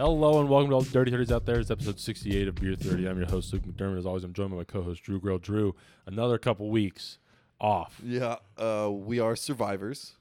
Hello 0.00 0.40
and 0.40 0.48
welcome 0.48 0.70
to 0.70 0.76
all 0.76 0.80
the 0.80 0.90
Dirty 0.90 1.10
Thirties 1.10 1.30
out 1.30 1.44
there. 1.44 1.60
It's 1.60 1.70
episode 1.70 2.00
68 2.00 2.48
of 2.48 2.54
Beer 2.54 2.74
30. 2.74 3.06
I'm 3.06 3.18
your 3.18 3.28
host, 3.28 3.52
Luke 3.52 3.64
McDermott. 3.64 3.98
As 3.98 4.06
always, 4.06 4.24
I'm 4.24 4.32
joined 4.32 4.50
by 4.50 4.56
my 4.56 4.64
co-host, 4.64 5.02
Drew 5.02 5.20
Grill. 5.20 5.36
Drew, 5.36 5.74
another 6.06 6.38
couple 6.38 6.70
weeks 6.70 7.18
off. 7.60 8.00
Yeah, 8.02 8.36
uh, 8.56 8.88
we 8.90 9.20
are 9.20 9.36
survivors. 9.36 10.14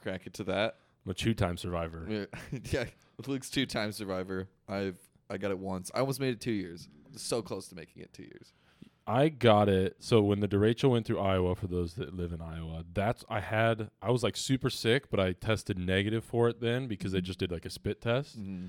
Crack 0.00 0.28
it 0.28 0.34
to 0.34 0.44
that. 0.44 0.76
I'm 1.04 1.10
a 1.10 1.14
two-time 1.14 1.56
survivor. 1.56 2.06
Yeah, 2.08 2.58
yeah, 2.70 2.84
Luke's 3.26 3.50
two-time 3.50 3.90
survivor. 3.90 4.46
I've 4.68 4.94
I 5.28 5.38
got 5.38 5.50
it 5.50 5.58
once. 5.58 5.90
I 5.92 5.98
almost 5.98 6.20
made 6.20 6.34
it 6.34 6.40
two 6.40 6.52
years. 6.52 6.88
So 7.16 7.42
close 7.42 7.66
to 7.66 7.74
making 7.74 8.02
it 8.02 8.12
two 8.12 8.22
years. 8.22 8.52
I 9.06 9.28
got 9.28 9.68
it. 9.68 9.96
So 9.98 10.22
when 10.22 10.40
the 10.40 10.48
derecho 10.48 10.90
went 10.90 11.06
through 11.06 11.18
Iowa, 11.18 11.54
for 11.56 11.66
those 11.66 11.94
that 11.94 12.14
live 12.14 12.32
in 12.32 12.40
Iowa, 12.40 12.84
that's 12.94 13.24
I 13.28 13.40
had. 13.40 13.90
I 14.00 14.10
was 14.10 14.22
like 14.22 14.36
super 14.36 14.70
sick, 14.70 15.10
but 15.10 15.18
I 15.18 15.32
tested 15.32 15.78
negative 15.78 16.24
for 16.24 16.48
it 16.48 16.60
then 16.60 16.86
because 16.86 17.12
they 17.12 17.20
just 17.20 17.38
did 17.38 17.50
like 17.50 17.64
a 17.64 17.70
spit 17.70 18.00
test, 18.00 18.40
Mm-hmm. 18.40 18.66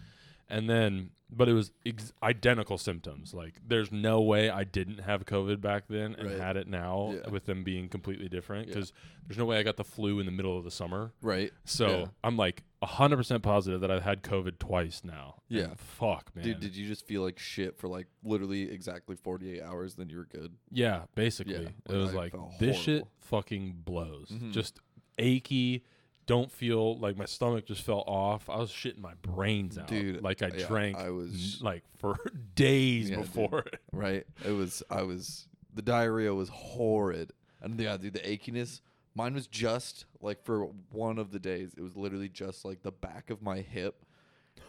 And 0.49 0.69
then 0.69 1.11
but 1.35 1.49
it 1.49 1.53
was 1.53 1.71
ex- 1.83 2.13
identical 2.21 2.77
symptoms. 2.77 3.33
Like 3.33 3.55
there's 3.67 3.91
no 3.91 4.21
way 4.21 4.51
I 4.51 4.63
didn't 4.63 4.99
have 4.99 5.25
COVID 5.25 5.61
back 5.61 5.85
then 5.89 6.13
and 6.13 6.29
Right. 6.29 6.39
had 6.39 6.57
it 6.57 6.67
now 6.67 7.11
Yeah. 7.15 7.27
with 7.31 7.45
them 7.45 7.63
being 7.63 7.89
completely 7.89 8.29
different 8.29 8.67
Yeah. 8.67 8.75
because 8.75 8.93
there's 9.25 9.39
no 9.39 9.45
way 9.45 9.57
I 9.57 9.63
got 9.63 9.77
the 9.77 9.83
flu 9.83 10.19
in 10.19 10.27
the 10.27 10.31
middle 10.31 10.55
of 10.55 10.63
the 10.63 10.69
summer. 10.69 11.11
Right. 11.23 11.51
So 11.65 11.87
Yeah. 12.01 12.05
I'm 12.23 12.37
like 12.37 12.61
100% 12.83 13.41
positive 13.41 13.81
that 13.81 13.89
I've 13.89 14.03
had 14.03 14.21
COVID 14.21 14.59
twice 14.59 15.01
now. 15.03 15.41
And 15.49 15.57
Yeah. 15.57 15.73
fuck, 15.75 16.35
man. 16.35 16.45
Dude, 16.45 16.59
did 16.59 16.75
you 16.75 16.85
just 16.87 17.07
feel 17.07 17.23
like 17.23 17.39
shit 17.39 17.79
for 17.79 17.87
like 17.87 18.05
literally 18.23 18.69
exactly 18.69 19.15
48 19.15 19.63
hours? 19.63 19.95
Then 19.95 20.09
you 20.11 20.17
were 20.17 20.25
good. 20.25 20.53
yeah, 20.69 21.05
basically. 21.15 21.63
Yeah, 21.63 21.69
it 21.89 21.97
was 21.97 22.13
I 22.13 22.17
like, 22.17 22.35
this 22.59 22.77
shit 22.77 23.07
fucking 23.21 23.81
blows. 23.83 24.29
Mhm. 24.29 24.51
Just 24.51 24.81
achy. 25.17 25.83
Don't 26.25 26.51
feel 26.51 26.97
like 26.99 27.17
my 27.17 27.25
stomach 27.25 27.65
just 27.65 27.81
fell 27.81 28.03
off. 28.07 28.49
I 28.49 28.57
was 28.57 28.71
shitting 28.71 28.99
my 28.99 29.13
brains 29.21 29.77
out. 29.77 29.87
Dude, 29.87 30.21
Like 30.21 30.41
I 30.41 30.51
yeah, 30.55 30.67
drank 30.67 30.97
I 30.97 31.09
was- 31.09 31.61
like 31.61 31.83
for 31.97 32.17
days 32.55 33.09
Yeah, 33.09 33.17
dude. 33.17 33.25
before 33.25 33.59
it. 33.59 33.79
Right. 33.91 34.25
It 34.45 34.51
was. 34.51 34.81
I 34.89 35.03
was. 35.03 35.47
The 35.75 35.81
diarrhea 35.81 36.33
was 36.33 36.49
horrid, 36.49 37.33
and 37.61 37.79
yeah, 37.79 37.97
dude, 37.97 38.13
the 38.13 38.19
achiness. 38.19 38.79
Mine 39.15 39.33
was 39.33 39.47
just 39.47 40.05
like 40.21 40.43
for 40.43 40.65
one 40.91 41.17
of 41.19 41.31
the 41.31 41.39
days. 41.39 41.73
It 41.77 41.81
was 41.81 41.95
literally 41.97 42.29
just 42.29 42.63
like 42.63 42.81
the 42.83 42.91
back 42.91 43.29
of 43.29 43.41
my 43.41 43.57
hip, 43.61 44.05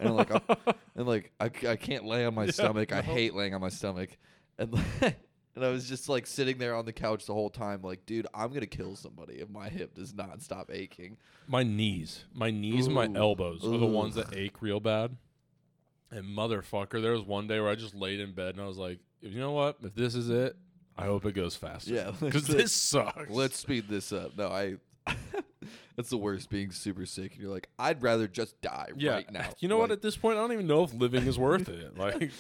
and 0.01 0.17
like, 0.17 0.31
I, 0.33 0.41
and 0.97 1.07
like 1.07 1.31
I, 1.39 1.45
I 1.69 1.77
can't 1.77 2.05
lay 2.05 2.25
on 2.27 2.35
my 2.35 2.45
Yeah, 2.47 2.51
stomach. 2.53 2.93
I 2.93 3.01
hate 3.03 3.35
laying 3.35 3.55
on 3.55 3.61
my 3.61 3.69
stomach, 3.69 4.17
and 4.59 4.73
and 5.57 5.65
I 5.65 5.69
was 5.69 5.89
just 5.89 6.09
like 6.09 6.27
sitting 6.27 6.59
there 6.59 6.75
on 6.75 6.85
the 6.85 6.93
couch 6.93 7.27
the 7.27 7.35
whole 7.35 7.51
time, 7.51 7.83
like, 7.83 8.07
dude, 8.07 8.27
I'm 8.35 8.53
gonna 8.53 8.67
kill 8.67 8.97
somebody 8.97 9.35
if 9.35 9.49
my 9.49 9.69
hip 9.69 9.95
does 9.95 10.15
not 10.15 10.43
stop 10.43 10.71
aching. 10.73 11.17
My 11.47 11.63
knees, 11.63 12.25
my 12.33 12.51
knees 12.51 12.87
and 12.87 12.95
my 12.95 13.07
Ooh. 13.07 13.17
elbows 13.17 13.65
are 13.65 13.79
the 13.79 13.87
ones 13.87 14.17
that 14.17 14.35
ache 14.35 14.61
real 14.61 14.81
bad. 14.81 15.17
And 16.11 16.37
motherfucker, 16.37 17.03
there 17.03 17.13
was 17.13 17.23
one 17.23 17.47
day 17.47 17.61
where 17.61 17.71
I 17.71 17.75
just 17.75 17.95
laid 17.95 18.21
in 18.21 18.33
bed 18.33 18.55
and 18.55 18.63
I 18.63 18.67
was 18.67 18.79
like, 18.79 18.99
you 19.21 19.41
know 19.41 19.53
what? 19.53 19.79
If 19.83 19.95
this 19.95 20.15
is 20.15 20.29
it, 20.31 20.57
I 20.97 21.07
hope 21.07 21.25
it 21.27 21.35
goes 21.35 21.57
faster. 21.57 21.95
Yeah, 21.95 22.13
because 22.21 22.47
this 22.47 22.73
sucks. 22.73 23.31
Let's 23.31 23.59
speed 23.59 23.87
this 23.89 24.13
up. 24.13 24.37
No, 24.37 24.49
I. 24.49 24.77
That's 25.97 26.11
the 26.11 26.17
worst. 26.17 26.51
Being 26.51 26.73
super 26.73 27.07
sick, 27.07 27.33
and 27.33 27.43
you're 27.43 27.53
like, 27.53 27.69
I'd 27.79 28.03
rather 28.03 28.27
just 28.27 28.61
die 28.61 28.89
yeah. 28.97 29.13
right 29.13 29.33
now. 29.33 29.49
You 29.61 29.69
know 29.69 29.79
what? 29.79 29.93
At 29.93 30.03
this 30.03 30.17
point, 30.17 30.39
I 30.39 30.41
don't 30.41 30.53
even 30.53 30.67
know 30.67 30.83
if 30.83 30.93
living 30.93 31.27
is 31.27 31.39
worth 31.39 31.69
it. 31.69 31.97
Like, 31.97 32.33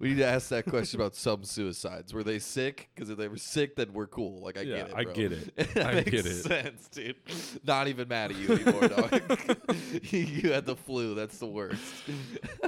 We 0.00 0.10
need 0.10 0.18
to 0.18 0.26
ask 0.26 0.50
that 0.50 0.64
question 0.66 1.00
about 1.00 1.16
some 1.16 1.42
suicides. 1.42 2.14
Were 2.14 2.22
they 2.22 2.38
sick? 2.38 2.88
Because 2.94 3.10
if 3.10 3.18
they 3.18 3.26
were 3.26 3.36
sick, 3.36 3.74
then 3.74 3.92
we're 3.92 4.06
cool. 4.06 4.40
Like 4.40 4.56
I 4.56 4.60
Yeah, 4.62 4.76
get 4.76 4.88
it. 4.88 4.94
I 4.96 5.02
bro. 5.04 5.12
get 5.12 5.32
it. 5.32 5.54
That 5.74 5.86
I 5.86 5.94
makes 5.94 6.10
get 6.10 6.26
it. 6.26 6.34
Sense, 6.44 6.88
dude. 6.88 7.16
Not 7.64 7.88
even 7.88 8.06
mad 8.06 8.30
at 8.30 8.36
you 8.36 8.52
anymore, 8.52 8.86
dog. 8.88 9.10
you 10.12 10.52
had 10.52 10.66
the 10.66 10.76
flu. 10.76 11.14
That's 11.16 11.38
the 11.38 11.46
worst. 11.46 11.82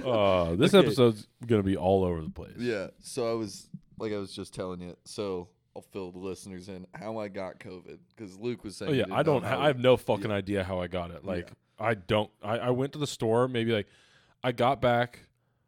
uh, 0.05 0.57
this 0.57 0.75
Okay. 0.75 0.85
episode's 0.87 1.27
gonna 1.47 1.63
be 1.63 1.77
all 1.77 2.05
over 2.05 2.21
the 2.21 2.31
place. 2.31 2.57
Yeah. 2.59 2.89
So 3.01 3.31
I 3.31 3.35
was 3.35 3.69
like 3.99 4.13
I 4.13 4.17
was 4.19 4.33
just 4.33 4.53
telling 4.55 4.81
you. 4.81 4.97
So 5.05 5.49
I'll 5.77 5.83
fill 5.83 6.11
the 6.11 6.19
listeners 6.19 6.69
in 6.69 6.85
how 6.95 7.19
I 7.19 7.29
got 7.29 7.61
COVID 7.61 7.99
because 8.17 8.37
Luke 8.39 8.65
was 8.65 8.77
saying. 8.77 8.91
Oh 8.91 8.93
he 8.93 8.99
yeah, 8.99 9.05
didn't 9.05 9.19
I 9.19 9.23
don't. 9.23 9.45
Ha- 9.45 9.63
I 9.63 9.67
have 9.69 9.79
no 9.79 9.97
fucking 9.97 10.31
idea 10.33 10.65
how 10.65 10.81
I 10.81 10.89
got 10.89 11.11
it. 11.13 11.25
Like, 11.25 11.49
I 11.79 11.95
don't. 11.95 12.31
I, 12.43 12.59
I 12.59 12.71
went 12.71 12.93
to 12.95 12.99
the 12.99 13.07
store. 13.07 13.47
Maybe 13.47 13.73
like, 13.73 13.87
I 14.43 14.51
got 14.53 14.81
back 14.81 15.21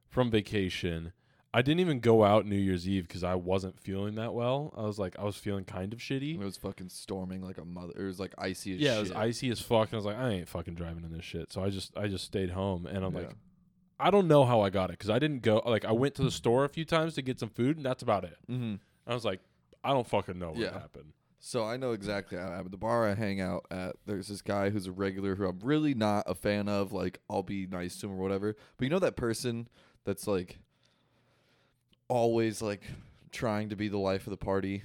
from 0.09 0.29
vacation. 0.31 1.13
I 1.55 1.61
didn't 1.63 1.81
even 1.81 2.01
go 2.01 2.25
out 2.25 2.47
New 2.47 2.57
Year's 2.57 2.89
Eve 2.89 3.07
because 3.07 3.23
I 3.23 3.35
wasn't 3.35 3.79
feeling 3.79 4.15
that 4.15 4.33
well. 4.33 4.73
I 4.77 4.83
was 4.83 4.99
like, 4.99 5.19
I 5.19 5.25
was 5.25 5.37
feeling 5.37 5.65
kind 5.65 5.93
of 5.93 5.99
shitty. 5.99 6.35
It 6.41 6.45
was 6.45 6.57
fucking 6.57 6.89
storming 6.89 7.43
like 7.43 7.59
a 7.59 7.65
mother. 7.65 7.93
It 7.97 8.05
was 8.05 8.19
like 8.19 8.33
icy 8.39 8.73
as 8.75 8.79
shit. 8.79 8.81
yeah, 8.81 8.91
shit. 8.93 8.99
it 8.99 9.01
was 9.03 9.13
icy 9.13 9.51
as 9.51 9.61
fuck. 9.61 9.89
And 9.89 9.95
I 9.95 9.97
was 9.97 10.07
like, 10.07 10.17
I 10.17 10.31
ain't 10.31 10.49
fucking 10.49 10.75
driving 10.75 11.05
in 11.05 11.13
this 11.13 11.25
shit. 11.25 11.53
So 11.53 11.63
I 11.63 11.69
just, 11.69 11.97
I 11.97 12.09
just 12.09 12.25
stayed 12.25 12.51
home. 12.51 12.87
And 12.87 13.05
I'm 13.05 13.13
Yeah. 13.15 13.21
like, 13.21 13.31
I 14.01 14.11
don't 14.11 14.29
know 14.29 14.45
how 14.45 14.63
I 14.63 14.71
got 14.71 14.89
it 14.91 14.95
because 14.99 15.11
I 15.11 15.19
didn't 15.19 15.43
go. 15.43 15.63
Like, 15.67 15.85
I 15.85 15.93
went 15.93 16.15
to 16.17 16.23
the 16.23 16.31
store 16.31 16.65
a 16.65 16.69
few 16.69 16.85
times 16.87 17.15
to 17.15 17.23
get 17.23 17.39
some 17.39 17.51
food, 17.51 17.77
and 17.77 17.85
that's 17.87 18.03
about 18.03 18.25
it. 18.25 18.37
Mm-hmm. 18.51 18.77
I 19.07 19.15
was 19.15 19.25
like, 19.25 19.41
I 19.85 19.91
don't 19.93 20.07
fucking 20.07 20.39
know 20.39 20.49
what 20.51 20.59
Yeah. 20.59 20.73
happened. 20.73 21.13
So 21.39 21.65
I 21.65 21.77
know 21.77 21.93
exactly 21.93 22.39
how 22.39 22.47
it 22.47 22.51
happened. 22.57 22.71
The 22.73 22.77
bar 22.79 23.07
I 23.07 23.15
hang 23.15 23.41
out 23.41 23.67
at, 23.71 23.97
there's 24.07 24.29
this 24.29 24.41
guy 24.43 24.71
who's 24.71 24.87
a 24.87 24.93
regular 24.93 25.35
who 25.35 25.47
I'm 25.47 25.59
really 25.63 25.93
not 25.93 26.25
a 26.27 26.35
fan 26.35 26.69
of. 26.69 26.93
Like, 26.93 27.19
I'll 27.29 27.43
be 27.43 27.67
nice 27.67 27.97
to 27.99 28.07
him 28.07 28.13
or 28.13 28.17
whatever. 28.17 28.57
But 28.79 28.85
you 28.85 28.91
know 28.91 29.01
that 29.01 29.17
person 29.17 29.69
that's 30.05 30.27
like 30.27 30.59
always 32.13 32.63
like 32.63 32.83
trying 33.33 33.71
to 33.71 33.77
be 33.77 33.89
the 33.89 33.99
life 33.99 34.27
of 34.27 34.31
the 34.31 34.37
party, 34.37 34.83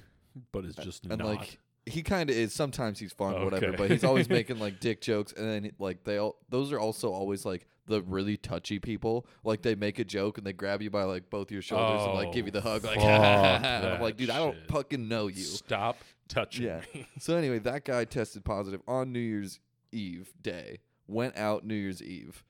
But 0.52 0.64
it's 0.64 0.76
just 0.76 1.04
not. 1.04 1.12
and 1.12 1.22
not. 1.22 1.28
like 1.36 1.58
he 1.86 2.02
kind 2.02 2.28
of 2.28 2.36
is. 2.36 2.52
Sometimes 2.52 2.98
he's 2.98 3.12
fun, 3.12 3.44
whatever. 3.44 3.66
Okay. 3.68 3.76
But 3.76 3.90
he's 3.90 4.04
always 4.04 4.28
making 4.38 4.58
like 4.58 4.80
dick 4.80 5.00
jokes, 5.00 5.32
and 5.32 5.46
then 5.46 5.72
like 5.78 6.04
they 6.04 6.18
all 6.18 6.36
those 6.48 6.72
are 6.72 6.78
also 6.78 7.12
always 7.12 7.44
like 7.44 7.66
the 7.86 8.02
really 8.02 8.36
touchy 8.36 8.78
people. 8.78 9.26
Like 9.44 9.62
they 9.62 9.74
make 9.74 9.98
a 9.98 10.04
joke 10.04 10.36
and 10.38 10.46
they 10.46 10.52
grab 10.52 10.82
you 10.82 10.90
by 10.90 11.04
like 11.04 11.30
both 11.30 11.50
your 11.50 11.62
shoulders 11.62 12.02
and 12.06 12.14
like 12.14 12.32
give 12.32 12.44
you 12.46 12.52
the 12.52 12.60
hug. 12.60 12.84
Like, 12.84 12.98
oh, 13.00 13.00
fuck 13.00 13.08
and 13.08 13.66
I'm 13.66 13.82
that 13.82 14.02
like, 14.02 14.16
dude, 14.16 14.28
I 14.30 14.36
don't 14.38 14.54
shit. 14.54 14.70
fucking 14.70 15.08
know 15.08 15.28
you. 15.28 15.42
Stop 15.42 15.96
touching 16.28 16.66
Yeah. 16.66 16.80
me. 16.94 17.06
So 17.18 17.36
anyway, 17.36 17.58
that 17.60 17.84
guy 17.86 18.04
tested 18.04 18.44
positive 18.44 18.82
on 18.86 19.12
New 19.12 19.20
Year's 19.20 19.58
Eve 19.92 20.32
day. 20.42 20.80
Went 21.06 21.38
out 21.38 21.64
New 21.64 21.74
Year's 21.74 22.02
Eve 22.02 22.44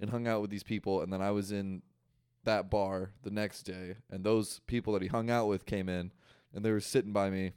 and 0.00 0.08
hung 0.08 0.26
out 0.26 0.40
with 0.40 0.48
these 0.50 0.62
people 0.62 1.02
and 1.02 1.12
then 1.12 1.20
I 1.20 1.30
was 1.32 1.52
in 1.52 1.82
that 2.44 2.70
bar 2.70 3.10
the 3.22 3.30
next 3.30 3.62
day 3.64 3.96
and 4.10 4.24
those 4.24 4.60
people 4.66 4.92
that 4.94 5.02
he 5.02 5.08
hung 5.08 5.30
out 5.30 5.46
with 5.46 5.66
came 5.66 5.88
in 5.88 6.10
and 6.54 6.64
they 6.64 6.70
were 6.72 6.80
sitting 6.80 7.12
by 7.12 7.30
me. 7.30 7.52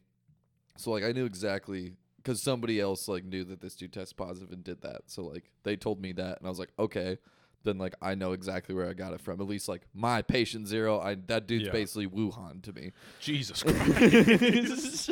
So 0.77 0.91
like 0.91 1.03
I 1.03 1.11
knew 1.11 1.25
exactly 1.25 1.95
cuz 2.23 2.41
somebody 2.41 2.79
else 2.79 3.07
like 3.07 3.23
knew 3.25 3.43
that 3.45 3.61
this 3.61 3.75
dude 3.75 3.93
tested 3.93 4.17
positive 4.17 4.51
and 4.51 4.63
did 4.63 4.81
that. 4.81 5.03
So 5.07 5.23
like 5.23 5.51
they 5.63 5.75
told 5.75 6.01
me 6.01 6.11
that 6.13 6.37
and 6.39 6.45
I 6.47 6.49
was 6.49 6.59
like, 6.59 6.71
"Okay." 6.77 7.17
Then 7.65 7.77
like 7.77 7.95
I 8.01 8.13
know 8.15 8.33
exactly 8.33 8.75
where 8.75 8.89
I 8.89 8.93
got 8.93 9.13
it 9.13 9.21
from. 9.21 9.39
At 9.39 9.47
least 9.47 9.69
like 9.69 9.83
my 9.93 10.21
patient 10.21 10.67
zero, 10.67 10.99
I 10.99 11.15
that 11.27 11.47
dude's 11.47 11.67
Yeah. 11.67 11.71
basically 11.71 12.07
Wuhan 12.07 12.61
to 12.63 12.73
me. 12.73 12.91
Jesus 13.21 13.63
Christ. 13.63 15.11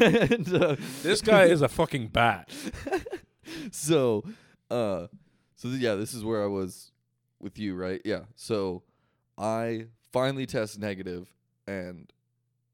and, 0.00 0.54
uh, 0.54 0.76
this 1.02 1.20
guy 1.20 1.44
is 1.44 1.60
a 1.60 1.68
fucking 1.80 2.06
bat. 2.08 2.50
so 3.70 4.24
uh 4.70 5.08
so 5.56 5.68
yeah 5.68 5.94
this 5.96 6.14
is 6.14 6.24
where 6.24 6.42
i 6.42 6.46
was 6.46 6.92
with 7.40 7.58
you 7.58 7.74
right 7.74 8.00
yeah 8.04 8.20
so 8.36 8.82
i 9.40 9.86
finally 10.12 10.46
test 10.46 10.78
negative 10.78 11.32
and 11.66 12.12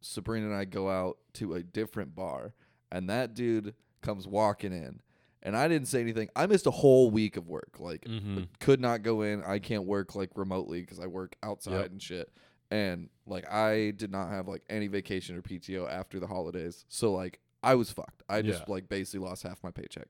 sabrina 0.00 0.47
and 0.47 0.54
i 0.54 0.65
go 0.65 0.91
out 0.91 1.19
to 1.32 1.54
a 1.54 1.62
different 1.62 2.15
bar 2.15 2.53
and 2.93 3.09
that 3.09 3.34
dude 3.34 3.75
comes 4.03 4.27
walking 4.27 4.72
in 4.72 5.00
and 5.42 5.57
i 5.57 5.68
didn't 5.68 5.89
say 5.89 6.01
anything 6.01 6.28
i 6.36 6.45
missed 6.47 6.66
a 6.66 6.71
whole 6.71 7.10
week 7.10 7.36
of 7.36 7.47
work 7.48 7.77
like 7.78 8.03
Mhm. 8.04 8.48
could 8.60 8.80
not 8.80 9.03
go 9.03 9.22
in 9.22 9.42
i 9.45 9.59
can't 9.59 9.84
work 9.84 10.15
like 10.15 10.30
remotely 10.36 10.80
because 10.80 10.98
i 11.01 11.07
work 11.07 11.36
outside 11.42 11.72
Yep. 11.83 11.91
and 11.92 12.03
shit 12.03 12.33
and 12.71 13.09
like 13.27 13.48
i 13.51 13.92
did 13.97 14.10
not 14.10 14.28
have 14.30 14.48
like 14.48 14.62
any 14.69 14.89
vacation 14.89 15.36
or 15.36 15.42
pto 15.42 15.89
after 15.91 16.19
the 16.19 16.27
holidays 16.27 16.84
so 16.89 17.12
like 17.12 17.39
i 17.62 17.74
was 17.74 17.91
fucked 17.91 18.22
i 18.28 18.42
just 18.42 18.60
Yeah. 18.66 18.72
like 18.72 18.89
basically 18.89 19.24
lost 19.27 19.42
half 19.45 19.62
my 19.62 19.71
paycheck 19.71 20.09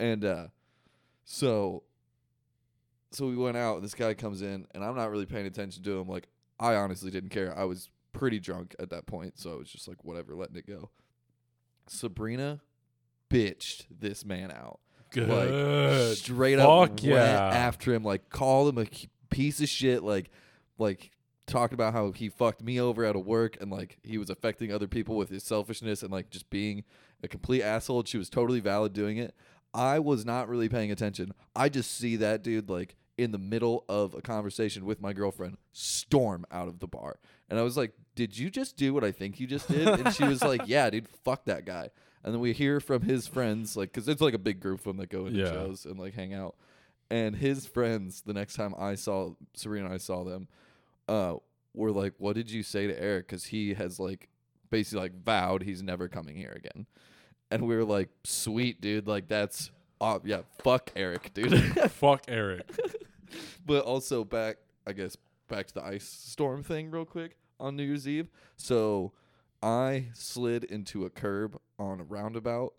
and 0.00 0.24
uh 0.24 0.48
so 1.24 1.82
so 3.14 3.26
we 3.26 3.36
went 3.36 3.56
out 3.56 3.80
this 3.82 3.94
guy 3.94 4.14
comes 4.14 4.42
in 4.42 4.66
and 4.74 4.84
i'm 4.84 4.96
not 4.96 5.10
really 5.10 5.26
paying 5.26 5.46
attention 5.46 5.82
to 5.82 5.98
him 5.98 6.08
like 6.08 6.28
i 6.58 6.74
honestly 6.74 7.10
didn't 7.10 7.30
care. 7.30 7.56
I 7.56 7.64
was 7.64 7.90
pretty 8.12 8.38
drunk 8.38 8.76
at 8.78 8.90
that 8.90 9.06
point 9.06 9.38
so 9.38 9.52
i 9.52 9.56
was 9.56 9.68
just 9.68 9.88
like 9.88 10.04
whatever 10.04 10.34
letting 10.34 10.56
it 10.56 10.66
go. 10.66 10.90
Sabrina 11.86 12.60
bitched 13.30 13.86
this 13.90 14.24
man 14.24 14.50
out. 14.50 14.80
Good. 15.10 15.28
like 15.28 16.16
straight 16.16 16.58
up 16.58 16.88
Fuck 16.88 17.02
went 17.04 17.16
after 17.16 17.94
him 17.94 18.02
like 18.02 18.30
called 18.30 18.70
him 18.70 18.78
a 18.78 18.86
piece 19.30 19.60
of 19.60 19.68
shit 19.68 20.02
like 20.02 20.30
like 20.78 21.12
talking 21.46 21.74
about 21.74 21.92
how 21.92 22.10
he 22.12 22.28
fucked 22.28 22.62
me 22.62 22.80
over 22.80 23.04
out 23.04 23.16
of 23.16 23.24
work 23.24 23.56
and 23.60 23.70
like 23.70 23.98
he 24.02 24.18
was 24.18 24.30
affecting 24.30 24.72
other 24.72 24.88
people 24.88 25.16
with 25.16 25.28
his 25.28 25.44
selfishness 25.44 26.02
and 26.02 26.10
like 26.10 26.30
just 26.30 26.48
being 26.50 26.84
a 27.22 27.28
complete 27.28 27.62
asshole. 27.62 28.04
She 28.04 28.18
was 28.18 28.30
totally 28.30 28.60
valid 28.60 28.92
doing 28.92 29.18
it. 29.18 29.34
I 29.72 29.98
was 29.98 30.24
not 30.24 30.48
really 30.48 30.68
paying 30.68 30.90
attention. 30.90 31.32
I 31.54 31.68
just 31.68 31.96
see 31.96 32.16
that 32.16 32.42
dude 32.42 32.70
like 32.70 32.96
in 33.16 33.30
the 33.32 33.38
middle 33.38 33.84
of 33.88 34.14
a 34.14 34.20
conversation 34.20 34.84
with 34.84 35.00
my 35.00 35.12
girlfriend 35.12 35.56
storm 35.72 36.44
out 36.50 36.66
of 36.68 36.78
the 36.80 36.86
bar 36.86 37.18
and 37.48 37.58
i 37.58 37.62
was 37.62 37.76
like 37.76 37.92
did 38.14 38.36
you 38.36 38.50
just 38.50 38.76
do 38.76 38.92
what 38.92 39.04
i 39.04 39.12
think 39.12 39.38
you 39.38 39.46
just 39.46 39.68
did 39.68 39.86
and 39.86 40.12
she 40.14 40.24
was 40.24 40.42
like 40.42 40.62
yeah 40.66 40.90
dude 40.90 41.08
fuck 41.24 41.44
that 41.44 41.64
guy 41.64 41.88
and 42.24 42.32
then 42.34 42.40
we 42.40 42.52
hear 42.52 42.80
from 42.80 43.02
his 43.02 43.26
friends 43.26 43.76
like 43.76 43.92
because 43.92 44.08
it's 44.08 44.20
like 44.20 44.34
a 44.34 44.38
big 44.38 44.58
group 44.60 44.80
of 44.80 44.84
them 44.84 44.96
that 44.96 45.10
go 45.10 45.26
into 45.26 45.38
Yeah. 45.40 45.50
shows 45.52 45.84
and 45.84 45.98
like 45.98 46.14
hang 46.14 46.34
out 46.34 46.56
And 47.10 47.36
his 47.36 47.66
friends, 47.66 48.22
the 48.22 48.32
next 48.32 48.54
time 48.54 48.74
I 48.78 48.94
saw 48.96 49.34
Serena 49.54 49.84
and 49.86 49.94
I 49.94 49.98
saw 49.98 50.24
them, 50.24 50.48
uh, 51.06 51.34
were 51.74 51.92
like, 51.92 52.14
"What 52.18 52.34
did 52.34 52.50
you 52.50 52.62
say 52.62 52.86
to 52.86 52.98
Eric?" 52.98 53.28
Because 53.28 53.44
he 53.44 53.74
has 53.74 54.00
like 54.00 54.28
basically 54.70 55.00
like 55.02 55.22
vowed 55.22 55.62
he's 55.62 55.82
never 55.82 56.08
coming 56.08 56.34
here 56.34 56.54
again. 56.56 56.86
And 57.50 57.68
we 57.68 57.76
were 57.76 57.84
like, 57.84 58.08
"Sweet, 58.24 58.80
dude. 58.80 59.06
Like 59.06 59.28
that's 59.28 59.70
uh, 60.04 60.18
yeah, 60.24 60.40
fuck 60.62 60.90
Eric, 60.96 61.32
dude." 61.34 61.58
Fuck 61.92 62.24
Eric. 62.28 62.70
but 63.66 63.84
also 63.84 64.24
back, 64.24 64.56
I 64.86 64.92
guess, 64.92 65.16
back 65.48 65.66
to 65.68 65.74
the 65.74 65.84
ice 65.84 66.04
storm 66.04 66.62
thing 66.62 66.90
real 66.90 67.04
quick 67.04 67.36
on 67.58 67.76
New 67.76 67.84
Year's 67.84 68.06
Eve. 68.06 68.28
So 68.56 69.12
I 69.62 70.06
slid 70.14 70.64
into 70.64 71.04
a 71.04 71.10
curb 71.10 71.58
on 71.78 72.00
a 72.00 72.04
roundabout 72.04 72.74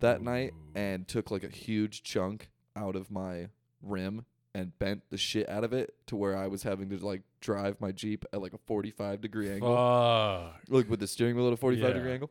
that 0.00 0.22
night 0.22 0.52
and 0.74 1.06
took 1.06 1.30
like 1.30 1.44
a 1.44 1.48
huge 1.48 2.02
chunk 2.02 2.50
out 2.74 2.96
of 2.96 3.10
my 3.10 3.48
rim 3.82 4.24
and 4.54 4.76
bent 4.78 5.02
the 5.10 5.18
shit 5.18 5.48
out 5.48 5.62
of 5.62 5.72
it 5.72 5.94
to 6.06 6.16
where 6.16 6.36
I 6.36 6.46
was 6.48 6.62
having 6.62 6.88
to 6.90 6.96
like 6.96 7.22
drive 7.40 7.80
my 7.80 7.92
Jeep 7.92 8.24
at 8.32 8.40
like 8.40 8.52
a 8.54 8.58
45 8.66 9.20
degree 9.20 9.50
angle 9.50 9.74
Fuck. 9.76 10.62
like 10.68 10.88
with 10.90 11.00
the 11.00 11.06
steering 11.06 11.36
wheel 11.36 11.46
at 11.48 11.52
a 11.52 11.56
45 11.56 11.86
Yeah. 11.88 11.92
degree 11.94 12.12
angle. 12.12 12.30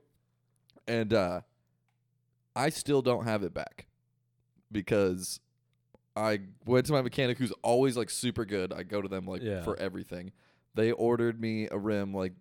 And 0.87 1.13
uh 1.13 1.41
I 2.55 2.69
still 2.69 3.01
don't 3.01 3.25
have 3.25 3.43
it 3.43 3.53
back 3.53 3.85
because 4.71 5.39
I 6.15 6.39
went 6.65 6.85
to 6.87 6.93
my 6.93 7.01
mechanic 7.01 7.37
who's 7.37 7.53
always 7.63 7.95
like 7.97 8.09
super 8.09 8.45
good. 8.45 8.73
I 8.73 8.83
go 8.83 9.01
to 9.01 9.07
them 9.07 9.25
like 9.25 9.41
Yeah. 9.41 9.63
for 9.63 9.77
everything. 9.77 10.31
They 10.75 10.91
ordered 10.91 11.39
me 11.39 11.67
a 11.69 11.77
rim 11.77 12.13
like 12.13 12.33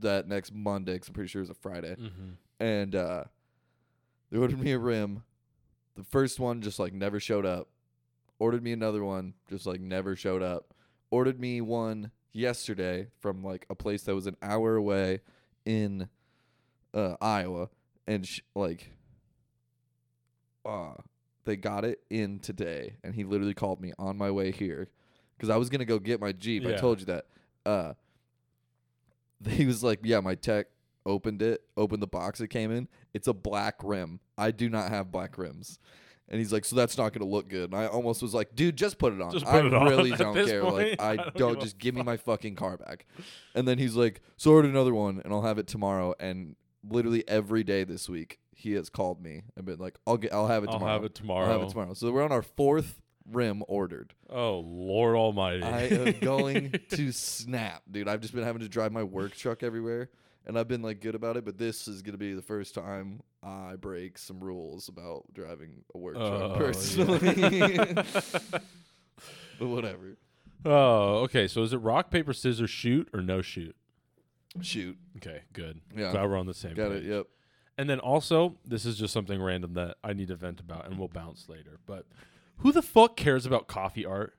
that 0.00 0.26
next 0.28 0.52
Monday 0.52 0.98
'cause 0.98 1.08
I'm 1.08 1.14
pretty 1.14 1.28
sure 1.28 1.40
it 1.40 1.48
was 1.48 1.50
a 1.50 1.54
Friday. 1.54 1.94
Mm-hmm. 1.94 2.30
And 2.60 2.94
uh 2.94 3.24
they 4.30 4.38
ordered 4.38 4.58
me 4.60 4.72
a 4.72 4.78
rim. 4.78 5.22
The 5.94 6.04
first 6.04 6.40
one 6.40 6.62
just 6.62 6.78
like 6.78 6.92
never 6.92 7.20
showed 7.20 7.46
up. 7.46 7.68
Ordered 8.38 8.62
me 8.62 8.72
another 8.72 9.04
one, 9.04 9.34
just 9.48 9.66
like 9.66 9.80
never 9.80 10.16
showed 10.16 10.42
up. 10.42 10.74
Ordered 11.10 11.38
me 11.38 11.60
one 11.60 12.10
yesterday 12.32 13.08
from 13.20 13.44
like 13.44 13.66
a 13.70 13.74
place 13.74 14.02
that 14.04 14.14
was 14.14 14.26
an 14.26 14.36
hour 14.42 14.74
away 14.76 15.20
in 15.64 16.08
uh 16.94 17.16
Iowa 17.20 17.68
and 18.06 18.26
sh- 18.26 18.40
like 18.54 18.90
uh 20.64 20.94
they 21.44 21.56
got 21.56 21.84
it 21.84 22.00
in 22.10 22.38
today 22.38 22.96
and 23.04 23.14
he 23.14 23.24
literally 23.24 23.54
called 23.54 23.80
me 23.80 23.92
on 23.98 24.16
my 24.16 24.30
way 24.30 24.50
here 24.50 24.88
cuz 25.38 25.50
I 25.50 25.56
was 25.56 25.68
going 25.68 25.80
to 25.80 25.84
go 25.84 25.98
get 25.98 26.20
my 26.20 26.32
Jeep. 26.32 26.66
I 26.66 26.70
Yeah. 26.70 26.76
told 26.76 27.00
you 27.00 27.06
that. 27.06 27.26
Uh 27.66 27.94
he 29.48 29.66
was 29.66 29.82
like, 29.82 30.00
"Yeah, 30.04 30.20
my 30.20 30.34
tech 30.34 30.66
opened 31.04 31.42
it, 31.42 31.62
opened 31.76 32.02
the 32.02 32.06
box 32.06 32.40
it 32.40 32.48
came 32.48 32.70
in. 32.70 32.88
It's 33.12 33.26
a 33.26 33.32
black 33.34 33.76
rim. 33.82 34.20
I 34.38 34.50
do 34.52 34.68
not 34.68 34.90
have 34.90 35.10
black 35.10 35.36
rims." 35.38 35.78
And 36.28 36.38
he's 36.38 36.52
like, 36.52 36.64
"So 36.64 36.76
that's 36.76 36.96
not 36.96 37.12
going 37.12 37.26
to 37.26 37.30
look 37.32 37.48
good." 37.48 37.72
And 37.72 37.74
I 37.74 37.86
almost 37.86 38.22
was 38.22 38.32
like, 38.34 38.54
"Dude, 38.54 38.76
just 38.76 38.98
put 38.98 39.12
it 39.12 39.20
on. 39.20 39.32
Just 39.32 39.44
I 39.46 39.58
it 39.58 39.74
on 39.74 39.88
really 39.88 40.12
at 40.12 40.18
don't 40.18 40.34
this 40.34 40.48
care. 40.48 40.62
point. 40.62 40.74
Like, 40.74 41.00
I, 41.00 41.10
I 41.12 41.16
don't 41.16 41.34
don't, 41.36 41.52
give 41.54 41.58
a 41.58 41.62
just 41.64 41.78
give 41.78 41.94
me 41.94 42.02
my 42.02 42.16
fucking 42.16 42.54
car 42.54 42.76
back." 42.76 43.06
And 43.54 43.66
then 43.66 43.78
he's 43.78 43.96
like, 43.96 44.20
"So 44.36 44.52
order 44.52 44.68
another 44.68 44.94
one, 44.94 45.20
and 45.24 45.32
I'll 45.32 45.42
have 45.42 45.58
it 45.58 45.66
tomorrow." 45.66 46.14
And 46.20 46.54
literally 46.88 47.24
every 47.28 47.64
day 47.64 47.82
this 47.84 48.08
week, 48.08 48.38
he 48.62 48.72
has 48.74 48.88
called 48.88 49.22
me 49.22 49.42
and 49.56 49.64
been 49.66 49.78
like, 49.78 49.98
"I'll 50.06 50.16
get, 50.16 50.32
I'll 50.32 50.46
have 50.46 50.64
it 50.64 50.70
tomorrow. 50.70 50.74
I'll 50.74 50.78
tomorrow. 50.78 50.92
have 51.02 51.04
it 51.04 51.14
tomorrow. 51.14 51.46
I'll 51.46 51.52
have 51.60 51.62
it 51.68 51.70
tomorrow." 51.70 51.94
So 51.94 52.12
we're 52.12 52.22
on 52.24 52.32
our 52.32 52.42
fourth 52.42 53.00
rim 53.30 53.62
ordered. 53.68 54.14
Oh 54.30 54.60
Lord 54.60 55.16
Almighty! 55.16 55.62
I 55.62 55.82
am 55.82 56.12
going 56.20 56.74
to 56.90 57.12
snap, 57.12 57.82
dude. 57.90 58.08
I've 58.08 58.20
just 58.20 58.34
been 58.34 58.44
having 58.44 58.62
to 58.62 58.68
drive 58.68 58.92
my 58.92 59.02
work 59.02 59.34
truck 59.36 59.62
everywhere, 59.62 60.10
and 60.46 60.58
I've 60.58 60.68
been 60.68 60.82
like 60.82 61.00
good 61.00 61.14
about 61.14 61.36
it. 61.36 61.44
But 61.44 61.58
this 61.58 61.86
is 61.88 62.02
gonna 62.02 62.18
be 62.18 62.34
the 62.34 62.42
first 62.42 62.74
time 62.74 63.22
I 63.42 63.76
break 63.76 64.18
some 64.18 64.40
rules 64.40 64.88
about 64.88 65.24
driving 65.34 65.84
a 65.94 65.98
work 65.98 66.16
Oh, 66.18 66.48
truck 66.48 66.58
personally. 66.58 67.50
yeah. 67.58 68.02
but 69.58 69.68
whatever. 69.68 70.16
oh, 70.64 71.16
okay. 71.24 71.46
So 71.48 71.62
is 71.62 71.72
it 71.72 71.78
rock 71.78 72.10
paper 72.10 72.32
scissors 72.32 72.70
shoot 72.70 73.08
or 73.12 73.20
no 73.20 73.42
shoot? 73.42 73.74
Shoot, 74.60 74.98
Okay, 75.16 75.40
good. 75.54 75.80
Yeah. 75.96 76.10
Glad 76.12 76.28
we're 76.28 76.36
on 76.36 76.44
the 76.46 76.52
same 76.52 76.74
got 76.74 76.90
page. 76.90 77.04
it. 77.04 77.08
Yep. 77.10 77.26
And 77.78 77.88
then 77.88 77.98
also, 78.00 78.56
this 78.66 78.84
is 78.84 78.98
just 78.98 79.12
something 79.14 79.40
random 79.42 79.74
that 79.74 79.96
I 80.04 80.12
need 80.12 80.28
to 80.28 80.36
vent 80.36 80.60
about, 80.60 80.86
and 80.86 80.98
we'll 80.98 81.08
bounce 81.08 81.48
later. 81.48 81.78
But 81.86 82.04
who 82.58 82.70
the 82.72 82.82
fuck 82.82 83.16
cares 83.16 83.46
about 83.46 83.66
coffee 83.66 84.04
art? 84.04 84.34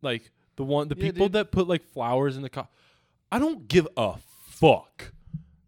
Like 0.00 0.30
the 0.56 0.64
one, 0.64 0.88
the 0.88 0.96
Yeah, 0.96 1.06
people 1.10 1.26
dude. 1.26 1.32
that 1.34 1.50
put 1.50 1.66
like 1.68 1.82
flowers 1.84 2.36
in 2.36 2.42
the 2.42 2.48
coffee. 2.48 2.70
I 3.32 3.38
don't 3.38 3.66
give 3.68 3.88
a 3.96 4.14
fuck. 4.46 5.12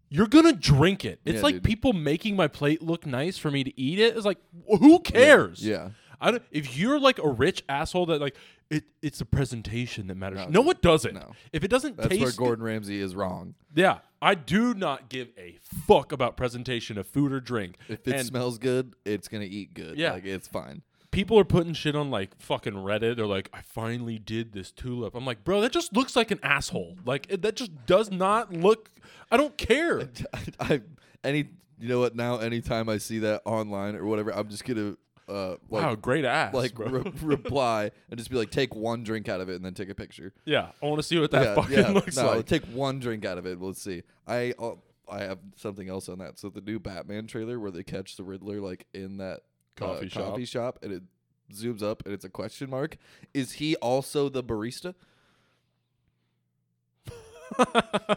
You're 0.08 0.28
gonna 0.28 0.52
drink 0.52 1.04
it. 1.04 1.20
It's 1.24 1.36
Yeah, 1.36 1.42
like 1.42 1.54
dude. 1.56 1.64
people 1.64 1.92
making 1.92 2.36
my 2.36 2.48
plate 2.48 2.80
look 2.82 3.06
nice 3.06 3.38
for 3.38 3.50
me 3.50 3.64
to 3.64 3.80
eat 3.80 3.98
it. 3.98 4.16
It's 4.16 4.24
like, 4.26 4.38
who 4.78 5.00
cares? 5.00 5.64
Yeah. 5.66 5.90
I 6.20 6.30
don't, 6.32 6.42
if 6.50 6.76
you're 6.76 6.98
like 7.00 7.18
a 7.18 7.28
rich 7.28 7.64
asshole 7.68 8.06
that 8.06 8.20
like 8.20 8.36
it, 8.70 8.84
it's 9.02 9.18
the 9.18 9.24
presentation 9.24 10.06
that 10.06 10.16
matters. 10.16 10.38
No, 10.48 10.62
No, 10.62 10.70
it 10.70 10.80
doesn't. 10.80 11.14
no. 11.14 11.32
If 11.52 11.64
it 11.64 11.68
doesn't 11.68 11.96
That's 11.96 12.08
taste 12.08 12.22
where 12.22 12.32
Gordon 12.32 12.64
Ramsay 12.64 13.00
is 13.00 13.14
wrong. 13.16 13.54
yeah, 13.74 13.98
I 14.22 14.34
do 14.34 14.74
not 14.74 15.08
give 15.08 15.28
a 15.36 15.58
fuck 15.62 16.12
about 16.12 16.36
presentation 16.36 16.96
of 16.98 17.06
food 17.06 17.32
or 17.32 17.40
drink. 17.40 17.76
If 17.88 18.06
it 18.06 18.14
And 18.14 18.26
smells 18.26 18.58
good, 18.58 18.94
it's 19.04 19.28
gonna 19.28 19.44
eat 19.44 19.74
good. 19.74 19.98
Yeah. 19.98 20.12
like 20.12 20.24
it's 20.24 20.46
fine. 20.48 20.82
people 21.10 21.38
are 21.38 21.44
putting 21.44 21.72
shit 21.72 21.96
on 21.96 22.10
like 22.10 22.40
fucking 22.40 22.74
Reddit. 22.74 23.16
They're 23.16 23.26
like, 23.26 23.50
I 23.52 23.62
finally 23.62 24.18
did 24.18 24.52
this 24.52 24.70
tulip. 24.70 25.14
I'm 25.16 25.24
like, 25.24 25.42
bro, 25.42 25.60
that 25.62 25.72
just 25.72 25.92
looks 25.96 26.14
like 26.14 26.30
an 26.30 26.38
asshole. 26.42 26.96
Like 27.04 27.26
it, 27.28 27.42
that 27.42 27.56
just 27.56 27.72
does 27.86 28.10
not 28.10 28.52
look. 28.52 28.90
I 29.32 29.36
don't 29.36 29.56
care. 29.56 30.08
I 30.60 30.82
any 31.24 31.48
you 31.80 31.88
know 31.88 31.98
what 32.00 32.14
now 32.14 32.36
anytime 32.36 32.88
I 32.88 32.98
see 32.98 33.18
that 33.20 33.42
online 33.46 33.96
or 33.96 34.04
whatever 34.04 34.30
I'm 34.32 34.48
just 34.48 34.64
gonna 34.64 34.96
uh 35.30 35.56
like 35.70 35.82
wow, 35.82 35.94
great 35.94 36.24
ass. 36.24 36.52
like 36.52 36.78
re- 36.78 37.12
reply 37.22 37.90
and 38.10 38.18
just 38.18 38.30
be 38.30 38.36
like 38.36 38.50
take 38.50 38.74
one 38.74 39.04
drink 39.04 39.28
out 39.28 39.40
of 39.40 39.48
it 39.48 39.56
and 39.56 39.64
then 39.64 39.74
take 39.74 39.88
a 39.88 39.94
picture. 39.94 40.32
yeah, 40.44 40.70
I 40.82 40.86
want 40.86 40.98
to 40.98 41.02
see 41.02 41.18
what 41.18 41.30
that 41.30 41.44
yeah, 41.44 41.54
fucking 41.54 41.78
yeah. 41.78 41.88
looks 41.92 42.16
no, 42.16 42.26
like. 42.26 42.46
take 42.46 42.64
one 42.66 42.98
drink 42.98 43.24
out 43.24 43.38
of 43.38 43.46
it. 43.46 43.60
Let's 43.60 43.80
see. 43.82 44.02
I 44.26 44.54
uh, 44.58 44.74
I 45.08 45.20
have 45.20 45.38
something 45.56 45.88
else 45.88 46.08
on 46.08 46.18
that. 46.18 46.38
So 46.38 46.48
the 46.50 46.60
new 46.60 46.78
Batman 46.78 47.26
trailer 47.26 47.58
where 47.58 47.70
they 47.70 47.82
catch 47.82 48.16
the 48.16 48.24
Riddler 48.24 48.60
like 48.60 48.86
in 48.92 49.18
that 49.18 49.40
uh, 49.80 50.06
shop. 50.06 50.24
coffee 50.24 50.44
shop 50.44 50.78
and 50.82 50.92
it 50.92 51.02
zooms 51.52 51.82
up 51.82 52.04
and 52.04 52.14
it's 52.14 52.24
a 52.24 52.28
question 52.28 52.70
mark. 52.70 52.96
Is 53.34 53.52
he 53.52 53.76
also 53.76 54.28
the 54.28 54.42
barista? 54.42 54.94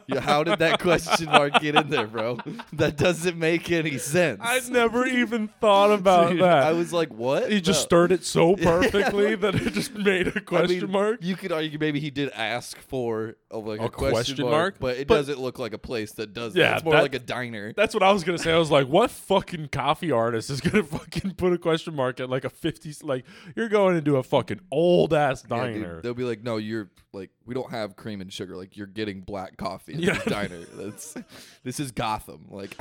Yeah, 0.08 0.20
how 0.20 0.44
did 0.44 0.60
that 0.60 0.80
question 0.80 1.26
mark 1.28 1.54
get 1.60 1.76
in 1.76 1.90
there, 1.90 2.08
bro? 2.08 2.38
That 2.74 2.98
doesn't 2.98 3.38
make 3.38 3.72
any 3.72 3.98
sense. 3.98 4.40
I 4.44 4.60
never 4.70 5.06
even 5.06 5.48
thought 5.60 5.92
about 6.00 6.32
Dude, 6.32 6.42
that. 6.42 6.64
I 6.64 6.72
was 6.74 6.94
like, 6.94 7.14
what? 7.14 7.52
he 7.52 7.62
just 7.62 7.82
No. 7.82 7.84
stirred 7.86 8.12
it 8.12 8.24
so 8.26 8.56
perfectly 8.58 9.36
that 9.36 9.56
it 9.56 9.74
just 9.74 9.94
made 9.96 10.28
a 10.28 10.42
question 10.42 10.82
mean, 10.82 10.92
mark. 10.92 11.20
You 11.22 11.36
could 11.36 11.52
argue 11.52 11.78
maybe 11.80 12.00
he 12.00 12.10
did 12.12 12.30
ask 12.32 12.78
for 12.78 13.36
a, 13.52 13.58
like 13.58 13.80
a, 13.80 13.86
A 13.86 13.90
question, 13.90 14.14
question 14.14 14.46
mark, 14.46 14.54
mark? 14.54 14.80
but 14.80 14.98
it 14.98 15.08
But- 15.08 15.16
doesn't 15.16 15.40
look 15.40 15.60
like 15.60 15.74
a 15.74 15.78
place 15.80 16.14
that 16.14 16.34
does 16.34 16.56
Yeah, 16.56 16.70
that. 16.70 16.76
It's 16.78 16.86
more 16.86 16.94
like 16.96 17.16
a 17.16 17.20
diner. 17.20 17.74
That's 17.76 17.94
what 17.94 18.04
I 18.04 18.12
was 18.12 18.24
gonna 18.24 18.38
say. 18.38 18.52
I 18.54 18.58
was 18.58 18.72
like, 18.72 18.88
what 18.88 19.12
fucking 19.12 19.70
coffee 19.70 20.12
artist 20.12 20.50
is 20.50 20.62
gonna 20.62 20.84
fucking 20.84 21.36
put 21.36 21.54
a 21.54 21.58
question 21.58 21.96
mark 21.96 22.20
at 22.20 22.30
like 22.30 22.46
a 22.46 22.50
fifty? 22.50 22.94
Like 23.02 23.26
you're 23.56 23.70
going 23.70 23.96
into 23.98 24.18
a 24.18 24.24
fucking 24.24 24.60
old 24.72 25.14
ass 25.14 25.44
Yeah, 25.50 25.66
dude, 25.66 25.74
diner. 25.82 26.02
they'll 26.02 26.14
be 26.14 26.24
like, 26.24 26.44
no, 26.44 26.58
you're 26.58 26.90
like, 27.14 27.30
we 27.46 27.54
don't 27.54 27.72
have 27.72 27.96
cream 27.96 28.22
and 28.22 28.32
sugar. 28.34 28.58
Like, 28.58 28.76
you're 28.76 28.88
getting 28.88 29.22
black 29.22 29.58
coffee 29.58 29.94
in 29.94 30.00
Yeah. 30.02 30.14
this 30.16 30.26
diner. 30.26 30.60
That's 30.74 31.16
this 31.64 31.80
is 31.80 31.92
Gotham. 31.92 32.48
Like, 32.50 32.76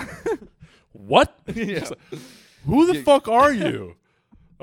what? 0.92 1.38
yeah. 1.54 1.88
Like, 2.10 2.20
Who 2.66 2.86
the 2.86 2.96
Yeah. 2.96 3.02
fuck 3.02 3.28
are 3.28 3.52
you? 3.52 3.96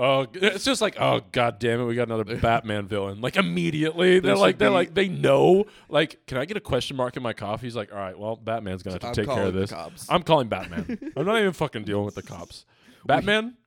Oh, 0.01 0.27
it's 0.33 0.63
just 0.63 0.79
like, 0.81 0.95
oh 0.97 1.19
god 1.33 1.59
damn 1.59 1.81
it, 1.81 1.83
we 1.83 1.93
got 1.93 2.07
another 2.07 2.37
Batman 2.37 2.87
villain. 2.87 3.19
Like 3.19 3.35
immediately, 3.35 4.21
they're 4.21 4.37
like, 4.37 4.57
they're 4.57 4.69
like, 4.69 4.93
they 4.93 5.09
know. 5.09 5.65
Like, 5.89 6.25
can 6.25 6.37
I 6.37 6.45
get 6.45 6.55
a 6.55 6.61
question 6.61 6.95
mark 6.95 7.17
in 7.17 7.23
my 7.23 7.33
coffee? 7.33 7.67
He's 7.67 7.75
like, 7.75 7.91
all 7.91 7.97
right, 7.97 8.17
well, 8.17 8.37
Batman's 8.37 8.81
gonna 8.81 8.93
have 8.93 9.01
to 9.01 9.07
I'm 9.07 9.13
take 9.13 9.25
care 9.27 9.43
of 9.47 9.53
this. 9.53 9.71
cops. 9.71 10.05
I'm 10.09 10.23
calling 10.23 10.47
Batman. 10.47 11.11
I'm 11.17 11.25
not 11.25 11.37
even 11.37 11.51
fucking 11.51 11.83
dealing 11.83 12.05
with 12.05 12.15
the 12.15 12.23
cops. 12.23 12.65
Batman, 13.05 13.57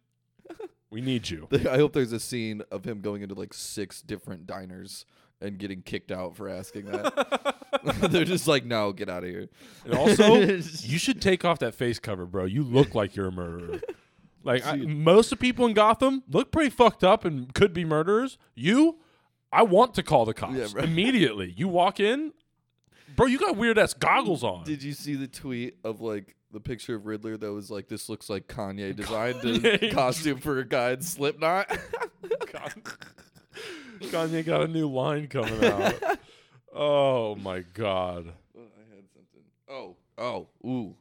we 0.90 1.02
need 1.02 1.28
you. 1.28 1.49
I 1.52 1.76
hope 1.76 1.92
there's 1.92 2.12
a 2.12 2.21
scene 2.21 2.62
of 2.71 2.87
him 2.87 3.02
going 3.02 3.21
into 3.21 3.35
like 3.35 3.52
six 3.52 4.00
different 4.00 4.47
diners 4.47 5.04
and 5.43 5.59
getting 5.59 5.83
kicked 5.83 6.13
out 6.13 6.37
for 6.37 6.49
asking 6.49 6.87
that. 6.87 7.57
They're 8.11 8.25
just 8.25 8.47
like, 8.47 8.65
no, 8.65 8.93
get 8.93 9.09
out 9.09 9.25
of 9.25 9.31
here. 9.31 9.49
And 9.85 9.95
also, 9.95 10.35
you 10.37 10.99
should 10.99 11.21
take 11.21 11.45
off 11.45 11.59
that 11.61 11.75
face 11.75 11.99
cover, 11.99 12.27
bro. 12.27 12.45
You 12.45 12.63
look 12.63 12.95
like 12.95 13.17
you're 13.17 13.29
a 13.29 13.33
murderer. 13.33 13.81
Like 14.45 14.67
I, 14.67 14.77
most 14.77 15.33
of 15.33 15.39
the 15.39 15.43
people 15.43 15.67
in 15.67 15.75
Gotham 15.75 16.23
look 16.29 16.53
pretty 16.53 16.71
fucked 16.71 17.05
up 17.05 17.25
and 17.25 17.53
could 17.55 17.73
be 17.73 17.85
murderers. 17.85 18.39
You, 18.55 18.99
I 19.53 19.63
want 19.63 19.95
to 19.95 20.03
call 20.03 20.25
the 20.25 20.35
cops 20.35 20.75
Yeah, 20.75 20.83
immediately. 20.83 21.55
You 21.57 21.69
walk 21.69 22.01
in, 22.01 22.33
bro. 23.17 23.27
You 23.27 23.39
got 23.39 23.57
weird 23.57 23.79
ass 23.79 23.95
goggles 23.95 24.43
on. 24.43 24.65
Did 24.65 24.83
you 24.83 24.93
see 24.93 25.15
the 25.15 25.29
tweet 25.29 25.77
of 25.85 26.01
like 26.01 26.37
the 26.53 26.61
picture 26.61 26.95
of 26.95 27.07
Riddler 27.07 27.37
that 27.37 27.53
was 27.53 27.71
like, 27.71 27.89
this 27.89 28.09
looks 28.09 28.29
like 28.29 28.47
Kanye 28.49 28.95
designed 28.95 29.45
a 29.45 29.91
costume 29.93 30.39
for 30.39 30.59
a 30.59 30.65
guy 30.65 30.93
in 30.93 31.03
Slipknot? 31.03 31.71
Kanye 34.11 34.44
got 34.44 34.62
a 34.62 34.68
new 34.68 34.88
line 34.88 35.28
coming 35.28 35.64
out. 35.64 35.94
oh 36.75 37.35
my 37.37 37.61
god. 37.75 38.32
Oh, 38.56 38.61
I 38.61 38.94
had 38.94 39.04
something. 39.12 39.42
Oh, 39.68 39.97
oh, 40.18 40.49
ooh. 40.68 40.94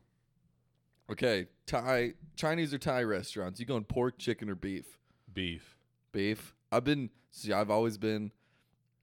Okay, 1.11 1.47
Thai, 1.65 2.13
Chinese 2.35 2.73
or 2.73 2.77
Thai 2.77 3.03
restaurants. 3.03 3.59
You 3.59 3.65
going 3.65 3.83
pork, 3.83 4.17
chicken, 4.17 4.49
or 4.49 4.55
beef? 4.55 4.97
Beef. 5.33 5.77
Beef. 6.13 6.53
I've 6.71 6.83
been 6.85 7.09
see. 7.31 7.51
I've 7.51 7.69
always 7.69 7.97
been 7.97 8.31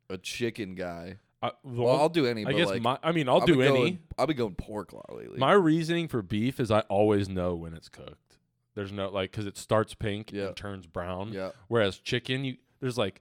a 0.08 0.16
chicken 0.16 0.74
guy. 0.74 1.16
I, 1.42 1.52
Well, 1.62 1.86
one- 1.88 2.00
I'll 2.00 2.08
do 2.08 2.26
any. 2.26 2.42
I 2.42 2.44
but 2.46 2.56
guess 2.56 2.68
like, 2.68 2.82
my. 2.82 2.98
I 3.02 3.12
mean, 3.12 3.28
I'll 3.28 3.40
I've 3.42 3.46
do 3.46 3.60
any. 3.62 3.78
Going, 3.78 3.98
I've 4.18 4.26
been 4.28 4.36
going 4.36 4.54
pork 4.54 4.92
a 4.92 4.96
lot 4.96 5.14
lately. 5.14 5.38
My 5.38 5.52
reasoning 5.52 6.08
for 6.08 6.22
beef 6.22 6.58
is 6.60 6.70
I 6.70 6.80
always 6.88 7.28
know 7.28 7.54
when 7.54 7.74
it's 7.74 7.88
cooked. 7.88 8.38
There's 8.74 8.92
no 8.92 9.10
like 9.10 9.30
because 9.32 9.46
it 9.46 9.56
starts 9.58 9.92
pink 9.94 10.32
Yeah. 10.32 10.46
and 10.46 10.56
turns 10.56 10.86
brown. 10.86 11.32
yeah, 11.32 11.50
Whereas 11.68 11.98
chicken, 11.98 12.44
you 12.44 12.56
there's 12.80 12.96
like 12.96 13.20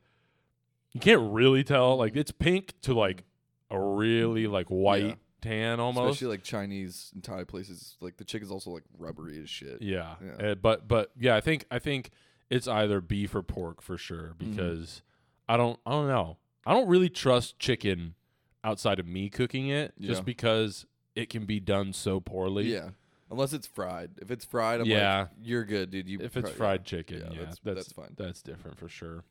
you 0.97 1.01
can't 1.17 1.31
really 1.33 1.63
tell. 1.63 1.97
Like 1.97 2.15
it's 2.15 2.31
pink 2.31 2.73
to 2.81 2.93
like 2.93 3.23
a 3.69 3.79
really 3.79 4.47
like 4.47 4.67
white 4.67 5.03
Yeah. 5.05 5.13
tan 5.41 5.79
almost. 5.79 6.11
especially 6.11 6.27
like 6.35 6.43
Chinese 6.43 7.11
and 7.13 7.23
Thai 7.23 7.43
places. 7.43 7.95
Like 8.01 8.17
the 8.17 8.23
chicken's 8.23 8.51
also 8.51 8.71
like 8.71 8.83
rubbery 8.97 9.41
as 9.41 9.49
shit. 9.49 9.81
yeah. 9.81 10.15
Yeah. 10.39 10.47
Uh, 10.51 10.55
but 10.55 10.87
but 10.87 11.11
yeah, 11.19 11.35
I 11.35 11.41
think 11.41 11.65
I 11.71 11.79
think 11.79 12.11
it's 12.49 12.67
either 12.67 13.01
beef 13.01 13.35
or 13.35 13.43
pork 13.43 13.81
for 13.81 13.97
sure 13.97 14.35
Mm-hmm. 14.39 14.51
because 14.51 15.01
I 15.49 15.57
don't 15.57 15.79
I 15.85 15.91
don't 15.91 16.07
know. 16.07 16.37
I 16.65 16.73
don't 16.73 16.87
really 16.87 17.09
trust 17.09 17.59
chicken 17.59 18.15
outside 18.63 18.99
of 18.99 19.05
me 19.07 19.29
cooking 19.29 19.69
it 19.69 19.93
Yeah. 19.97 20.09
just 20.09 20.25
because 20.25 20.85
it 21.15 21.29
can 21.29 21.45
be 21.45 21.59
done 21.59 21.93
so 21.93 22.19
poorly. 22.19 22.71
Yeah, 22.73 22.89
unless 23.31 23.53
it's 23.53 23.65
fried. 23.67 24.11
If 24.21 24.29
it's 24.31 24.45
fried, 24.45 24.81
I'm 24.81 24.87
Yeah. 24.87 25.19
like, 25.19 25.29
you're 25.41 25.63
good, 25.65 25.89
dude. 25.91 26.07
You 26.07 26.19
If 26.21 26.35
it's 26.37 26.49
fri- 26.49 26.57
fried 26.57 26.83
chicken, 26.85 27.19
Yeah, 27.19 27.23
yeah, 27.31 27.39
that's- 27.39 27.59
that's 27.63 27.75
that's 27.79 27.91
fine. 27.93 28.13
That's 28.17 28.41
different 28.41 28.77
for 28.77 28.87
sure. 28.89 29.23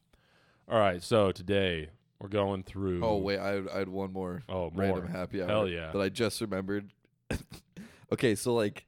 All 0.68 0.78
right, 0.78 1.02
so 1.02 1.30
today 1.30 1.90
we're 2.18 2.28
going 2.28 2.64
through. 2.64 3.04
Oh 3.04 3.18
wait, 3.18 3.38
I 3.38 3.49
had, 3.49 3.68
I 3.73 3.78
had 3.78 3.88
one 3.88 4.12
more 4.12 4.42
oh, 4.49 4.70
more. 4.70 4.70
random 4.75 5.06
happy 5.08 5.40
hour. 5.40 5.49
Hell 5.49 5.68
yeah. 5.68 5.92
that 5.92 6.00
I 6.00 6.08
just 6.08 6.40
remembered. 6.40 6.92
okay, 8.12 8.35
so 8.35 8.52
like, 8.54 8.87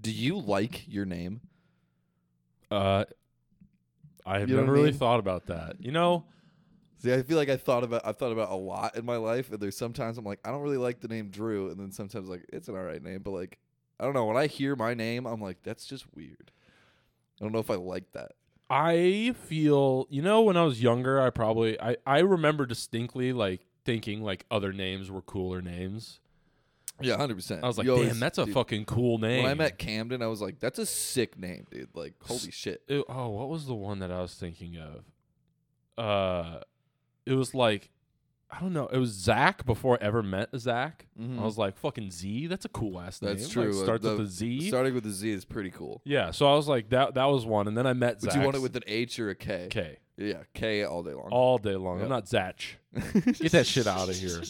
do 0.00 0.10
you 0.10 0.38
like 0.38 0.88
your 0.88 1.04
name? 1.04 1.42
Uh, 2.70 3.04
I 4.26 4.40
have 4.40 4.48
You 4.48 4.56
know 4.56 4.62
never 4.62 4.72
really 4.72 4.90
mean? 4.90 4.98
thought 4.98 5.20
about 5.20 5.46
that. 5.46 5.76
You 5.78 5.92
know, 5.92 6.24
See, 7.02 7.14
I 7.14 7.22
feel 7.22 7.38
like 7.38 7.48
I 7.48 7.56
thought 7.56 7.82
about 7.82 8.02
I've 8.04 8.18
thought 8.18 8.32
about 8.32 8.50
a 8.50 8.56
lot 8.56 8.96
in 8.96 9.06
my 9.06 9.16
life, 9.16 9.50
and 9.50 9.58
there's 9.58 9.76
sometimes 9.76 10.18
I'm 10.18 10.24
like, 10.24 10.40
I 10.44 10.50
don't 10.50 10.60
really 10.60 10.76
like 10.76 11.00
the 11.00 11.08
name 11.08 11.30
Drew, 11.30 11.70
and 11.70 11.80
then 11.80 11.92
sometimes 11.92 12.28
like 12.28 12.44
it's 12.52 12.68
an 12.68 12.74
alright 12.74 13.02
name, 13.02 13.22
but 13.22 13.30
like 13.30 13.58
I 13.98 14.04
don't 14.04 14.12
know. 14.12 14.26
When 14.26 14.36
I 14.36 14.48
hear 14.48 14.76
my 14.76 14.92
name, 14.94 15.24
I'm 15.24 15.40
like, 15.40 15.62
that's 15.62 15.86
just 15.86 16.04
weird. 16.14 16.50
I 17.40 17.44
don't 17.44 17.52
know 17.52 17.58
if 17.58 17.70
I 17.70 17.76
like 17.76 18.12
that. 18.12 18.32
I 18.70 19.34
feel. 19.46 20.06
You 20.10 20.22
know, 20.22 20.42
when 20.42 20.56
I 20.56 20.62
was 20.62 20.80
younger, 20.82 21.20
I 21.20 21.30
probably 21.30 21.80
I 21.80 21.96
I 22.06 22.20
remember 22.20 22.64
distinctly 22.66 23.32
like 23.32 23.66
thinking 23.84 24.22
like 24.22 24.46
other 24.50 24.72
names 24.72 25.10
were 25.10 25.22
cooler 25.22 25.60
names. 25.60 26.20
Yeah, 27.02 27.16
hundred 27.16 27.36
percent. 27.36 27.64
I 27.64 27.66
was 27.66 27.78
like, 27.78 27.86
damn, 27.86 28.20
that's 28.20 28.36
a 28.38 28.46
fucking 28.46 28.84
cool 28.84 29.16
name. 29.18 29.42
When 29.42 29.50
I 29.50 29.54
met 29.54 29.78
Camden, 29.78 30.20
I 30.22 30.26
was 30.26 30.42
like, 30.42 30.60
that's 30.60 30.78
a 30.78 30.84
sick 30.84 31.38
name, 31.38 31.66
dude. 31.70 31.88
Like, 31.94 32.12
holy 32.22 32.50
shit. 32.50 32.82
It- 32.88 33.04
oh, 33.08 33.28
what 33.30 33.48
was 33.48 33.64
the 33.66 33.74
one 33.74 34.00
that 34.00 34.10
I 34.12 34.20
was 34.20 34.34
thinking 34.34 34.76
of? 34.76 35.04
Uh, 35.96 36.60
it 37.24 37.32
was 37.32 37.54
like, 37.54 37.90
I 38.52 38.58
don't 38.60 38.72
know. 38.72 38.86
It 38.88 38.98
was 38.98 39.10
Zach 39.10 39.64
before 39.64 39.96
I 40.00 40.04
ever 40.06 40.22
met 40.22 40.48
Zach. 40.58 41.06
I 41.38 41.42
was 41.44 41.56
like, 41.56 41.76
fucking 41.78 42.10
Z. 42.10 42.48
That's 42.48 42.64
a 42.64 42.68
cool 42.68 43.00
ass 43.00 43.22
name. 43.22 43.32
Mm-hmm. 43.36 43.40
That's 43.42 43.56
Like, 43.56 43.66
true. 43.70 43.80
Uh, 43.80 43.84
starts 43.84 44.04
the- 44.04 44.10
with 44.16 44.20
a 44.26 44.30
Z. 44.30 44.68
Starting 44.68 44.94
with 44.94 45.06
a 45.06 45.10
Z 45.10 45.30
is 45.30 45.44
pretty 45.44 45.70
cool. 45.70 46.02
yeah. 46.04 46.30
So 46.32 46.50
I 46.50 46.56
was 46.56 46.66
like, 46.66 46.88
that 46.90 47.14
that 47.14 47.26
was 47.26 47.46
one, 47.46 47.68
and 47.68 47.76
then 47.78 47.86
I 47.86 47.92
met 47.92 48.20
Zach. 48.20 48.34
you 48.34 48.40
want 48.40 48.56
it 48.56 48.62
with 48.62 48.74
an 48.76 48.82
H 48.86 49.18
or 49.20 49.30
a 49.30 49.34
K? 49.34 49.68
K 49.70 49.98
Yeah, 50.16 50.42
K 50.54 50.82
all 50.84 51.02
day 51.02 51.12
long. 51.14 51.28
all 51.30 51.58
day 51.58 51.76
long. 51.76 51.96
Yep. 51.98 52.04
I'm 52.04 52.10
not 52.10 52.28
Zach. 52.28 52.60
Get 52.94 53.52
that 53.52 53.66
shit 53.66 53.86
out 53.86 54.08
of 54.08 54.16
here. 54.16 54.40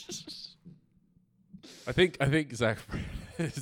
I 1.87 1.93
think 1.93 2.17
I 2.21 2.27
think 2.27 2.55
Zach 2.55 2.79
is 3.39 3.55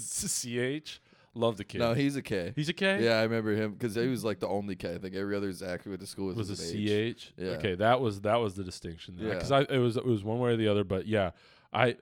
CH. 0.42 1.00
Love 1.38 1.57
the 1.57 1.62
kid. 1.62 1.78
no, 1.78 1.95
he's 1.95 2.16
a 2.16 2.23
K. 2.23 2.52
He's 2.57 2.68
a 2.68 2.73
K. 2.73 3.04
Yeah, 3.04 3.21
I 3.21 3.23
remember 3.23 3.54
him 3.54 3.73
because 3.73 3.95
he 3.95 4.09
was 4.09 4.25
like 4.25 4.40
the 4.40 4.49
only 4.49 4.75
K. 4.75 4.97
I 4.97 4.99
think 4.99 5.14
every 5.14 5.37
other 5.37 5.52
Zach 5.52 5.85
who 5.85 5.90
went 5.90 6.00
to 6.00 6.07
school 6.07 6.26
with 6.26 6.37
was 6.37 6.50
was, 6.50 6.61
a 6.61 7.14
CH. 7.14 7.33
Yeah. 7.37 7.50
Okay, 7.50 7.76
that 7.76 8.00
was 8.00 8.23
that 8.23 8.37
was 8.37 8.54
the 8.54 8.64
distinction 8.64 9.16
there. 9.16 9.28
Yeah. 9.28 9.35
Because 9.35 9.52
I 9.52 9.61
it 9.61 9.78
was 9.78 9.97
it 9.97 10.04
was 10.04 10.25
one 10.25 10.40
way 10.40 10.50
or 10.50 10.57
the 10.57 10.66
other, 10.66 10.83
but 10.83 11.07
yeah, 11.07 11.30
I 11.73 11.97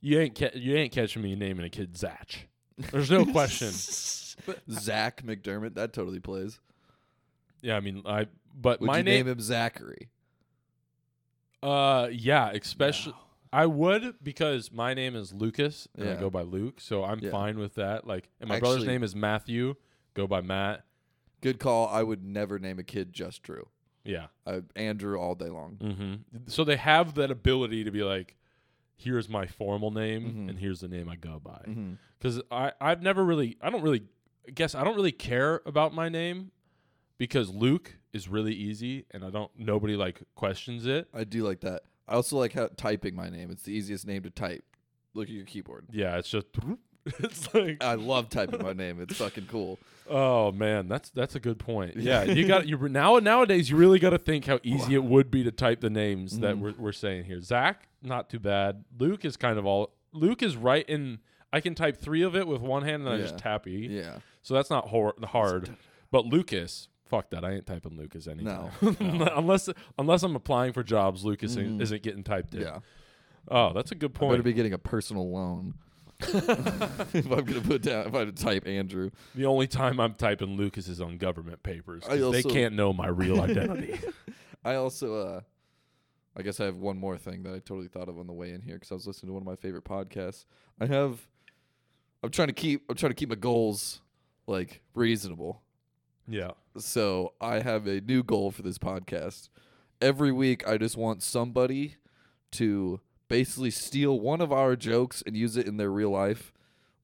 you 0.00 0.20
ain't 0.20 0.38
ca- 0.38 0.52
you 0.54 0.76
ain't 0.76 0.92
catching 0.92 1.22
me 1.22 1.34
naming 1.34 1.66
a 1.66 1.70
kid 1.70 1.96
Zach. 1.96 2.48
There's 2.92 3.10
no 3.10 3.24
question. 3.26 3.72
Zach 4.70 5.24
McDermott, 5.24 5.74
that 5.74 5.92
totally 5.92 6.20
plays. 6.20 6.60
Yeah, 7.62 7.76
I 7.76 7.80
mean 7.80 8.02
I 8.06 8.28
but 8.54 8.80
Would 8.80 8.86
my 8.86 9.02
name, 9.02 9.26
name 9.26 9.28
him 9.28 9.40
Zachary? 9.40 10.08
uh 11.64 12.08
yeah, 12.12 12.50
especially 12.50 13.14
I 13.52 13.66
would 13.66 14.14
because 14.22 14.72
my 14.72 14.94
name 14.94 15.14
is 15.14 15.32
Lucas 15.34 15.86
and 15.94 16.08
I 16.08 16.12
Yeah. 16.12 16.20
go 16.20 16.30
by 16.30 16.42
Luke, 16.42 16.80
so 16.80 17.04
I'm 17.04 17.18
Yeah. 17.20 17.30
fine 17.30 17.58
with 17.58 17.74
that. 17.74 18.06
Like 18.06 18.30
and 18.40 18.48
my 18.48 18.58
brother's 18.58 18.78
Actually- 18.82 18.92
name 18.94 19.02
is 19.02 19.14
Matthew, 19.14 19.74
go 20.14 20.26
by 20.26 20.40
Matt. 20.40 20.84
Good 21.42 21.58
call. 21.58 21.88
I 21.88 22.02
would 22.02 22.24
never 22.24 22.58
name 22.58 22.78
a 22.78 22.84
kid 22.84 23.12
just 23.12 23.42
Drew. 23.42 23.68
Yeah. 24.04 24.28
I, 24.46 24.62
Andrew 24.76 25.18
all 25.18 25.34
day 25.34 25.48
long. 25.48 25.76
Mm-hmm. 25.80 26.14
So 26.46 26.64
they 26.64 26.76
have 26.76 27.14
that 27.14 27.30
ability 27.30 27.84
to 27.84 27.90
be 27.90 28.02
like, 28.04 28.36
here's 28.96 29.28
my 29.28 29.46
formal 29.46 29.90
name 29.90 30.22
Mhm. 30.22 30.48
and 30.50 30.58
here's 30.58 30.80
the 30.80 30.88
name 30.88 31.08
I 31.08 31.16
go 31.16 31.38
by. 31.40 31.64
Mm-hmm. 31.68 31.94
because 32.18 32.40
I 32.50 32.72
I've 32.80 33.02
never 33.02 33.24
really 33.24 33.58
I 33.60 33.68
don't 33.70 33.82
really 33.82 34.04
I 34.48 34.52
guess 34.52 34.74
I 34.74 34.82
don't 34.84 34.94
really 34.96 35.12
care 35.12 35.60
about 35.66 35.92
my 35.94 36.08
name 36.08 36.52
because 37.18 37.50
Luke 37.50 37.98
is 38.12 38.28
really 38.28 38.54
easy 38.54 39.04
and 39.10 39.24
I 39.24 39.30
don't 39.30 39.50
nobody 39.58 39.96
like 39.96 40.22
questions 40.36 40.86
it. 40.86 41.08
I 41.12 41.24
do 41.24 41.42
like 41.44 41.60
that. 41.60 41.82
I 42.12 42.16
also 42.16 42.36
like 42.38 42.52
how 42.52 42.68
typing 42.76 43.16
my 43.16 43.30
name. 43.30 43.50
It's 43.50 43.62
the 43.62 43.72
easiest 43.72 44.06
name 44.06 44.22
to 44.24 44.30
type. 44.30 44.64
Look 45.14 45.28
at 45.28 45.34
your 45.34 45.46
keyboard. 45.46 45.86
Yeah, 45.90 46.18
it's 46.18 46.28
just 46.28 46.46
it's 47.06 47.52
like 47.54 47.82
I 47.82 47.94
love 47.94 48.28
typing 48.28 48.62
my 48.62 48.74
name. 48.74 49.00
It's 49.00 49.16
fucking 49.16 49.46
cool. 49.50 49.78
oh 50.08 50.52
man, 50.52 50.88
that's 50.88 51.10
that's 51.10 51.34
a 51.34 51.40
good 51.40 51.58
point. 51.58 51.96
Yeah, 51.96 52.22
you 52.24 52.46
got 52.46 52.68
you 52.68 52.76
now 52.88 53.18
nowadays 53.18 53.70
you 53.70 53.76
really 53.76 53.98
got 53.98 54.10
to 54.10 54.18
think 54.18 54.44
how 54.44 54.60
easy 54.62 54.94
it 54.94 55.02
would 55.04 55.30
be 55.30 55.42
to 55.44 55.50
type 55.50 55.80
the 55.80 55.90
names 55.90 56.38
that 56.40 56.56
Mhm. 56.56 56.60
we're 56.60 56.74
we're 56.78 56.92
saying 56.92 57.24
here. 57.24 57.40
Zach, 57.40 57.88
not 58.02 58.28
too 58.30 58.38
bad. 58.38 58.84
Luke 58.98 59.24
is 59.24 59.36
kind 59.36 59.58
of 59.58 59.64
all 59.66 59.94
Luke 60.12 60.42
is 60.42 60.56
right 60.56 60.88
in. 60.88 61.18
I 61.52 61.60
can 61.60 61.74
type 61.74 61.96
three 61.98 62.22
of 62.22 62.36
it 62.36 62.46
with 62.46 62.60
one 62.60 62.82
hand 62.84 63.02
and 63.06 63.10
I 63.10 63.18
just 63.18 63.34
Yeah. 63.34 63.40
tap 63.40 63.66
E. 63.66 63.86
Yeah. 63.90 64.18
So 64.42 64.54
that's 64.54 64.70
not 64.70 64.88
hor- 64.88 65.14
hard. 65.24 65.76
But 66.10 66.26
Lucas, 66.26 66.88
fuck 67.12 67.28
that. 67.30 67.44
I 67.44 67.52
ain't 67.52 67.66
typing 67.66 67.96
Lucas 67.98 68.26
anytime. 68.26 68.70
No, 68.80 69.28
unless 69.36 69.68
unless 69.98 70.22
I'm 70.22 70.34
applying 70.34 70.72
for 70.72 70.82
jobs, 70.82 71.24
Lucas 71.24 71.56
Mhm. 71.56 71.80
isn't 71.80 72.02
getting 72.02 72.24
typed 72.24 72.54
in. 72.54 72.62
Yeah. 72.62 72.78
Oh, 73.48 73.72
that's 73.74 73.92
a 73.92 73.94
good 73.94 74.14
point. 74.14 74.30
I 74.30 74.34
better 74.34 74.42
be 74.44 74.52
getting 74.54 74.72
a 74.72 74.78
personal 74.78 75.30
loan. 75.30 75.74
if 76.22 77.30
I'm 77.30 77.44
gonna 77.44 77.60
put 77.60 77.82
down, 77.82 78.06
if 78.06 78.14
I 78.14 78.20
had 78.20 78.34
to 78.36 78.42
type 78.44 78.66
Andrew, 78.66 79.10
the 79.34 79.44
only 79.46 79.66
time 79.66 79.98
I'm 80.00 80.14
typing 80.14 80.56
Lucas 80.56 80.88
is 80.88 81.00
on 81.00 81.18
government 81.18 81.62
papers. 81.62 82.04
I 82.08 82.16
they 82.16 82.42
can't 82.44 82.74
know 82.74 82.92
my 82.92 83.08
real 83.08 83.40
identity. 83.48 83.98
I 84.64 84.76
also, 84.76 85.14
uh, 85.16 85.40
I 86.36 86.42
guess 86.42 86.60
I 86.60 86.64
have 86.66 86.76
one 86.76 86.96
more 86.96 87.18
thing 87.18 87.42
that 87.42 87.50
I 87.54 87.58
totally 87.58 87.88
thought 87.88 88.08
of 88.08 88.18
on 88.18 88.26
the 88.28 88.32
way 88.32 88.52
in 88.52 88.60
here 88.62 88.76
because 88.76 88.92
I 88.92 88.94
was 88.94 89.06
listening 89.06 89.30
to 89.30 89.32
one 89.34 89.42
of 89.42 89.46
my 89.46 89.56
favorite 89.56 89.84
podcasts. 89.84 90.44
I 90.80 90.86
have, 90.86 91.26
I'm 92.22 92.30
trying 92.30 92.48
to 92.48 92.54
keep, 92.54 92.84
I'm 92.88 92.94
trying 92.96 93.10
to 93.10 93.16
keep 93.16 93.28
my 93.28 93.34
goals 93.34 94.00
like 94.46 94.80
reasonable. 94.94 95.60
Yeah. 96.28 96.52
So 96.78 97.34
I 97.40 97.60
have 97.60 97.86
a 97.86 98.00
new 98.00 98.22
goal 98.22 98.50
for 98.50 98.62
this 98.62 98.78
podcast. 98.78 99.48
Every 100.00 100.32
week, 100.32 100.66
I 100.66 100.78
just 100.78 100.96
want 100.96 101.22
somebody 101.22 101.96
to 102.52 103.00
basically 103.28 103.70
steal 103.70 104.18
one 104.20 104.40
of 104.40 104.52
our 104.52 104.74
jokes 104.76 105.22
and 105.26 105.36
use 105.36 105.56
it 105.56 105.66
in 105.66 105.76
their 105.76 105.90
real 105.90 106.10
life. 106.10 106.52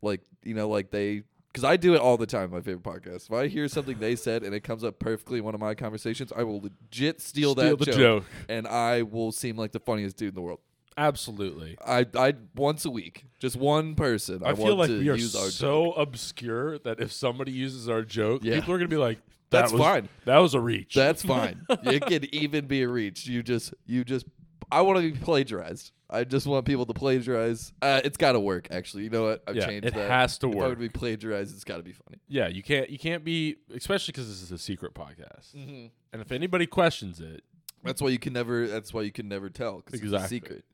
Like, 0.02 0.22
you 0.42 0.54
know, 0.54 0.68
like 0.68 0.90
they, 0.90 1.22
because 1.52 1.64
I 1.64 1.76
do 1.76 1.94
it 1.94 2.00
all 2.00 2.16
the 2.16 2.26
time, 2.26 2.50
my 2.50 2.60
favorite 2.60 2.82
podcast. 2.82 3.26
If 3.26 3.32
I 3.32 3.48
hear 3.48 3.68
something 3.68 3.98
they 3.98 4.16
said 4.16 4.42
and 4.42 4.54
it 4.54 4.60
comes 4.60 4.84
up 4.84 4.98
perfectly 4.98 5.38
in 5.38 5.44
one 5.44 5.54
of 5.54 5.60
my 5.60 5.74
conversations, 5.74 6.32
I 6.34 6.42
will 6.42 6.60
legit 6.60 7.20
steal, 7.20 7.52
Steal 7.52 7.54
that 7.54 7.78
the 7.78 7.84
joke, 7.86 7.96
joke. 7.96 8.24
and 8.48 8.66
I 8.66 9.02
will 9.02 9.32
seem 9.32 9.56
like 9.56 9.72
the 9.72 9.80
funniest 9.80 10.16
dude 10.16 10.30
in 10.30 10.34
the 10.34 10.42
world. 10.42 10.60
Absolutely. 10.98 11.76
I, 11.84 12.06
I 12.16 12.34
once 12.56 12.84
a 12.84 12.90
week, 12.90 13.24
just 13.38 13.56
one 13.56 13.94
person. 13.94 14.42
I, 14.44 14.50
I, 14.50 14.54
feel 14.54 14.76
like 14.76 14.88
to 14.88 14.98
we 14.98 15.08
are 15.08 15.14
use 15.14 15.34
our 15.36 15.48
so 15.50 15.86
joke. 15.86 15.94
obscure 15.98 16.78
that 16.80 17.00
if 17.00 17.12
somebody 17.12 17.52
uses 17.52 17.88
our 17.88 18.02
joke, 18.02 18.42
Yeah. 18.44 18.56
people 18.56 18.74
are 18.74 18.78
gonna 18.78 18.88
be 18.88 18.96
like, 18.96 19.18
that 19.50 19.60
That's 19.60 19.72
was, 19.72 19.80
fine. 19.80 20.08
That 20.26 20.38
was 20.38 20.54
a 20.54 20.60
reach. 20.60 20.94
That's 20.94 21.22
fine. 21.34 21.64
it 21.70 22.04
can 22.04 22.34
even 22.34 22.66
be 22.66 22.82
a 22.82 22.88
reach. 22.88 23.26
You 23.26 23.42
just, 23.42 23.72
you 23.86 24.04
just. 24.04 24.26
I 24.70 24.82
want 24.82 24.98
to 24.98 25.10
be 25.12 25.18
plagiarized. 25.18 25.92
I 26.10 26.24
just 26.24 26.46
want 26.46 26.66
people 26.66 26.84
to 26.84 26.92
plagiarize. 26.92 27.72
Uh, 27.80 28.02
it's 28.04 28.18
got 28.18 28.32
to 28.32 28.40
work. 28.40 28.68
Actually, 28.70 29.04
you 29.04 29.10
know 29.10 29.22
what? 29.22 29.42
I've 29.48 29.56
Yeah, 29.56 29.64
changed 29.66 29.86
it 29.86 29.94
that. 29.94 30.10
has 30.10 30.36
to 30.38 30.48
if 30.48 30.54
I 30.54 30.58
work. 30.58 30.68
would 30.68 30.78
be 30.78 30.88
plagiarized, 30.90 31.54
it's 31.54 31.64
got 31.64 31.78
to 31.78 31.82
be 31.82 31.92
funny. 31.92 32.18
yeah, 32.28 32.48
you 32.48 32.62
can't 32.62 32.90
you 32.90 32.98
can't 32.98 33.24
be 33.24 33.56
especially 33.74 34.12
because 34.12 34.28
this 34.28 34.42
is 34.42 34.52
a 34.52 34.58
secret 34.58 34.92
podcast. 34.92 35.54
Mm-hmm. 35.56 35.86
And 36.12 36.20
if 36.22 36.30
anybody 36.32 36.66
questions 36.66 37.18
it, 37.20 37.42
That's 37.82 38.02
why 38.02 38.08
you 38.10 38.18
can 38.18 38.34
never. 38.34 38.66
That's 38.66 38.92
why 38.92 39.02
you 39.02 39.12
can 39.12 39.28
never 39.28 39.48
tell. 39.48 39.80
'cause 39.80 40.00
it's 40.02 40.12
a 40.12 40.28
secret. 40.28 40.64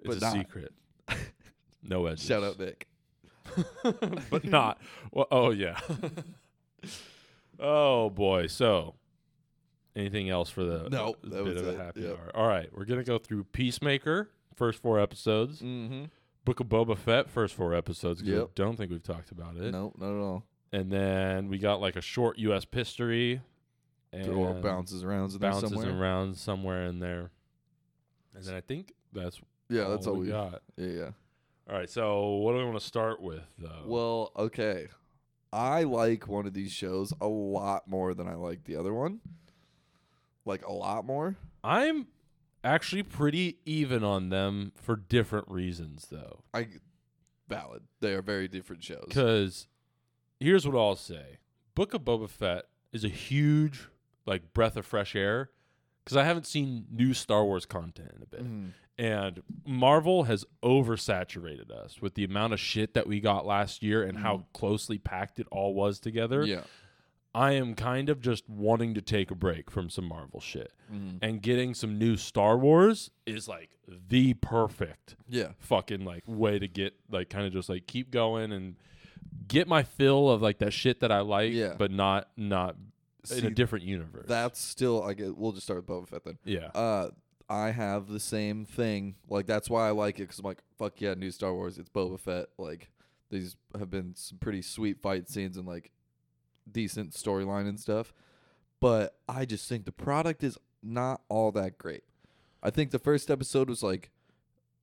It's 0.00 0.06
But 0.08 0.16
a 0.18 0.20
not. 0.20 0.32
secret. 0.34 0.72
No 1.82 2.06
edges. 2.06 2.24
Shout 2.26 2.42
out 2.42 2.58
Nick. 2.58 2.86
but 4.30 4.44
not. 4.44 4.78
Well, 5.12 5.26
oh 5.30 5.50
yeah. 5.50 5.78
oh 7.58 8.10
boy. 8.10 8.46
So, 8.46 8.94
anything 9.96 10.28
else 10.30 10.50
for 10.50 10.64
the 10.64 10.88
No, 10.90 11.14
that 11.22 11.30
bit 11.30 11.44
was 11.44 11.62
of 11.62 11.68
a 11.68 11.76
happy 11.84 12.00
Yep. 12.02 12.18
hour? 12.18 12.30
All 12.34 12.46
right, 12.48 12.68
we're 12.76 12.84
gonna 12.84 13.04
go 13.04 13.18
through 13.18 13.44
Peacemaker 13.44 14.30
first 14.54 14.80
four 14.82 15.00
episodes, 15.00 15.60
Mm-hmm. 15.62 16.04
Book 16.44 16.60
of 16.60 16.66
Boba 16.68 16.96
Fett 16.96 17.28
first 17.30 17.54
four 17.54 17.74
episodes. 17.74 18.22
'cause 18.22 18.30
I 18.30 18.36
Yep. 18.36 18.54
don't 18.54 18.76
think 18.76 18.90
we've 18.90 19.02
talked 19.02 19.30
about 19.30 19.56
it. 19.56 19.70
No, 19.72 19.92
not 19.98 20.10
at 20.16 20.20
all. 20.22 20.44
And 20.72 20.90
then 20.90 21.48
we 21.48 21.58
got 21.58 21.80
like 21.80 21.96
a 21.96 22.00
short 22.00 22.38
U.S. 22.38 22.66
history. 22.70 23.40
and 24.12 24.30
or 24.32 24.54
bounces 24.54 25.04
around 25.04 25.38
bounces 25.38 25.68
somewhere. 25.70 25.90
around 26.00 26.36
somewhere 26.38 26.86
in 26.86 26.98
there. 26.98 27.30
And 28.34 28.42
then 28.44 28.54
I 28.54 28.62
think 28.62 28.94
that's 29.12 29.38
Yeah, 29.68 29.88
that's 29.88 30.06
all 30.06 30.14
we 30.14 30.26
we 30.26 30.32
got. 30.32 30.62
Yeah, 30.76 30.86
yeah. 30.86 31.10
All 31.68 31.76
right, 31.76 31.90
so 31.90 32.28
what 32.36 32.52
do 32.52 32.58
we 32.58 32.64
want 32.64 32.78
to 32.78 32.84
start 32.84 33.20
with 33.20 33.44
though? 33.58 33.82
Well, 33.84 34.32
okay. 34.36 34.88
I 35.52 35.84
like 35.84 36.28
one 36.28 36.46
of 36.46 36.54
these 36.54 36.72
shows 36.72 37.12
a 37.20 37.26
lot 37.26 37.88
more 37.88 38.14
than 38.14 38.28
I 38.28 38.34
like 38.34 38.64
the 38.64 38.76
other 38.76 38.92
one. 38.92 39.20
Like 40.44 40.66
a 40.66 40.72
lot 40.72 41.04
more. 41.04 41.36
I'm 41.62 42.06
actually 42.64 43.02
pretty 43.02 43.58
even 43.64 44.02
on 44.02 44.30
them 44.30 44.72
for 44.76 44.96
different 44.96 45.48
reasons 45.48 46.06
though. 46.10 46.42
I 46.54 46.68
valid. 47.48 47.82
They 48.00 48.14
are 48.14 48.22
very 48.22 48.48
different 48.48 48.82
shows. 48.82 49.04
Because 49.08 49.68
here's 50.40 50.66
what 50.66 50.78
I'll 50.78 50.96
say: 50.96 51.38
Book 51.74 51.92
of 51.94 52.02
Boba 52.02 52.28
Fett 52.28 52.64
is 52.92 53.04
a 53.04 53.08
huge 53.08 53.88
like 54.26 54.52
breath 54.52 54.76
of 54.76 54.86
fresh 54.86 55.14
air. 55.14 55.50
Because 56.08 56.16
I 56.16 56.24
haven't 56.24 56.46
seen 56.46 56.86
new 56.90 57.12
Star 57.12 57.44
Wars 57.44 57.66
content 57.66 58.12
in 58.16 58.22
a 58.22 58.26
bit, 58.26 58.42
Mhm. 58.42 58.70
and 58.96 59.42
Marvel 59.66 60.24
has 60.24 60.46
oversaturated 60.62 61.70
us 61.70 62.00
with 62.00 62.14
the 62.14 62.24
amount 62.24 62.54
of 62.54 62.60
shit 62.60 62.94
that 62.94 63.06
we 63.06 63.20
got 63.20 63.44
last 63.44 63.82
year 63.82 64.02
and 64.02 64.18
how 64.18 64.46
closely 64.54 64.96
packed 64.98 65.38
it 65.38 65.46
all 65.50 65.74
was 65.74 66.00
together. 66.00 66.44
Yeah. 66.46 66.64
I 67.34 67.52
am 67.52 67.74
kind 67.74 68.08
of 68.08 68.22
just 68.22 68.48
wanting 68.48 68.94
to 68.94 69.02
take 69.02 69.30
a 69.30 69.34
break 69.34 69.70
from 69.70 69.90
some 69.90 70.06
Marvel 70.06 70.40
shit, 70.40 70.72
Mhm. 70.90 71.18
and 71.20 71.42
getting 71.42 71.74
some 71.74 71.98
new 71.98 72.16
Star 72.16 72.56
Wars 72.56 73.10
is 73.26 73.46
like 73.46 73.76
the 73.86 74.32
perfect 74.34 75.14
Yeah. 75.28 75.52
fucking 75.58 76.06
like 76.06 76.24
way 76.26 76.58
to 76.58 76.66
get 76.66 76.94
like 77.10 77.28
kind 77.28 77.46
of 77.46 77.52
just 77.52 77.68
like 77.68 77.86
keep 77.86 78.10
going 78.10 78.50
and 78.50 78.76
get 79.46 79.68
my 79.68 79.82
fill 79.82 80.30
of 80.30 80.40
like 80.40 80.58
that 80.58 80.72
shit 80.72 81.00
that 81.00 81.12
I 81.12 81.20
like, 81.20 81.52
Yeah. 81.52 81.74
but 81.78 81.90
not 81.90 82.30
not 82.36 82.76
in 83.36 83.44
a 83.46 83.50
different 83.50 83.84
universe. 83.84 84.26
That's 84.28 84.60
still 84.60 85.02
I 85.02 85.14
get. 85.14 85.36
We'll 85.36 85.52
just 85.52 85.64
start 85.66 85.78
with 85.78 85.86
Boba 85.86 86.08
Fett 86.08 86.24
then. 86.24 86.38
yeah, 86.44 86.66
Uh, 86.74 87.10
I 87.50 87.70
have 87.70 88.08
the 88.08 88.20
same 88.20 88.64
thing. 88.64 89.16
Like 89.28 89.46
that's 89.46 89.68
why 89.70 89.88
I 89.88 89.90
like 89.90 90.16
it 90.18 90.22
because 90.24 90.38
I'm 90.38 90.44
like, 90.44 90.62
fuck 90.78 91.00
yeah, 91.00 91.14
new 91.14 91.30
Star 91.30 91.54
Wars. 91.54 91.78
It's 91.78 91.88
Boba 91.88 92.18
Fett. 92.20 92.46
Like 92.58 92.90
these 93.30 93.56
have 93.78 93.90
been 93.90 94.14
some 94.14 94.38
pretty 94.38 94.62
sweet 94.62 95.00
fight 95.00 95.28
scenes 95.28 95.56
and 95.56 95.66
like 95.66 95.90
decent 96.70 97.12
storyline 97.12 97.68
and 97.68 97.78
stuff. 97.80 98.12
But 98.80 99.16
I 99.28 99.44
just 99.44 99.68
think 99.68 99.84
the 99.84 99.92
product 99.92 100.44
is 100.44 100.56
not 100.82 101.22
all 101.28 101.50
that 101.52 101.78
great. 101.78 102.04
I 102.62 102.70
think 102.70 102.90
the 102.90 102.98
first 102.98 103.30
episode 103.30 103.68
was 103.68 103.82
like 103.82 104.10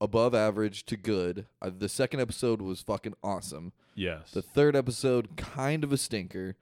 above 0.02 0.36
average 0.36 0.86
to 0.88 0.98
good. 0.98 1.46
Uh, 1.62 1.72
the 1.78 1.88
second 1.90 2.20
episode 2.20 2.62
was 2.62 2.82
fucking 2.82 3.14
awesome. 3.24 3.72
yes, 3.96 4.32
The 4.32 4.42
third 4.42 4.76
episode 4.76 5.38
kind 5.38 5.84
of 5.84 5.94
a 5.94 5.98
stinker, 5.98 6.56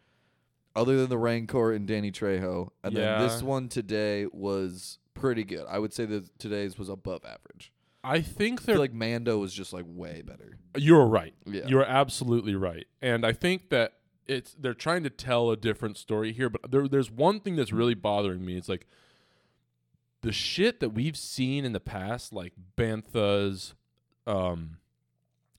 other 0.75 0.97
than 0.97 1.09
the 1.09 1.17
Rancor 1.17 1.71
and 1.71 1.87
Danny 1.87 2.11
Trejo. 2.11 2.69
And 2.83 2.95
then 2.95 3.21
this 3.21 3.41
one 3.41 3.69
today 3.69 4.27
was 4.31 4.99
pretty 5.13 5.43
good. 5.43 5.65
I 5.69 5.79
would 5.79 5.93
say 5.93 6.05
that 6.05 6.39
today's 6.39 6.77
was 6.77 6.89
above 6.89 7.23
average. 7.25 7.71
I 8.03 8.21
think 8.21 8.61
I 8.61 8.65
they're 8.65 8.75
feel 8.75 8.81
like 8.81 8.93
Mando 8.93 9.37
was 9.37 9.53
just 9.53 9.71
like 9.71 9.85
way 9.87 10.21
better. 10.25 10.57
You're 10.75 11.05
right. 11.05 11.33
Yeah. 11.45 11.67
You're 11.67 11.85
absolutely 11.85 12.55
right. 12.55 12.85
And 13.01 13.25
I 13.25 13.31
think 13.31 13.69
that 13.69 13.93
it's 14.27 14.55
they're 14.59 14.73
trying 14.73 15.03
to 15.03 15.09
tell 15.09 15.51
a 15.51 15.57
different 15.57 15.97
story 15.97 16.33
here, 16.33 16.49
but 16.49 16.69
there, 16.69 16.87
there's 16.87 17.11
one 17.11 17.39
thing 17.39 17.55
that's 17.55 17.71
really 17.71 17.93
bothering 17.93 18.45
me. 18.45 18.57
It's 18.57 18.69
like 18.69 18.87
the 20.21 20.31
shit 20.31 20.79
that 20.79 20.89
we've 20.89 21.17
seen 21.17 21.65
in 21.65 21.73
the 21.73 21.79
past, 21.79 22.33
like 22.33 22.53
Bantha's, 22.77 23.73
um, 24.25 24.77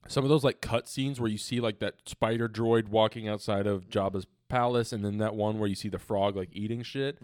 some 0.08 0.24
of 0.24 0.28
those 0.28 0.44
like 0.44 0.60
cut 0.60 0.88
scenes 0.88 1.20
where 1.20 1.30
you 1.30 1.38
see 1.38 1.60
like 1.60 1.78
that 1.78 1.94
spider 2.06 2.48
droid 2.48 2.88
walking 2.88 3.26
outside 3.28 3.66
of 3.66 3.88
Jabba's 3.88 4.26
palace, 4.48 4.92
and 4.92 5.04
then 5.04 5.18
that 5.18 5.34
one 5.34 5.58
where 5.58 5.68
you 5.68 5.74
see 5.74 5.88
the 5.88 5.98
frog 5.98 6.36
like 6.36 6.50
eating 6.52 6.82
shit 6.82 7.18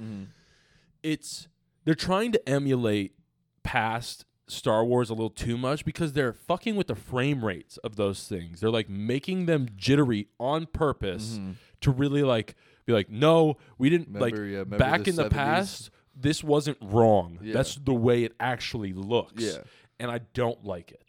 it's 1.02 1.48
they're 1.84 1.94
trying 1.94 2.32
to 2.32 2.48
emulate 2.48 3.14
past 3.62 4.24
Star 4.48 4.84
Wars 4.84 5.10
a 5.10 5.14
little 5.14 5.30
too 5.30 5.56
much 5.56 5.84
because 5.84 6.12
they're 6.12 6.32
fucking 6.32 6.76
with 6.76 6.88
the 6.88 6.94
frame 6.94 7.44
rates 7.44 7.76
of 7.78 7.96
those 7.96 8.26
things. 8.26 8.60
They're 8.60 8.70
like 8.70 8.88
making 8.90 9.46
them 9.46 9.68
jittery 9.76 10.28
on 10.38 10.66
purpose 10.66 11.38
Mhm. 11.38 11.54
to 11.82 11.90
really 11.90 12.22
like 12.22 12.54
be 12.84 12.92
like, 12.92 13.08
no, 13.08 13.56
we 13.78 13.88
didn't 13.88 14.12
like 14.12 14.34
yeah, 14.36 14.64
back 14.64 15.04
the 15.04 15.10
in 15.10 15.16
the 15.16 15.30
past. 15.30 15.90
This 16.14 16.42
wasn't 16.44 16.76
wrong. 16.82 17.38
Yeah. 17.40 17.54
That's 17.54 17.76
the 17.76 17.94
way 17.94 18.24
it 18.24 18.34
actually 18.40 18.92
looks. 18.92 19.42
Yeah. 19.42 19.58
and 19.98 20.10
I 20.10 20.18
don't 20.34 20.64
like 20.64 20.92
it. 20.92 21.02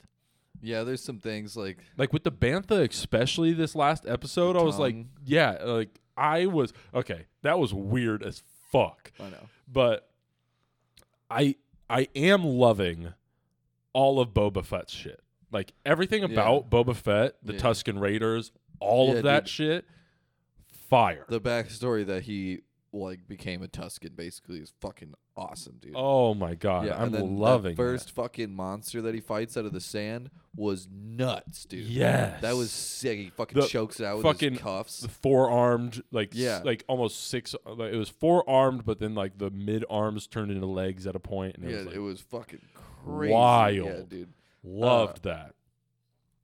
Yeah, 0.62 0.84
there's 0.84 1.04
some 1.04 1.20
things 1.20 1.58
like 1.58 1.80
Like 1.98 2.14
with 2.14 2.24
the 2.24 2.32
bantha, 2.32 2.88
especially 2.90 3.54
this 3.54 3.76
last 3.76 4.06
episode, 4.08 4.56
I 4.56 4.62
was 4.62 4.78
like, 4.78 4.94
tongue. 4.96 5.10
yeah, 5.26 5.58
like 5.64 6.00
I 6.16 6.46
was 6.46 6.72
okay. 6.94 7.26
That 7.42 7.58
was 7.60 7.74
weird 7.74 8.22
as 8.24 8.44
fuck 8.72 9.12
I 9.20 9.30
know. 9.30 9.48
but 9.68 10.10
I 11.30 11.56
I 11.90 12.08
am 12.16 12.44
loving 12.44 13.14
all 13.94 14.20
of 14.20 14.30
Boba 14.30 14.64
Fett's 14.66 14.94
shit. 14.94 15.20
Like 15.52 15.74
everything 15.86 16.24
about 16.24 16.70
Boba 16.70 16.96
Fett, 16.96 17.36
the 17.44 17.54
Yeah. 17.54 17.60
Tusken 17.60 18.00
Raiders, 18.00 18.52
all 18.80 19.10
Yeah, 19.10 19.16
of 19.16 19.24
that 19.24 19.44
dude. 19.46 19.50
shit, 19.50 19.86
fire. 20.90 21.26
The 21.28 21.42
backstory 21.42 22.06
that 22.06 22.24
he 22.24 22.62
like 22.94 23.28
became 23.28 23.64
a 23.64 23.68
Tusken 23.68 24.16
basically 24.16 24.60
is 24.60 24.74
fucking 24.82 25.14
awesome, 25.38 25.78
dude. 25.80 25.94
oh 25.96 26.34
my 26.34 26.56
god, 26.56 26.88
yeah, 26.88 27.02
I'm 27.02 27.12
then 27.12 27.38
loving 27.38 27.72
that 27.76 27.82
first 27.82 28.12
fucking 28.12 28.54
monster 28.54 29.02
that 29.04 29.16
he 29.16 29.22
fights 29.22 29.56
out 29.56 29.66
of 29.66 29.72
the 29.74 29.80
sand 29.80 30.30
was 30.56 30.90
nuts, 30.94 31.64
dude. 31.66 31.86
Yes. 31.88 32.42
that 32.42 32.56
was 32.56 32.70
sick. 32.72 33.18
He 33.18 33.30
fucking 33.30 33.60
The 33.62 33.68
chokes 33.68 34.00
it 34.02 34.06
out 34.06 34.18
with 34.18 34.26
fucking- 34.26 34.54
his 34.54 34.62
cuffs. 34.62 35.00
the 35.00 35.08
four 35.08 35.50
armed, 35.50 36.04
like 36.12 36.32
Yeah. 36.34 36.58
s- 36.58 36.66
like 36.66 36.84
almost 36.90 37.28
six. 37.30 37.56
Like 37.66 37.94
it 37.94 37.98
was 37.98 38.10
four 38.10 38.48
armed, 38.50 38.84
but 38.86 39.00
then 39.00 39.16
like 39.16 39.38
the 39.38 39.50
mid 39.50 39.86
arms 39.90 40.28
turned 40.28 40.52
into 40.52 40.66
legs 40.66 41.08
at 41.08 41.16
a 41.16 41.20
point, 41.20 41.56
and 41.56 41.66
it 41.66 41.72
yeah, 41.72 41.78
was 41.78 41.86
like, 41.88 41.96
it 41.96 42.00
was 42.00 42.20
fucking 42.22 42.62
crazy. 43.06 43.34
wild. 43.34 43.88
yeah, 43.88 44.02
dude. 44.08 44.34
loved 44.64 45.24
that. 45.24 45.56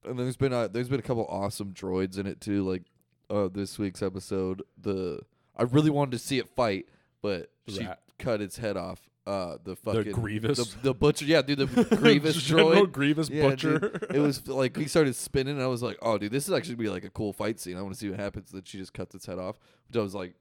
And 0.05 0.17
there's 0.17 0.38
been 0.38 0.53
a, 0.53 0.69
there's 0.69 0.88
been 0.88 0.99
a 0.99 1.03
couple 1.03 1.25
awesome 1.27 1.73
droids 1.73 2.17
in 2.17 2.25
it 2.25 2.39
too. 2.39 2.63
Like 2.63 2.83
uh, 3.29 3.49
this 3.51 3.77
week's 3.77 4.01
episode, 4.01 4.63
the 4.81 5.19
I 5.58 5.63
really 5.63 5.89
wanted 5.89 6.12
to 6.12 6.20
see 6.20 6.38
it 6.39 6.48
fight, 6.50 6.86
but 7.22 7.50
she 7.67 7.84
Rat. 7.86 8.00
cut 8.20 8.41
its 8.41 8.58
head 8.58 8.78
off. 8.78 9.02
Uh, 9.26 9.58
the 9.65 9.76
fucking 9.76 10.13
Grievous? 10.13 10.58
the, 10.76 10.82
the 10.84 10.93
butcher. 10.93 11.26
Yeah, 11.26 11.41
dude, 11.41 11.58
the 11.60 11.96
Grievous 11.98 12.41
General 12.41 12.86
droid. 12.88 12.91
Grievous 12.93 13.30
Yeah, 13.30 13.50
Butcher. 13.50 13.80
dude. 13.80 14.08
It 14.15 14.20
was 14.20 14.48
like 14.48 14.78
he 14.78 14.88
started 14.88 15.15
spinning, 15.17 15.56
and 15.56 15.62
I 15.63 15.67
was 15.67 15.84
like, 15.84 15.98
"Oh, 16.02 16.17
dude, 16.17 16.32
this 16.32 16.48
is 16.48 16.54
actually 16.54 16.76
gonna 16.76 16.84
be 16.86 16.89
like 16.91 17.04
a 17.04 17.10
cool 17.10 17.34
fight 17.34 17.60
scene. 17.60 17.76
I 17.76 17.82
want 17.82 17.93
to 17.93 18.00
see 18.00 18.10
what 18.10 18.20
happens." 18.22 18.52
That 18.52 18.65
she 18.65 18.78
just 18.78 18.93
cuts 18.93 19.15
its 19.15 19.26
head 19.26 19.38
off, 19.38 19.60
which 19.89 19.98
I 19.98 20.02
was 20.02 20.15
like, 20.15 20.36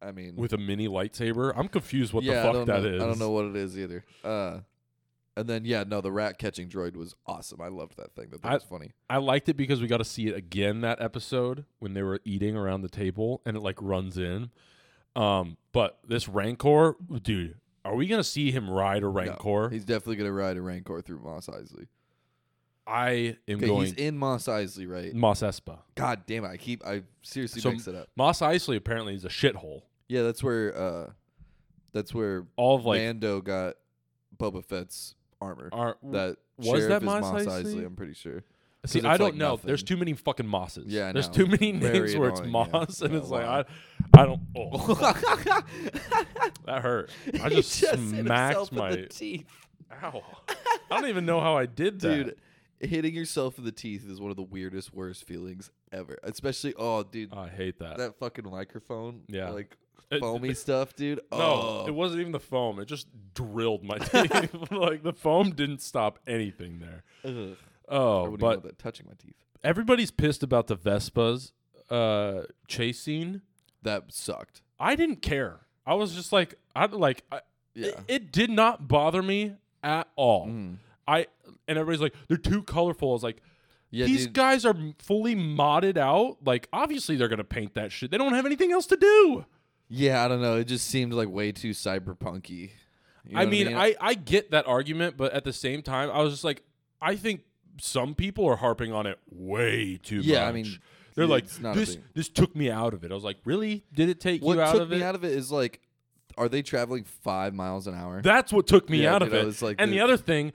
I 0.00 0.12
mean, 0.12 0.36
with 0.36 0.52
a 0.52 0.58
mini 0.58 0.86
lightsaber. 0.86 1.52
I'm 1.56 1.66
confused 1.66 2.12
what 2.12 2.22
yeah, 2.22 2.34
the 2.34 2.38
I 2.38 2.42
fuck 2.44 2.52
don't 2.52 2.66
that 2.66 2.82
know, 2.84 2.88
is. 2.94 3.02
I 3.02 3.06
don't 3.06 3.18
know 3.18 3.30
what 3.30 3.46
it 3.46 3.56
is 3.56 3.76
either. 3.76 4.04
Uh, 4.22 4.58
and 5.38 5.48
then 5.48 5.64
yeah, 5.64 5.84
no, 5.86 6.00
the 6.00 6.12
rat 6.12 6.38
catching 6.38 6.68
droid 6.68 6.96
was 6.96 7.14
awesome. 7.26 7.60
I 7.60 7.68
loved 7.68 7.96
that 7.96 8.14
thing. 8.14 8.28
That 8.30 8.42
thing 8.42 8.50
I- 8.50 8.54
was 8.54 8.62
funny. 8.64 8.92
I 9.08 9.18
liked 9.18 9.48
it 9.48 9.56
because 9.56 9.80
we 9.80 9.86
got 9.86 9.98
to 9.98 10.04
see 10.04 10.26
it 10.28 10.36
again 10.36 10.80
that 10.82 11.00
episode 11.00 11.64
when 11.78 11.94
they 11.94 12.02
were 12.02 12.20
eating 12.24 12.56
around 12.56 12.82
the 12.82 12.88
table 12.88 13.40
and 13.46 13.56
it 13.56 13.60
like 13.60 13.76
runs 13.80 14.18
in. 14.18 14.50
Um, 15.16 15.56
but 15.72 15.98
this 16.06 16.28
Rancor, 16.28 16.96
dude, 17.22 17.56
are 17.84 17.94
we 17.96 18.06
gonna 18.06 18.22
see 18.22 18.50
him 18.50 18.68
ride 18.70 18.98
a 18.98 19.06
No, 19.06 19.08
Rancor? 19.12 19.70
he's 19.70 19.84
definitely 19.84 20.16
gonna 20.16 20.32
ride 20.32 20.56
a 20.56 20.62
Rancor 20.62 21.00
through 21.00 21.20
Mos 21.20 21.46
Eisley. 21.46 21.86
I 22.86 23.36
am 23.46 23.58
going 23.58 23.86
he's 23.86 23.92
in 23.94 24.16
Mos 24.16 24.44
Eisley, 24.46 24.88
right? 24.88 25.14
Mos 25.14 25.42
Espa. 25.42 25.78
God 25.94 26.22
damn 26.26 26.44
it! 26.44 26.48
I 26.48 26.56
keep 26.56 26.84
I 26.86 27.02
seriously 27.22 27.60
So- 27.60 27.70
mix 27.72 27.86
it 27.86 27.94
up. 27.94 28.08
Mos 28.16 28.40
Eisley 28.40 28.76
apparently 28.76 29.14
is 29.14 29.24
a 29.24 29.28
shithole. 29.28 29.82
Yeah, 30.08 30.22
that's 30.22 30.42
where 30.42 30.76
uh, 30.76 31.10
that's 31.92 32.14
where 32.14 32.46
All 32.56 32.76
of 32.76 32.86
like 32.86 33.00
Mando 33.02 33.40
got 33.40 33.74
Boba 34.38 34.64
Fett's 34.64 35.14
armor. 35.40 35.68
are 35.72 35.96
that 36.04 36.36
was 36.58 36.86
that 36.86 37.02
is 37.02 37.06
Mos 37.06 37.22
Mos 37.22 37.44
Eisley? 37.44 37.48
Isley? 37.60 37.84
I'm 37.84 37.96
pretty 37.96 38.14
sure. 38.14 38.42
See, 38.86 39.00
I 39.02 39.16
don't 39.16 39.30
like, 39.30 39.34
know. 39.34 39.56
There's 39.62 39.82
too 39.82 39.96
many 39.96 40.12
fucking 40.14 40.46
Mosses. 40.46 40.86
Yeah, 40.86 41.12
there's 41.12 41.28
too 41.28 41.46
many 41.46 41.72
Very 41.72 41.98
names 42.00 42.16
where 42.16 42.28
it's 42.30 42.40
annoying, 42.40 42.66
yeah. 42.72 42.78
Moss, 42.78 43.02
and 43.02 43.12
Yeah, 43.12 43.18
it's 43.18 43.28
like. 43.28 43.44
I, 43.44 43.64
I 44.16 44.24
don't. 44.24 44.40
Oh, 44.56 44.94
that 46.64 46.82
hurt. 46.82 47.10
I 47.42 47.48
He 47.48 47.56
just, 47.56 47.72
smacked 47.72 48.72
my. 48.72 48.90
the 48.90 49.06
teeth. 49.06 49.46
Ow! 50.02 50.22
I 50.90 51.00
don't 51.00 51.08
even 51.08 51.26
know 51.26 51.40
how 51.40 51.56
I 51.56 51.66
did 51.66 52.00
that. 52.00 52.08
Dude, 52.08 52.36
hitting 52.80 53.14
yourself 53.14 53.58
in 53.58 53.64
the 53.64 53.72
teeth 53.72 54.08
is 54.08 54.20
one 54.20 54.30
of 54.30 54.36
the 54.36 54.42
weirdest, 54.42 54.94
worst 54.94 55.24
feelings 55.26 55.70
ever. 55.92 56.18
Especially, 56.22 56.74
oh, 56.78 57.02
dude, 57.02 57.32
I 57.32 57.48
hate 57.48 57.78
that. 57.80 57.98
that 57.98 58.18
fucking 58.18 58.48
microphone, 58.48 59.22
Yeah. 59.28 59.50
like 59.50 59.76
It- 60.10 60.20
foamy 60.20 60.54
stuff, 60.54 60.94
dude. 60.96 61.20
No, 61.30 61.38
oh, 61.38 61.84
it 61.86 61.94
wasn't 61.94 62.20
even 62.20 62.32
the 62.32 62.40
foam. 62.40 62.78
It 62.80 62.86
just 62.86 63.06
drilled 63.34 63.84
my 63.84 63.98
teeth. 63.98 64.54
like 64.70 65.02
the 65.02 65.12
foam 65.12 65.50
didn't 65.50 65.82
stop 65.82 66.18
anything 66.26 66.78
there. 66.80 67.04
Ugh. 67.24 67.56
Oh, 67.88 68.36
but 68.36 68.78
touching 68.78 69.06
my 69.06 69.14
teeth. 69.18 69.34
everybody's 69.64 70.10
pissed 70.10 70.42
about 70.42 70.66
the 70.66 70.76
Vespas 70.76 71.52
uh 71.90 72.42
chase 72.66 73.00
scene. 73.00 73.42
That 73.82 74.04
sucked. 74.12 74.62
I 74.80 74.94
didn't 74.94 75.22
care. 75.22 75.60
I 75.86 75.94
was 75.94 76.14
just 76.14 76.32
like 76.32 76.54
I 76.76 76.86
like 76.86 77.24
I, 77.32 77.40
Yeah. 77.74 77.86
it, 77.88 77.98
it 78.08 78.32
did 78.32 78.50
not 78.50 78.88
bother 78.88 79.22
me 79.22 79.54
at 79.82 80.08
all. 80.16 80.46
Mhm. 80.48 80.76
I 81.06 81.26
and 81.66 81.78
everybody's 81.78 82.00
like 82.02 82.14
they're 82.28 82.36
too 82.36 82.62
colorful. 82.62 83.10
I 83.10 83.12
was 83.12 83.22
like 83.22 83.40
Yeah, 83.90 84.04
these 84.06 84.24
dude. 84.26 84.34
guys 84.34 84.64
are 84.66 84.74
fully 84.98 85.34
modded 85.34 85.96
out. 85.96 86.38
Like 86.44 86.68
obviously 86.72 87.16
they're 87.16 87.28
to 87.38 87.44
paint 87.44 87.74
that 87.74 87.90
shit. 87.92 88.10
They 88.10 88.18
don't 88.18 88.34
have 88.34 88.44
anything 88.46 88.72
else 88.72 88.86
to 88.86 88.96
do. 88.96 89.44
Yeah, 89.88 90.24
I 90.24 90.28
don't 90.28 90.42
know. 90.42 90.56
It 90.56 90.64
just 90.64 90.86
seemed 90.86 91.12
like 91.12 91.28
way 91.28 91.52
too 91.52 91.70
cyberpunky. 91.70 92.70
You 93.26 93.34
know 93.34 93.40
I 93.40 93.44
what 93.44 93.50
mean, 93.50 93.76
I, 93.76 93.94
I 94.00 94.14
get 94.14 94.50
that 94.52 94.66
argument, 94.66 95.16
but 95.16 95.32
at 95.32 95.44
the 95.44 95.52
same 95.52 95.82
time, 95.82 96.10
I 96.10 96.22
was 96.22 96.32
just 96.32 96.44
like, 96.44 96.62
I 97.00 97.16
think 97.16 97.42
some 97.80 98.14
people 98.14 98.46
are 98.46 98.56
harping 98.56 98.92
on 98.92 99.06
it 99.06 99.18
way 99.30 99.98
too 100.02 100.16
Yeah, 100.16 100.20
much. 100.20 100.26
Yeah, 100.26 100.48
I 100.48 100.52
mean, 100.52 100.78
they're 101.14 101.26
like, 101.26 101.46
this 101.74 101.98
this 102.14 102.28
took 102.28 102.54
me 102.56 102.70
out 102.70 102.94
of 102.94 103.04
it. 103.04 103.10
I 103.10 103.14
was 103.14 103.24
like, 103.24 103.36
really? 103.44 103.84
Did 103.92 104.08
it 104.08 104.20
take 104.20 104.42
what 104.42 104.54
you 104.56 104.60
out 104.62 104.72
took 104.72 104.82
of 104.82 104.90
me 104.90 104.96
it? 104.98 105.02
out 105.02 105.14
of 105.14 105.24
it 105.24 105.32
is 105.32 105.50
like, 105.52 105.80
are 106.36 106.48
they 106.48 106.62
traveling 106.62 107.04
five 107.04 107.52
miles 107.54 107.86
an 107.86 107.94
hour? 107.94 108.22
That's 108.22 108.52
what 108.52 108.66
took 108.66 108.88
me 108.88 109.02
Yeah, 109.02 109.14
out 109.16 109.18
dude, 109.20 109.28
of 109.28 109.34
it. 109.34 109.44
was 109.44 109.60
like, 109.62 109.76
and 109.78 109.90
the 109.92 109.96
dude- 109.96 110.04
other 110.04 110.16
thing, 110.16 110.52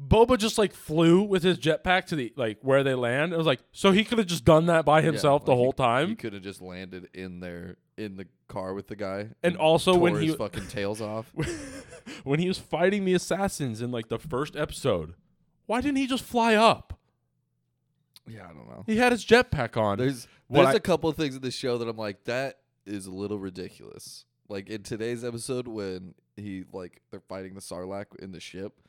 Boba 0.00 0.38
just 0.38 0.56
like 0.58 0.72
flew 0.72 1.22
with 1.22 1.42
his 1.42 1.58
jetpack 1.58 2.06
to 2.06 2.16
the 2.16 2.32
like 2.36 2.58
where 2.62 2.82
they 2.82 2.94
land. 2.94 3.32
It 3.32 3.36
was 3.36 3.46
like, 3.46 3.60
so 3.72 3.92
he 3.92 4.04
could 4.04 4.18
have 4.18 4.26
just 4.26 4.44
done 4.44 4.66
that 4.66 4.84
by 4.84 4.98
Yeah, 5.00 5.06
himself 5.06 5.44
the 5.44 5.54
whole 5.54 5.72
He 5.72 5.76
time. 5.76 6.08
He 6.08 6.14
could 6.16 6.32
have 6.32 6.42
just 6.42 6.60
landed 6.62 7.08
in 7.14 7.40
there 7.40 7.76
in 7.96 8.16
the 8.16 8.26
car 8.48 8.74
with 8.74 8.88
the 8.88 8.96
guy, 8.96 9.28
And 9.42 9.56
also 9.56 9.96
when 9.96 10.14
his 10.14 10.32
he- 10.32 10.36
fucking 10.36 10.66
tails 10.68 11.00
off. 11.00 11.32
when 12.24 12.38
he 12.40 12.48
was 12.48 12.58
fighting 12.58 13.04
the 13.04 13.14
assassins 13.14 13.80
in 13.80 13.90
like 13.90 14.08
the 14.08 14.18
first 14.18 14.56
episode, 14.56 15.14
why 15.66 15.80
didn't 15.80 15.96
he 15.96 16.06
just 16.06 16.24
fly 16.24 16.54
up? 16.54 16.98
Yeah, 18.26 18.44
I 18.44 18.52
don't 18.54 18.68
know. 18.68 18.84
He 18.86 18.96
had 18.96 19.12
his 19.12 19.24
jetpack 19.24 19.76
on. 19.76 19.98
There's 19.98 20.26
there's 20.50 20.68
I- 20.68 20.74
a 20.74 20.80
couple 20.80 21.08
of 21.10 21.16
things 21.16 21.36
in 21.36 21.42
the 21.42 21.50
show 21.50 21.78
that 21.78 21.88
I'm 21.88 21.96
like, 21.96 22.24
that 22.24 22.58
is 22.86 23.06
a 23.06 23.10
little 23.10 23.38
ridiculous. 23.38 24.24
Like 24.48 24.68
in 24.68 24.82
today's 24.82 25.24
episode 25.24 25.66
when 25.68 26.14
he 26.36 26.64
like 26.72 27.00
they're 27.10 27.20
fighting 27.20 27.54
the 27.54 27.60
Sarlacc 27.60 28.06
in 28.18 28.32
the 28.32 28.40
ship. 28.40 28.80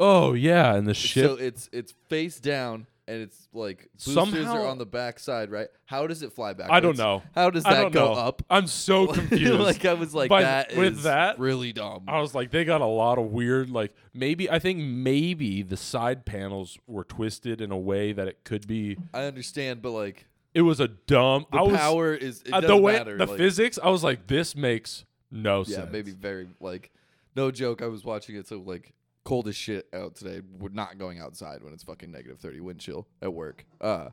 oh 0.00 0.32
yeah, 0.32 0.76
in 0.76 0.84
the 0.84 0.94
ship. 0.94 1.24
So 1.26 1.34
it's 1.36 1.68
it's 1.72 1.92
face 2.08 2.40
down 2.40 2.86
and 3.06 3.20
it's 3.20 3.48
like 3.52 3.88
boosters 3.94 4.14
Somehow- 4.14 4.54
are 4.56 4.66
on 4.66 4.78
the 4.78 4.86
back 4.86 5.18
side, 5.18 5.50
right? 5.50 5.68
How 5.84 6.06
does 6.06 6.22
it 6.22 6.32
fly 6.32 6.52
back? 6.54 6.70
I 6.70 6.80
don't 6.80 6.96
know. 6.96 7.22
How 7.34 7.50
does 7.50 7.64
I 7.64 7.74
that 7.74 7.82
don't 7.82 7.92
go 7.92 8.14
know. 8.14 8.20
up? 8.20 8.42
I'm 8.48 8.66
so 8.66 9.06
confused. 9.08 9.52
like 9.60 9.84
I 9.84 9.92
was 9.94 10.14
like 10.14 10.28
By- 10.30 10.42
that 10.42 10.72
is 10.72 10.78
with 10.78 11.02
that, 11.02 11.38
really 11.38 11.72
dumb. 11.72 12.04
I 12.08 12.20
was 12.20 12.34
like, 12.34 12.50
they 12.50 12.64
got 12.64 12.80
a 12.80 12.86
lot 12.86 13.18
of 13.18 13.26
weird, 13.26 13.68
like 13.70 13.94
maybe 14.14 14.50
I 14.50 14.58
think 14.58 14.78
maybe 14.80 15.62
the 15.62 15.76
side 15.76 16.24
panels 16.24 16.78
were 16.86 17.04
twisted 17.04 17.60
in 17.60 17.70
a 17.70 17.78
way 17.78 18.12
that 18.12 18.26
it 18.28 18.44
could 18.44 18.66
be. 18.66 18.96
I 19.12 19.24
understand, 19.24 19.82
but 19.82 19.90
like 19.90 20.26
It 20.54 20.62
was 20.62 20.80
a 20.80 20.88
dumb. 20.88 21.46
the 21.52 21.58
I 21.58 21.62
was, 21.62 21.76
power 21.76 22.14
is 22.14 22.42
it 22.42 22.52
uh, 22.54 22.60
doesn't 22.60 22.76
the 22.76 22.82
way 22.82 22.92
matter. 22.94 23.18
the 23.18 23.26
like, 23.26 23.36
physics. 23.38 23.78
I 23.82 23.90
was 23.90 24.02
like, 24.02 24.26
this 24.26 24.56
makes 24.56 25.04
no 25.30 25.62
sense. 25.64 25.72
yeah, 25.76 25.82
sense. 25.82 25.92
maybe 25.92 26.10
very 26.12 26.48
like 26.60 26.90
no 27.36 27.50
joke. 27.50 27.82
I 27.82 27.86
was 27.88 28.04
watching 28.04 28.36
it 28.36 28.46
so 28.48 28.58
like 28.64 28.94
cold 29.24 29.48
as 29.48 29.56
shit 29.56 29.86
out 29.92 30.14
today. 30.16 30.42
We're 30.58 30.68
not 30.68 30.98
going 30.98 31.18
outside 31.18 31.62
when 31.62 31.72
it's 31.72 31.82
fucking 31.82 32.10
negative 32.10 32.38
thirty 32.38 32.60
wind 32.60 32.80
chill 32.80 33.06
at 33.22 33.32
work. 33.32 33.64
Uh, 33.80 34.10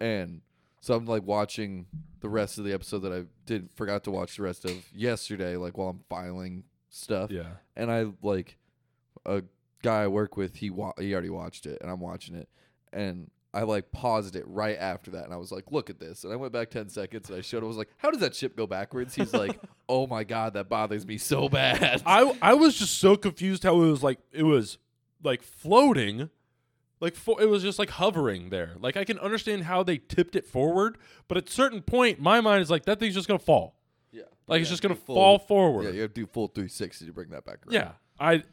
and 0.00 0.40
so 0.80 0.94
I'm 0.94 1.06
like 1.06 1.24
watching 1.24 1.86
the 2.20 2.28
rest 2.28 2.58
of 2.58 2.64
the 2.64 2.72
episode 2.72 3.00
that 3.00 3.12
I 3.12 3.24
did 3.44 3.68
forgot 3.74 4.04
to 4.04 4.10
watch 4.10 4.36
the 4.36 4.42
rest 4.42 4.64
of 4.64 4.72
yesterday, 4.94 5.56
like 5.56 5.76
while 5.76 5.88
I'm 5.88 6.04
filing 6.08 6.64
stuff. 6.88 7.30
Yeah. 7.30 7.54
And 7.76 7.90
I 7.90 8.06
like 8.22 8.56
a 9.24 9.42
guy 9.82 10.04
I 10.04 10.06
work 10.08 10.36
with. 10.36 10.56
He 10.56 10.70
wa- 10.70 10.94
he 10.98 11.12
already 11.12 11.30
watched 11.30 11.66
it, 11.66 11.78
and 11.80 11.90
I'm 11.90 12.00
watching 12.00 12.34
it, 12.34 12.48
and. 12.92 13.30
I 13.56 13.62
like 13.62 13.90
paused 13.92 14.36
it 14.36 14.44
right 14.46 14.76
after 14.78 15.10
that, 15.12 15.24
and 15.24 15.32
I 15.32 15.36
was 15.36 15.50
like, 15.50 15.72
"Look 15.72 15.88
at 15.90 15.98
this!" 15.98 16.24
And 16.24 16.32
I 16.32 16.36
went 16.36 16.52
back 16.52 16.70
ten 16.70 16.88
seconds, 16.88 17.28
and 17.30 17.38
I 17.38 17.40
showed 17.40 17.58
him. 17.58 17.64
I 17.64 17.68
was 17.68 17.76
like, 17.76 17.90
"How 17.98 18.10
does 18.10 18.20
that 18.20 18.34
ship 18.34 18.56
go 18.56 18.66
backwards?" 18.66 19.14
He's 19.14 19.32
like, 19.32 19.58
"Oh 19.88 20.06
my 20.06 20.24
god, 20.24 20.54
that 20.54 20.68
bothers 20.68 21.06
me 21.06 21.18
so 21.18 21.48
bad." 21.48 22.02
I 22.04 22.36
I 22.42 22.54
was 22.54 22.76
just 22.78 22.98
so 22.98 23.16
confused 23.16 23.62
how 23.62 23.74
it 23.82 23.88
was 23.90 24.02
like 24.02 24.18
it 24.32 24.42
was 24.42 24.78
like 25.22 25.42
floating, 25.42 26.28
like 27.00 27.14
fo- 27.14 27.36
it 27.36 27.46
was 27.46 27.62
just 27.62 27.78
like 27.78 27.90
hovering 27.90 28.50
there. 28.50 28.72
Like 28.78 28.96
I 28.96 29.04
can 29.04 29.18
understand 29.18 29.64
how 29.64 29.82
they 29.82 29.98
tipped 29.98 30.36
it 30.36 30.46
forward, 30.46 30.98
but 31.28 31.36
at 31.38 31.48
a 31.48 31.52
certain 31.52 31.82
point, 31.82 32.20
my 32.20 32.40
mind 32.40 32.62
is 32.62 32.70
like 32.70 32.84
that 32.84 32.98
thing's 33.00 33.14
just 33.14 33.26
gonna 33.28 33.38
fall. 33.38 33.74
Yeah. 34.12 34.22
Like 34.46 34.60
it's 34.60 34.70
just 34.70 34.82
gonna 34.82 34.94
full- 34.94 35.16
fall 35.16 35.38
forward. 35.38 35.84
Yeah, 35.86 35.90
you 35.92 36.00
have 36.02 36.14
to 36.14 36.20
do 36.20 36.26
full 36.26 36.48
360 36.48 37.06
to 37.06 37.12
bring 37.12 37.30
that 37.30 37.44
back 37.44 37.58
around. 37.66 37.74
Yeah, 37.74 37.90
I 38.20 38.44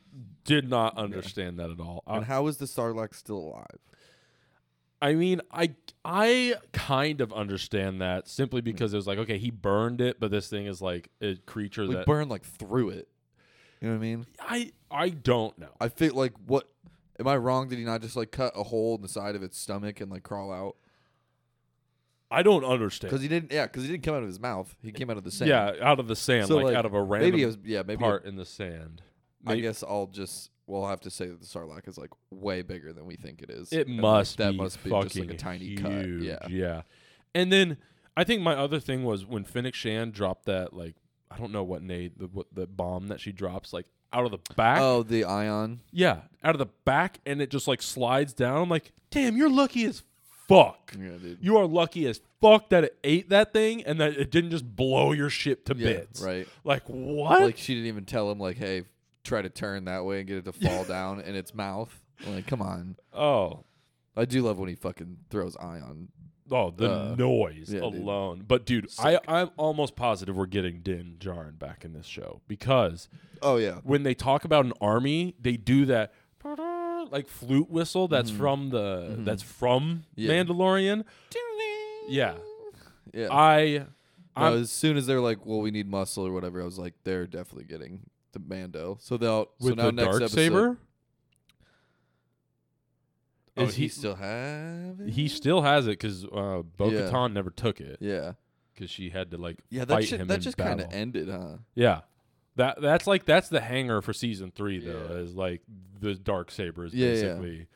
did 0.45 0.69
not 0.69 0.97
understand 0.97 1.59
that 1.59 1.69
at 1.69 1.79
all. 1.79 2.03
I, 2.07 2.17
And 2.17 2.25
how 2.25 2.47
is 2.47 2.57
the 2.57 2.65
Sarlacc 2.65 3.13
still 3.15 3.37
alive? 3.37 3.77
I 5.03 5.15
mean, 5.15 5.41
I 5.51 5.75
I 6.05 6.55
kind 6.71 7.19
of 7.19 7.33
understand 7.33 7.99
that 7.99 8.29
simply 8.29 8.61
because 8.61 8.93
it 8.93 8.95
was 8.95 9.05
like, 9.05 9.17
okay, 9.19 9.37
he 9.37 9.51
burned 9.51 9.99
it, 9.99 10.17
but 10.17 10.31
this 10.31 10.47
thing 10.47 10.65
is 10.65 10.81
like 10.81 11.09
a 11.21 11.35
creature 11.35 11.85
We 11.85 11.95
that 11.95 12.05
burned 12.05 12.29
like 12.29 12.45
through 12.45 12.91
it. 12.91 13.09
You 13.81 13.89
know 13.89 13.95
what 13.95 13.99
I 13.99 14.01
mean? 14.01 14.25
I 14.39 14.71
I 14.89 15.09
don't 15.09 15.59
know. 15.59 15.75
I 15.81 15.89
feel 15.89 16.15
like 16.15 16.31
what 16.45 16.69
am 17.19 17.27
I 17.27 17.35
wrong? 17.35 17.67
Did 17.67 17.79
he 17.79 17.83
not 17.83 18.01
just 18.01 18.15
like 18.15 18.31
cut 18.31 18.53
a 18.55 18.63
hole 18.63 18.95
in 18.95 19.01
the 19.01 19.09
side 19.09 19.35
of 19.35 19.43
its 19.43 19.59
stomach 19.59 19.99
and 19.99 20.09
like 20.09 20.23
crawl 20.23 20.53
out? 20.53 20.77
I 22.31 22.41
don't 22.41 22.63
understand. 22.63 23.11
Because 23.11 23.21
he 23.21 23.27
didn't. 23.27 23.51
Yeah, 23.51 23.65
because 23.65 23.83
he 23.83 23.89
didn't 23.89 24.03
come 24.03 24.15
out 24.15 24.21
of 24.23 24.29
his 24.29 24.39
mouth. 24.39 24.73
He 24.81 24.93
came 24.93 25.09
out 25.09 25.17
of 25.17 25.25
the 25.25 25.31
sand. 25.31 25.49
Yeah, 25.49 25.73
out 25.81 25.99
of 25.99 26.07
the 26.07 26.15
sand, 26.15 26.47
So, 26.47 26.55
like, 26.55 26.67
like, 26.67 26.75
out 26.75 26.85
of 26.85 26.93
a 26.93 27.03
random 27.03 27.29
maybe 27.29 27.43
it 27.43 27.45
was. 27.45 27.57
Yeah, 27.65 27.83
maybe. 27.85 27.99
part 27.99 28.23
in 28.23 28.37
the 28.37 28.45
sand. 28.45 29.01
I 29.45 29.57
guess 29.57 29.83
I'll 29.83 30.07
just. 30.07 30.49
We'll 30.67 30.87
have 30.87 31.01
to 31.01 31.09
say 31.11 31.27
that 31.27 31.39
the 31.41 31.45
Sarlacc 31.45 31.87
is 31.87 31.97
like 31.97 32.11
way 32.31 32.61
bigger 32.61 32.93
than 32.93 33.05
we 33.05 33.15
think 33.15 33.41
it 33.41 33.49
is. 33.49 33.71
It 33.73 33.87
And, 33.87 33.97
like, 33.97 34.01
must 34.01 34.37
that 34.37 34.51
be 34.51 34.57
must 34.57 34.83
be 34.83 34.89
just 34.89 35.15
like 35.19 35.31
a 35.31 35.37
tiny 35.37 35.65
huge. 35.65 35.81
cut. 35.81 35.91
Yeah. 36.21 36.37
yeah. 36.49 36.81
And 37.35 37.51
then 37.51 37.77
I 38.15 38.23
think 38.23 38.41
my 38.41 38.55
other 38.55 38.79
thing 38.79 39.03
was 39.03 39.25
when 39.25 39.43
Fennec 39.43 39.75
Shand 39.75 40.13
dropped 40.13 40.45
that 40.45 40.73
like 40.73 40.95
I 41.29 41.37
don't 41.37 41.51
know 41.51 41.63
what 41.63 41.81
Nate 41.81 42.17
the 42.17 42.27
what 42.27 42.47
the 42.53 42.65
bomb 42.67 43.07
that 43.09 43.19
she 43.19 43.31
drops 43.31 43.73
like 43.73 43.87
out 44.13 44.25
of 44.25 44.31
the 44.31 44.39
back. 44.55 44.79
Oh, 44.79 45.01
the 45.03 45.23
ion. 45.25 45.81
Yeah, 45.91 46.21
out 46.43 46.53
of 46.53 46.59
the 46.59 46.67
back, 46.85 47.19
and 47.25 47.41
it 47.41 47.49
just 47.49 47.67
like 47.67 47.81
slides 47.81 48.31
down. 48.33 48.61
I'm 48.61 48.69
like, 48.69 48.91
damn, 49.09 49.35
you're 49.35 49.49
lucky 49.49 49.83
as 49.85 50.03
fuck. 50.47 50.93
Yeah, 50.97 51.13
dude. 51.19 51.39
You 51.41 51.57
are 51.57 51.65
lucky 51.65 52.05
as 52.07 52.21
fuck 52.39 52.69
that 52.69 52.83
it 52.83 52.97
ate 53.03 53.29
that 53.29 53.51
thing 53.53 53.83
and 53.83 53.99
that 53.99 54.15
it 54.15 54.29
didn't 54.29 54.51
just 54.51 54.75
blow 54.75 55.11
your 55.13 55.31
ship 55.31 55.65
to 55.65 55.75
Yeah, 55.75 55.85
bits. 55.87 56.21
right. 56.21 56.47
Like 56.63 56.83
what? 56.85 57.41
Like 57.41 57.57
she 57.57 57.73
didn't 57.73 57.87
even 57.87 58.05
tell 58.05 58.29
him 58.31 58.39
like, 58.39 58.57
hey, 58.57 58.83
try 59.23 59.41
to 59.41 59.49
turn 59.49 59.85
that 59.85 60.05
way 60.05 60.19
and 60.19 60.27
get 60.27 60.37
it 60.37 60.45
to 60.45 60.51
fall 60.53 60.83
down 60.97 61.19
in 61.21 61.35
its 61.35 61.53
mouth. 61.53 62.03
Like, 62.27 62.47
come 62.47 62.61
on. 62.61 62.95
oh, 63.13 63.63
I 64.15 64.25
do 64.25 64.41
love 64.43 64.57
when 64.59 64.69
he 64.69 64.75
fucking 64.75 65.17
throws 65.29 65.55
ion. 65.57 66.09
oh, 66.51 66.69
the 66.71 66.91
Uh, 66.91 67.15
noise 67.17 67.73
yeah, 67.73 67.79
dude. 67.79 67.95
alone. 67.95 68.43
But 68.47 68.65
dude, 68.65 68.89
I 68.99 69.19
I'm 69.27 69.49
almost 69.57 69.95
positive 69.95 70.35
we're 70.35 70.45
getting 70.45 70.81
Din 70.81 71.15
Djarin 71.19 71.57
back 71.57 71.83
in 71.85 71.93
this 71.93 72.05
show 72.05 72.41
because 72.47 73.07
Oh 73.41 73.57
yeah. 73.57 73.79
when 73.83 74.03
they 74.03 74.13
talk 74.13 74.45
about 74.45 74.65
an 74.65 74.73
army, 74.79 75.35
they 75.39 75.57
do 75.57 75.85
that 75.85 76.13
like 77.11 77.27
flute 77.27 77.69
whistle 77.69 78.07
that's 78.07 78.31
Mhm. 78.31 78.37
from 78.37 78.69
the 78.69 79.15
Mhm. 79.17 79.25
that's 79.25 79.41
from 79.43 80.03
Yeah. 80.15 80.31
Mandalorian. 80.31 81.05
Yeah. 82.07 82.35
Yeah. 83.13 83.27
I 83.31 83.85
No, 84.35 84.43
I'm- 84.43 84.53
as 84.61 84.71
soon 84.71 84.97
as 84.97 85.05
they're 85.05 85.21
like, 85.21 85.45
well, 85.45 85.61
we 85.61 85.69
need 85.71 85.87
muscle 85.87 86.25
or 86.25 86.31
whatever, 86.33 86.61
I 86.61 86.65
was 86.65 86.79
like, 86.79 86.93
they're 87.03 87.27
definitely 87.27 87.65
getting 87.65 88.01
the 88.33 88.39
Mando. 88.39 88.97
So 89.01 89.17
they'll 89.17 89.45
so 89.59 89.67
with 89.69 89.77
now 89.77 89.85
the 89.85 89.91
next 89.93 90.07
dark 90.09 90.21
episode, 90.23 90.35
saber. 90.35 90.77
Oh, 93.55 93.63
Is 93.65 93.75
he, 93.75 93.83
he- 93.83 93.87
still 93.89 94.15
have 94.15 94.99
it? 94.99 95.09
He 95.11 95.27
still 95.27 95.61
has 95.61 95.85
it 95.85 95.91
because 95.91 96.25
uh, 96.25 96.63
Bo 96.77 96.89
Yeah. 96.89 97.01
Katan 97.01 97.33
never 97.33 97.51
took 97.51 97.79
it 97.79 97.97
Yeah. 98.01 98.33
because 98.73 98.89
she 98.89 99.09
had 99.11 99.29
to 99.31 99.37
like 99.37 99.57
Yeah. 99.69 99.85
That 99.85 99.93
fight 99.95 100.07
shit, 100.07 100.19
him 100.19 100.27
that 100.27 100.41
just 100.41 100.57
kind 100.57 100.81
of 100.81 100.91
ended, 100.91 101.29
huh? 101.29 101.57
Yeah, 101.75 102.01
that 102.55 102.81
that's 102.81 103.05
like 103.05 103.25
that's 103.25 103.49
the 103.49 103.61
hanger 103.61 104.01
for 104.01 104.11
season 104.11 104.51
three 104.55 104.79
though. 104.79 105.07
Yeah. 105.11 105.17
Is 105.17 105.35
like 105.35 105.61
the 105.99 106.15
dark 106.15 106.49
saber 106.49 106.85
is 106.85 106.93
Yeah, 106.95 107.09
yeah. 107.09 107.13
basically 107.13 107.67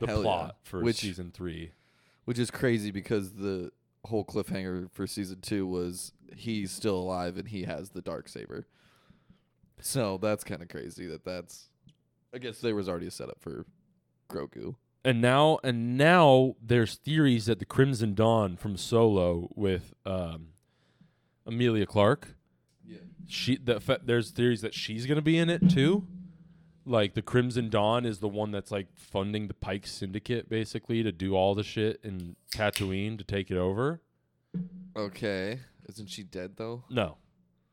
the 0.00 0.06
Hell 0.08 0.16
yeah. 0.18 0.22
plot 0.22 0.56
for 0.64 0.80
Which- 0.80 0.96
season 0.96 1.30
three. 1.32 1.70
Which 2.24 2.38
is 2.38 2.50
crazy 2.50 2.90
because 2.90 3.34
the 3.34 3.70
whole 4.06 4.24
cliffhanger 4.24 4.90
for 4.90 5.06
season 5.06 5.40
two 5.42 5.66
was 5.66 6.12
he's 6.34 6.72
still 6.72 6.96
alive 6.96 7.36
and 7.36 7.46
he 7.48 7.62
has 7.64 7.90
the 7.90 8.02
dark 8.02 8.28
saber. 8.28 8.66
So 9.84 10.16
that's 10.16 10.44
kind 10.44 10.62
of 10.62 10.68
crazy 10.68 11.06
that 11.06 11.24
that's. 11.24 11.68
I 12.34 12.38
guess 12.38 12.58
there 12.58 12.74
was 12.74 12.88
already 12.88 13.06
a 13.06 13.10
setup 13.10 13.40
for 13.40 13.66
Grogu. 14.30 14.76
And 15.04 15.20
now 15.20 15.58
and 15.62 15.98
now 15.98 16.56
there's 16.60 16.96
theories 16.96 17.46
that 17.46 17.58
the 17.58 17.66
Crimson 17.66 18.14
Dawn 18.14 18.56
from 18.56 18.78
Solo 18.78 19.50
with 19.54 19.92
um, 20.06 20.48
Emilia 21.46 21.84
Clarke. 21.84 22.34
Yeah. 22.82 22.98
She 23.28 23.58
the 23.58 23.78
fa- 23.78 24.00
there's 24.02 24.30
theories 24.30 24.62
that 24.62 24.72
she's 24.72 25.04
gonna 25.04 25.22
be 25.22 25.36
in 25.36 25.50
it 25.50 25.68
too. 25.68 26.06
Like 26.86 27.12
the 27.12 27.22
Crimson 27.22 27.68
Dawn 27.68 28.06
is 28.06 28.20
the 28.20 28.28
one 28.28 28.50
that's 28.50 28.70
like 28.70 28.88
funding 28.96 29.48
the 29.48 29.54
Pike 29.54 29.86
Syndicate 29.86 30.48
basically 30.48 31.02
to 31.02 31.12
do 31.12 31.34
all 31.34 31.54
the 31.54 31.62
shit 31.62 32.00
in 32.02 32.36
Tatooine 32.54 33.18
to 33.18 33.24
take 33.24 33.50
it 33.50 33.58
over. 33.58 34.00
Okay. 34.96 35.60
Isn't 35.88 36.08
she 36.08 36.22
dead 36.22 36.52
though? 36.56 36.84
No. 36.88 37.18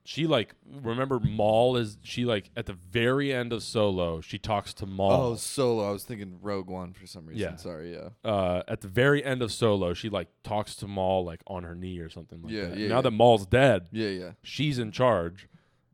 She 0.03 0.25
like 0.27 0.55
remember 0.81 1.19
Maul 1.19 1.77
is 1.77 1.97
she 2.01 2.25
like 2.25 2.49
at 2.57 2.65
the 2.65 2.73
very 2.73 3.31
end 3.33 3.53
of 3.53 3.61
Solo, 3.61 4.19
she 4.21 4.39
talks 4.39 4.73
to 4.75 4.85
Maul. 4.87 5.33
Oh, 5.33 5.35
Solo. 5.35 5.87
I 5.87 5.91
was 5.91 6.03
thinking 6.03 6.39
Rogue 6.41 6.67
One 6.69 6.93
for 6.93 7.05
some 7.05 7.27
reason. 7.27 7.41
Yeah. 7.51 7.55
Sorry. 7.55 7.93
Yeah. 7.93 8.09
uh 8.29 8.63
at 8.67 8.81
the 8.81 8.87
very 8.87 9.23
end 9.23 9.41
of 9.41 9.51
Solo, 9.51 9.93
she 9.93 10.09
like 10.09 10.27
talks 10.43 10.75
to 10.77 10.87
Maul 10.87 11.23
like 11.23 11.41
on 11.45 11.63
her 11.63 11.75
knee 11.75 11.99
or 11.99 12.09
something 12.09 12.41
like 12.41 12.51
Yeah, 12.51 12.67
that. 12.69 12.77
yeah, 12.77 12.87
now 12.87 12.95
yeah. 12.95 13.01
that 13.01 13.11
Maul's 13.11 13.45
dead, 13.45 13.87
Yeah. 13.91 14.07
Yeah. 14.09 14.31
she's 14.43 14.79
in 14.79 14.91
charge. 14.91 15.47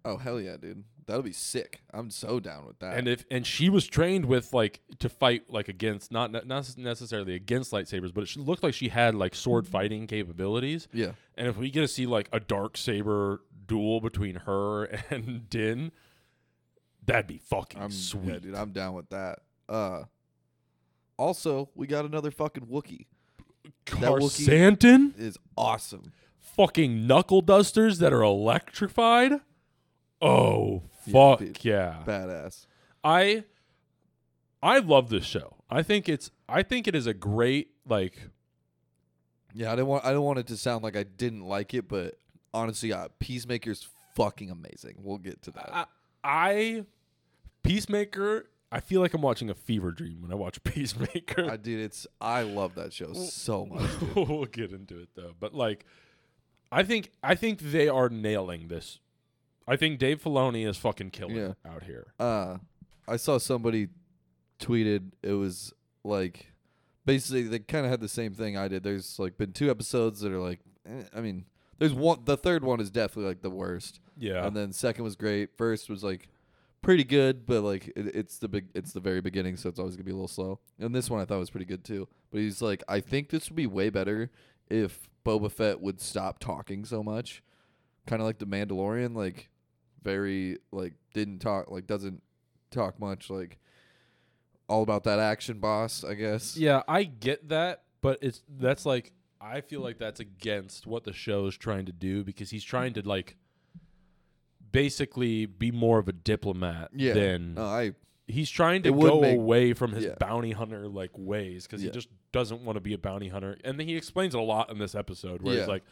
Oh 0.06 0.16
hell 0.18 0.40
yeah, 0.40 0.56
dude. 0.56 0.86
That'll 1.06 1.24
be 1.24 1.32
sick. 1.32 1.84
I'm 1.94 2.10
so 2.10 2.42
down 2.42 2.66
with 2.68 2.80
that. 2.80 2.98
And 2.98 3.08
if 3.08 3.26
and 3.32 3.48
she 3.48 3.70
was 3.70 3.88
trained 3.88 4.26
with 4.26 4.52
like 4.54 4.82
to 5.00 5.08
fight 5.08 5.44
like 5.50 5.70
against 5.70 6.12
not 6.12 6.32
not 6.34 6.46
necessarily 6.78 7.34
against 7.34 7.72
lightsabers, 7.72 8.14
but 8.14 8.26
it 8.26 8.36
looked 8.38 8.62
like 8.62 8.74
she 8.74 8.90
had 8.90 9.16
like 9.16 9.34
sword 9.34 9.68
fighting 9.68 10.06
capabilities. 10.08 10.88
yeah. 10.94 11.12
And 11.38 11.48
if 11.48 11.56
we 11.56 11.70
get 11.70 11.82
to 11.82 11.88
see 11.88 12.06
like 12.08 12.28
a 12.34 12.40
dark 12.42 12.76
saber 12.78 13.42
duel 13.68 14.00
between 14.02 14.36
her 14.36 14.86
and 15.10 15.50
Din, 15.50 15.92
that'd 17.06 17.28
be 17.28 17.38
fucking 17.38 17.82
I'm 17.82 17.92
sweet. 17.92 18.26
Yeah, 18.34 18.40
dude, 18.40 18.56
I'm 18.56 18.72
down 18.72 18.94
with 18.94 19.10
that. 19.10 19.40
Uh, 19.70 20.04
also, 21.18 21.70
we 21.76 21.88
got 21.88 22.06
another 22.06 22.32
fucking 22.32 22.66
Wookie. 22.68 23.06
Krrsantan, 23.86 25.18
Is 25.20 25.38
awesome. 25.58 26.12
fucking 26.40 27.06
knuckle 27.08 27.42
dusters 27.42 28.00
that 28.00 28.14
are 28.14 28.22
electrified. 28.22 29.34
Oh 30.22 30.84
Yeah, 31.06 31.14
fuck 31.14 31.40
dude. 31.40 31.64
yeah! 31.64 32.04
Badass. 32.06 32.66
I 33.04 33.44
I 34.64 34.80
love 34.80 35.10
this 35.10 35.26
show. 35.26 35.56
I 35.70 35.84
think 35.84 36.10
it's 36.10 36.32
I 36.50 36.64
think 36.64 36.88
it 36.88 36.96
is 36.96 37.06
a 37.08 37.14
great 37.14 37.72
like 37.88 38.30
Yeah, 39.54 39.72
I 39.72 39.76
didn't 39.76 39.88
want 39.88 40.06
I 40.06 40.14
don't 40.14 40.24
want 40.26 40.40
it 40.40 40.48
to 40.48 40.58
sound 40.58 40.84
like 40.84 40.96
I 40.96 41.04
didn't 41.04 41.46
like 41.46 41.74
it, 41.74 41.88
but 41.88 42.16
honestly, 42.58 42.92
uh, 42.94 43.08
Peacemaker's 43.20 43.88
fucking 44.16 44.50
amazing. 44.52 44.96
We'll 45.04 45.18
get 45.20 45.42
to 45.44 45.52
that. 45.52 45.70
I, 45.74 45.86
I 46.24 46.86
Peacemaker. 47.64 48.50
I 48.72 48.80
feel 48.82 49.00
like 49.02 49.14
I'm 49.14 49.22
watching 49.22 49.50
a 49.50 49.54
fever 49.56 49.92
dream 49.92 50.22
when 50.22 50.32
I 50.32 50.36
watch 50.36 50.62
Peacemaker. 50.64 51.50
I 51.50 51.58
dude, 51.58 51.80
it's 51.80 52.06
I 52.20 52.42
love 52.44 52.76
that 52.76 52.94
show 52.94 53.14
so 53.14 53.66
much. 53.66 53.90
We'll 54.16 54.46
get 54.46 54.72
into 54.72 55.00
it 55.00 55.10
though, 55.16 55.34
but 55.40 55.54
like, 55.54 55.86
I 56.72 56.84
think 56.84 57.12
I 57.24 57.36
think 57.36 57.60
they 57.60 57.88
are 57.88 58.10
nailing 58.10 58.68
this. 58.68 59.00
I 59.68 59.76
think 59.76 60.00
Dave 60.00 60.22
Filoni 60.24 60.68
is 60.68 60.78
fucking 60.78 61.12
killing 61.12 61.36
Yeah. 61.36 61.50
it 61.50 61.56
out 61.66 61.84
here. 61.84 62.14
Uh, 62.20 62.58
I 63.08 63.18
saw 63.18 63.38
somebody 63.38 63.90
tweeted 64.60 65.12
it 65.22 65.34
was 65.34 65.74
like 66.04 66.54
basically 67.06 67.44
they 67.44 67.60
kind 67.60 67.86
of 67.86 67.92
had 67.92 68.00
the 68.02 68.08
same 68.10 68.34
thing 68.34 68.58
I 68.58 68.68
did. 68.70 68.84
There's 68.84 69.18
like 69.20 69.38
been 69.38 69.52
two 69.54 69.70
episodes 69.70 70.22
that 70.22 70.32
are 70.32 70.40
like, 70.40 70.60
eh, 70.86 71.04
I 71.16 71.22
mean, 71.22 71.46
there's 71.80 71.94
one. 71.94 72.20
The 72.26 72.38
third 72.38 72.64
one 72.64 72.80
is 72.80 72.90
definitely 72.90 73.30
like 73.30 73.42
the 73.42 73.50
worst, 73.50 74.00
Yeah, 74.18 74.46
and 74.46 74.56
then 74.56 74.72
second 74.74 75.04
was 75.04 75.16
great. 75.16 75.58
First 75.58 75.90
was 75.90 76.04
like 76.04 76.28
pretty 76.82 77.04
good, 77.04 77.46
but 77.46 77.62
like 77.62 77.88
it, 77.96 78.16
it's 78.16 78.38
the 78.38 78.48
big, 78.48 78.68
it's 78.74 78.94
the 78.94 79.00
very 79.00 79.22
beginning, 79.22 79.58
so 79.58 79.70
it's 79.70 79.80
always 79.80 79.96
gonna 79.96 80.06
be 80.06 80.12
a 80.12 80.16
little 80.16 80.28
slow. 80.28 80.60
And 80.80 80.94
this 80.96 81.10
one 81.10 81.22
I 81.22 81.26
thought 81.26 81.40
was 81.40 81.50
pretty 81.50 81.66
good 81.66 81.84
too. 81.84 82.08
But 82.32 82.42
he's 82.42 82.62
like, 82.62 82.84
I 82.88 83.00
think 83.00 83.30
this 83.30 83.50
would 83.50 83.56
be 83.56 83.68
way 83.68 83.90
better 83.90 84.32
if 84.70 85.10
Boba 85.26 85.52
Fett 85.52 85.82
would 85.82 86.00
stop 86.02 86.40
talking 86.40 86.86
so 86.86 87.04
much, 87.04 87.44
kind 88.06 88.22
of 88.22 88.26
like 88.26 88.40
the 88.40 88.46
Mandalorian, 88.48 89.16
like 89.16 89.50
very 90.04 90.58
like 90.72 90.94
didn't 91.14 91.40
talk, 91.40 91.70
like 91.72 91.88
doesn't 91.88 92.22
talk 92.72 93.00
much, 93.00 93.30
like 93.30 93.58
all 94.70 94.84
about 94.84 95.04
that 95.06 95.20
action 95.20 95.60
boss, 95.60 96.04
I 96.04 96.14
guess. 96.14 96.58
yeah, 96.58 96.84
I 96.88 97.04
get 97.04 97.50
that, 97.50 97.84
but 98.02 98.20
it's 98.22 98.44
that's 98.60 98.86
like 98.86 99.14
I 99.40 99.62
feel 99.62 99.82
like 99.82 99.98
that's 100.00 100.20
against 100.20 100.88
what 100.88 101.04
the 101.04 101.14
show 101.14 101.46
is 101.48 101.56
trying 101.58 101.86
to 101.86 101.92
do 101.92 102.24
because 102.24 102.50
he's 102.50 102.64
trying 102.64 102.94
to 102.94 103.08
like 103.08 103.36
basically 104.72 105.46
be 105.46 105.72
more 105.72 106.00
of 106.00 106.08
a 106.08 106.14
diplomat 106.14 106.90
Yeah. 106.94 107.14
than 107.14 107.54
No, 107.56 107.64
I 107.66 107.94
he's 108.28 108.50
trying 108.50 108.84
to 108.84 108.90
It 108.90 108.96
would 108.96 109.10
go 109.10 109.22
make- 109.22 109.38
away 109.38 109.74
from 109.74 109.94
his 109.94 110.06
yeah. 110.06 110.16
bounty 110.20 110.52
hunter 110.52 110.88
like 110.88 111.12
ways 111.16 111.66
because 111.66 111.82
Yeah. 111.82 111.90
he 111.90 111.94
just 111.94 112.10
doesn't 112.34 112.62
want 112.66 112.76
to 112.76 112.82
be 112.82 112.94
a 112.94 112.98
bounty 112.98 113.30
hunter 113.30 113.58
and 113.64 113.80
then 113.80 113.88
he 113.88 113.96
explains 113.96 114.36
it 114.36 114.38
a 114.40 114.44
lot 114.44 114.70
in 114.70 114.78
this 114.80 114.94
episode 114.96 115.42
where 115.42 115.58
he's 115.58 115.68
like 115.68 115.84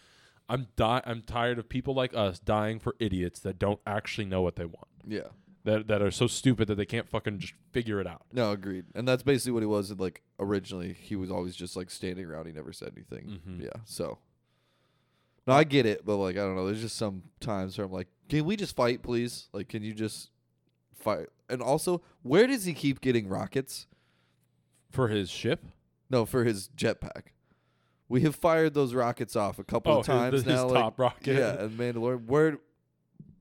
i'm 0.49 0.67
di- 0.75 1.01
i'm 1.05 1.21
tired 1.21 1.57
of 1.57 1.69
people 1.69 1.93
like 1.93 2.13
us 2.13 2.37
dying 2.39 2.77
for 2.77 2.95
idiots 2.99 3.39
that 3.39 3.57
don't 3.57 3.79
actually 3.87 4.25
know 4.25 4.41
what 4.41 4.57
they 4.57 4.65
want 4.65 4.87
yeah. 5.07 5.27
That 5.65 5.87
that 5.87 6.01
are 6.01 6.11
so 6.11 6.25
stupid 6.27 6.67
that 6.69 6.75
they 6.75 6.85
can't 6.85 7.07
fucking 7.09 7.39
just 7.39 7.53
figure 7.71 7.99
it 7.99 8.07
out 8.07 8.21
No, 8.31 8.51
agreed. 8.51 8.85
And 8.95 9.07
that's 9.07 9.21
basically 9.23 9.51
what 9.51 9.63
he 9.63 9.67
was. 9.67 9.91
Like 9.91 10.21
originally, 10.39 10.93
he 10.93 11.15
was 11.15 11.29
always 11.29 11.55
just 11.55 11.75
like 11.75 11.89
standing 11.91 12.25
around. 12.25 12.45
He 12.47 12.53
never 12.53 12.71
said 12.73 12.93
anything. 12.95 13.41
Mhm. 13.47 13.63
Yeah. 13.63 13.81
So. 13.85 14.19
No, 15.47 15.53
I 15.53 15.63
get 15.63 15.85
it, 15.85 16.05
but 16.05 16.17
like 16.17 16.35
I 16.37 16.39
don't 16.39 16.55
know. 16.55 16.65
There's 16.65 16.81
just 16.81 16.95
some 16.97 17.23
times 17.39 17.77
where 17.77 17.85
I'm 17.85 17.91
like, 17.91 18.07
can 18.29 18.45
we 18.45 18.55
just 18.55 18.75
fight, 18.75 19.03
please? 19.03 19.47
Like, 19.53 19.69
can 19.69 19.83
you 19.83 19.93
just 19.93 20.31
fight? 20.95 21.27
And 21.49 21.61
also, 21.61 22.01
where 22.23 22.47
does 22.47 22.65
he 22.65 22.73
keep 22.73 23.01
getting 23.01 23.27
rockets? 23.27 23.87
for 24.91 25.09
his 25.09 25.29
ship 25.29 25.65
No, 26.09 26.25
for 26.25 26.45
his 26.45 26.69
jetpack. 26.77 27.33
We 28.07 28.21
have 28.21 28.33
fired 28.35 28.73
those 28.73 28.93
rockets 28.93 29.35
off 29.35 29.59
a 29.59 29.63
couple 29.65 29.91
oh 29.91 29.99
of 29.99 30.05
times 30.05 30.33
his, 30.35 30.43
his 30.43 30.53
now. 30.53 30.65
like- 30.67 30.73
top 30.81 30.97
rocket 30.99 31.35
yeah, 31.37 31.61
and 31.63 31.77
Mandalorian. 31.77 32.25
Where? 32.27 32.59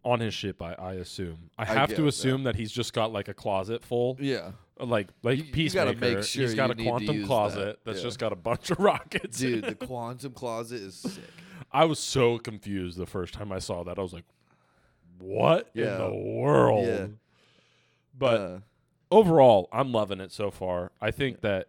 On 0.05 0.21
his 0.21 0.35
ship 0.35 0.61
i, 0.63 0.73
I 0.75 0.93
assume 0.95 1.51
i 1.59 1.65
have 1.65 1.95
to 1.97 2.07
assume 2.07 2.43
that 2.45 2.57
he's 2.57 2.71
just 2.73 2.93
got 2.93 3.13
like 3.13 3.29
a 3.29 3.35
closet 3.35 3.83
full 3.83 4.17
Yeah, 4.21 4.53
like 4.79 5.09
like 5.23 5.39
You- 5.39 5.45
you 5.45 5.53
peacemaker 5.53 5.95
gotta 5.95 6.15
make 6.17 6.25
sure 6.25 6.43
he's 6.43 6.55
got 6.55 6.71
a 6.71 6.75
quantum 6.75 7.25
closet 7.27 7.65
that, 7.65 7.85
that's 7.85 7.99
yeah. 7.99 8.05
just 8.05 8.19
got 8.19 8.33
a 8.33 8.37
bunch 8.37 8.71
of 8.71 8.79
rockets 8.91 9.39
dude, 9.39 9.65
the 9.65 9.75
quantum 9.75 10.33
closet 10.33 10.81
is 10.83 10.95
sick. 10.97 11.25
I 11.73 11.85
was 11.87 11.99
so 11.99 12.39
confused 12.39 12.99
the 12.99 13.07
first 13.07 13.35
time 13.35 13.51
I 13.51 13.59
saw 13.59 13.83
that. 13.85 13.99
I 13.99 14.03
was 14.03 14.13
like, 14.13 14.25
"What 15.19 15.71
Yeah. 15.75 15.95
in 15.97 15.99
the 16.03 16.15
world?" 16.15 16.87
Yeah. 16.87 17.07
But 18.17 18.41
Uh, 18.41 18.59
overall, 19.11 19.69
I'm 19.73 19.91
loving 19.93 20.21
it 20.21 20.31
so 20.33 20.51
far. 20.51 20.93
I 21.01 21.11
think 21.11 21.41
that 21.41 21.69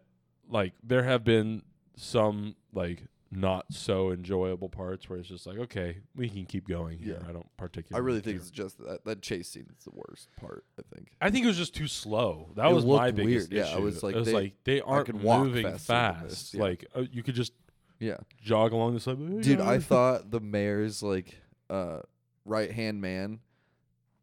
like 0.50 0.74
there 0.84 1.04
have 1.04 1.24
been 1.24 1.64
some 1.96 2.56
like 2.74 3.04
not 3.36 3.66
so 3.72 4.12
enjoyable 4.12 4.70
parts 4.70 5.10
where 5.10 5.20
it's 5.20 5.28
just 5.28 5.46
like, 5.46 5.58
okay, 5.58 5.98
we 6.16 6.30
can 6.30 6.46
keep 6.46 6.68
going 6.68 6.98
here. 6.98 7.20
Yeah. 7.22 7.30
I 7.30 7.32
don't 7.34 7.48
particularly. 7.58 8.04
I 8.04 8.06
really 8.06 8.22
think 8.22 8.38
care. 8.38 8.42
it's 8.42 8.52
just 8.52 8.78
that 8.80 9.06
that 9.06 9.22
chase 9.22 9.50
scene 9.50 9.68
is 9.78 9.84
the 9.86 9.92
worst 9.94 10.30
part. 10.40 10.64
I 10.80 10.84
think. 10.96 11.10
I 11.22 11.30
think 11.30 11.44
it 11.46 11.48
was 11.48 11.58
just 11.58 11.76
too 11.76 11.88
slow. 11.88 12.50
That 12.56 12.70
It 12.70 12.74
was 12.74 12.86
my 12.86 13.06
looked 13.08 13.16
biggest 13.18 13.52
weird. 13.52 13.66
Yeah, 13.68 13.76
I 13.76 13.80
was 13.80 14.02
like, 14.04 14.16
it 14.16 14.20
was 14.20 14.28
they- 14.28 14.34
like 14.34 14.54
they 14.64 14.82
aren't 14.82 15.14
moving 15.24 15.64
faster 15.66 15.86
fast. 15.86 16.54
yeah. 16.54 16.62
Like 16.62 16.86
uh, 16.96 17.04
you 17.12 17.24
could 17.24 17.36
just 17.36 17.54
Yeah, 18.00 18.18
jog 18.42 18.74
along 18.74 18.94
the 18.96 19.00
side. 19.00 19.18
"Hey, 19.18 19.42
dude, 19.42 19.62
I 19.62 19.80
thought 19.80 20.32
the 20.32 20.40
mayor's 20.40 21.02
like 21.04 21.36
uh, 21.70 22.00
right 22.46 22.72
hand 22.72 23.02
man 23.02 23.40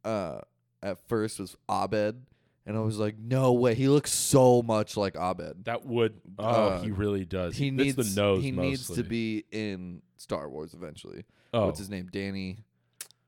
uh, 0.05 0.41
at 0.83 0.99
first 1.09 1.39
was 1.41 1.57
Abed, 1.69 2.25
and 2.67 2.77
I 2.77 2.81
was 2.81 2.99
like, 2.99 3.17
no 3.19 3.53
way, 3.53 3.75
he 3.75 3.89
looks 3.89 4.13
so 4.13 4.63
much 4.63 4.97
like 4.97 5.17
Abed. 5.17 5.65
that 5.65 5.85
would. 5.87 6.21
Oh, 6.39 6.45
Uh, 6.45 6.83
he 6.83 6.91
really 6.91 7.25
does. 7.25 7.57
He 7.57 7.69
It's 7.69 7.77
needs 7.77 7.97
the 8.15 8.21
nose. 8.21 8.43
he 8.43 8.51
needs 8.53 8.87
to 8.87 8.93
mostly. 8.93 9.03
be 9.09 9.45
in 9.51 10.03
Star 10.17 10.49
Wars 10.49 10.73
eventually. 10.75 11.25
Oh, 11.55 11.67
What's 11.67 11.79
his 11.79 11.91
name? 11.91 12.09
Danny. 12.11 12.65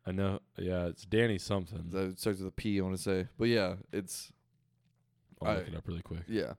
I 0.07 0.13
know. 0.13 0.41
Yeah, 0.59 0.87
it's 0.87 1.05
Danny 1.05 1.39
something. 1.39 1.87
That 1.91 2.19
starts 2.21 2.39
with 2.41 2.49
a 2.49 2.53
P. 2.53 2.79
I 2.79 2.83
want 2.83 2.97
to 2.97 3.03
say, 3.03 3.29
but 3.39 3.47
yeah, 3.49 3.75
it's 3.93 4.31
I'll 5.43 5.55
look 5.55 5.65
I- 5.65 5.69
it 5.69 5.75
up 5.77 5.87
really 5.89 6.03
quick. 6.03 6.21
Yeah. 6.29 6.55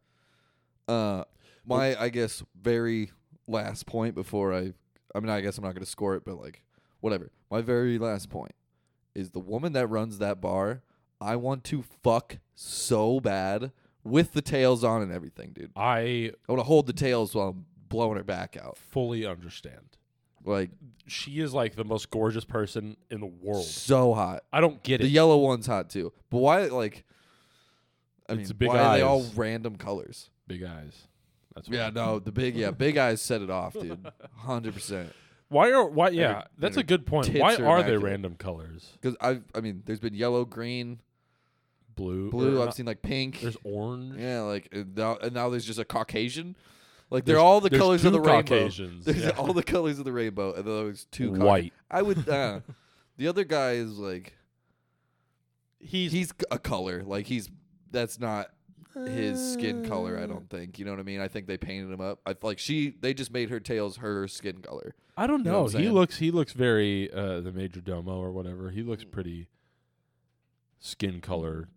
Uh 0.88 1.24
my 1.66 2.00
I 2.00 2.10
guess 2.10 2.44
very 2.60 3.12
last 3.48 3.86
point 3.86 4.14
before 4.16 4.54
I 4.54 4.74
I 5.16 5.20
mean 5.20 5.30
I 5.30 5.42
guess 5.42 5.58
I'm 5.58 5.64
not 5.64 5.74
going 5.74 5.84
to 5.84 5.90
score 5.90 6.16
it 6.16 6.24
but 6.26 6.36
like 6.40 6.64
whatever. 7.02 7.32
My 7.50 7.62
very 7.62 7.98
last 7.98 8.30
point 8.30 8.54
is 9.16 9.32
the 9.32 9.40
woman 9.40 9.74
that 9.74 9.88
runs 9.88 10.18
that 10.20 10.42
bar, 10.42 10.82
I 11.22 11.36
want 11.36 11.64
to 11.66 11.84
fuck 12.04 12.38
so 12.56 13.20
bad 13.20 13.72
with 14.04 14.34
the 14.34 14.42
tails 14.42 14.84
on 14.84 15.02
and 15.02 15.12
everything, 15.12 15.52
dude. 15.54 15.72
I 15.76 16.32
I 16.48 16.52
want 16.52 16.60
to 16.60 16.64
hold 16.64 16.88
the 16.88 16.94
tails 16.94 17.34
while 17.36 17.50
I'm 17.50 17.66
blowing 17.90 18.18
her 18.18 18.24
back 18.24 18.58
out. 18.62 18.78
fully 18.78 19.26
understand. 19.26 19.98
Like 20.44 20.70
She 21.08 21.40
is 21.40 21.54
like 21.54 21.76
the 21.76 21.84
most 21.86 22.10
gorgeous 22.12 22.46
person 22.46 22.98
in 23.10 23.20
the 23.20 23.26
world. 23.26 23.66
so 23.66 24.14
hot. 24.14 24.44
I 24.54 24.62
don't 24.62 24.82
get 24.84 25.02
it. 25.02 25.06
The 25.06 25.10
it. 25.10 25.14
yellow 25.14 25.38
one's 25.38 25.66
hot 25.68 25.90
too. 25.90 26.14
But 26.30 26.38
why 26.40 26.66
like 26.66 27.04
I 28.30 28.34
It's 28.34 28.50
mean, 28.50 28.58
big 28.58 28.68
why 28.70 28.80
are 28.80 28.98
they 28.98 29.02
all 29.04 29.22
eyes. 29.24 29.34
random 29.36 29.76
colors? 29.78 30.30
Big 30.48 30.64
eyes. 30.64 31.08
That's 31.56 31.70
Yeah, 31.70 31.90
no, 31.90 32.20
the 32.20 32.32
big 32.32 32.56
yeah, 32.56 32.72
big 32.72 32.98
eyes 32.98 33.22
set 33.22 33.42
it 33.42 33.50
off, 33.50 33.74
dude. 33.74 34.06
Hundred 34.36 34.74
percent. 34.74 35.12
Why 35.50 35.72
are 35.72 35.86
why? 35.88 36.10
Yeah, 36.10 36.34
her- 36.34 36.48
that's 36.58 36.78
a 36.78 36.84
good 36.84 37.06
point. 37.06 37.28
tits 37.28 37.40
Why 37.40 37.56
are 37.56 37.66
are 37.66 37.84
they 37.84 37.90
immaculate. 37.94 38.04
random 38.04 38.36
colors? 38.36 38.90
Because 39.00 39.16
I, 39.22 39.42
I 39.54 39.62
mean, 39.62 39.84
there's 39.86 40.00
been 40.00 40.14
yellow, 40.16 40.44
green, 40.46 41.00
Blue, 41.96 42.30
blue. 42.32 42.58
or 42.58 42.60
I've 42.62 42.66
not- 42.66 42.76
seen 42.76 42.86
like 42.88 43.02
pink. 43.02 43.42
There's 43.42 43.58
orange. 43.64 44.16
Yeah, 44.20 44.42
like 44.42 44.68
and 44.72 44.96
now, 44.98 45.18
and 45.18 45.34
now 45.34 45.50
there's 45.50 45.66
just 45.66 45.80
a 45.80 45.86
Caucasian. 45.86 46.56
Like 47.12 47.26
they're 47.26 47.36
There's- 47.36 47.44
all 47.46 47.62
the 47.62 47.70
there's 47.70 47.80
colors 47.82 48.04
of 48.06 48.14
the 48.14 48.20
rainbow. 48.20 48.42
Caucasians. 48.42 49.06
There's 49.06 49.24
yeah. 49.26 49.30
all 49.38 49.54
the 49.54 49.62
colors 49.64 50.00
of 50.00 50.06
the 50.06 50.12
rainbow, 50.12 50.54
and 50.56 50.66
then 50.66 50.84
there's 50.86 51.06
two 51.06 51.32
Cauca- 51.32 51.46
white. 51.46 51.74
I 51.92 52.02
would. 52.02 52.28
Uh, 52.28 52.62
the 53.18 53.28
other 53.28 53.44
guy 53.44 53.74
is 53.74 53.98
like 54.00 54.34
He's, 55.80 56.12
he's 56.12 56.34
a 56.50 56.58
color. 56.60 57.04
Like 57.04 57.28
he's 57.28 57.50
that's 57.92 58.20
not 58.20 58.50
his 59.08 59.54
skin 59.54 59.86
color. 59.86 60.18
I 60.18 60.26
don't 60.26 60.50
think. 60.50 60.80
You 60.80 60.86
know 60.86 60.92
what 60.92 61.00
I 61.00 61.04
mean? 61.04 61.20
I 61.22 61.28
think 61.28 61.48
they 61.48 61.58
painted 61.58 61.92
him 61.92 62.02
up. 62.02 62.20
I 62.26 62.36
like 62.42 62.60
she. 62.60 62.96
They 63.00 63.14
just 63.14 63.32
made 63.32 63.50
her 63.50 63.60
tails 63.60 63.98
her 63.98 64.28
skin 64.28 64.58
color. 64.60 64.96
I 65.18 65.28
don't 65.28 65.40
You 65.46 65.52
know 65.52 65.62
know. 65.62 65.66
he 65.68 65.72
saying? 65.74 65.92
looks 65.94 66.18
he 66.18 66.32
looks 66.32 66.54
very 66.54 67.12
uh 67.12 67.42
the 67.42 67.52
major 67.52 67.82
domo 67.82 68.18
or 68.18 68.32
whatever. 68.32 68.70
He 68.72 68.84
looks 68.84 69.04
pretty 69.04 69.48
skin 70.80 71.22
color 71.22 71.70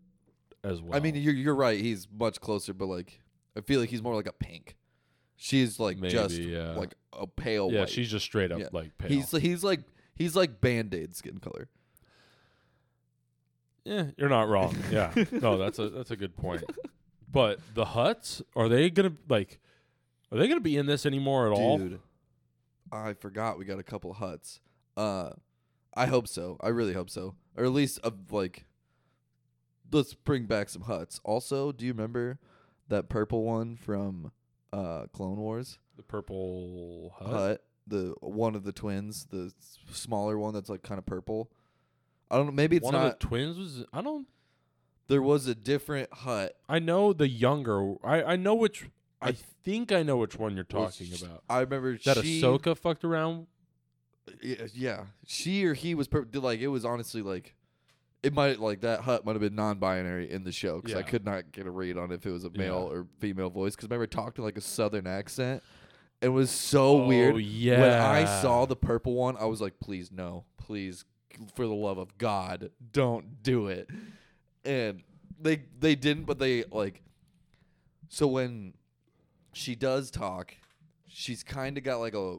as 0.65 0.81
well. 0.83 0.97
I 0.97 1.01
mean, 1.01 1.15
you're 1.15 1.35
you're 1.35 1.55
right. 1.55 1.79
He's 1.81 2.07
much 2.13 2.41
closer, 2.41 2.73
but 2.75 2.87
like 2.87 3.21
I 3.57 3.61
feel 3.61 3.81
like 3.81 3.91
he's 3.91 4.03
more 4.03 4.15
like 4.15 4.27
a 4.29 4.33
pink. 4.33 4.77
She's 5.37 5.79
like 5.79 5.99
Maybe, 5.99 6.13
just 6.13 6.37
yeah. 6.39 6.73
like 6.73 6.95
a 7.13 7.27
pale 7.27 7.71
yeah, 7.73 7.81
white. 7.81 7.89
she's 7.91 8.11
just 8.11 8.25
straight 8.25 8.51
up 8.51 8.59
Yeah. 8.59 8.69
like 8.73 8.97
pale. 8.99 9.09
He's 9.09 9.31
he's 9.31 9.63
like 9.63 9.81
he's 10.17 10.35
like 10.35 10.61
band 10.61 10.93
aid 10.95 11.15
skin 11.15 11.39
color. 11.39 11.69
Yeah, 13.85 14.07
you're 14.17 14.29
not 14.29 14.49
wrong. 14.49 14.77
Yeah, 14.91 15.13
no, 15.33 15.57
that's 15.57 15.79
a 15.79 15.89
that's 15.89 16.11
a 16.11 16.17
good 16.17 16.37
point. 16.37 16.65
But 17.31 17.61
the 17.75 17.85
Hutts 17.85 18.43
are 18.57 18.69
they 18.69 18.91
gonna 18.91 19.13
like? 19.29 19.59
Are 20.33 20.39
they 20.39 20.49
gonna 20.49 20.61
be 20.61 20.77
in 20.77 20.87
this 20.87 21.05
anymore 21.07 21.47
at 21.47 21.53
all? 21.53 21.79
Dude, 21.79 22.01
I 22.91 23.15
forgot 23.15 23.59
we 23.59 23.65
got 23.65 23.79
a 23.79 23.83
couple 23.83 24.15
Hutts. 24.15 24.61
Uh, 24.97 25.31
I 25.95 26.07
hope 26.07 26.27
so. 26.29 26.57
I 26.61 26.69
really 26.69 26.95
hope 26.95 27.11
so. 27.11 27.35
Or 27.57 27.65
at 27.65 27.73
least 27.73 27.99
of 28.01 28.33
like 28.33 28.65
let's 29.93 30.15
bring 30.15 30.45
back 30.47 30.69
some 30.69 30.83
Hutts. 30.83 31.21
Also, 31.25 31.73
do 31.73 31.85
you 31.85 31.93
remember 31.93 32.39
that 32.89 33.09
purple 33.09 33.45
one 33.45 33.77
from 33.77 34.33
uh 34.73 35.07
Clone 35.13 35.37
Wars? 35.37 35.79
The 35.97 36.03
purple 36.03 37.15
Hutt. 37.19 37.29
Hutt, 37.29 37.65
the 37.87 38.15
one 38.21 38.55
of 38.55 38.65
the 38.65 38.73
twins, 38.73 39.27
the 39.31 39.53
smaller 39.93 40.39
one 40.39 40.55
that's 40.55 40.71
like 40.71 40.83
kind 40.83 40.99
of 40.99 41.07
purple. 41.07 41.51
I 42.31 42.37
don't 42.37 42.47
know, 42.47 42.53
maybe 42.53 42.77
it's 42.77 42.85
One 42.85 42.95
not 42.95 43.07
of 43.07 43.19
the 43.19 43.27
twins 43.27 43.59
was. 43.59 43.85
I 43.93 44.03
don't. 44.03 44.27
There 45.09 45.23
was 45.23 45.47
a 45.47 45.55
different 45.55 46.13
Hutt. 46.13 46.55
I 46.69 46.79
know 46.79 47.13
the 47.13 47.29
younger. 47.29 47.95
I 48.05 48.23
I 48.23 48.37
know 48.37 48.55
which. 48.55 48.89
I 49.21 49.29
I- 49.31 49.37
think 49.65 49.93
I 49.93 50.03
know 50.03 50.17
which 50.17 50.39
one 50.39 50.55
you're 50.55 50.65
talking 50.65 51.09
about. 51.21 51.43
I 51.51 51.61
remember 51.61 51.99
That 52.05 52.19
she, 52.19 52.41
Ahsoka 52.41 52.75
fucked 52.77 53.05
around. 53.05 53.49
Yeah, 54.43 54.67
yeah, 54.73 55.05
she 55.27 55.65
or 55.67 55.75
he 55.75 55.95
was 55.95 56.09
pur- 56.09 56.27
like 56.33 56.61
it 56.61 56.69
was 56.69 56.85
honestly 56.85 57.21
like 57.23 57.55
it 58.23 58.33
might 58.33 58.59
like 58.61 58.81
that 58.83 59.01
Hutt 59.01 59.25
might 59.25 59.33
have 59.33 59.41
been 59.41 59.55
non-binary 59.55 60.31
in 60.31 60.45
the 60.45 60.53
show 60.53 60.81
because 60.81 60.97
I 60.97 61.03
could 61.03 61.25
not 61.25 61.53
get 61.53 61.67
a 61.67 61.71
read 61.71 61.97
on 61.97 62.13
if 62.13 62.27
it 62.27 62.31
was 62.31 62.45
a 62.45 62.51
Yeah. 62.53 62.59
male 62.59 62.89
or 62.91 63.07
female 63.19 63.51
voice 63.51 63.75
because 63.75 63.89
remember 63.89 64.07
talked 64.07 64.39
in 64.39 64.45
like 64.45 64.57
a 64.57 64.63
southern 64.63 65.07
accent. 65.07 65.63
It 66.21 66.29
was 66.29 66.51
so 66.51 67.03
oh, 67.03 67.07
weird. 67.07 67.35
Oh, 67.35 67.39
yeah. 67.39 67.81
When 67.81 67.93
I 67.93 68.43
saw 68.43 68.67
the 68.67 68.75
purple 68.75 69.15
one, 69.15 69.37
I 69.37 69.45
was 69.45 69.61
like, 69.61 69.79
please 69.79 70.11
no, 70.11 70.45
please, 70.57 71.05
for 71.55 71.65
the 71.67 71.75
love 71.75 71.99
of 71.99 72.19
God, 72.19 72.71
don't 72.93 73.43
do 73.43 73.69
it. 73.69 73.89
And 74.69 75.03
they 75.41 75.63
they 75.79 75.95
didn't, 75.95 76.25
but 76.25 76.39
they 76.39 76.65
like. 76.71 77.03
So 78.09 78.27
when 78.27 78.75
she 79.53 79.75
does 79.75 80.11
talk, 80.11 80.55
she's 81.07 81.43
kind 81.43 81.77
of 81.79 81.85
got 81.85 81.99
like 81.99 82.15
a 82.15 82.37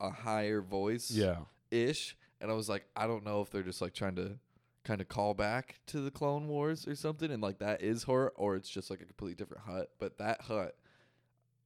a 0.00 0.10
higher 0.10 0.60
voice, 0.60 1.10
Yeah. 1.10 1.38
ish. 1.70 2.16
And 2.40 2.50
I 2.50 2.54
was 2.54 2.68
like, 2.68 2.84
I 2.96 3.06
don't 3.06 3.24
know 3.24 3.40
if 3.40 3.50
they're 3.50 3.62
just 3.62 3.80
like 3.80 3.94
trying 3.94 4.16
to 4.16 4.38
kind 4.82 5.00
of 5.00 5.08
call 5.08 5.32
back 5.34 5.76
to 5.86 6.00
the 6.00 6.10
Clone 6.10 6.46
Wars 6.48 6.86
or 6.86 6.94
something, 6.94 7.30
and 7.30 7.42
like 7.42 7.58
that 7.58 7.80
is 7.82 8.04
her, 8.04 8.30
or 8.36 8.54
it's 8.56 8.68
just 8.68 8.90
like 8.90 9.00
a 9.00 9.04
completely 9.06 9.34
different 9.34 9.62
Hutt. 9.64 9.90
But 9.98 10.18
that 10.18 10.42
Hutt 10.42 10.74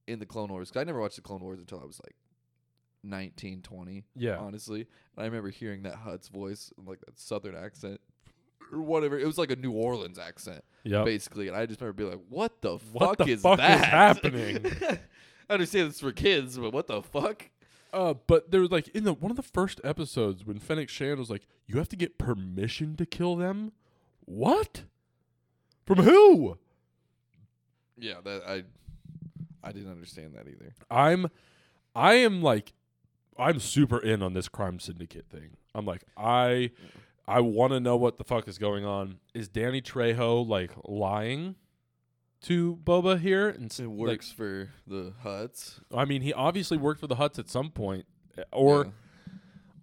in 0.07 0.19
the 0.21 0.27
Clone 0.27 0.49
Wars, 0.51 0.69
because 0.71 0.81
I 0.81 0.85
never 0.85 1.01
watched 1.01 1.17
the 1.17 1.23
Clone 1.23 1.41
Wars 1.41 1.59
until 1.59 1.81
I 1.81 1.85
was 1.85 2.01
like 2.05 2.15
19, 3.03 3.63
20, 3.63 4.05
Yeah. 4.15 4.37
honestly. 4.39 4.81
And 4.83 5.23
I 5.23 5.25
remember 5.25 5.51
hearing 5.51 5.83
that 5.83 5.97
Hutt's 5.97 6.29
voice, 6.29 6.73
and, 6.79 6.87
like 6.87 7.01
that 7.01 7.19
Southern 7.19 7.55
accent 7.57 8.01
or 8.73 8.81
whatever. 8.81 9.19
It 9.19 9.27
was 9.27 9.39
like 9.39 9.51
a 9.51 9.57
New 9.57 9.73
Orleans 9.73 10.19
accent, 10.19 10.63
Yep. 10.85 11.05
basically. 11.05 11.49
And 11.49 11.57
I 11.57 11.67
just 11.67 11.81
remember 11.81 11.97
being 11.97 12.11
like, 12.11 12.21
"What 12.29 12.61
the 12.63 12.79
What 12.93 13.19
fuck 13.19 13.27
the 13.27 13.33
is 13.33 13.43
fuck 13.43 13.59
is 13.59 13.67
that 13.67 13.85
happening? 13.85 14.67
I 15.51 15.53
understand 15.55 15.89
it's 15.89 16.01
for 16.01 16.13
kids, 16.13 16.59
but 16.59 16.73
what 16.73 16.87
the 16.87 17.03
fuck? 17.03 17.49
Uh, 17.93 18.15
but 18.27 18.51
there 18.51 18.61
was 18.61 18.71
like 18.71 18.89
in 18.89 19.05
the 19.05 19.15
one 19.15 19.31
of 19.31 19.37
the 19.37 19.43
first 19.43 19.81
episodes 19.83 20.45
when 20.45 20.59
Fennec 20.59 20.89
Shand 20.91 21.19
was 21.19 21.31
like, 21.31 21.47
"You 21.67 21.79
have 21.79 21.89
to 21.89 21.97
get 21.97 22.19
permission 22.19 22.97
to 22.97 23.07
kill 23.07 23.35
them." 23.37 23.73
What? 24.27 24.83
From 25.87 26.01
who? 26.01 26.59
Yeah, 27.97 28.17
that 28.25 28.43
I 28.47 28.65
I 29.67 29.73
didn't 29.73 29.91
understand 29.91 30.35
that 30.35 30.47
either. 30.49 30.75
I'm, 30.91 31.29
I 31.95 32.15
am 32.15 32.43
like, 32.43 32.73
I'm 33.37 33.59
super 33.59 33.99
in 33.99 34.23
on 34.23 34.35
this 34.35 34.49
crime 34.49 34.79
syndicate 34.79 35.27
thing. 35.31 35.57
I'm 35.75 35.85
like, 35.85 36.03
I, 36.17 36.71
I 37.29 37.41
want 37.41 37.73
to 37.75 37.81
know 37.81 37.97
what 37.97 38.19
the 38.19 38.25
fuck 38.25 38.49
is 38.49 38.59
going 38.59 38.85
on. 38.85 39.19
Is 39.35 39.49
Danny 39.49 39.81
Trejo 39.83 40.47
like 40.47 40.71
lying 40.85 41.57
to 42.43 42.77
Boba 42.83 43.19
here? 43.21 43.49
And 43.49 43.67
It 43.71 43.79
like, 43.81 43.89
works 43.91 44.33
for 44.33 44.71
the 44.87 45.13
Hutts. 45.25 45.81
I 45.95 46.05
mean, 46.05 46.23
he 46.23 46.33
obviously 46.33 46.79
worked 46.79 47.01
for 47.01 47.07
the 47.07 47.17
Hutts 47.17 47.39
at 47.39 47.49
some 47.51 47.71
point, 47.71 48.07
eh, 48.39 48.43
or 48.53 48.85
Yeah. 48.87 48.91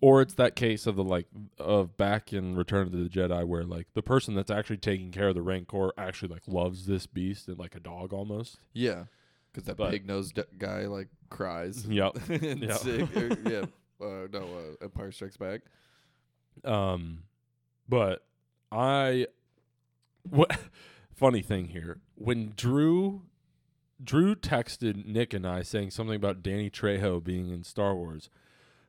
or 0.01 0.21
it's 0.21 0.33
that 0.35 0.55
case 0.55 0.87
of 0.87 0.95
the 0.95 1.03
like 1.03 1.27
of 1.59 1.95
back 1.97 2.33
in 2.33 2.55
Return 2.55 2.83
of 2.87 2.91
the 2.91 3.09
Jedi 3.09 3.45
where 3.45 3.63
like 3.63 3.87
the 3.93 4.01
person 4.03 4.33
that's 4.35 4.51
actually 4.51 4.77
taking 4.77 5.11
care 5.11 5.29
of 5.29 5.35
the 5.35 5.41
Rancor 5.41 5.91
actually 5.97 6.29
like 6.33 6.47
loves 6.47 6.85
this 6.85 7.05
beast 7.07 7.47
and 7.47 7.57
like 7.59 7.75
a 7.75 7.79
dog 7.79 8.11
almost. 8.13 8.57
yeah, 8.73 9.05
because 9.51 9.65
that 9.65 9.77
pig 9.77 10.05
nosed 10.07 10.39
guy 10.57 10.85
like 10.87 11.09
cries. 11.29 11.85
Yep. 11.89 12.17
Yep. 12.29 12.71
sick, 12.77 13.15
or, 13.17 13.37
yeah. 13.49 13.65
Uh, 14.01 14.27
no, 14.29 14.39
uh, 14.81 14.83
Empire 14.83 15.09
Strikes 15.09 15.37
Back. 15.37 15.61
Um, 16.65 17.19
but 17.87 18.25
I 18.71 19.27
what 20.23 20.57
funny 21.15 21.41
thing 21.41 21.67
here 21.67 21.99
when 22.15 22.53
Drew 22.55 23.23
Drew 24.03 24.35
texted 24.35 25.05
Nick 25.05 25.33
and 25.33 25.47
I 25.47 25.61
saying 25.61 25.91
something 25.91 26.15
about 26.15 26.43
Danny 26.43 26.69
Trejo 26.69 27.23
being 27.23 27.49
in 27.49 27.63
Star 27.63 27.95
Wars. 27.95 28.29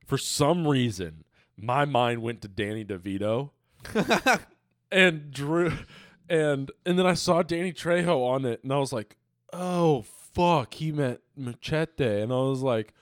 For 0.04 0.18
some 0.18 0.66
reason, 0.66 1.24
my 1.56 1.84
mind 1.84 2.22
went 2.22 2.42
to 2.42 2.48
Danny 2.48 2.84
DeVito. 2.84 3.50
and 4.90 5.30
Drew 5.30 5.72
and 6.28 6.70
and 6.84 6.98
then 6.98 7.06
I 7.06 7.14
saw 7.14 7.42
Danny 7.42 7.72
Trejo 7.72 8.26
on 8.26 8.44
it 8.44 8.62
and 8.62 8.72
I 8.72 8.78
was 8.78 8.92
like, 8.92 9.16
"Oh 9.52 10.04
fuck, 10.32 10.74
he 10.74 10.90
meant 10.90 11.20
Machete." 11.36 12.22
And 12.22 12.32
I 12.32 12.36
was 12.36 12.62
like, 12.62 12.92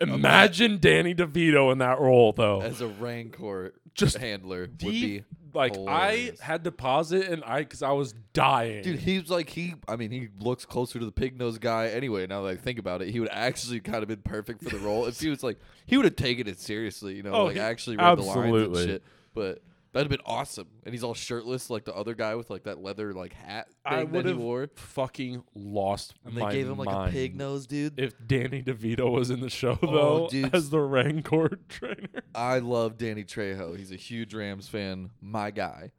imagine 0.00 0.78
Danny 0.78 1.14
DeVito 1.14 1.72
in 1.72 1.78
that 1.78 2.00
role 2.00 2.32
though. 2.32 2.60
As 2.60 2.80
a 2.80 2.88
Rancor 2.88 3.74
Just 3.96 4.18
handler 4.18 4.60
would 4.62 4.78
be. 4.78 5.24
like 5.54 5.74
hilarious. 5.74 6.38
I 6.40 6.44
had 6.44 6.64
to 6.64 6.72
pause 6.72 7.12
it 7.12 7.28
and 7.28 7.42
I 7.46 7.64
cuz 7.64 7.82
I 7.82 7.92
was 7.92 8.14
dying. 8.34 8.82
Dude, 8.82 8.98
he's 8.98 9.30
like 9.30 9.48
he. 9.50 9.74
I 9.88 9.96
mean, 9.96 10.10
he 10.10 10.28
looks 10.38 10.64
closer 10.66 10.98
to 10.98 11.04
the 11.04 11.12
pig 11.12 11.38
nosed 11.38 11.60
guy 11.62 11.88
anyway. 11.88 12.26
Now 12.26 12.42
that 12.42 12.48
I 12.50 12.56
think 12.56 12.78
about 12.78 13.00
it, 13.00 13.08
he 13.08 13.20
would 13.20 13.30
actually 13.32 13.80
kind 13.80 14.02
of 14.02 14.08
been 14.08 14.22
perfect 14.22 14.62
for 14.62 14.70
the 14.70 14.78
role 14.78 15.06
if 15.06 15.18
he 15.20 15.30
was 15.30 15.42
like 15.42 15.58
he 15.86 15.96
would 15.96 16.04
have 16.04 16.16
taken 16.16 16.46
it 16.46 16.60
seriously. 16.60 17.14
You 17.14 17.22
know, 17.22 17.32
Oh, 17.32 17.44
like 17.44 17.54
he- 17.54 17.60
actually 17.60 17.96
read 17.96 18.18
the 18.18 18.22
lines 18.22 18.36
and 18.66 18.76
shit. 18.76 19.02
But 19.34 19.62
that'd 19.96 20.10
have 20.12 20.18
been 20.18 20.26
awesome. 20.26 20.66
And 20.84 20.92
he's 20.94 21.02
all 21.02 21.14
shirtless 21.14 21.70
like 21.70 21.84
the 21.84 21.94
other 21.94 22.14
guy 22.14 22.34
with 22.34 22.50
like 22.50 22.64
that 22.64 22.82
leather 22.82 23.12
like 23.14 23.32
hat 23.32 23.68
I 23.84 23.96
thing 24.02 24.06
that 24.06 24.12
would 24.12 24.24
he 24.26 24.30
have 24.32 24.38
wore. 24.40 24.68
fucking 24.74 25.42
lost 25.54 26.14
And 26.24 26.36
they 26.36 26.40
my 26.42 26.52
gave 26.52 26.68
him 26.68 26.76
like 26.78 26.86
mind 26.86 27.08
a 27.08 27.12
pig 27.12 27.34
nose, 27.36 27.66
dude. 27.66 27.98
If 27.98 28.14
Danny 28.26 28.62
DeVito 28.62 29.10
was 29.10 29.30
in 29.30 29.40
the 29.40 29.48
show 29.50 29.78
Oh, 29.82 29.90
though 29.92 30.28
dude. 30.28 30.54
as 30.54 30.70
the 30.70 30.80
Rancor 30.80 31.48
trainer. 31.68 32.22
I 32.34 32.58
love 32.58 32.98
Danny 32.98 33.24
Trejo. 33.24 33.76
He's 33.76 33.90
a 33.92 33.96
huge 33.96 34.34
Rams 34.34 34.68
fan, 34.68 35.10
my 35.20 35.50
guy. 35.50 35.92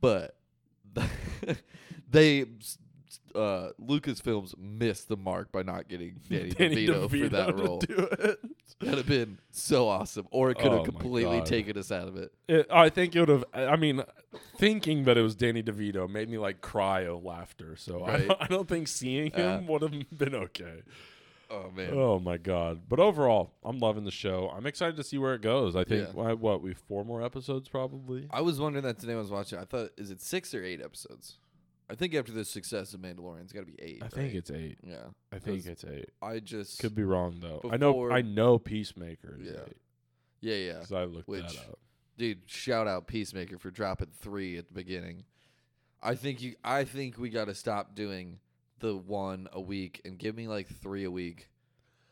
But 0.00 0.36
they 2.10 2.44
uh 3.34 3.70
Lucasfilms 3.80 4.56
missed 4.58 5.08
the 5.08 5.16
mark 5.16 5.52
by 5.52 5.62
not 5.62 5.88
getting 5.88 6.20
Danny, 6.28 6.50
Danny 6.50 6.86
DeVito, 6.86 7.08
for 7.22 7.28
that 7.28 7.54
role. 7.54 7.78
That'd 8.80 8.98
have 8.98 9.06
been 9.06 9.38
so 9.50 9.88
awesome. 9.88 10.26
Or 10.30 10.50
it 10.50 10.56
could 10.56 10.72
Oh 10.72 10.78
have 10.84 10.92
my 10.94 11.00
completely 11.00 11.40
taken 11.42 11.78
us 11.78 11.92
out 11.92 12.08
of 12.08 12.16
it. 12.16 12.32
It, 12.48 12.66
I 12.70 12.88
think 12.88 13.14
it 13.14 13.20
would 13.20 13.28
have. 13.28 13.44
I 13.54 13.76
mean, 13.76 14.02
thinking 14.56 15.04
that 15.04 15.16
it 15.16 15.22
was 15.22 15.34
Danny 15.34 15.62
DeVito 15.62 16.08
made 16.10 16.28
me 16.28 16.38
like 16.38 16.60
cry 16.60 17.02
of 17.02 17.22
laughter. 17.24 17.76
So 17.76 18.04
I, 18.04 18.16
don't, 18.18 18.42
I 18.42 18.46
don't 18.46 18.68
think 18.68 18.88
seeing 18.88 19.30
Yeah. 19.36 19.58
him 19.58 19.66
would 19.68 19.82
have 19.82 19.92
been 20.18 20.34
okay. 20.34 20.82
Oh 21.50 21.70
man. 21.76 21.90
Oh 21.92 22.18
my 22.18 22.38
god! 22.38 22.80
But 22.88 22.98
overall, 22.98 23.52
I'm 23.62 23.78
loving 23.78 24.04
the 24.04 24.10
show. 24.10 24.50
I'm 24.56 24.64
excited 24.66 24.96
to 24.96 25.04
see 25.04 25.18
where 25.18 25.34
it 25.34 25.42
goes. 25.42 25.76
I 25.76 25.84
think 25.84 26.08
Yeah. 26.16 26.32
what 26.32 26.62
we 26.62 26.72
four 26.72 27.04
more 27.04 27.22
episodes 27.22 27.68
probably. 27.68 28.26
I 28.30 28.40
was 28.40 28.58
wondering 28.58 28.84
that 28.84 28.98
today 28.98 29.12
when 29.12 29.18
I 29.18 29.20
was 29.20 29.30
watching. 29.30 29.58
I 29.58 29.64
thought 29.64 29.90
is 29.98 30.10
it 30.10 30.22
six 30.22 30.54
or 30.54 30.64
eight 30.64 30.80
episodes? 30.82 31.36
I 31.92 31.94
think 31.94 32.14
after 32.14 32.32
the 32.32 32.44
success 32.44 32.94
of 32.94 33.00
Mandalorian, 33.00 33.42
it's 33.42 33.52
got 33.52 33.60
to 33.60 33.66
be 33.66 33.76
eight. 33.80 34.02
I 34.02 34.08
think 34.08 34.34
it's 34.34 34.50
eight. 34.50 34.78
yeah. 34.82 35.04
I 35.30 35.38
think 35.38 35.66
it's 35.66 35.84
eight. 35.84 36.08
I 36.22 36.38
just 36.40 36.78
Could 36.80 36.94
be 36.94 37.04
wrong 37.04 37.36
though. 37.40 37.60
I 37.70 37.76
know. 37.76 38.10
I 38.10 38.22
know 38.22 38.58
Peacemaker 38.58 39.36
is 39.40 39.48
Yeah. 39.52 39.60
eight 39.68 39.76
yeah 40.40 40.54
yeah. 40.56 40.72
because 40.74 40.92
I 40.92 41.04
looked 41.04 41.28
Which- 41.28 41.42
that 41.54 41.70
up. 41.70 41.78
dude 42.18 42.40
shout 42.46 42.88
out 42.88 43.06
peacemaker 43.06 43.58
for 43.58 43.70
dropping 43.70 44.08
three 44.18 44.56
at 44.58 44.66
the 44.66 44.74
beginning 44.74 45.24
i 46.02 46.14
think 46.16 46.42
you 46.42 46.54
i 46.64 46.82
think 46.84 47.16
we 47.16 47.30
got 47.30 47.44
to 47.46 47.54
stop 47.54 47.94
doing 47.94 48.38
the 48.80 48.96
one 48.96 49.46
a 49.52 49.60
week 49.60 50.00
and 50.04 50.18
give 50.18 50.34
me 50.36 50.48
like 50.48 50.66
three 50.68 51.04
a 51.04 51.10
week 51.12 51.48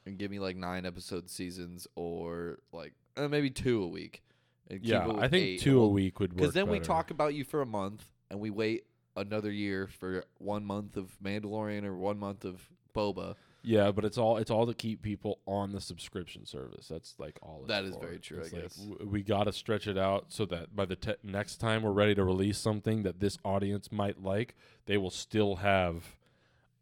and 0.06 0.16
give 0.16 0.30
me 0.30 0.38
like 0.38 0.56
nine 0.56 0.86
episode 0.86 1.28
seasons 1.28 1.86
or 1.96 2.60
like 2.72 2.92
uh, 3.16 3.26
maybe 3.28 3.50
two 3.50 3.82
a 3.82 3.88
week 3.88 4.22
Yeah, 4.70 5.08
I 5.18 5.26
think 5.26 5.60
two 5.60 5.80
a 5.80 5.88
week 5.88 6.20
would 6.20 6.32
work. 6.32 6.36
because 6.38 6.54
then 6.54 6.68
we 6.68 6.78
talk 6.78 7.10
about 7.10 7.34
you 7.34 7.42
for 7.44 7.60
a 7.62 7.66
month 7.66 8.04
and 8.30 8.38
we 8.38 8.50
wait 8.50 8.84
another 9.16 9.50
year 9.50 9.86
for 9.88 10.24
one 10.38 10.64
month 10.64 10.96
of 10.96 11.16
mandalorian 11.22 11.84
or 11.84 11.96
one 11.96 12.18
month 12.18 12.44
of 12.44 12.60
boba 12.94 13.34
Yeah, 13.62 13.90
but 13.90 14.04
it's 14.04 14.16
all 14.18 14.36
it's 14.38 14.50
all 14.50 14.66
to 14.66 14.74
keep 14.74 15.02
people 15.02 15.38
on 15.46 15.72
the 15.72 15.80
subscription 15.80 16.46
service. 16.46 16.88
That's 16.88 17.14
like 17.18 17.38
all. 17.42 17.64
That 17.66 17.84
is 17.84 17.94
for. 17.94 18.00
very 18.00 18.18
true, 18.18 18.38
I 18.38 18.42
like, 18.42 18.52
guess. 18.52 18.76
w- 18.76 19.06
we 19.08 19.22
got 19.22 19.44
to 19.44 19.52
stretch 19.52 19.86
it 19.86 19.98
out 19.98 20.26
so 20.28 20.46
that 20.46 20.74
by 20.74 20.86
the 20.86 20.96
te- 20.96 21.14
next 21.22 21.56
time 21.56 21.82
we're 21.82 21.90
ready 21.92 22.14
to 22.14 22.24
release 22.24 22.58
something 22.58 23.02
that 23.02 23.20
this 23.20 23.36
audience 23.44 23.90
might 23.92 24.22
like, 24.22 24.54
they 24.86 24.96
will 24.96 25.10
still 25.10 25.56
have 25.56 26.16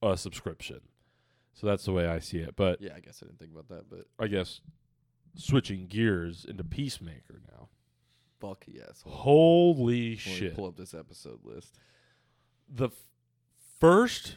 a 0.03 0.16
subscription. 0.16 0.81
So 1.55 1.66
that's 1.66 1.85
the 1.85 1.93
way 1.93 2.07
I 2.07 2.20
see 2.20 2.39
it. 2.39 2.55
But 2.55 2.81
yeah 2.81 2.93
i 2.97 3.01
guess 3.01 3.20
i 3.22 3.26
didn't 3.26 3.41
think 3.41 3.51
about 3.53 3.68
that 3.68 3.91
but 3.91 4.07
I 4.18 4.29
guess 4.29 4.61
switching 5.35 5.87
gears 5.89 6.45
into 6.49 6.62
Peacemaker 6.64 7.41
now. 7.51 7.68
fuck 8.41 8.64
yes. 8.68 9.03
Holy 9.07 10.11
Let 10.11 10.18
shit! 10.20 10.55
pull 10.55 10.66
up 10.66 10.76
this 10.76 10.95
episode 10.95 11.41
list 11.45 11.74
the 12.69 12.91
first 13.81 14.37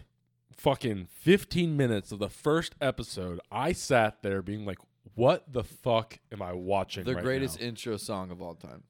fucking 0.55 1.07
15 1.11 1.75
minutes 1.75 2.11
of 2.11 2.19
the 2.19 2.29
first 2.29 2.75
episode, 2.79 3.39
I 3.51 3.71
sat 3.73 4.21
there 4.21 4.41
being 4.41 4.65
like, 4.65 4.77
what 5.15 5.51
the 5.51 5.63
fuck 5.63 6.19
am 6.31 6.41
I 6.41 6.53
watching? 6.53 7.03
The 7.03 7.15
right 7.15 7.23
greatest 7.23 7.59
now? 7.59 7.67
intro 7.67 7.97
song 7.97 8.31
of 8.31 8.41
all 8.41 8.55
time, 8.55 8.83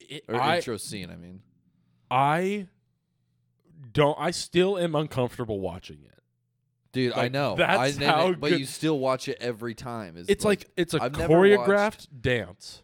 It- 0.00 0.24
or 0.28 0.34
I, 0.40 0.56
intro 0.56 0.76
scene. 0.76 1.10
I 1.10 1.16
mean, 1.16 1.42
I 2.10 2.66
don't. 3.92 4.16
I 4.18 4.30
still 4.32 4.78
am 4.78 4.94
uncomfortable 4.94 5.60
watching 5.60 5.98
it. 6.04 6.12
dude, 6.92 7.12
I 7.12 7.28
know. 7.28 7.56
that's 7.56 7.98
I, 8.00 8.04
how 8.04 8.32
but 8.32 8.50
good- 8.50 8.60
you 8.60 8.66
still 8.66 8.98
watch 8.98 9.28
it 9.28 9.38
every 9.40 9.74
time. 9.74 10.16
Is 10.16 10.28
It's 10.28 10.44
like, 10.44 10.66
it's 10.76 10.94
a 10.94 11.02
I've 11.02 11.12
choreographed 11.12 12.08
dance 12.20 12.82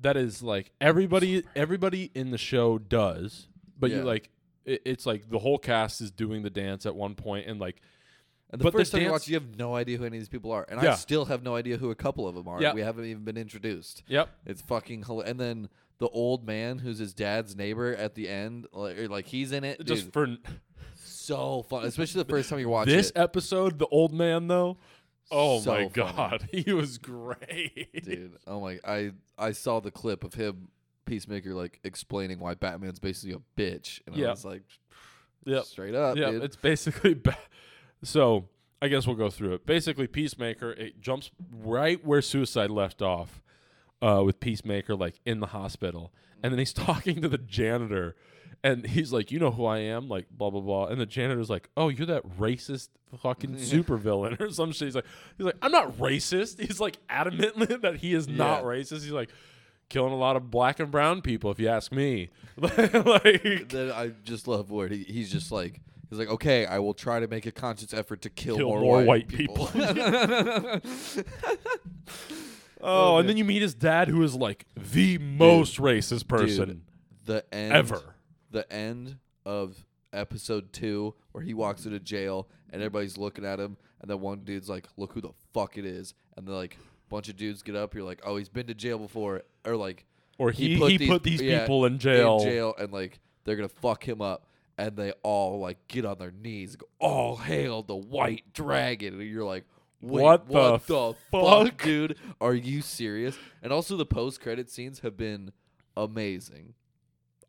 that 0.00 0.16
is 0.16 0.42
like 0.42 0.72
everybody 0.80 1.44
everybody 1.56 2.10
in 2.14 2.30
the 2.30 2.38
show 2.38 2.78
does, 2.78 3.48
but 3.78 3.90
you 3.90 4.02
like 4.02 4.30
it, 4.64 4.82
it's 4.84 5.06
like 5.06 5.28
the 5.28 5.38
whole 5.38 5.58
cast 5.58 6.00
is 6.00 6.10
doing 6.10 6.42
the 6.42 6.50
dance 6.50 6.86
at 6.86 6.94
one 6.94 7.14
point 7.14 7.46
and 7.46 7.60
like 7.60 7.80
And 8.50 8.60
the 8.60 8.64
But 8.64 8.72
the 8.72 8.78
first 8.78 8.92
time 8.92 9.02
you 9.02 9.10
watch, 9.10 9.28
you 9.28 9.34
have 9.34 9.56
no 9.58 9.74
idea 9.76 9.98
who 9.98 10.04
any 10.04 10.16
of 10.16 10.20
these 10.20 10.28
people 10.28 10.50
are, 10.52 10.66
and 10.68 10.78
I 10.80 10.94
still 10.94 11.24
have 11.26 11.42
no 11.42 11.56
idea 11.56 11.76
who 11.78 11.90
a 11.90 11.94
couple 11.94 12.28
of 12.28 12.34
them 12.34 12.48
are. 12.48 12.60
Yeah. 12.60 12.74
We 12.74 12.82
haven't 12.82 13.04
even 13.06 13.24
been 13.24 13.36
introduced. 13.38 14.02
yep 14.06 14.28
It's 14.46 14.60
fucking 14.62 15.04
hilarious. 15.04 15.30
And 15.30 15.40
then 15.40 15.68
the 15.98 16.08
old 16.08 16.46
man, 16.46 16.78
who's 16.78 16.98
his 16.98 17.14
dad's 17.14 17.54
neighbor 17.56 17.94
at 17.94 18.14
the 18.14 18.28
end, 18.28 18.66
like, 18.72 19.08
like 19.08 19.26
he's 19.26 19.52
in 19.52 19.64
it. 19.64 19.84
just 19.84 20.04
Dude, 20.04 20.12
for 20.12 20.26
so 20.96 21.62
fun, 21.62 21.84
especially 21.84 22.22
the 22.22 22.28
first 22.28 22.50
time 22.50 22.58
you 22.58 22.68
watch 22.68 22.88
this 22.88 23.10
it, 23.10 23.16
episode 23.18 23.78
the 23.78 23.86
old 23.86 24.12
man 24.12 24.48
though 24.48 24.76
oh 25.30 25.60
So 25.60 25.70
my 25.70 25.76
funny. 25.88 25.90
god 25.90 26.48
he 26.52 26.72
was 26.72 26.98
great 26.98 28.04
dude. 28.04 28.36
Oh 28.46 28.60
my, 28.60 28.78
I 28.86 29.12
I 29.38 29.52
saw 29.52 29.80
the 29.80 29.90
clip 29.90 30.24
of 30.24 30.34
him, 30.34 30.68
Peacemaker, 31.12 31.52
like 31.54 31.78
explaining 31.84 32.38
why 32.38 32.54
Batman's 32.54 32.98
basically 32.98 33.34
a 33.36 33.60
bitch, 33.60 34.00
and 34.06 34.16
Yeah. 34.16 34.28
I 34.28 34.30
was 34.30 34.44
like, 34.44 34.62
Yep. 35.44 35.64
straight 35.64 35.94
up, 35.94 36.16
yeah 36.16 36.30
it's 36.30 36.54
basically 36.56 37.14
ba- 37.26 37.36
so 38.04 38.48
i 38.80 38.86
guess 38.88 39.06
we'll 39.08 39.16
go 39.16 39.28
through 39.28 39.54
it 39.54 39.66
basically 39.66 40.06
peacemaker 40.06 40.70
it 40.70 41.00
jumps 41.00 41.30
right 41.64 42.04
where 42.04 42.22
suicide 42.22 42.70
left 42.70 43.02
off 43.02 43.42
uh, 44.00 44.22
with 44.24 44.38
peacemaker 44.40 44.94
like 44.94 45.16
in 45.26 45.40
the 45.40 45.48
hospital 45.48 46.12
and 46.44 46.52
then 46.52 46.58
he's 46.60 46.72
talking 46.88 47.20
to 47.22 47.28
the 47.28 47.38
janitor 47.38 48.14
and 48.64 48.86
he's 48.86 49.12
like 49.12 49.32
you 49.32 49.38
know 49.40 49.50
who 49.50 49.64
i 49.66 49.78
am 49.78 50.08
like 50.08 50.26
blah 50.30 50.48
blah 50.50 50.60
blah 50.60 50.86
and 50.86 51.00
the 51.00 51.06
janitor's 51.06 51.50
like 51.50 51.68
oh 51.76 51.88
you're 51.88 52.06
that 52.06 52.24
racist 52.38 52.88
fucking 53.20 53.54
supervillain 53.56 54.40
or 54.40 54.48
some 54.50 54.70
shit 54.70 54.86
he's 54.86 54.94
like 54.94 55.06
he's 55.36 55.46
like 55.46 55.56
i'm 55.60 55.72
not 55.72 55.90
racist 55.98 56.60
he's 56.60 56.78
like 56.80 56.96
adamantly 57.08 57.80
that 57.82 57.96
he 57.96 58.14
is 58.14 58.28
not 58.28 58.60
Yeah. 58.62 58.68
racist 58.68 59.02
he's 59.02 59.10
like 59.10 59.30
killing 59.92 60.12
a 60.12 60.16
lot 60.16 60.36
of 60.36 60.50
black 60.50 60.80
and 60.80 60.90
brown 60.90 61.20
people 61.20 61.50
if 61.50 61.60
you 61.60 61.68
ask 61.68 61.92
me 61.92 62.30
like 62.56 63.68
Then 63.68 63.92
I 63.92 64.12
just 64.24 64.48
love 64.48 64.70
where 64.70 64.88
he, 64.88 65.04
he's 65.04 65.30
just 65.30 65.52
like. 65.52 65.80
He's 66.10 66.18
like, 66.18 66.28
okay, 66.28 66.66
I 66.66 66.78
will 66.78 66.92
try 66.92 67.20
to 67.20 67.26
make 67.26 67.46
a 67.46 67.50
conscious 67.52 67.94
effort 67.94 68.20
to 68.22 68.28
kill, 68.28 68.56
Kill 68.56 68.68
more, 68.68 68.80
more 68.80 68.96
white, 68.98 69.06
white 69.06 69.28
people. 69.28 69.70
Oh, 69.74 70.80
Oh, 72.84 73.18
and 73.18 73.28
then 73.28 73.36
you 73.36 73.44
meet 73.44 73.62
his 73.62 73.74
dad, 73.74 74.08
who 74.08 74.22
is 74.22 74.34
like 74.34 74.66
the 74.76 75.16
most 75.18 75.76
racist 75.78 76.26
person 76.26 76.68
Dude, 76.68 76.82
the 77.24 77.54
end 77.54 77.72
ever. 77.72 78.14
the 78.50 78.70
end 78.72 79.18
of 79.46 79.86
episode 80.12 80.72
two 80.72 81.14
where 81.30 81.44
he 81.44 81.54
walks 81.54 81.86
into 81.86 81.98
jail 82.00 82.48
and 82.70 82.82
everybody's 82.82 83.16
looking 83.16 83.44
at 83.46 83.58
him 83.60 83.76
and 84.00 84.10
then 84.10 84.20
one 84.20 84.40
dude's 84.40 84.68
like 84.68 84.86
look 84.98 85.12
who 85.14 85.20
the 85.22 85.30
fuck 85.54 85.78
it 85.78 85.86
is 85.86 86.12
and 86.36 86.46
then 86.46 86.54
like 86.54 86.76
bunch 87.08 87.28
of 87.30 87.36
dudes 87.36 87.62
get 87.62 87.74
up 87.74 87.94
you're 87.94 88.04
like 88.04 88.20
oh 88.24 88.36
he's 88.36 88.48
been 88.50 88.66
to 88.66 88.74
jail 88.74 88.98
before 88.98 89.42
or 89.64 89.76
like 89.76 90.04
Or 90.38 90.50
he 90.50 90.76
he 90.76 91.06
put 91.08 91.22
these, 91.22 91.40
yeah, 91.42 91.60
people 91.60 91.84
in 91.84 91.98
jail. 91.98 92.38
in 92.38 92.44
jail 92.48 92.74
and 92.78 92.92
like 92.92 93.20
they're 93.44 93.56
gonna 93.56 93.68
fuck 93.68 94.06
him 94.06 94.20
up 94.20 94.46
and 94.78 94.96
they 94.96 95.12
all 95.22 95.60
like 95.60 95.78
get 95.88 96.04
on 96.04 96.18
their 96.18 96.30
knees 96.32 96.70
and 96.72 96.80
go 96.80 96.86
all 96.98 97.36
hail 97.36 97.82
the 97.82 97.94
white 97.96 98.52
dragon 98.52 99.14
and 99.20 99.28
you're 99.28 99.44
like 99.44 99.64
Wait, 100.00 100.20
What 100.20 100.48
what, 100.48 100.86
the 100.86 100.94
the, 100.94 101.14
fuck? 101.30 101.66
fuck, 101.70 101.82
dude? 101.84 102.16
Are 102.40 102.54
you 102.54 102.82
serious? 102.82 103.36
And 103.62 103.72
also, 103.72 103.96
the 103.96 104.04
post-credit 104.04 104.68
scenes 104.68 104.98
have 105.00 105.16
been 105.16 105.52
amazing. 105.96 106.74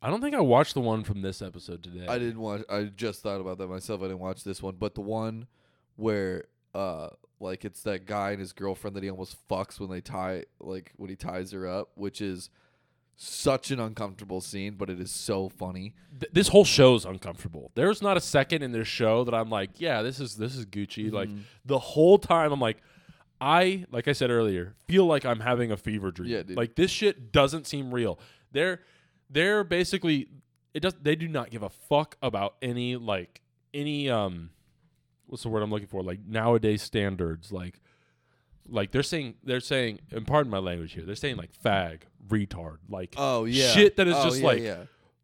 I 0.00 0.08
don't 0.08 0.20
think 0.20 0.36
I 0.36 0.40
watched 0.40 0.74
the 0.74 0.80
one 0.80 1.02
from 1.02 1.22
this 1.22 1.42
episode 1.42 1.82
today. 1.82 2.06
I 2.06 2.16
didn't 2.18 2.38
watch. 2.38 2.62
I 2.70 2.84
just 2.84 3.22
thought 3.22 3.40
about 3.40 3.58
that 3.58 3.66
myself. 3.68 4.02
I 4.02 4.04
didn't 4.04 4.20
watch 4.20 4.44
this 4.44 4.62
one, 4.62 4.76
but 4.78 4.94
the 4.94 5.00
one 5.00 5.48
where, 5.96 6.44
uh, 6.74 7.08
like 7.40 7.64
it's 7.64 7.82
that 7.82 8.06
guy 8.06 8.30
and 8.32 8.40
his 8.40 8.52
girlfriend 8.52 8.96
that 8.96 9.02
he 9.02 9.10
almost 9.10 9.36
fucks 9.48 9.78
when 9.80 9.90
they 9.90 10.00
tie, 10.00 10.44
like 10.60 10.92
when 10.96 11.10
he 11.10 11.16
ties 11.16 11.52
her 11.52 11.66
up, 11.66 11.90
which 11.94 12.20
is 12.20 12.50
such 13.16 13.70
an 13.70 13.78
uncomfortable 13.78 14.40
scene, 14.40 14.74
but 14.76 14.90
it 14.90 14.98
is 15.00 15.10
so 15.10 15.48
funny. 15.48 15.94
Th- 16.18 16.32
this 16.32 16.48
whole 16.48 16.64
show 16.64 16.94
is 16.96 17.04
uncomfortable. 17.04 17.70
There's 17.74 18.02
not 18.02 18.16
a 18.16 18.20
second 18.20 18.62
in 18.62 18.72
this 18.72 18.88
show 18.88 19.22
that 19.24 19.34
I'm 19.34 19.50
like, 19.50 19.70
yeah, 19.80 20.02
this 20.02 20.18
is 20.18 20.36
this 20.36 20.56
is 20.56 20.66
Gucci. 20.66 21.12
Like 21.12 21.28
Mhm. 21.28 21.42
the 21.64 21.78
whole 21.78 22.18
time, 22.18 22.52
I'm 22.52 22.60
like, 22.60 22.78
I 23.40 23.84
like 23.90 24.08
I 24.08 24.12
said 24.12 24.30
earlier, 24.30 24.74
feel 24.88 25.06
like 25.06 25.24
I'm 25.24 25.40
having 25.40 25.70
a 25.70 25.76
fever 25.76 26.10
dream. 26.10 26.30
Yeah, 26.30 26.42
dude. 26.42 26.56
Like 26.56 26.74
this 26.76 26.90
shit 26.90 27.30
doesn't 27.30 27.66
seem 27.66 27.92
real. 27.94 28.18
They're 28.52 28.80
they're 29.30 29.62
basically 29.64 30.28
it 30.72 30.80
does. 30.80 30.94
They 31.00 31.14
do 31.14 31.28
not 31.28 31.50
give 31.50 31.62
a 31.62 31.68
fuck 31.70 32.16
about 32.22 32.56
any 32.62 32.96
like 32.96 33.42
any 33.72 34.08
um, 34.10 34.50
what's 35.26 35.42
the 35.42 35.48
word 35.48 35.62
I'm 35.62 35.70
looking 35.70 35.88
for? 35.88 36.02
Like 36.02 36.20
nowadays 36.26 36.82
standards. 36.82 37.52
Like 37.52 37.80
like 38.68 38.92
they're 38.92 39.02
saying 39.02 39.34
they're 39.44 39.60
saying 39.60 40.00
and 40.10 40.26
pardon 40.26 40.50
my 40.50 40.58
language 40.58 40.92
here. 40.92 41.04
They're 41.04 41.14
saying 41.14 41.36
like 41.36 41.50
fag, 41.62 42.00
retard, 42.28 42.78
like 42.88 43.14
Oh 43.16 43.44
yeah, 43.44 43.68
Shit 43.68 43.96
that 43.96 44.08
is 44.08 44.14
Oh, 44.16 44.24
just 44.24 44.40
yeah, 44.40 44.46
like 44.46 44.62
yeah. 44.62 44.76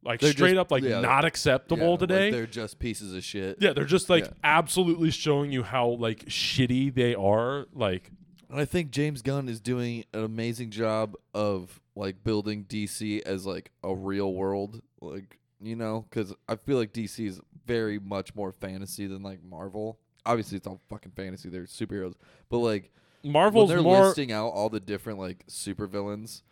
like 0.03 0.21
They're 0.21 0.33
straight 0.33 0.51
just- 0.51 0.59
up 0.61 0.71
like 0.71 0.83
yeah, 0.83 1.01
not 1.01 1.25
acceptable 1.25 1.83
Yeah, 1.85 1.91
like, 1.91 1.99
today. 2.01 2.31
they're 2.31 2.47
just 2.47 2.79
pieces 2.79 3.15
of 3.15 3.25
shit. 3.25 3.59
yeah, 3.61 3.73
they're 3.73 3.85
just 3.85 4.11
like 4.11 4.29
absolutely 4.45 5.11
showing 5.11 5.53
you 5.53 5.63
how 5.63 5.89
like 5.89 6.27
shitty 6.27 6.95
they 6.95 7.15
are. 7.15 7.67
Like 7.73 8.11
And 8.51 8.61
I 8.61 8.65
think 8.67 8.91
James 8.91 9.23
Gunn 9.23 9.49
is 9.49 9.61
doing 9.61 10.05
an 10.13 10.23
amazing 10.25 10.71
job 10.71 11.15
of 11.33 11.81
like 11.95 12.23
building 12.23 12.65
DC 12.65 13.23
as 13.23 13.47
like 13.47 13.71
a 13.83 13.95
real 13.95 14.35
world, 14.35 14.83
like 15.01 15.39
you 15.63 15.77
know, 15.77 16.07
because 16.11 16.33
I 16.49 16.57
feel 16.57 16.77
like 16.79 16.93
DC 16.93 17.27
is 17.27 17.41
very 17.71 17.99
much 17.99 18.35
more 18.35 18.53
fantasy 18.53 19.07
than 19.07 19.23
like 19.23 19.43
Marvel. 19.43 19.99
Obviously, 20.27 20.59
it's 20.59 20.67
all 20.67 20.81
fucking 20.89 21.13
fantasy; 21.13 21.49
they're 21.49 21.65
superheroes, 21.65 22.15
but 22.49 22.59
like 22.59 22.91
when 23.23 23.33
they're 23.69 23.83
more 23.83 24.07
listing 24.07 24.33
out 24.33 24.49
all 24.49 24.69
the 24.69 24.81
different 24.81 25.19
like 25.19 25.47
supervillains 25.47 26.43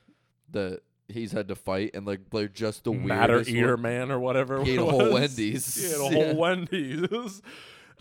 that 0.53 0.81
he's 1.09 1.33
had 1.33 1.49
to 1.49 1.55
fight, 1.55 1.91
and 1.95 2.07
like 2.07 2.21
they're 2.31 2.49
just 2.49 2.85
the 2.85 2.93
Matter 2.93 3.35
weirdest 3.35 3.51
Eater 3.51 3.75
one- 3.75 3.83
Man 3.83 4.11
or 4.11 4.19
whatever. 4.21 4.63
He 4.65 4.73
ate 4.73 4.79
it 4.79 4.83
a 4.83 4.85
whole 4.85 4.99
was. 5.05 5.13
Wendy's. 5.13 5.75
He 5.75 5.87
ate 5.87 5.95
a 5.95 6.15
Yeah. 6.17 6.25
whole 6.27 6.37
Wendy's. 6.37 7.43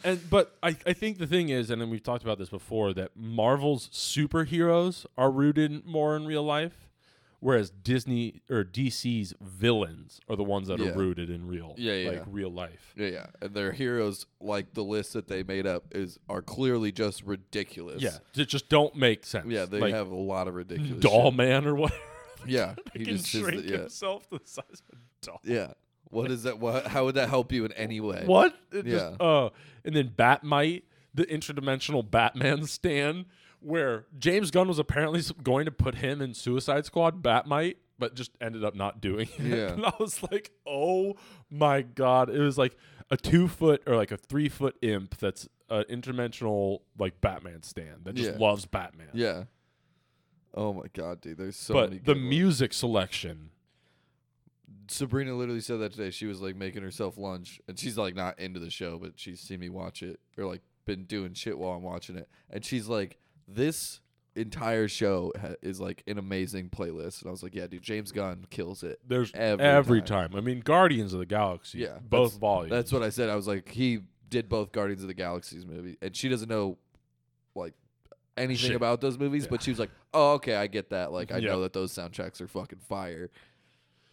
And 0.03 0.29
but 0.29 0.55
I, 0.61 0.75
I 0.85 0.93
think 0.93 1.17
the 1.17 1.25
thing 1.25 1.49
is, 1.49 1.71
and 1.71 1.81
then 1.81 1.89
we've 1.89 2.03
talked 2.03 2.23
about 2.23 2.37
this 2.37 2.49
before, 2.49 2.93
that 2.93 3.11
Marvel's 3.17 3.89
superheroes 3.89 5.05
are 5.17 5.31
rooted 5.31 5.85
more 5.87 6.15
in 6.15 6.25
real 6.27 6.43
life, 6.43 6.86
whereas 7.39 7.69
Disney 7.69 8.41
or 8.49 8.63
DC's 8.63 9.33
villains 9.41 10.19
are 10.29 10.35
the 10.35 10.43
ones 10.43 10.67
that 10.67 10.79
Yeah. 10.79 10.87
are 10.89 10.93
rooted 10.97 11.29
in 11.29 11.47
real, 11.47 11.73
Yeah, 11.77 11.93
yeah, 11.93 12.09
like 12.09 12.23
real 12.27 12.49
life. 12.51 12.93
Yeah, 12.95 13.07
yeah, 13.07 13.25
and 13.41 13.53
their 13.53 13.71
heroes, 13.71 14.25
like 14.39 14.73
the 14.73 14.83
list 14.83 15.13
that 15.13 15.27
they 15.27 15.43
made 15.43 15.65
up, 15.67 15.85
is 15.95 16.19
are 16.29 16.41
clearly 16.41 16.91
just 16.91 17.23
ridiculous. 17.23 18.01
Yeah, 18.01 18.17
that 18.33 18.47
just 18.47 18.69
don't 18.69 18.95
make 18.95 19.25
sense. 19.25 19.47
Yeah, 19.47 19.65
they 19.65 19.79
like 19.79 19.93
have 19.93 20.09
a 20.11 20.15
lot 20.15 20.47
of 20.47 20.55
ridiculous. 20.55 21.01
Doll 21.01 21.31
shit. 21.31 21.35
Man 21.37 21.65
or 21.65 21.75
what? 21.75 21.93
Yeah, 22.45 22.75
he 22.93 23.03
can 23.03 23.17
just 23.17 23.27
shrink 23.29 23.63
the, 23.65 23.71
yeah, 23.71 23.77
himself 23.79 24.29
to 24.29 24.37
the 24.37 24.45
size 24.45 24.63
of 24.93 24.97
a 24.99 25.25
doll. 25.25 25.41
yeah. 25.43 25.73
What 26.09 26.31
is 26.31 26.43
that? 26.43 26.59
What? 26.59 26.87
How 26.87 27.03
would 27.05 27.15
that 27.15 27.27
help 27.29 27.51
you 27.51 27.65
in 27.65 27.73
any 27.73 27.99
way? 27.99 28.23
What? 28.25 28.55
It 28.71 28.85
Yeah. 28.85 28.93
Just, 29.09 29.21
uh, 29.21 29.49
and 29.83 29.93
then 29.95 30.13
Batmite, 30.17 30.83
the 31.13 31.25
interdimensional 31.25 32.09
Batman 32.09 32.65
stand, 32.67 33.25
where 33.59 34.05
James 34.17 34.51
Gunn 34.51 34.67
was 34.67 34.79
apparently 34.79 35.21
going 35.43 35.65
to 35.65 35.71
put 35.71 35.95
him 35.95 36.21
in 36.21 36.33
Suicide 36.33 36.85
Squad, 36.85 37.21
Batmite, 37.23 37.75
but 37.99 38.15
just 38.15 38.31
ended 38.41 38.63
up 38.63 38.75
not 38.75 39.01
doing 39.01 39.27
it. 39.37 39.43
Yeah. 39.43 39.71
And 39.73 39.85
I 39.85 39.93
was 39.99 40.21
like, 40.31 40.51
oh 40.65 41.15
my 41.49 41.81
god! 41.81 42.29
It 42.29 42.39
was 42.39 42.57
like 42.57 42.75
a 43.09 43.17
two 43.17 43.47
foot 43.47 43.81
or 43.87 43.95
like 43.95 44.11
a 44.11 44.17
three 44.17 44.49
foot 44.49 44.75
imp 44.81 45.17
that's 45.17 45.47
an 45.69 45.83
interdimensional 45.89 46.79
like 46.97 47.19
Batman 47.21 47.63
stand 47.63 48.05
that 48.05 48.15
just 48.15 48.31
Yeah. 48.31 48.37
loves 48.37 48.65
Batman. 48.65 49.09
Yeah. 49.13 49.43
Oh 50.53 50.73
my 50.73 50.85
god, 50.93 51.21
dude! 51.21 51.37
There's 51.37 51.55
so 51.55 51.73
but 51.73 51.89
many. 51.89 52.01
the 52.03 52.13
ones. 52.13 52.23
music 52.25 52.73
selection, 52.73 53.49
Sabrina 54.87 55.33
literally 55.35 55.59
said 55.61 55.79
that 55.79 55.91
today. 55.93 56.09
She 56.09 56.25
was 56.25 56.41
like 56.41 56.55
making 56.55 56.81
herself 56.83 57.17
lunch, 57.17 57.59
and 57.67 57.77
she's 57.77 57.97
like 57.97 58.15
not 58.15 58.39
into 58.39 58.59
the 58.59 58.69
show, 58.69 58.97
but 58.97 59.13
she's 59.15 59.39
seen 59.39 59.59
me 59.59 59.69
watch 59.69 60.01
it 60.01 60.19
or 60.37 60.45
like 60.45 60.61
been 60.85 61.03
doing 61.03 61.33
shit 61.33 61.57
while 61.57 61.73
I'm 61.73 61.83
watching 61.83 62.15
it, 62.15 62.29
and 62.49 62.63
she's 62.63 62.87
like, 62.87 63.17
"This 63.47 64.01
entire 64.35 64.87
show 64.87 65.31
ha- 65.39 65.55
is 65.61 65.79
like 65.81 66.03
an 66.07 66.17
amazing 66.17 66.69
playlist." 66.69 67.21
And 67.21 67.29
I 67.29 67.31
was 67.31 67.41
like, 67.43 67.55
"Yeah, 67.55 67.67
dude, 67.67 67.81
James 67.81 68.11
Gunn 68.11 68.45
kills 68.49 68.83
it." 68.83 68.99
there's 69.07 69.31
Every 69.33 69.65
every, 69.65 70.01
time. 70.01 70.35
I 70.35 70.41
mean, 70.41 70.59
Guardians 70.59 71.13
of 71.13 71.19
the 71.19 71.25
Galaxy, 71.25 71.79
Yeah, 71.79 71.99
both 72.01 72.31
that's- 72.31 72.37
volumes. 72.39 72.71
That's 72.71 72.91
what 72.91 73.03
I 73.03 73.09
said. 73.09 73.29
I 73.29 73.35
was 73.35 73.47
like, 73.47 73.69
he 73.69 73.99
did 74.29 74.49
both 74.49 74.71
Guardians 74.71 75.01
of 75.01 75.07
the 75.07 75.13
Galaxies 75.13 75.65
movie, 75.65 75.97
and 76.01 76.15
she 76.15 76.29
doesn't 76.29 76.49
know 76.49 76.77
like 77.55 77.73
anything 78.35 78.67
Shit. 78.67 78.75
about 78.75 79.01
those 79.01 79.17
movies, 79.17 79.47
but 79.47 79.63
she 79.63 79.71
was 79.71 79.79
like, 79.79 79.89
"Oh, 80.13 80.33
okay, 80.33 80.55
I 80.55 80.67
get 80.67 80.89
that. 80.91 81.11
Like, 81.11 81.31
I 81.31 81.37
Yeah. 81.37 81.49
know 81.53 81.61
that 81.61 81.73
those 81.73 81.91
soundtracks 81.93 82.39
are 82.41 82.47
fucking 82.47 82.79
fire." 82.79 83.31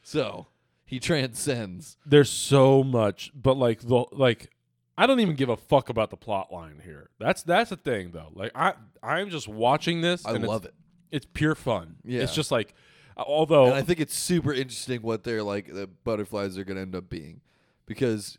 So 0.03 0.47
he 0.87 1.01
transcends. 1.01 1.97
there's 2.07 2.31
so 2.31 2.85
much 2.85 3.33
but 3.35 3.57
like 3.57 3.81
the 3.81 4.05
like 4.13 4.51
I 4.97 5.07
don't 5.07 5.21
even 5.21 5.35
give 5.35 5.49
a 5.49 5.57
fuck 5.57 5.89
about 5.89 6.11
the 6.11 6.17
plot 6.17 6.53
line 6.53 6.81
here. 6.85 7.11
That's 7.19 7.43
that's 7.43 7.71
the 7.71 7.77
thing 7.77 8.13
though. 8.13 8.31
Like 8.33 8.53
I 8.55 8.75
I'm 9.03 9.31
just 9.31 9.49
watching 9.49 10.01
this. 10.01 10.25
I 10.25 10.33
love 10.33 10.65
it. 10.65 10.75
It's 11.11 11.27
pure 11.33 11.55
fun. 11.55 11.97
Yeah. 12.05 12.23
It's 12.23 12.35
just 12.35 12.51
like, 12.51 12.75
although 13.17 13.67
And 13.67 13.75
I 13.75 13.83
think 13.83 14.01
it's 14.01 14.15
super 14.15 14.53
interesting 14.53 15.03
what 15.03 15.25
they're 15.25 15.43
like 15.43 15.73
the 15.73 15.87
butterflies 15.87 16.57
are 16.59 16.65
gonna 16.65 16.81
end 16.81 16.95
up 16.95 17.09
being, 17.09 17.41
because 17.87 18.39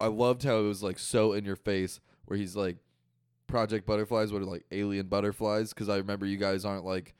I 0.00 0.06
loved 0.06 0.42
how 0.44 0.58
it 0.58 0.62
was 0.62 0.82
like 0.82 0.98
so 0.98 1.32
in 1.32 1.44
your 1.44 1.56
face 1.56 2.00
where 2.26 2.38
he's 2.38 2.56
like 2.56 2.76
Project 3.46 3.86
Butterflies, 3.86 4.32
what 4.32 4.42
are 4.42 4.46
like 4.46 4.64
alien 4.70 5.06
butterflies? 5.08 5.72
Because 5.72 5.88
I 5.88 5.96
remember 5.96 6.24
you 6.24 6.36
guys 6.36 6.64
aren't 6.64 6.84
like 6.84 7.14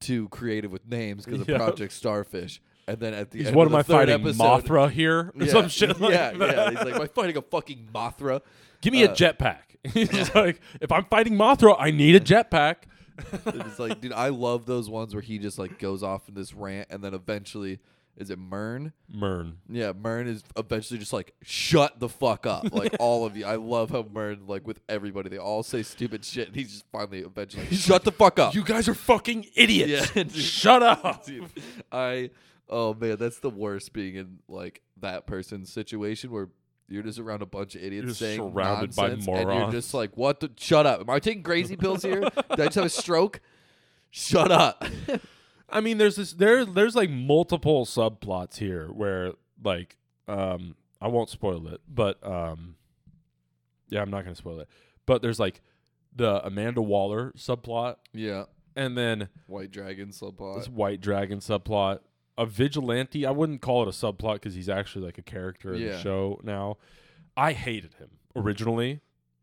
too 0.00 0.28
creative 0.28 0.72
with 0.72 0.86
names 0.86 1.24
because 1.24 1.40
of 1.40 1.46
Project 1.56 1.92
Starfish. 1.92 2.60
And 2.86 2.98
then 2.98 3.14
at 3.14 3.30
the 3.30 3.38
he's 3.38 3.46
end 3.48 3.56
what 3.56 3.66
of 3.66 3.72
am 3.72 3.72
the 3.72 3.78
I 3.78 3.82
third 3.82 4.08
fighting? 4.08 4.26
episode, 4.26 4.42
Mothra 4.64 4.90
here 4.90 5.18
or 5.18 5.32
Yeah, 5.44 5.52
some 5.52 5.68
shit 5.68 5.98
like 6.00 6.12
yeah, 6.12 6.32
that. 6.32 6.38
yeah. 6.56 6.70
He's 6.70 6.78
like, 6.80 6.94
am 6.94 7.00
I 7.02 7.06
fighting 7.06 7.36
a 7.36 7.42
fucking 7.42 7.88
Mothra? 7.94 8.40
Give 8.82 8.92
me 8.92 9.02
a 9.04 9.10
uh, 9.10 9.14
jetpack. 9.14 9.58
He's 9.92 10.34
like, 10.34 10.60
if 10.80 10.90
I'm 10.92 11.04
fighting 11.06 11.34
Mothra, 11.34 11.76
I 11.78 11.90
need 11.90 12.14
a 12.16 12.20
jetpack. 12.20 12.76
It's 13.46 13.78
like, 13.78 14.00
dude, 14.00 14.12
I 14.12 14.28
love 14.30 14.66
those 14.66 14.90
ones 14.90 15.14
where 15.14 15.22
he 15.22 15.38
just 15.38 15.58
like 15.58 15.78
goes 15.78 16.02
off 16.02 16.28
in 16.28 16.34
this 16.34 16.52
rant, 16.52 16.88
and 16.90 17.02
then 17.02 17.14
eventually, 17.14 17.78
is 18.16 18.28
it 18.30 18.38
Murn? 18.40 18.92
Murn. 19.08 19.58
Yeah, 19.68 19.92
Murn 19.92 20.26
is 20.26 20.42
eventually 20.56 20.98
just 20.98 21.12
like, 21.12 21.32
shut 21.42 22.00
the 22.00 22.08
fuck 22.08 22.44
up, 22.44 22.72
like 22.74 22.96
all 22.98 23.24
of 23.24 23.36
you. 23.36 23.44
I 23.46 23.54
love 23.54 23.90
how 23.90 24.04
Murn, 24.12 24.46
like 24.48 24.66
with 24.66 24.80
everybody, 24.88 25.28
they 25.28 25.38
all 25.38 25.62
say 25.62 25.82
stupid 25.84 26.24
shit, 26.24 26.48
and 26.48 26.56
he's 26.56 26.72
just 26.72 26.84
finally 26.90 27.20
eventually, 27.20 27.66
shut 27.74 28.02
the 28.04 28.10
fuck 28.12 28.38
up. 28.40 28.52
You 28.54 28.64
guys 28.64 28.88
are 28.88 28.94
fucking 28.94 29.46
idiots. 29.54 30.10
Yeah, 30.16 30.22
dude. 30.24 30.32
Shut 30.32 30.82
up. 30.82 31.24
Dude, 31.24 31.44
I, 31.92 32.30
oh 32.74 32.94
man, 32.94 33.16
that's 33.16 33.38
the 33.38 33.50
worst 33.50 33.92
being 33.92 34.16
in 34.16 34.38
like 34.48 34.82
that 35.00 35.26
person's 35.26 35.72
situation 35.72 36.30
where. 36.30 36.48
You're 36.86 37.02
just 37.02 37.18
around 37.18 37.40
a 37.40 37.46
bunch 37.46 37.74
of 37.76 37.82
idiots 37.82 38.08
just 38.08 38.18
saying 38.20 38.40
surrounded 38.40 38.94
by 38.94 39.08
nonsense, 39.08 39.26
and 39.26 39.50
you're 39.50 39.70
just 39.70 39.94
like, 39.94 40.18
"What? 40.18 40.40
The, 40.40 40.50
shut 40.58 40.84
up! 40.84 41.00
Am 41.00 41.08
I 41.08 41.18
taking 41.18 41.42
crazy 41.42 41.76
pills 41.76 42.02
here? 42.02 42.20
Did 42.20 42.60
I 42.60 42.64
just 42.66 42.74
have 42.74 42.84
a 42.84 42.90
stroke? 42.90 43.40
Shut 44.10 44.52
up!" 44.52 44.84
I 45.70 45.80
mean, 45.80 45.96
there's 45.96 46.16
this 46.16 46.34
there 46.34 46.66
there's 46.66 46.94
like 46.94 47.08
multiple 47.08 47.86
subplots 47.86 48.58
here 48.58 48.88
where 48.88 49.32
like 49.64 49.96
um 50.28 50.76
I 51.00 51.08
won't 51.08 51.30
spoil 51.30 51.66
it, 51.68 51.80
but 51.88 52.22
um 52.22 52.76
yeah, 53.88 54.02
I'm 54.02 54.10
not 54.10 54.24
gonna 54.24 54.36
spoil 54.36 54.60
it. 54.60 54.68
But 55.06 55.22
there's 55.22 55.40
like 55.40 55.62
the 56.14 56.44
Amanda 56.46 56.82
Waller 56.82 57.32
subplot, 57.34 57.96
yeah, 58.12 58.44
and 58.76 58.96
then 58.96 59.30
White 59.46 59.70
Dragon 59.70 60.08
subplot. 60.10 60.58
this 60.58 60.68
White 60.68 61.00
Dragon 61.00 61.38
subplot. 61.38 62.00
A 62.36 62.46
vigilante. 62.46 63.24
I 63.26 63.30
wouldn't 63.30 63.60
call 63.62 63.82
it 63.82 63.88
a 63.88 63.92
subplot 63.92 64.34
because 64.34 64.54
he's 64.54 64.68
actually 64.68 65.04
like 65.06 65.18
a 65.18 65.22
character 65.22 65.72
in 65.74 65.82
Yeah. 65.82 65.92
the 65.92 65.98
show 66.00 66.40
now. 66.42 66.78
I 67.36 67.52
hated 67.52 67.94
him 67.94 68.10
originally. 68.34 69.00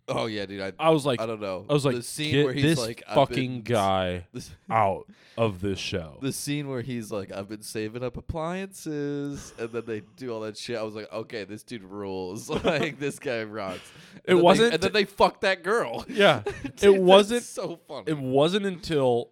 Oh 0.08 0.26
yeah, 0.26 0.46
dude. 0.46 0.60
I 0.62 0.74
I 0.78 0.90
was 0.90 1.06
like, 1.06 1.22
I 1.22 1.26
don't 1.26 1.40
know. 1.40 1.66
I 1.70 1.74
was 1.74 1.86
like, 1.86 1.96
the 1.96 2.04
scene 2.04 2.32
get 2.32 2.44
where 2.46 2.54
he's 2.54 2.64
this 2.64 2.80
like, 2.80 3.02
I've 3.08 3.16
fucking 3.16 3.62
been- 3.62 3.74
guy 3.74 4.28
This, 4.34 4.52
out 4.70 5.06
of 5.38 5.62
this 5.62 5.80
show. 5.80 6.18
the 6.22 6.34
scene 6.34 6.68
where 6.68 6.82
he's 6.82 7.12
like, 7.14 7.32
I've 7.32 7.48
been 7.48 7.62
saving 7.62 8.04
up 8.04 8.18
appliances, 8.18 9.54
and 9.58 9.70
then 9.72 9.84
they 9.86 10.02
do 10.18 10.34
all 10.34 10.42
that 10.42 10.58
shit. 10.58 10.78
I 10.78 10.84
was 10.84 10.96
like, 10.96 11.12
okay, 11.14 11.44
this 11.46 11.64
dude 11.64 11.84
rules. 11.84 12.50
like 12.66 13.00
this 13.00 13.20
guy 13.20 13.44
rocks. 13.44 13.80
And 14.14 14.20
It 14.24 14.28
then 14.28 14.36
they- 14.38 14.42
wasn't- 14.42 14.74
and 14.74 14.84
then 14.84 14.94
they 14.94 15.06
fuck 15.06 15.42
that 15.42 15.64
girl. 15.64 16.06
yeah, 16.10 16.42
Dude, 16.76 16.96
that's 16.96 16.98
wasn't. 17.00 17.44
so 17.44 17.80
funny. 17.88 18.06
It 18.08 18.18
wasn't 18.18 18.66
until 18.66 19.32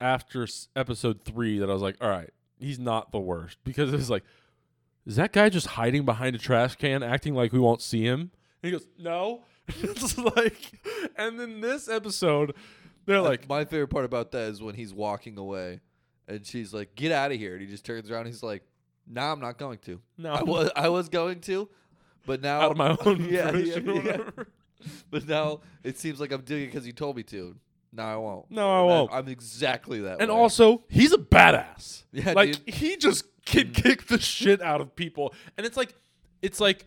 after 0.00 0.44
s- 0.44 0.68
episode 0.76 1.22
three 1.24 1.58
that 1.58 1.68
I 1.68 1.72
was 1.72 1.82
like, 1.82 1.96
all 2.00 2.08
right, 2.08 2.30
he's 2.58 2.78
not 2.78 3.12
the 3.12 3.20
worst 3.20 3.58
because 3.64 3.92
it's 3.92 4.10
like, 4.10 4.24
is 5.06 5.16
that 5.16 5.32
guy 5.32 5.48
just 5.48 5.68
hiding 5.68 6.04
behind 6.04 6.34
a 6.34 6.38
trash 6.38 6.76
can, 6.76 7.02
acting 7.02 7.34
like 7.34 7.52
we 7.52 7.60
won't 7.60 7.80
see 7.82 8.04
him? 8.04 8.30
And 8.62 8.70
he 8.70 8.70
goes, 8.72 8.86
no. 8.98 9.42
it's 9.68 10.16
like, 10.18 10.72
and 11.16 11.38
then 11.40 11.60
this 11.60 11.88
episode, 11.88 12.54
they're 13.04 13.20
like, 13.20 13.48
my 13.48 13.64
favorite 13.64 13.88
part 13.88 14.04
about 14.04 14.30
that 14.32 14.50
is 14.50 14.62
when 14.62 14.74
he's 14.74 14.94
walking 14.94 15.38
away, 15.38 15.80
and 16.28 16.44
she's 16.44 16.74
like, 16.74 16.94
"Get 16.94 17.12
out 17.12 17.30
of 17.32 17.38
here!" 17.38 17.52
And 17.52 17.62
he 17.62 17.68
just 17.68 17.84
turns 17.84 18.10
around. 18.10 18.22
and 18.22 18.28
He's 18.28 18.42
like, 18.42 18.62
"Nah, 19.06 19.32
I'm 19.32 19.40
not 19.40 19.58
going 19.58 19.78
to. 19.78 20.00
no, 20.18 20.32
I 20.32 20.42
was 20.42 20.70
I 20.74 20.88
was 20.88 21.08
going 21.08 21.40
to, 21.42 21.68
but 22.26 22.40
now 22.42 22.60
out 22.62 22.72
of 22.72 22.76
my 22.76 22.96
own 23.06 23.24
yeah, 23.28 23.52
yeah, 23.52 23.78
yeah. 23.78 24.18
But 25.10 25.26
now 25.26 25.60
it 25.82 25.98
seems 25.98 26.20
like 26.20 26.32
I'm 26.32 26.42
doing 26.42 26.64
it 26.64 26.66
because 26.66 26.86
you 26.86 26.92
told 26.92 27.16
me 27.16 27.22
to. 27.24 27.56
No, 27.96 28.02
I 28.02 28.16
won't. 28.16 28.50
No, 28.50 28.70
I 28.70 28.82
won't. 28.82 29.12
I'm 29.12 29.28
exactly 29.28 30.00
that. 30.00 30.20
And 30.20 30.30
way. 30.30 30.36
also, 30.36 30.84
he's 30.88 31.12
a 31.12 31.18
badass. 31.18 32.02
Yeah, 32.16 32.32
like 32.32 32.64
dude. 32.64 32.74
he 32.74 32.96
just 32.96 33.24
can 33.44 33.66
mm. 33.66 33.74
kick 33.74 34.06
the 34.06 34.18
shit 34.18 34.62
out 34.62 34.80
of 34.80 34.96
people, 34.96 35.34
and 35.58 35.66
it's 35.66 35.76
like, 35.76 35.94
it's 36.40 36.60
like, 36.60 36.86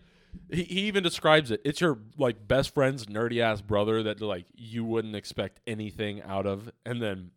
he, 0.50 0.64
he 0.64 0.80
even 0.82 1.04
describes 1.04 1.52
it. 1.52 1.60
It's 1.64 1.80
your 1.80 1.98
like 2.18 2.48
best 2.48 2.74
friend's 2.74 3.06
nerdy 3.06 3.40
ass 3.40 3.60
brother 3.60 4.02
that 4.02 4.20
like 4.20 4.46
you 4.56 4.84
wouldn't 4.84 5.14
expect 5.14 5.60
anything 5.68 6.20
out 6.22 6.46
of, 6.46 6.72
and 6.84 7.00
then 7.00 7.30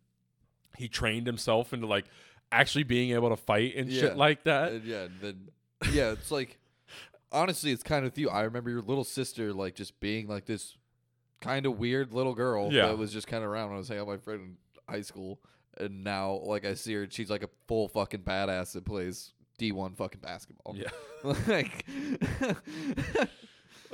he 0.76 0.88
trained 0.88 1.28
himself 1.28 1.72
into 1.72 1.86
like 1.86 2.06
actually 2.50 2.82
being 2.82 3.10
able 3.12 3.28
to 3.28 3.36
fight 3.36 3.74
and 3.76 3.88
Yeah. 3.88 4.00
shit 4.00 4.16
like 4.16 4.42
that. 4.44 4.84
Yeah, 4.84 5.06
then 5.20 5.50
yeah, 5.92 6.10
it's 6.12 6.32
like 6.32 6.58
honestly, 7.30 7.70
it's 7.72 7.82
kind 7.82 8.04
of 8.04 8.12
with 8.12 8.18
you. 8.18 8.30
I 8.30 8.42
remember 8.42 8.70
your 8.70 8.82
little 8.82 9.04
sister 9.04 9.52
like 9.52 9.74
just 9.74 10.00
being 10.00 10.26
like 10.26 10.46
this 10.46 10.76
kind 11.40 11.66
of 11.66 11.78
weird 11.78 12.12
little 12.12 12.34
girl 12.34 12.72
Yeah. 12.72 12.86
that 12.88 12.98
was 12.98 13.12
just 13.12 13.26
kind 13.26 13.44
of 13.44 13.50
around 13.50 13.68
when 13.68 13.76
I 13.76 13.78
was 13.78 13.88
hanging 13.88 14.02
out 14.02 14.06
with 14.08 14.20
my 14.20 14.24
friend 14.24 14.40
in 14.42 14.56
high 14.92 15.02
school, 15.02 15.40
and 15.78 16.04
now 16.04 16.40
like 16.44 16.64
I 16.64 16.74
see 16.74 16.94
her, 16.94 17.06
she's 17.10 17.30
like 17.30 17.42
a 17.42 17.50
full 17.68 17.88
fucking 17.88 18.20
badass 18.22 18.72
that 18.72 18.84
plays 18.84 19.32
D 19.58 19.72
one 19.72 19.94
fucking 19.94 20.20
basketball. 20.20 20.74
Yeah. 20.76 20.88
like 21.46 21.84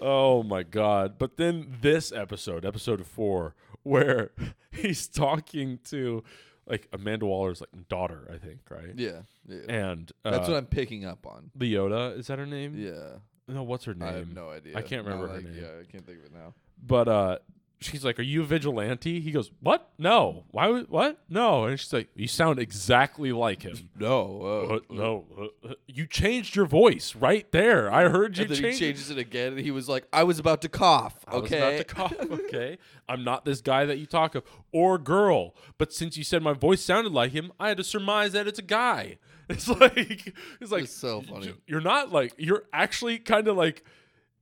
Oh 0.03 0.43
my 0.43 0.63
god! 0.63 1.19
But 1.19 1.37
then 1.37 1.77
this 1.83 2.11
episode, 2.11 2.65
episode 2.65 3.05
four, 3.07 3.55
where 3.83 4.31
he's 4.71 5.07
talking 5.07 5.79
to 5.91 6.25
like 6.67 6.89
Amanda 6.93 7.27
Waller's 7.27 7.61
like 7.61 7.89
daughter, 7.89 8.27
I 8.33 8.39
think, 8.39 8.61
right? 8.71 8.95
yeah, 8.97 9.23
yeah. 9.47 9.59
And 9.69 10.11
uh, 10.25 10.31
That's 10.31 10.49
what 10.49 10.57
I'm 10.57 10.67
picking 10.67 11.05
up 11.05 11.27
on. 11.27 11.51
Leota 11.59 12.19
is 12.19 12.29
that 12.29 12.39
her 12.39 12.47
name? 12.47 12.77
Yeah, 12.79 13.17
No, 13.47 13.63
what's 13.63 13.85
her 13.85 13.93
name? 13.95 14.09
I 14.09 14.13
have 14.13 14.33
no 14.35 14.49
idea. 14.49 14.79
I 14.79 14.81
can't 14.83 15.05
remember 15.05 15.29
her 15.29 15.35
like- 15.35 15.45
name. 15.45 15.57
Yeah, 15.61 15.69
I 15.83 15.85
can't 15.91 16.07
think 16.07 16.21
of 16.21 16.25
it 16.27 16.33
now. 16.33 16.55
But 16.83 17.09
uh, 17.09 17.39
she's 17.81 18.05
like, 18.05 18.19
"Are 18.19 18.23
you 18.23 18.43
a 18.43 18.45
vigilante?" 18.45 19.21
He 19.21 19.31
goes, 19.33 19.51
"What? 19.61 19.91
No. 19.99 20.45
Why? 20.51 20.69
Would, 20.69 20.89
what? 20.89 21.19
No." 21.29 21.65
And 21.67 21.79
she's 21.79 21.93
like, 21.93 22.09
"You 22.15 22.27
sound 22.29 22.59
exactly 22.59 23.33
like 23.33 23.63
him." 23.63 23.91
No, 23.99 24.41
uh, 24.43 24.69
What? 24.69 24.91
No, 24.91 25.27
uh, 25.39 25.69
uh, 25.71 25.75
you 25.87 26.07
changed 26.07 26.57
your 26.57 26.65
voice 26.67 27.15
right 27.15 27.51
there. 27.53 27.93
I 27.93 28.09
heard 28.09 28.39
you 28.39 28.45
And 28.45 28.51
then 28.55 28.63
change. 28.63 28.75
he 28.79 28.81
changes 28.81 29.11
it 29.11 29.19
again, 29.19 29.53
and 29.53 29.61
he 29.61 29.71
was 29.71 29.89
like, 29.89 30.07
"I 30.13 30.25
was 30.25 30.39
about 30.39 30.63
to 30.63 30.69
cough." 30.71 31.17
I 31.29 31.37
was 31.37 31.45
Okay, 31.53 31.59
about 31.59 31.79
to 31.79 31.85
cough. 31.85 32.15
Okay, 32.31 32.79
I'm 33.09 33.23
not 33.25 33.45
this 33.45 33.61
guy 33.61 33.85
that 33.85 33.99
you 33.99 34.07
talk 34.07 34.35
of, 34.35 34.43
or 34.73 34.97
girl. 34.99 35.55
But 35.79 35.93
since 35.93 36.17
you 36.17 36.25
said 36.25 36.43
my 36.43 36.55
voice 36.55 36.81
sounded 36.83 37.13
like 37.13 37.33
him, 37.33 37.53
I 37.61 37.69
had 37.69 37.77
to 37.77 37.85
surmise 37.85 38.33
that 38.33 38.47
it's 38.49 38.59
a 38.59 38.63
guy. 38.63 39.19
It's 39.51 39.67
like 39.69 40.33
it's 40.61 40.71
like 40.71 40.85
It's 40.85 40.93
so 40.93 41.23
funny. 41.23 41.53
You're 41.67 41.81
not 41.81 42.13
like 42.13 42.35
you're 42.39 42.63
actually 42.73 43.19
kind 43.19 43.49
of 43.49 43.57
like 43.57 43.85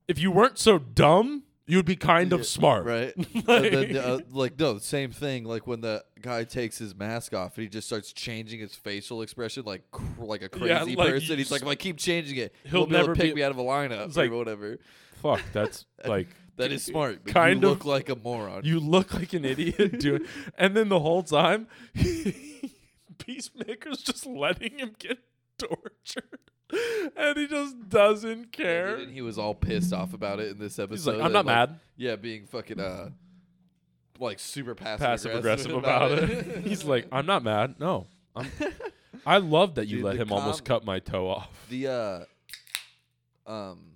if 0.07 0.19
you 0.19 0.31
weren't 0.31 0.59
so 0.59 0.79
dumb, 0.79 1.45
you'd 1.69 1.85
be 1.87 1.95
kind 1.97 2.33
of 2.33 2.45
smart, 2.47 2.85
right? 2.87 3.15
Like- 3.47 3.71
then, 3.73 3.97
uh, 3.97 4.19
like 4.31 4.59
no, 4.59 4.79
same 4.79 5.13
thing. 5.13 5.45
Like 5.45 5.67
when 5.69 5.81
the 5.81 6.03
guy 6.21 6.43
takes 6.45 6.79
his 6.79 6.95
mask 6.97 7.33
off 7.35 7.57
and 7.57 7.63
he 7.63 7.69
just 7.69 7.87
starts 7.87 8.13
changing 8.13 8.59
his 8.61 8.75
facial 8.75 9.23
expression, 9.23 9.63
like 9.65 9.89
cr- 9.93 10.03
like 10.19 10.41
a 10.43 10.51
Yeah, 10.67 10.79
crazy 10.81 10.97
like 10.97 11.11
person. 11.11 11.39
He's 11.39 11.51
like, 11.53 11.63
if 11.63 11.69
I 11.69 11.75
keep 11.77 11.97
changing 11.99 12.39
it, 12.39 12.53
He'll 12.65 12.71
he'll 12.81 12.87
never 12.89 13.03
never 13.09 13.15
pick 13.15 13.31
be- 13.31 13.37
me 13.37 13.43
out 13.45 13.53
of 13.53 13.59
a 13.59 13.63
lineup 13.63 14.07
It's 14.07 14.19
or 14.19 14.23
like- 14.25 14.33
whatever. 14.33 14.79
Fuck, 15.23 15.41
that's 15.53 15.85
like 16.07 16.29
That 16.57 16.73
is 16.73 16.85
smart. 16.85 17.21
But 17.25 17.33
kind 17.35 17.63
you 17.63 17.69
of- 17.69 17.79
look 17.79 17.85
like 17.85 18.09
a 18.09 18.17
moron. 18.17 18.63
You 18.65 18.81
look 18.81 19.15
like 19.15 19.33
an 19.33 19.45
idiot 19.45 20.01
doing, 20.01 20.27
and 20.59 20.77
then 20.77 20.89
the 20.89 21.01
whole 21.01 21.23
time, 21.23 21.69
Peacemaker's 23.19 24.03
just 24.03 24.27
letting 24.27 24.79
him 24.79 24.95
get 24.99 25.19
tortured, 25.59 26.39
and 27.17 27.37
he 27.37 27.47
just 27.47 27.89
doesn't 27.89 28.53
care. 28.53 28.97
and 28.97 29.13
he 29.13 29.23
was 29.23 29.39
all 29.39 29.55
pissed 29.55 29.93
off 29.93 30.13
about 30.15 30.41
it 30.41 30.49
in 30.51 30.59
this 30.59 30.79
episode. 30.79 31.13
He's 31.13 31.19
like, 31.19 31.25
I'm 31.25 31.33
not 31.33 31.47
mad. 31.47 31.79
Yeah, 31.97 32.17
being 32.17 32.47
fucking 32.47 32.79
uh, 32.81 33.11
like 34.19 34.39
super 34.39 34.75
passive, 34.75 35.01
Passive 35.07 35.35
aggressive 35.35 35.73
about 35.75 36.13
it. 36.13 36.59
He's 36.65 36.85
like, 36.85 37.07
I'm 37.13 37.27
not 37.27 37.43
mad. 37.43 37.77
No, 37.79 38.07
I'm, 38.37 38.51
I 39.27 39.39
love 39.39 39.77
that 39.77 39.87
you 39.89 39.97
Dude, 39.97 40.05
let 40.05 40.17
him 40.17 40.33
almost 40.33 40.65
cut 40.65 40.85
my 40.85 40.99
toe 40.99 41.29
off. 41.29 41.67
the 41.71 41.87
uh 43.47 43.51
um 43.51 43.93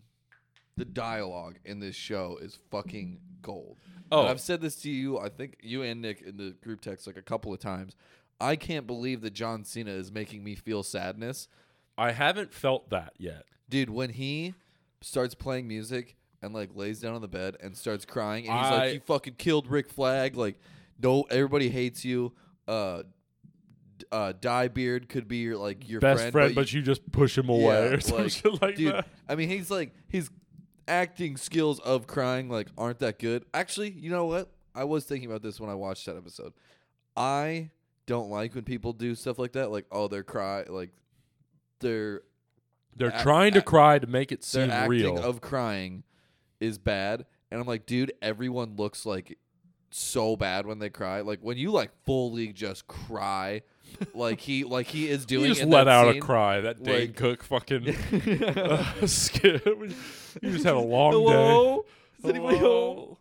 the 0.77 0.85
dialogue 0.85 1.59
in 1.64 1.81
this 1.81 1.95
show 1.95 2.39
is 2.41 2.59
fucking 2.70 3.20
gold. 3.43 3.77
Oh, 4.11 4.20
And 4.23 4.29
I've 4.31 4.41
said 4.41 4.61
this 4.61 4.77
to 4.83 4.91
you, 4.91 5.18
I 5.18 5.29
think 5.29 5.57
you 5.62 5.83
and 5.83 6.01
Nick 6.01 6.23
in 6.23 6.37
the 6.37 6.55
group 6.62 6.81
text 6.81 7.07
like 7.07 7.16
a 7.16 7.23
couple 7.23 7.53
of 7.53 7.61
times. 7.61 7.95
I 8.41 8.57
can't 8.57 8.87
believe 8.87 9.20
that 9.20 9.35
John 9.35 9.64
Cena 9.64 9.91
is 9.91 10.11
making 10.11 10.43
me 10.43 10.55
feel 10.55 10.83
sadness. 10.83 11.47
I 11.99 12.12
haven't 12.12 12.53
felt 12.53 12.90
that 12.90 13.12
yet. 13.18 13.45
Dude, 13.68 13.90
when 13.90 14.11
he 14.11 14.55
starts 15.01 15.34
playing 15.34 15.66
music 15.68 16.16
and 16.43 16.53
like 16.55 16.70
lays 16.74 17.01
down 17.01 17.14
on 17.14 17.20
the 17.20 17.28
bed 17.28 17.57
and 17.61 17.76
starts 17.76 18.05
crying 18.05 18.49
and 18.49 18.59
he's 18.59 18.66
I- 18.66 18.76
like, 18.78 18.95
You 18.95 19.01
fucking 19.01 19.34
killed 19.38 19.66
Rick 19.68 19.90
Flag, 19.90 20.36
like 20.36 20.59
no 21.03 21.22
everybody 21.30 21.68
hates 21.68 22.05
you. 22.05 22.32
Uh 22.68 23.03
d- 23.99 24.07
uh 24.12 24.32
Diebeard 24.40 25.09
could 25.09 25.26
be 25.28 25.38
your 25.38 25.57
like 25.57 25.88
your 25.88 26.01
Best 26.01 26.30
friend, 26.30 26.55
but 26.55 26.72
you 26.72 26.82
just 26.82 27.11
push 27.12 27.36
him 27.36 27.49
away 27.49 27.62
Yeah, 27.90 27.95
or 27.97 28.01
some 28.01 28.18
like, 28.18 28.30
shit 28.30 28.62
like 28.62 28.76
dude, 28.76 28.95
that. 28.95 29.09
I 29.28 29.34
mean, 29.34 29.49
he's 29.49 29.70
like 29.70 29.93
his 30.09 30.30
acting 30.88 31.36
skills 31.36 31.78
of 31.80 32.07
crying 32.07 32.49
like 32.49 32.68
aren't 32.78 32.99
that 33.01 33.18
good. 33.18 33.45
Actually, 33.55 33.90
you 33.90 34.11
know 34.11 34.26
what? 34.26 34.51
I 34.74 34.84
was 34.84 35.05
thinking 35.05 35.28
about 35.28 35.43
this 35.43 35.61
when 35.61 35.70
I 35.70 35.74
watched 35.74 36.07
that 36.07 36.16
episode. 36.16 36.53
I 37.16 37.70
don't 38.07 38.30
like 38.30 38.55
when 38.55 38.64
people 38.64 38.93
do 38.93 39.14
stuff 39.14 39.38
like 39.38 39.53
that. 39.53 39.70
Like, 39.70 39.86
oh, 39.93 40.09
they're 40.09 40.22
cry 40.22 40.64
like 40.68 40.90
they're 41.83 42.22
They're 42.97 43.12
act- 43.12 43.22
trying 43.22 43.53
to 43.53 43.59
act- 43.59 43.66
cry 43.68 43.99
to 43.99 44.07
make 44.07 44.33
it 44.33 44.43
seem 44.45 44.70
acting 44.70 44.89
real. 44.91 45.18
of 45.18 45.41
crying 45.41 46.05
is 46.61 46.78
bad. 46.78 47.26
And 47.51 47.61
I'm 47.61 47.66
like, 47.66 47.85
dude, 47.87 48.12
everyone 48.22 48.76
looks 48.76 49.05
like 49.05 49.39
so 49.91 50.37
bad 50.37 50.64
when 50.64 50.78
they 50.78 50.89
cry. 50.89 51.20
Like 51.20 51.41
when 51.43 51.59
you 51.59 51.70
like 51.70 51.91
fully 52.07 52.53
just 52.53 52.87
cry, 52.87 53.61
like 54.14 54.41
he 54.41 54.64
like 54.64 54.87
he 54.87 55.09
is 55.11 55.26
doing. 55.26 55.49
you 55.49 55.55
just 55.55 55.66
let 55.68 55.87
out 55.89 56.14
a 56.16 56.18
cry. 56.18 56.61
That 56.62 56.83
Dane 56.83 57.09
like- 57.09 57.16
Cook 57.16 57.43
fucking 57.43 57.89
uh. 58.43 58.95
You 59.03 60.51
just 60.51 60.64
had 60.64 60.74
a 60.74 60.78
long 60.80 61.12
Hello? 61.12 61.83
day. 61.83 61.89
Is 62.18 62.30
anybody 62.37 62.57
Hello? 62.59 62.95
home? 62.95 63.16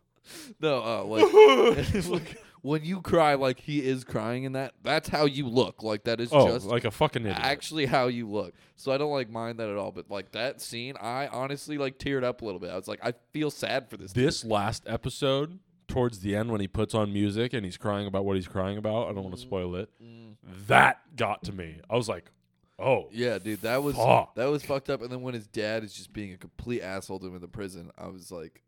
No, 0.61 0.81
uh, 0.81 1.03
like, 1.03 2.07
like, 2.07 2.37
when 2.61 2.83
you 2.83 3.01
cry, 3.01 3.33
like 3.33 3.59
he 3.59 3.85
is 3.85 4.03
crying 4.03 4.43
in 4.43 4.53
that. 4.53 4.73
That's 4.83 5.09
how 5.09 5.25
you 5.25 5.47
look. 5.47 5.83
Like 5.83 6.03
that 6.03 6.19
is 6.19 6.29
oh, 6.31 6.47
just 6.47 6.65
like 6.65 6.85
a 6.85 6.91
fucking 6.91 7.23
idiot. 7.23 7.37
actually 7.39 7.85
how 7.85 8.07
you 8.07 8.29
look. 8.29 8.53
So 8.75 8.91
I 8.91 8.97
don't 8.97 9.11
like 9.11 9.29
mind 9.29 9.59
that 9.59 9.69
at 9.69 9.77
all. 9.77 9.91
But 9.91 10.09
like 10.09 10.31
that 10.31 10.61
scene, 10.61 10.95
I 10.99 11.27
honestly 11.27 11.77
like 11.77 11.97
teared 11.97 12.23
up 12.23 12.41
a 12.41 12.45
little 12.45 12.59
bit. 12.59 12.69
I 12.69 12.75
was 12.75 12.87
like, 12.87 12.99
I 13.03 13.13
feel 13.31 13.51
sad 13.51 13.89
for 13.89 13.97
this. 13.97 14.13
dude. 14.13 14.27
this 14.27 14.45
last 14.45 14.83
episode, 14.87 15.59
towards 15.87 16.19
the 16.19 16.35
end, 16.35 16.51
when 16.51 16.61
he 16.61 16.67
puts 16.67 16.93
on 16.93 17.11
music 17.11 17.53
and 17.53 17.65
he's 17.65 17.77
crying 17.77 18.07
about 18.07 18.25
what 18.25 18.35
he's 18.35 18.47
crying 18.47 18.77
about, 18.77 19.09
I 19.09 19.13
don't 19.13 19.23
want 19.23 19.35
to 19.35 19.41
spoil 19.41 19.75
it. 19.75 19.89
Mm. 20.01 20.35
That 20.67 21.15
got 21.15 21.43
to 21.45 21.51
me. 21.51 21.79
I 21.89 21.95
was 21.95 22.07
like, 22.07 22.31
oh, 22.79 23.09
Yeah, 23.11 23.39
dude, 23.39 23.61
that 23.61 23.81
was 23.83 23.95
Fuck. 23.95 24.35
that 24.35 24.45
was 24.45 24.63
fucked 24.63 24.89
up. 24.89 25.01
And 25.01 25.11
then 25.11 25.21
when 25.21 25.33
his 25.33 25.47
dad 25.47 25.83
is 25.83 25.93
just 25.93 26.13
being 26.13 26.33
a 26.33 26.37
complete 26.37 26.81
asshole 26.81 27.19
to 27.19 27.27
him 27.27 27.35
in 27.35 27.41
the 27.41 27.47
prison, 27.47 27.91
I 27.97 28.07
was 28.07 28.31
like, 28.31 28.61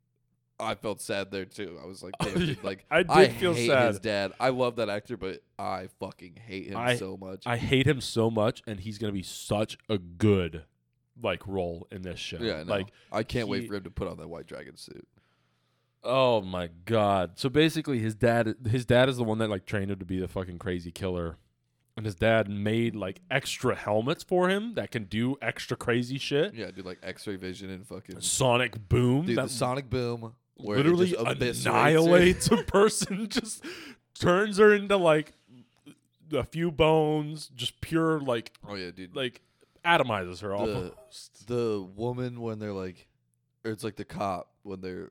I 0.60 0.76
felt 0.76 1.02
sad 1.02 1.32
there 1.32 1.46
too. 1.46 1.80
I 1.82 1.86
was 1.88 2.04
like, 2.04 2.14
dude, 2.24 2.50
Yeah, 2.50 2.56
like 2.64 2.86
I 2.92 3.04
did 3.04 3.34
feel 3.34 3.54
hate 3.54 3.68
sad. 3.68 3.88
his 3.88 4.00
dad. 4.00 4.34
I 4.40 4.50
love 4.50 4.76
that 4.78 4.90
actor, 4.90 5.18
but 5.18 5.42
I 5.60 5.88
fucking 6.00 6.38
hate 6.46 6.68
him 6.68 6.78
I- 6.78 6.96
so 6.96 7.18
much. 7.18 7.44
I 7.46 7.58
hate 7.58 7.88
him 7.88 8.00
so 8.02 8.30
much, 8.30 8.62
and 8.68 8.80
he's 8.80 8.98
gonna 8.98 9.14
be 9.14 9.24
such 9.24 9.78
a 9.90 9.98
good 9.98 10.64
like 11.22 11.46
role 11.48 11.88
in 11.92 12.02
this 12.02 12.20
show. 12.20 12.38
yeah, 12.40 12.64
no, 12.64 12.72
like 12.74 12.88
I 13.12 13.24
can't 13.24 13.48
wait 13.48 13.68
for 13.68 13.76
him 13.76 13.84
to 13.84 13.92
put 13.92 14.08
on 14.08 14.18
that 14.18 14.28
white 14.30 14.46
dragon 14.48 14.78
suit. 14.78 15.08
Oh 16.04 16.42
my 16.42 16.70
god. 16.86 17.32
So 17.36 17.50
basically 17.50 18.00
his 18.00 18.14
dad 18.16 18.56
his 18.70 18.86
dad 18.86 19.10
is 19.10 19.18
the 19.18 19.24
one 19.24 19.38
that 19.38 19.50
like 19.50 19.66
trained 19.66 19.90
him 19.92 20.00
to 20.00 20.06
be 20.06 20.20
the 20.20 20.28
fucking 20.28 20.60
crazy 20.60 20.92
killer. 20.92 21.38
And 21.96 22.06
his 22.06 22.16
dad 22.16 22.50
made 22.50 22.96
like 22.96 23.22
extra 23.30 23.76
helmets 23.76 24.24
for 24.24 24.50
him 24.50 24.74
that 24.74 24.90
can 24.92 25.04
do 25.06 25.38
extra 25.42 25.78
crazy 25.78 26.18
shit. 26.18 26.56
Yeah, 26.56 26.72
do 26.72 26.82
like 26.82 26.98
X-ray 27.04 27.36
vision 27.36 27.70
and 27.70 27.86
fucking 27.88 28.20
Sonic 28.20 28.90
boom 28.90 29.28
dude, 29.28 29.38
that 29.38 29.44
the 29.44 29.50
sonic 29.50 29.90
boom, 29.92 30.34
where 30.56 30.78
it 30.78 30.86
literally 30.86 31.12
just 31.12 31.20
eviscerates 31.20 31.64
her. 31.66 31.70
annihilates 31.72 32.52
a 32.52 32.58
person 32.64 33.28
just 33.30 33.64
turns 34.20 34.58
her 34.58 34.74
into 34.74 34.98
like 34.98 35.34
a 36.32 36.44
few 36.44 36.72
bones, 36.72 37.50
just 37.56 37.80
pure 37.82 38.20
like 38.20 38.52
Oh 38.68 38.76
yeah, 38.76 38.92
dude. 38.92 39.16
like 39.16 39.42
atomizes 39.86 40.42
her 40.42 40.50
The- 40.50 40.56
almost. 40.56 41.48
the 41.48 41.86
woman 41.96 42.40
when 42.42 42.60
they're 42.60 42.74
like, 42.74 43.08
or 43.66 43.72
it's 43.72 43.84
like 43.84 43.96
the 43.98 44.06
cop 44.06 44.50
when 44.64 44.82
they're 44.82 45.10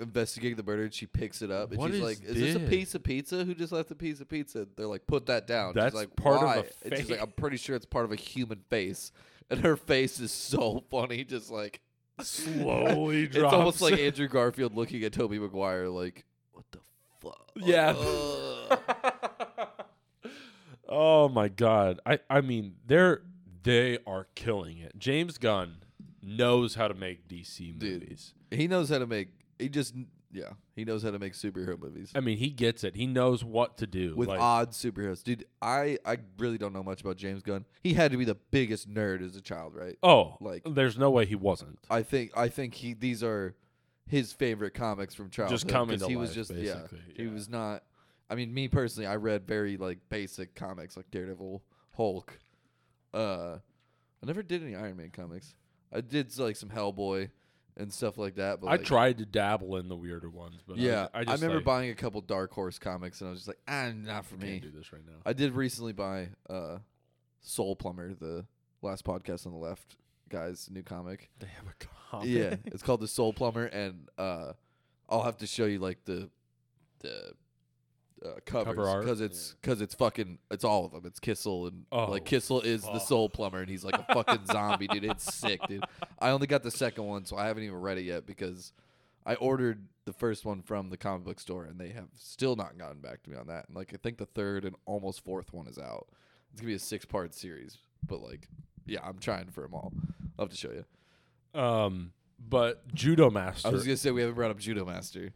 investigating 0.00 0.56
the 0.56 0.62
murder 0.62 0.84
and 0.84 0.94
she 0.94 1.06
picks 1.06 1.42
it 1.42 1.50
up 1.50 1.70
and 1.70 1.78
What 1.78 1.88
she's 1.90 1.96
is 1.96 2.02
like, 2.02 2.22
"Is 2.24 2.34
this 2.36 2.54
a 2.56 2.60
piece 2.60 2.94
of 2.94 3.02
pizza? 3.02 3.44
Who 3.44 3.54
just 3.54 3.72
left 3.72 3.90
a 3.90 3.94
piece 3.96 4.20
of 4.20 4.28
pizza?" 4.28 4.66
They're 4.76 4.86
like, 4.86 5.06
"Put 5.06 5.26
that 5.26 5.46
down." 5.48 5.74
That's 5.74 5.86
she's 5.92 6.00
like, 6.00 6.14
part 6.16 6.36
of 6.36 6.42
a 6.42 6.46
"Why?" 6.46 6.56
And 6.84 6.96
she's 6.96 7.10
like, 7.10 7.18
face. 7.18 7.26
"I'm 7.26 7.32
pretty 7.32 7.56
sure 7.56 7.74
it's 7.74 7.86
part 7.86 8.04
of 8.04 8.12
a 8.12 8.16
human 8.16 8.60
face," 8.70 9.10
and 9.50 9.60
her 9.60 9.76
face 9.76 10.20
is 10.20 10.30
so 10.30 10.84
funny, 10.90 11.24
just 11.24 11.50
like 11.50 11.80
Slowly 12.22 13.24
It's 13.32 13.36
almost 13.38 13.80
like 13.80 13.98
Andrew 13.98 14.28
Garfield 14.28 14.74
looking 14.74 15.02
at 15.04 15.12
Toby 15.12 15.38
Maguire, 15.38 15.88
like, 15.88 16.24
"What 16.52 16.64
the 16.70 16.78
fuck?" 17.20 17.50
Yeah. 17.56 17.94
Oh 20.88 21.28
my 21.28 21.48
god. 21.48 22.00
I 22.04 22.18
I 22.28 22.40
mean 22.42 22.74
they're 22.86 23.22
they 23.62 23.98
are 24.06 24.26
killing 24.34 24.78
it. 24.78 24.98
James 24.98 25.38
Gunn 25.38 25.76
knows 26.22 26.74
how 26.74 26.88
to 26.88 26.94
make 26.94 27.28
DC 27.28 27.78
Dude. 27.78 28.02
movies. 28.02 28.34
he 28.50 28.68
knows 28.68 28.90
how 28.90 28.98
to 28.98 29.06
make. 29.06 29.28
He 29.58 29.68
just, 29.68 29.94
yeah, 30.32 30.50
he 30.74 30.84
knows 30.84 31.02
how 31.02 31.10
to 31.10 31.18
make 31.18 31.34
superhero 31.34 31.78
movies. 31.80 32.10
I 32.14 32.20
mean, 32.20 32.38
he 32.38 32.48
gets 32.50 32.84
it. 32.84 32.96
He 32.96 33.06
knows 33.06 33.44
what 33.44 33.76
to 33.78 33.86
do. 33.86 34.14
with 34.16 34.28
like, 34.28 34.40
odd 34.40 34.70
superheroes. 34.70 35.22
Dude, 35.22 35.44
I 35.60 35.98
I 36.04 36.18
really 36.38 36.58
don't 36.58 36.72
know 36.72 36.82
much 36.82 37.02
about 37.02 37.16
James 37.16 37.42
Gunn. 37.42 37.66
He 37.82 37.94
had 37.94 38.10
to 38.12 38.16
be 38.16 38.24
the 38.24 38.36
biggest 38.50 38.88
nerd 38.88 39.24
as 39.24 39.36
a 39.36 39.40
child, 39.42 39.74
right? 39.74 39.96
oh, 40.02 40.36
like- 40.40 40.62
there's 40.64 40.98
no 40.98 41.10
way 41.10 41.26
he 41.26 41.34
wasn't. 41.34 41.78
I 41.90 42.02
think 42.02 42.32
I 42.36 42.48
think 42.48 42.74
he 42.74 42.94
these 42.94 43.22
are 43.22 43.54
his 44.06 44.32
favorite 44.32 44.74
comics 44.74 45.14
from 45.14 45.30
childhood. 45.30 45.58
Just 45.58 45.68
coming 45.68 45.98
'cause 45.98 46.06
to 46.06 46.10
he 46.10 46.16
was 46.16 46.30
life, 46.30 46.34
just 46.36 46.50
basically, 46.54 46.98
yeah. 47.08 47.14
He 47.16 47.24
yeah. 47.24 47.32
was 47.32 47.48
not 47.48 47.84
I 48.30 48.34
mean, 48.34 48.54
me 48.54 48.68
personally, 48.68 49.06
I 49.06 49.16
read 49.16 49.46
very 49.46 49.76
like 49.76 49.98
basic 50.08 50.54
comics 50.54 50.96
like 50.96 51.10
Daredevil, 51.10 51.62
Hulk. 51.96 52.38
Uh 53.12 53.58
I 54.22 54.26
never 54.26 54.42
did 54.42 54.62
any 54.62 54.74
Iron 54.74 54.96
Man 54.96 55.10
comics. 55.10 55.54
I 55.92 56.00
did 56.00 56.36
like 56.38 56.56
some 56.56 56.70
Hellboy 56.70 57.30
and 57.76 57.92
stuff 57.92 58.18
like 58.18 58.36
that, 58.36 58.60
but 58.60 58.68
I 58.68 58.72
like, 58.72 58.84
tried 58.84 59.18
to 59.18 59.26
dabble 59.26 59.76
in 59.76 59.88
the 59.88 59.96
weirder 59.96 60.30
ones, 60.30 60.60
but 60.66 60.76
Yeah, 60.76 61.08
I, 61.14 61.20
I 61.20 61.24
I, 61.26 61.32
remember 61.34 61.56
like, 61.56 61.64
buying 61.64 61.90
a 61.90 61.94
couple 61.94 62.20
Dark 62.20 62.52
Horse 62.52 62.78
comics, 62.78 63.20
and 63.20 63.28
I 63.28 63.30
was 63.30 63.40
just 63.40 63.48
like, 63.48 63.60
ah, 63.66 63.90
not 63.94 64.26
for 64.26 64.36
me. 64.36 64.60
can't 64.60 64.62
do 64.62 64.70
this 64.70 64.92
right 64.92 65.04
now. 65.06 65.18
I 65.24 65.32
did 65.32 65.52
recently 65.52 65.92
buy 65.92 66.28
uh, 66.48 66.78
Soul 67.40 67.76
Plumber, 67.76 68.14
the 68.14 68.44
last 68.82 69.04
podcast 69.04 69.46
on 69.46 69.52
the 69.52 69.58
left 69.58 69.96
guy's 70.28 70.68
new 70.70 70.82
comic. 70.82 71.30
they 71.38 71.46
have 71.46 71.66
a 71.66 71.84
comic. 72.10 72.28
Yeah, 72.28 72.56
it's 72.66 72.82
called 72.82 73.00
the 73.00 73.08
Soul 73.08 73.32
Plumber, 73.32 73.66
and 73.66 74.08
uh, 74.18 74.52
I'll 75.08 75.22
have 75.22 75.38
to 75.38 75.46
show 75.46 75.64
you 75.66 75.78
like 75.78 76.04
the 76.04 76.30
the 77.00 77.32
uh, 78.24 78.38
covers 78.44 78.86
art? 78.88 79.02
because 79.04 79.20
it's 79.20 79.54
because 79.60 79.80
it's 79.80 79.94
fucking 79.94 80.38
it's 80.50 80.64
all 80.64 80.84
of 80.86 80.92
them. 80.92 81.02
It's 81.06 81.18
Kissel 81.20 81.66
and 81.66 81.84
Oh, 81.92 82.10
like 82.10 82.24
Kissel 82.24 82.60
is 82.60 82.82
the 82.82 82.92
fuck. 82.92 83.02
Soul 83.02 83.28
Plumber, 83.28 83.60
and 83.60 83.68
he's 83.70 83.84
like 83.84 83.98
a 83.98 84.14
fucking 84.14 84.46
zombie, 84.50 84.86
dude. 84.88 85.04
It's 85.04 85.34
sick, 85.34 85.60
dude. 85.68 85.84
I 86.18 86.30
only 86.30 86.46
got 86.46 86.62
the 86.62 86.70
second 86.70 87.04
one, 87.04 87.24
so 87.24 87.36
I 87.36 87.46
haven't 87.46 87.62
even 87.64 87.80
read 87.80 87.98
it 87.98 88.02
yet 88.04 88.26
because 88.26 88.72
I 89.26 89.34
ordered 89.34 89.86
the 90.04 90.12
first 90.12 90.44
one 90.44 90.62
from 90.62 90.90
the 90.90 90.96
comic 90.96 91.24
book 91.24 91.40
store, 91.40 91.64
and 91.64 91.78
they 91.78 91.90
have 91.90 92.08
still 92.16 92.56
not 92.56 92.76
gotten 92.78 93.00
back 93.00 93.22
to 93.24 93.30
me 93.30 93.36
on 93.36 93.46
that. 93.48 93.66
And 93.68 93.76
like 93.76 93.92
I 93.94 93.96
think 94.02 94.18
the 94.18 94.26
third 94.26 94.64
and 94.64 94.74
almost 94.86 95.24
fourth 95.24 95.52
one 95.52 95.66
is 95.66 95.78
out. 95.78 96.08
It's 96.52 96.60
gonna 96.60 96.68
be 96.70 96.74
a 96.74 96.78
six 96.78 97.04
part 97.04 97.34
series, 97.34 97.78
but 98.06 98.20
like 98.22 98.48
yeah, 98.86 99.00
I'm 99.04 99.18
trying 99.18 99.46
for 99.50 99.62
them 99.62 99.74
all. 99.74 99.92
I'll 100.38 100.46
have 100.46 100.50
to 100.50 100.56
show 100.56 100.70
you. 100.72 101.60
Um, 101.60 102.12
but 102.48 102.92
Judo 102.94 103.30
Master. 103.30 103.68
I 103.68 103.70
was 103.70 103.84
gonna 103.84 103.96
say 103.96 104.10
we 104.10 104.20
haven't 104.22 104.34
brought 104.36 104.50
up 104.50 104.58
Judo 104.58 104.84
Master. 104.84 105.32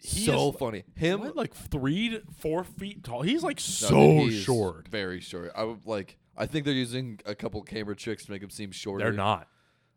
So 0.00 0.52
funny. 0.52 0.84
Him 0.94 1.20
what, 1.20 1.36
like 1.36 1.54
three 1.54 2.10
to 2.10 2.22
four 2.38 2.64
feet 2.64 3.04
tall. 3.04 3.22
He's 3.22 3.42
like 3.42 3.58
no, 3.58 3.60
so 3.60 3.90
dude, 3.90 4.42
short. 4.42 4.88
very 4.88 5.20
short. 5.20 5.52
I 5.54 5.64
would 5.64 5.86
like. 5.86 6.16
I 6.36 6.46
think 6.46 6.64
they're 6.64 6.74
using 6.74 7.20
a 7.26 7.34
couple 7.34 7.62
camera 7.62 7.94
tricks 7.94 8.24
to 8.24 8.32
make 8.32 8.42
him 8.42 8.50
seem 8.50 8.70
shorter. 8.70 9.04
They're 9.04 9.12
not. 9.12 9.46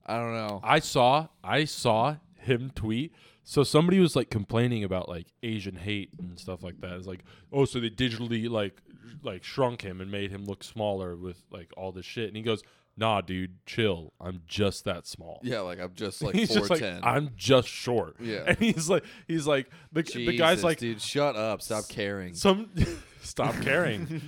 I 0.05 0.17
don't 0.17 0.33
know. 0.33 0.59
I 0.63 0.79
saw 0.79 1.27
I 1.43 1.65
saw 1.65 2.17
him 2.39 2.71
tweet. 2.75 3.13
So 3.45 3.63
somebody 3.63 3.99
was 3.99 4.15
like 4.15 4.29
complaining 4.29 4.83
about 4.83 5.09
like 5.09 5.27
Asian 5.41 5.75
hate 5.75 6.09
and 6.19 6.39
stuff 6.39 6.63
like 6.63 6.79
that. 6.81 6.93
It's 6.93 7.07
like, 7.07 7.23
oh, 7.51 7.65
so 7.65 7.79
they 7.79 7.89
digitally 7.89 8.49
like 8.49 8.81
like 9.21 9.43
shrunk 9.43 9.81
him 9.81 10.01
and 10.01 10.11
made 10.11 10.31
him 10.31 10.45
look 10.45 10.63
smaller 10.63 11.15
with 11.15 11.43
like 11.51 11.71
all 11.77 11.91
this 11.91 12.05
shit. 12.05 12.27
And 12.27 12.37
he 12.37 12.43
goes, 12.43 12.63
Nah, 12.95 13.21
dude, 13.21 13.57
chill. 13.65 14.13
I'm 14.21 14.41
just 14.45 14.85
that 14.85 15.07
small. 15.07 15.39
yeah, 15.43 15.61
like 15.61 15.79
I'm 15.79 15.93
just 15.95 16.21
like 16.23 16.35
he's 16.35 16.49
four 16.49 16.67
just 16.67 16.81
like. 16.81 16.99
I'm 17.03 17.31
just 17.35 17.67
short. 17.67 18.17
Yeah. 18.19 18.43
And 18.47 18.57
he's 18.57 18.89
like, 18.89 19.03
he's 19.27 19.47
like, 19.47 19.69
the, 19.91 20.01
the 20.03 20.37
guy's 20.37 20.63
like, 20.63 20.77
dude, 20.77 21.01
shut 21.01 21.35
up, 21.35 21.61
stop 21.61 21.87
caring. 21.89 22.33
some 22.35 22.69
stop 23.23 23.55
caring. 23.61 24.21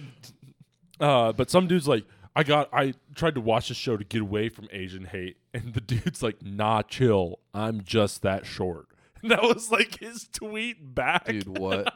uh, 1.00 1.32
but 1.34 1.50
some 1.50 1.68
dude's 1.68 1.88
like, 1.88 2.06
I 2.36 2.44
got, 2.44 2.70
I 2.74 2.94
tried 3.16 3.36
to 3.36 3.42
watch 3.42 3.70
the 3.70 3.74
show 3.76 3.96
to 3.98 4.04
get 4.04 4.22
away 4.22 4.50
from 4.50 4.68
Asian 4.72 5.06
hate, 5.06 5.38
and 5.54 5.74
the 5.74 5.82
dude's 5.82 6.22
like, 6.24 6.42
Nah, 6.44 6.82
chill. 6.82 7.40
I'm 7.54 7.84
just 7.84 8.24
that 8.24 8.46
short. 8.46 8.88
And 9.22 9.32
that 9.32 9.42
was 9.42 9.72
like 9.72 10.00
his 10.00 10.28
tweet 10.28 10.94
back. 10.96 11.26
Dude, 11.26 11.58
what? 11.58 11.94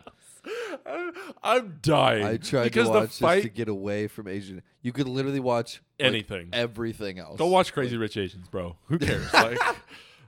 I'm, 1.43 1.79
dying. 1.81 2.25
I 2.25 2.37
tried 2.37 2.65
because 2.65 2.87
to 2.87 2.93
the 2.93 2.99
watch 2.99 3.19
fight 3.19 3.35
this 3.35 3.43
to 3.43 3.49
get 3.49 3.69
away 3.69 4.07
from 4.07 4.27
Asian. 4.27 4.61
You 4.81 4.91
could 4.91 5.07
literally 5.07 5.39
watch 5.39 5.81
like, 5.99 6.07
anything. 6.07 6.49
everything 6.53 7.19
else. 7.19 7.37
Go 7.37 7.47
watch 7.47 7.73
Crazy 7.73 7.97
Rich 7.97 8.17
Asians, 8.17 8.47
bro. 8.47 8.75
Who 8.85 8.99
cares? 8.99 9.31
like, 9.33 9.59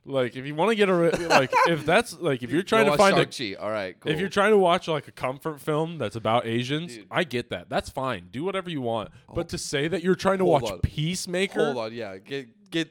like 0.05 0.35
if 0.35 0.45
you 0.45 0.55
want 0.55 0.69
to 0.69 0.75
get 0.75 0.89
a 0.89 0.93
like 1.27 1.51
if 1.67 1.85
that's 1.85 2.19
like 2.19 2.43
if 2.43 2.51
you're 2.51 2.63
trying 2.63 2.85
Go 2.85 2.93
to 2.93 2.97
find 2.97 3.17
a 3.17 3.31
Shang-Chi. 3.31 3.61
All 3.61 3.69
right, 3.69 3.99
cool. 3.99 4.11
If 4.11 4.19
you're 4.19 4.29
trying 4.29 4.51
to 4.51 4.57
watch 4.57 4.87
like 4.87 5.07
a 5.07 5.11
comfort 5.11 5.61
film 5.61 5.97
that's 5.97 6.15
about 6.15 6.45
Asians, 6.45 6.95
Dude. 6.95 7.07
I 7.11 7.23
get 7.23 7.49
that. 7.49 7.69
That's 7.69 7.89
fine. 7.89 8.29
Do 8.31 8.43
whatever 8.43 8.69
you 8.69 8.81
want. 8.81 9.09
But 9.33 9.49
to 9.49 9.57
say 9.57 9.87
that 9.87 10.03
you're 10.03 10.15
trying 10.15 10.39
to 10.39 10.45
Hold 10.45 10.63
watch 10.63 10.71
on. 10.71 10.79
Peacemaker, 10.79 11.65
Hold 11.65 11.77
on, 11.77 11.93
yeah. 11.93 12.17
Get 12.17 12.71
get 12.71 12.89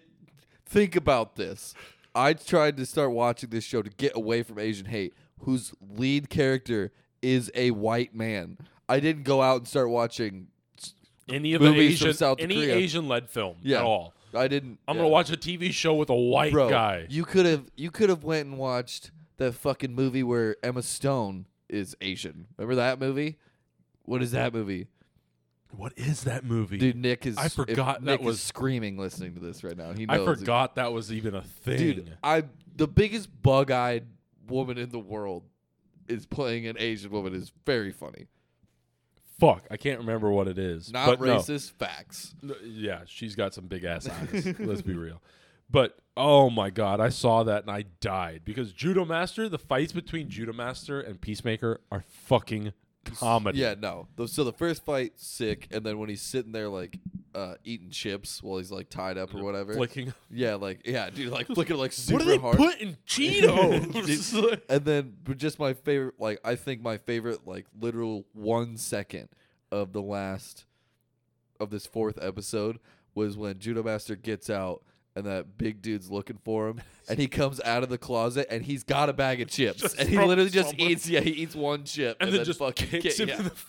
think 0.66 0.96
about 0.96 1.36
this. 1.36 1.74
I 2.14 2.32
tried 2.32 2.76
to 2.78 2.86
start 2.86 3.12
watching 3.12 3.50
this 3.50 3.64
show 3.64 3.82
to 3.82 3.90
get 3.90 4.16
away 4.16 4.42
from 4.42 4.58
Asian 4.58 4.86
hate, 4.86 5.14
whose 5.40 5.72
lead 5.80 6.28
character 6.28 6.92
is 7.22 7.50
a 7.54 7.70
white 7.72 8.14
man. 8.14 8.58
I 8.88 9.00
didn't 9.00 9.22
go 9.24 9.40
out 9.42 9.58
and 9.58 9.68
start 9.68 9.90
watching 9.90 10.48
any 11.28 11.54
of 11.54 11.62
the 11.62 11.70
Movies 11.70 11.98
from 11.98 12.08
Asian, 12.08 12.16
South 12.16 12.38
any 12.40 12.54
Korea. 12.56 12.74
Asian 12.76 13.08
led 13.08 13.30
film 13.30 13.56
Yeah. 13.62 13.78
at 13.78 13.84
all. 13.84 14.14
I 14.34 14.48
didn't. 14.48 14.78
I'm 14.86 14.96
yeah. 14.96 15.02
gonna 15.02 15.08
watch 15.12 15.30
a 15.30 15.36
TV 15.36 15.72
show 15.72 15.94
with 15.94 16.08
a 16.10 16.14
white 16.14 16.52
Bro, 16.52 16.70
guy. 16.70 17.06
You 17.08 17.24
could 17.24 17.46
have 17.46 17.64
you 17.76 17.90
could 17.90 18.08
have 18.08 18.22
went 18.24 18.48
and 18.48 18.58
watched 18.58 19.10
that 19.38 19.54
fucking 19.54 19.94
movie 19.94 20.22
where 20.22 20.56
Emma 20.62 20.82
Stone 20.82 21.46
is 21.68 21.96
Asian. 22.00 22.46
Remember 22.56 22.76
that 22.76 23.00
movie? 23.00 23.38
What 24.04 24.22
is 24.22 24.32
that 24.32 24.52
movie? 24.54 24.86
What 25.76 25.92
is 25.96 26.24
that 26.24 26.44
movie? 26.44 26.78
Dude, 26.78 26.96
Nick 26.96 27.26
is. 27.26 27.36
I 27.38 27.48
forgot 27.48 28.04
that 28.04 28.18
Nick 28.18 28.20
was- 28.22 28.36
is 28.36 28.42
screaming 28.42 28.98
listening 28.98 29.34
to 29.34 29.40
this 29.40 29.62
right 29.62 29.76
now. 29.76 29.92
He 29.92 30.06
I 30.08 30.18
forgot 30.18 30.76
that 30.76 30.92
was 30.92 31.12
even 31.12 31.34
a 31.34 31.42
thing. 31.42 31.78
Dude, 31.78 32.16
I 32.22 32.44
the 32.76 32.88
biggest 32.88 33.28
bug-eyed 33.42 34.06
woman 34.48 34.78
in 34.78 34.90
the 34.90 34.98
world 34.98 35.44
is 36.10 36.26
playing 36.26 36.66
an 36.66 36.76
Asian 36.78 37.10
woman 37.10 37.34
is 37.34 37.52
very 37.64 37.92
funny. 37.92 38.26
Fuck, 39.38 39.66
I 39.70 39.76
can't 39.78 40.00
remember 40.00 40.30
what 40.30 40.48
it 40.48 40.58
is. 40.58 40.92
Not 40.92 41.06
but 41.06 41.26
no. 41.26 41.38
racist 41.38 41.72
facts. 41.72 42.34
No, 42.42 42.54
yeah, 42.62 43.00
she's 43.06 43.34
got 43.34 43.54
some 43.54 43.66
big 43.66 43.84
ass 43.84 44.06
eyes. 44.08 44.54
let's 44.58 44.82
be 44.82 44.94
real. 44.94 45.22
But 45.70 45.98
oh 46.16 46.50
my 46.50 46.68
god, 46.70 47.00
I 47.00 47.08
saw 47.08 47.42
that 47.44 47.62
and 47.62 47.70
I 47.70 47.84
died 48.00 48.42
because 48.44 48.72
Judo 48.72 49.04
Master, 49.04 49.48
the 49.48 49.58
fights 49.58 49.92
between 49.92 50.28
Judo 50.28 50.52
Master 50.52 51.00
and 51.00 51.20
Peacemaker 51.20 51.80
are 51.90 52.04
fucking 52.06 52.72
comedy. 53.04 53.60
Yeah, 53.60 53.74
no. 53.78 54.08
So 54.26 54.44
the 54.44 54.52
first 54.52 54.84
fight, 54.84 55.12
sick, 55.16 55.68
and 55.70 55.84
then 55.84 55.98
when 55.98 56.08
he's 56.08 56.22
sitting 56.22 56.52
there 56.52 56.68
like 56.68 56.98
uh, 57.34 57.54
eating 57.64 57.90
chips 57.90 58.42
while 58.42 58.58
he's 58.58 58.70
like 58.70 58.90
tied 58.90 59.18
up 59.18 59.34
or 59.34 59.42
whatever. 59.42 59.74
flicking. 59.74 60.12
Yeah, 60.30 60.56
like 60.56 60.86
yeah, 60.86 61.10
dude, 61.10 61.32
like 61.32 61.46
flicking 61.54 61.76
like 61.76 61.92
super 61.92 62.18
What 62.18 62.24
do 62.24 62.30
they 62.30 62.38
hard. 62.38 62.56
put 62.56 62.80
in 62.80 62.96
Cheetos? 63.06 64.60
and 64.68 64.84
then, 64.84 65.14
but 65.24 65.38
just 65.38 65.58
my 65.58 65.74
favorite, 65.74 66.14
like 66.18 66.40
I 66.44 66.54
think 66.54 66.82
my 66.82 66.98
favorite, 66.98 67.46
like 67.46 67.66
literal 67.78 68.26
one 68.32 68.76
second 68.76 69.28
of 69.70 69.92
the 69.92 70.02
last 70.02 70.64
of 71.58 71.70
this 71.70 71.86
fourth 71.86 72.18
episode 72.20 72.78
was 73.14 73.36
when 73.36 73.58
Judo 73.58 73.82
Master 73.82 74.16
gets 74.16 74.48
out 74.48 74.82
and 75.16 75.26
that 75.26 75.58
big 75.58 75.82
dude's 75.82 76.10
looking 76.10 76.38
for 76.44 76.68
him, 76.68 76.80
and 77.08 77.18
he 77.18 77.26
comes 77.26 77.60
out 77.62 77.82
of 77.82 77.88
the 77.88 77.98
closet 77.98 78.46
and 78.50 78.64
he's 78.64 78.84
got 78.84 79.08
a 79.08 79.12
bag 79.12 79.40
of 79.40 79.48
chips, 79.48 79.80
Just 79.82 79.98
and 79.98 80.08
he 80.08 80.16
literally 80.18 80.50
just 80.50 80.74
eats. 80.78 81.08
Yeah, 81.08 81.20
he 81.20 81.30
eats 81.30 81.54
one 81.54 81.84
chip 81.84 82.16
and, 82.20 82.32
then, 82.32 82.44
just 82.44 82.60
fucking 82.60 83.00
kicks 83.00 83.18
him 83.18 83.28
yeah. 83.28 83.38
in 83.38 83.44
the 83.44 83.50
chest. 83.50 83.66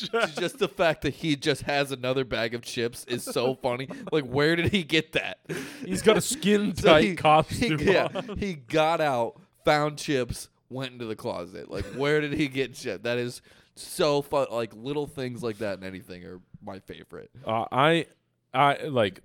just 0.36 0.58
the 0.58 0.68
fact 0.68 1.02
that 1.02 1.14
he 1.14 1.36
just 1.36 1.62
has 1.62 1.92
another 1.92 2.24
bag 2.24 2.54
of 2.54 2.62
chips 2.62 3.04
is 3.06 3.22
so 3.22 3.54
funny. 3.62 3.88
Like, 4.12 4.24
where 4.24 4.56
did 4.56 4.72
he 4.72 4.82
get 4.82 5.12
that? 5.12 5.38
He's 5.84 6.02
got 6.02 6.16
a 6.16 6.20
skin 6.20 6.74
So 6.76 6.88
tight 6.88 7.04
he- 7.04 7.14
costume. 7.16 7.78
He, 7.78 7.92
yeah, 7.92 8.08
he 8.36 8.54
got 8.54 9.00
out, 9.00 9.40
found 9.64 9.98
chips, 9.98 10.48
went 10.70 10.92
into 10.92 11.04
the 11.06 11.16
closet. 11.16 11.70
Like, 11.70 11.84
where 11.96 12.20
did 12.20 12.32
he 12.32 12.48
get 12.48 12.74
chips? 12.74 13.02
That 13.04 13.18
is 13.18 13.42
so 13.74 14.22
fun. 14.22 14.46
Like, 14.50 14.72
little 14.74 15.06
things 15.06 15.42
like 15.42 15.58
that 15.58 15.74
and 15.74 15.84
anything 15.84 16.24
are 16.24 16.40
my 16.64 16.78
favorite. 16.80 17.30
Uh, 17.44 17.64
I, 17.70 18.06
I 18.52 18.84
like. 18.84 19.20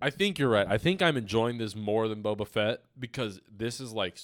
I 0.00 0.10
think 0.10 0.38
you're 0.38 0.50
right. 0.50 0.66
I 0.68 0.76
think 0.76 1.00
I'm 1.00 1.16
enjoying 1.16 1.56
this 1.56 1.74
more 1.74 2.06
than 2.06 2.22
Boba 2.22 2.46
Fett 2.46 2.82
because 2.98 3.40
this 3.50 3.80
is 3.80 3.92
like 3.94 4.18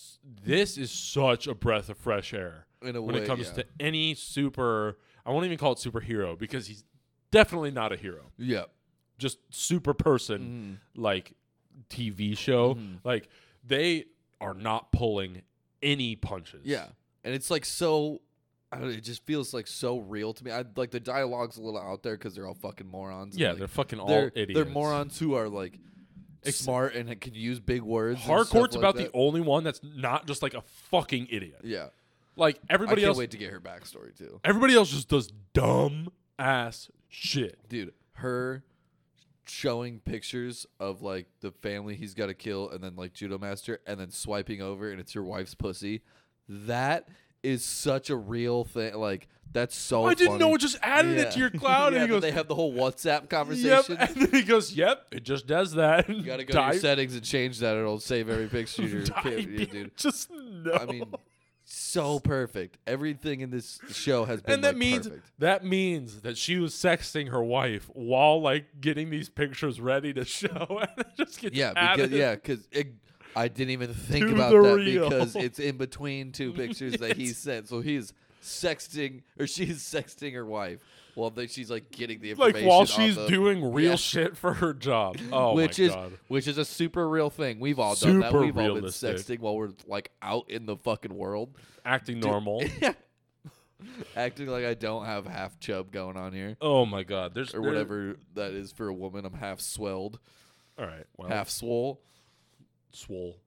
this 0.45 0.77
is 0.77 0.91
such 0.91 1.47
a 1.47 1.55
breath 1.55 1.89
of 1.89 1.97
fresh 1.97 2.35
air 2.35 2.67
In 2.83 2.95
a 2.95 3.01
when 3.01 3.15
way, 3.17 3.23
it 3.23 3.27
comes 3.27 3.49
yeah. 3.49 3.63
to 3.63 3.67
any 3.81 4.15
super. 4.15 4.99
I 5.25 5.31
won't 5.31 5.45
even 5.47 5.59
call 5.59 5.73
it 5.73 5.79
superhero 5.79 6.37
because 6.39 6.67
he's 6.67 6.85
definitely 7.31 7.71
not 7.71 7.93
a 7.93 7.97
hero. 7.97 8.33
yeah. 8.37 8.65
Just 9.19 9.39
super 9.51 9.95
person 9.95 10.81
Mhm. 10.97 11.01
like 11.01 11.35
TV 11.89 12.37
show. 12.37 12.75
Mhm. 12.75 12.99
Like 13.05 13.29
they 13.65 14.07
are 14.41 14.55
not 14.55 14.91
pulling 14.91 15.43
any 15.81 16.17
punches. 16.17 16.63
Yeah, 16.65 16.89
and 17.23 17.33
it's 17.35 17.51
like 17.51 17.65
so. 17.65 18.21
I 18.73 18.79
don't 18.79 18.89
know, 18.89 18.95
it 18.95 19.05
just 19.05 19.25
feels 19.27 19.53
like 19.53 19.67
so 19.67 19.99
real 19.99 20.33
to 20.33 20.43
me. 20.45 20.51
I 20.51 20.65
like 20.77 20.91
the 20.93 20.99
dialogue's 20.99 21.59
a 21.59 21.63
little 21.63 21.79
out 21.79 22.03
there 22.03 22.17
because 22.17 22.35
they're 22.35 22.47
all 22.49 22.55
fucking 22.55 22.87
morons. 22.89 23.37
yeah. 23.37 23.51
like, 23.51 23.59
they're 23.59 23.69
fucking 23.69 24.01
all 24.01 24.09
they're, 24.09 24.33
idiots. 24.35 24.55
They're 24.55 24.65
morons 24.73 25.19
who 25.19 25.35
are 25.35 25.49
like 25.49 25.79
smart 26.45 26.95
and 26.95 27.21
can 27.21 27.35
use 27.35 27.61
big 27.61 27.83
words. 27.83 28.23
stuff 28.23 28.53
like 28.55 28.75
about 28.75 28.97
that. 28.97 29.13
the 29.13 29.17
only 29.17 29.41
one 29.43 29.63
that's 29.63 29.81
not 29.83 30.27
just 30.27 30.43
like 30.43 30.55
a 30.55 30.63
fucking 30.91 31.29
idiot. 31.31 31.61
Yeah, 31.63 31.89
Like 32.37 32.61
everybody 32.71 33.03
I 33.03 33.05
can't 33.05 33.09
else, 33.11 33.19
wait 33.19 33.31
to 33.33 33.37
get 33.39 33.51
her 33.51 33.61
backstory 33.61 34.17
too. 34.17 34.41
everybody 34.45 34.75
else 34.75 34.91
just 34.91 35.09
does 35.09 35.31
dumb 35.53 36.11
ass 36.39 36.91
shit. 37.09 37.59
dude 37.69 37.93
her 38.15 38.65
showing 39.45 39.99
pictures 40.01 40.67
of 40.81 41.03
like 41.03 41.27
the 41.41 41.51
family 41.51 41.95
he's 41.97 42.15
got 42.15 42.27
to 42.27 42.35
kill 42.35 42.71
and 42.71 42.83
then 42.83 42.95
like 42.97 43.13
judo 43.13 43.39
master 43.39 43.81
and 43.87 43.99
then 44.01 44.11
swiping 44.11 44.63
over 44.63 44.91
and 44.91 45.01
it's 45.01 45.15
your 45.15 45.25
wife's 45.25 45.55
pussy 45.55 46.01
that 46.49 47.09
is 47.43 47.65
such 47.65 48.09
a 48.09 48.17
real 48.17 48.65
thing 48.65 48.95
like 48.95 49.29
that's 49.53 49.77
so 49.77 50.05
I 50.05 50.15
didn't 50.15 50.39
know 50.39 50.55
it 50.55 50.59
just 50.63 50.79
added 50.81 51.19
it 51.19 51.33
to 51.33 51.39
your 51.39 51.51
cloud. 51.61 51.93
yeah, 51.93 52.01
and 52.01 52.09
he 52.09 52.15
goes, 52.15 52.23
they 52.23 52.31
have 52.31 52.49
the 52.49 52.55
whole 52.55 52.73
whatsapp 52.73 53.05
yep. 53.05 53.29
conversation 53.29 53.99
And 53.99 54.09
then 54.17 54.31
he 54.31 54.43
goes, 54.43 54.73
yep, 54.73 55.05
it 55.11 55.25
just 55.25 55.47
does 55.47 55.73
that. 55.73 56.09
you 56.09 56.23
gotta 56.23 56.45
go 56.45 56.55
to 56.55 56.61
your 56.73 56.81
settings 56.81 57.15
and 57.15 57.23
change 57.23 57.59
that 57.59 57.77
it'll 57.77 58.01
save 58.01 58.31
every 58.31 58.47
picture 58.49 58.83
your 58.87 59.03
kid, 59.03 59.71
dude 59.71 59.97
Just 59.97 60.31
no. 60.31 60.73
i 60.73 60.87
mean 60.87 61.05
so 61.75 62.21
perfect 62.21 62.77
everything 62.87 63.41
in 63.41 63.51
this 63.51 63.81
show 63.91 64.25
has 64.27 64.43
been 64.43 64.55
and 64.55 64.65
that 64.65 64.75
like, 64.75 64.77
means 64.77 65.09
perfect. 65.09 65.27
that 65.39 65.65
means 65.65 66.21
that 66.21 66.37
she 66.37 66.59
was 66.59 66.75
sexting 66.75 67.31
her 67.31 67.43
wife 67.43 67.89
while 67.95 68.41
like 68.43 68.67
getting 68.81 69.09
these 69.09 69.29
pictures 69.31 69.81
ready 69.81 70.13
to 70.13 70.25
show, 70.25 70.49
and 70.81 70.91
it 70.99 71.07
just 71.17 71.41
gets 71.41 71.57
Yeah, 71.57 71.73
added. 71.75 72.11
because 72.11 72.19
yeah, 72.19 72.35
because 72.35 72.69
I 73.35 73.49
didn't 73.49 73.71
even 73.71 73.95
think 73.95 74.31
about 74.31 74.51
that 74.53 74.75
reel. 74.77 75.09
because 75.09 75.35
it's 75.47 75.59
in 75.59 75.79
between 75.79 76.33
two 76.33 76.53
pictures 76.53 76.99
that 76.99 77.17
he 77.17 77.29
sent. 77.29 77.69
So 77.69 77.81
he's 77.81 78.13
sexting 78.43 79.23
or 79.39 79.47
she's 79.47 79.79
sexting 79.83 80.35
her 80.35 80.45
wife 80.45 80.81
while 81.15 81.31
they, 81.31 81.47
she's 81.47 81.71
like 81.71 81.91
getting 81.91 82.21
the 82.21 82.31
information. 82.31 82.61
like 82.63 82.69
while 82.71 82.85
she's 82.87 83.17
the- 83.17 83.27
doing 83.29 83.73
real 83.73 83.91
Yeah. 83.91 83.97
shit 83.97 84.37
for 84.37 84.55
her 84.55 84.73
job. 84.73 85.17
Oh 85.33 85.55
which 85.55 85.79
my 85.79 85.85
is 85.87 85.91
god. 85.93 86.13
which 86.29 86.47
is 86.49 86.59
a 86.59 86.65
super 86.65 87.09
real 87.09 87.31
thing. 87.31 87.61
We've 87.61 87.79
all 87.79 87.95
done 87.95 88.21
that. 88.21 88.31
Super 88.33 88.41
We've 88.45 88.57
all 88.57 88.63
been 88.65 88.75
realistic. 88.75 89.17
sexting 89.17 89.41
while 89.41 89.57
we're 89.57 89.73
like 89.87 90.11
out 90.23 90.51
in 90.51 90.67
the 90.67 90.77
fucking 90.77 91.15
world, 91.15 91.57
Acting 91.85 92.17
Dude, 92.21 92.25
normal. 92.31 92.63
acting 94.17 94.47
like 94.47 94.65
I 94.65 94.75
don't 94.75 95.05
have 95.07 95.27
half 95.27 95.59
chub 95.59 95.91
going 95.91 96.17
on 96.17 96.33
here 96.33 96.57
oh 96.61 96.87
my 96.87 97.03
god. 97.03 97.35
There's 97.35 97.51
or 97.55 97.61
there- 97.61 97.71
whatever 97.71 98.17
that 98.35 98.53
is 98.53 98.73
for 98.73 98.89
a 98.89 98.95
woman. 98.95 99.25
I'm 99.25 99.35
half 99.35 99.61
swelled, 99.61 100.19
All 100.79 100.87
right. 100.87 101.05
Well, 101.17 101.29
half 101.29 101.49
swole, 101.51 102.01
swole. 102.93 103.39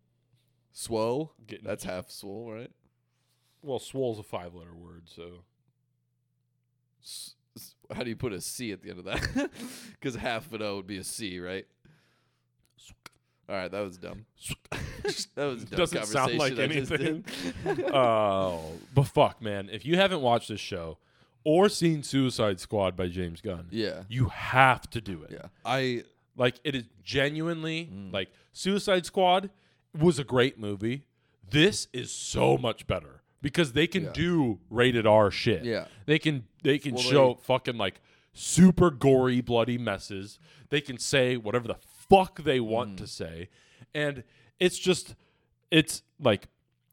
swole. 0.74 1.34
Getting 1.48 1.66
That's 1.66 1.84
half 1.86 2.12
swole, 2.12 2.52
right? 2.52 2.72
well, 3.62 3.80
swole's 3.80 4.20
a 4.20 4.24
five 4.24 4.54
letter 4.54 4.76
word, 4.76 5.04
so 5.06 5.44
s- 7.02 7.36
how 7.94 8.04
do 8.04 8.10
you 8.10 8.16
put 8.16 8.34
a 8.34 8.42
C 8.42 8.72
at 8.72 8.82
the 8.82 8.90
end 8.90 9.00
of 9.00 9.06
that? 9.06 9.50
Because 10.00 10.16
half 10.16 10.46
of 10.48 10.54
an 10.54 10.62
O 10.62 10.76
would 10.78 10.88
be 10.88 10.98
a 10.98 11.04
C, 11.04 11.40
right? 11.40 11.66
All 13.48 13.56
right, 13.56 13.72
that 13.72 13.82
was 13.82 13.98
dumb. 13.98 14.26
that 14.72 15.46
was 15.46 15.66
dumb 15.66 15.78
Doesn't 15.78 16.06
sound 16.06 16.38
like 16.38 16.58
anything. 16.58 17.24
Oh, 17.94 18.72
but 18.94 19.04
fuck, 19.04 19.42
man! 19.42 19.70
If 19.72 19.86
you 19.86 19.98
haven't 19.98 20.22
watched 20.22 20.50
this 20.50 20.60
show 20.60 20.98
or 21.44 21.70
seen 21.70 22.02
Suicide 22.02 22.60
Squad 22.60 22.96
by 22.96 23.08
James 23.08 23.42
Gunn, 23.42 23.68
yeah, 23.70 24.04
you 24.10 24.26
have 24.30 24.90
to 24.92 25.02
do 25.02 25.22
it. 25.24 25.32
yeah. 25.32 25.48
I 25.64 26.04
Like 26.36 26.56
it 26.64 26.74
is 26.76 26.86
genuinely 27.04 27.90
Mm. 27.94 28.12
like 28.12 28.30
Suicide 28.52 29.06
Squad 29.06 29.52
was 29.98 30.18
a 30.20 30.24
great 30.24 30.60
movie. 30.60 31.06
This 31.48 31.88
is 31.94 32.12
so 32.12 32.58
much 32.58 32.88
better 32.88 33.22
because 33.46 33.74
they 33.74 33.86
can 33.86 34.06
Yeah. 34.06 34.12
do 34.14 34.60
rated 34.72 35.06
R 35.06 35.30
shit. 35.30 35.64
yeah. 35.64 35.86
They 36.08 36.18
can 36.18 36.48
they 36.64 36.80
can 36.80 36.96
Well, 36.96 37.04
show 37.04 37.34
fucking 37.36 37.78
like 37.78 38.02
super 38.34 38.90
gory 38.90 39.40
bloody 39.40 39.78
messes. 39.78 40.40
They 40.70 40.82
can 40.82 40.98
say 40.98 41.38
whatever 41.38 41.68
the 41.68 41.76
fuck 42.10 42.44
they 42.44 42.60
want 42.60 42.94
Mm. 42.96 42.98
to 42.98 43.08
say. 43.08 43.50
And 43.94 44.24
it's 44.60 44.80
just 44.80 45.14
it's 45.70 46.02
like 46.20 46.48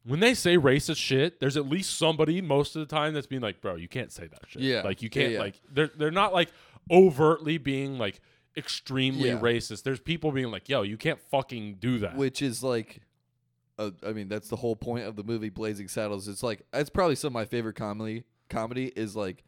when 0.04 0.20
they 0.20 0.34
say 0.34 0.56
racist 0.58 0.96
shit, 0.98 1.40
there's 1.40 1.56
at 1.56 1.66
least 1.68 1.96
somebody 1.96 2.42
most 2.42 2.76
of 2.76 2.80
the 2.86 2.94
time 2.94 3.14
that's 3.14 3.26
being 3.26 3.40
like, 3.42 3.60
"Bro, 3.62 3.76
you 3.76 3.88
can't 3.88 4.12
say 4.12 4.26
that 4.26 4.40
shit." 4.48 4.60
Yeah. 4.62 4.82
Like 4.82 5.00
you 5.00 5.08
can't 5.08 5.32
yeah. 5.32 5.38
like 5.38 5.54
they're 5.72 5.90
they're 5.96 6.10
not 6.10 6.34
like 6.34 6.50
overtly 6.90 7.56
being 7.56 7.96
like 7.98 8.20
extremely 8.56 9.28
Yeah. 9.30 9.40
racist. 9.40 9.84
There's 9.84 10.00
people 10.00 10.32
being 10.32 10.50
like, 10.50 10.68
"Yo, 10.68 10.82
you 10.82 10.98
can't 10.98 11.18
fucking 11.30 11.76
do 11.76 11.98
that." 12.00 12.14
which 12.16 12.42
is 12.42 12.62
like 12.62 13.00
uh, 13.78 13.90
I 14.06 14.12
mean 14.12 14.28
that's 14.28 14.48
the 14.48 14.56
whole 14.56 14.76
point 14.76 15.06
of 15.06 15.16
the 15.16 15.24
movie 15.24 15.48
Blazing 15.48 15.88
Saddles. 15.88 16.28
It's 16.28 16.42
like 16.42 16.62
it's 16.72 16.90
probably 16.90 17.16
some 17.16 17.28
of 17.28 17.32
my 17.32 17.44
favorite 17.44 17.74
comedy 17.74 18.24
comedy 18.48 18.92
is 18.94 19.16
like 19.16 19.44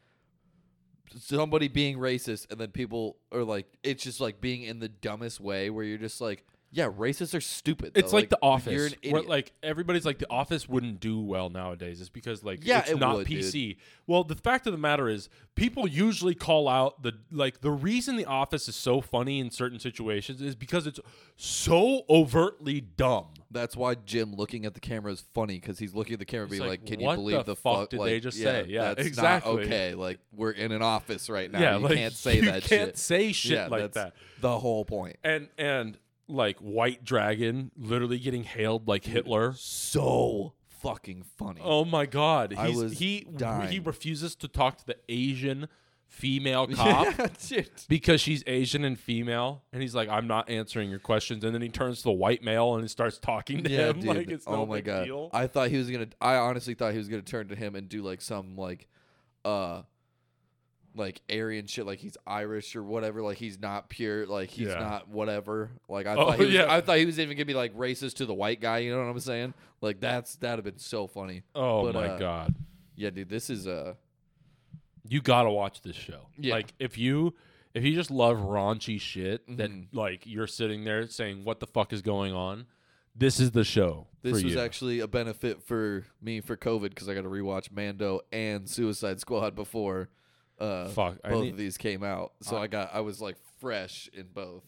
somebody 1.21 1.69
being 1.69 1.99
racist 1.99 2.51
and 2.51 2.59
then 2.59 2.71
people 2.71 3.19
are 3.31 3.45
like 3.45 3.67
it's 3.83 4.03
just 4.03 4.21
like 4.21 4.41
being 4.41 4.63
in 4.63 4.79
the 4.81 4.89
dumbest 4.89 5.41
way 5.41 5.71
where 5.71 5.85
you're 5.85 5.99
just 5.99 6.21
like 6.21 6.47
Yeah, 6.75 6.89
racists 6.91 7.37
are 7.37 7.41
stupid. 7.41 7.93
It's 7.95 8.11
though. 8.11 8.17
like, 8.17 8.31
The 8.31 8.39
Office, 8.43 8.97
where 9.09 9.23
like 9.23 9.53
everybody's 9.63 10.05
like 10.05 10.19
The 10.19 10.29
Office 10.29 10.69
wouldn't 10.69 10.99
do 10.99 11.21
well 11.21 11.49
nowadays. 11.49 12.01
It's 12.01 12.11
because 12.11 12.43
like 12.43 12.67
Yeah, 12.67 12.81
it's 12.81 12.91
it 12.91 12.99
not 12.99 13.15
would, 13.15 13.29
dude. 13.29 13.45
PC. 13.45 13.77
Well, 14.09 14.25
the 14.25 14.35
fact 14.35 14.67
of 14.67 14.73
the 14.73 14.79
matter 14.79 15.09
is, 15.09 15.29
people 15.55 15.87
usually 15.87 16.35
call 16.35 16.67
out 16.69 17.01
the 17.05 17.13
like 17.31 17.61
the 17.61 17.71
reason 17.71 18.17
The 18.17 18.25
Office 18.25 18.67
is 18.69 18.75
so 18.75 19.01
funny 19.01 19.39
in 19.39 19.53
certain 19.53 19.79
situations 19.79 20.43
is 20.43 20.57
because 20.57 20.89
it's 20.89 20.99
so 21.37 22.03
overtly 22.11 22.81
dumb. 22.81 23.29
That's 23.53 23.77
why 23.77 23.95
Jim 23.95 24.35
looking 24.35 24.67
at 24.67 24.75
the 24.75 24.81
camera 24.81 25.13
is 25.13 25.23
funny 25.33 25.61
because 25.61 25.79
he's 25.79 25.95
looking 25.95 26.15
at 26.15 26.19
the 26.19 26.25
camera, 26.25 26.49
being 26.49 26.61
like, 26.61 26.81
like, 26.81 26.87
"Can 26.87 26.99
you 26.99 27.07
believe 27.07 27.37
the 27.47 27.55
the, 27.55 27.57
fuck 27.57 27.91
did 27.91 28.01
like, 28.01 28.11
they 28.11 28.19
just 28.19 28.37
yeah, 28.37 28.45
say?" 28.45 28.67
Yeah, 28.69 28.95
that's 28.95 29.07
exactly. 29.07 29.55
Not 29.55 29.65
okay, 29.65 29.95
like 29.95 30.19
we're 30.33 30.51
in 30.51 30.73
an 30.73 30.83
office 30.83 31.31
right 31.31 31.49
now. 31.49 31.61
yeah, 31.61 31.77
you 31.77 31.85
like 31.85 31.95
can't 31.95 32.15
say 32.15 32.35
you 32.39 32.47
that 32.47 32.65
can't 32.65 32.89
shit. 32.89 32.99
say 32.99 33.31
shit 33.31 33.53
yeah, 33.53 33.69
like 33.69 33.93
that. 33.93 34.15
The 34.41 34.59
whole 34.59 34.85
point. 34.85 35.19
And 35.23 35.49
and 35.57 35.97
like 36.29 36.59
White 36.59 37.05
Dragon 37.05 37.71
literally 37.77 38.19
getting 38.19 38.45
hailed 38.45 38.89
like 38.89 39.05
Hitler. 39.05 39.55
So 39.57 40.55
fucking 40.83 41.25
funny. 41.37 41.61
Oh 41.65 41.85
my 41.85 42.07
god. 42.07 42.55
I 42.57 42.71
was 42.71 42.99
he 42.99 43.27
he 43.69 43.79
refuses 43.81 44.35
to 44.37 44.49
talk 44.49 44.79
to 44.79 44.87
the 44.87 44.97
Asian 45.09 45.69
female 46.07 46.67
cop 46.75 47.13
yeah, 47.49 47.63
because 47.89 48.21
she's 48.21 48.45
Asian 48.47 48.85
and 48.85 48.97
female 48.97 49.65
and 49.73 49.83
he's 49.83 49.97
like 49.97 50.09
I'm 50.09 50.29
not 50.29 50.49
answering 50.49 50.89
your 50.89 51.01
questions 51.01 51.43
and 51.43 51.53
then 51.53 51.61
he 51.63 51.69
turns 51.69 51.99
to 51.99 52.05
the 52.05 52.13
white 52.13 52.41
male 52.43 52.75
and 52.75 52.85
he 52.85 52.89
starts 52.89 53.19
talking 53.19 53.65
to 53.65 53.71
Yeah, 53.71 53.89
him 53.89 53.97
dude. 54.01 54.17
like 54.17 54.31
it's 54.31 54.47
no 54.47 54.55
oh 54.63 54.67
my 54.67 54.77
big 54.77 54.85
god. 54.85 55.05
deal. 55.07 55.31
I 55.33 55.47
thought 55.49 55.71
he 55.71 55.77
was 55.79 55.91
gonna. 55.91 56.07
I 56.21 56.37
honestly 56.37 56.75
thought 56.75 56.93
he 56.93 56.99
was 56.99 57.09
gonna 57.09 57.23
turn 57.23 57.49
to 57.49 57.57
him 57.57 57.75
and 57.75 57.89
do 57.89 58.03
like 58.03 58.21
some 58.21 58.55
like, 58.57 58.87
uh, 59.45 59.83
like 60.95 61.21
Aryan 61.31 61.67
shit. 61.67 61.87
Like 61.87 61.99
he's 61.99 62.17
Irish 62.27 62.77
or 62.77 62.83
whatever. 62.83 63.23
Like 63.23 63.39
he's 63.39 63.59
not 63.59 63.89
pure. 63.89 64.27
Like 64.27 64.51
he's 64.51 64.69
Yeah. 64.69 64.79
not 64.79 65.09
whatever. 65.09 65.71
Like 65.89 66.07
I 66.07 66.15
Oh, 66.15 66.27
thought. 66.27 66.39
He 66.39 66.45
was, 66.47 66.55
yeah. 66.55 66.73
I 66.73 66.81
thought 66.81 66.99
he 66.99 67.07
was 67.07 67.19
even 67.19 67.37
gonna 67.37 67.45
be 67.47 67.55
like 67.55 67.75
racist 67.77 68.15
to 68.17 68.27
the 68.27 68.35
white 68.35 68.61
guy. 68.61 68.79
You 68.79 68.93
know 68.93 68.99
what 68.99 69.11
I'm 69.11 69.21
saying? 69.21 69.55
Like 69.81 70.01
that's 70.01 70.37
that'd 70.37 70.65
have 70.65 70.65
been 70.65 70.79
so 70.83 71.07
funny. 71.07 71.43
oh 71.55 71.83
but, 71.85 71.95
my 71.95 72.09
uh, 72.09 72.19
god. 72.19 72.55
Yeah, 72.97 73.11
dude. 73.11 73.29
This 73.29 73.51
is 73.51 73.67
uh. 73.67 73.95
You 75.07 75.21
got 75.21 75.43
to 75.43 75.51
watch 75.51 75.83
this 75.83 75.97
show. 75.97 76.29
Yeah. 76.39 76.55
Like 76.55 76.73
if 76.79 76.97
you 76.97 77.35
if 77.75 77.85
you 77.85 77.95
just 77.95 78.11
love 78.11 78.39
raunchy 78.39 79.01
shit 79.01 79.47
that 79.59 79.71
Mhm. 79.71 79.89
like 79.93 80.23
you're 80.27 80.47
sitting 80.47 80.85
there 80.85 81.07
saying 81.09 81.45
what 81.45 81.61
the 81.61 81.67
fuck 81.67 81.93
is 81.93 82.01
going 82.03 82.33
on, 82.33 82.67
this 83.15 83.39
is 83.41 83.51
the 83.51 83.65
show. 83.65 84.07
This 84.23 84.39
for 84.41 84.45
was 84.45 84.55
you. 84.55 84.61
actually 84.61 85.01
a 85.01 85.07
benefit 85.09 85.63
for 85.63 86.05
me 86.23 86.41
for 86.41 86.57
COVID 86.57 86.89
because 86.91 87.09
I 87.09 87.15
got 87.15 87.23
to 87.23 87.29
rewatch 87.29 87.71
Mando 87.71 88.21
and 88.33 88.67
Suicide 88.69 89.21
Squad 89.21 89.55
before 89.55 90.09
uh, 90.59 90.89
fuck. 90.89 91.19
I 91.25 91.31
both 91.31 91.43
need- 91.45 91.53
of 91.53 91.57
these 91.59 91.77
came 91.77 92.03
out. 92.03 92.33
So 92.43 92.57
I- 92.57 92.63
I 92.63 92.67
got 92.67 92.95
I 92.95 93.01
was 93.01 93.21
like 93.21 93.37
fresh 93.61 94.09
in 94.13 94.29
both. 94.33 94.65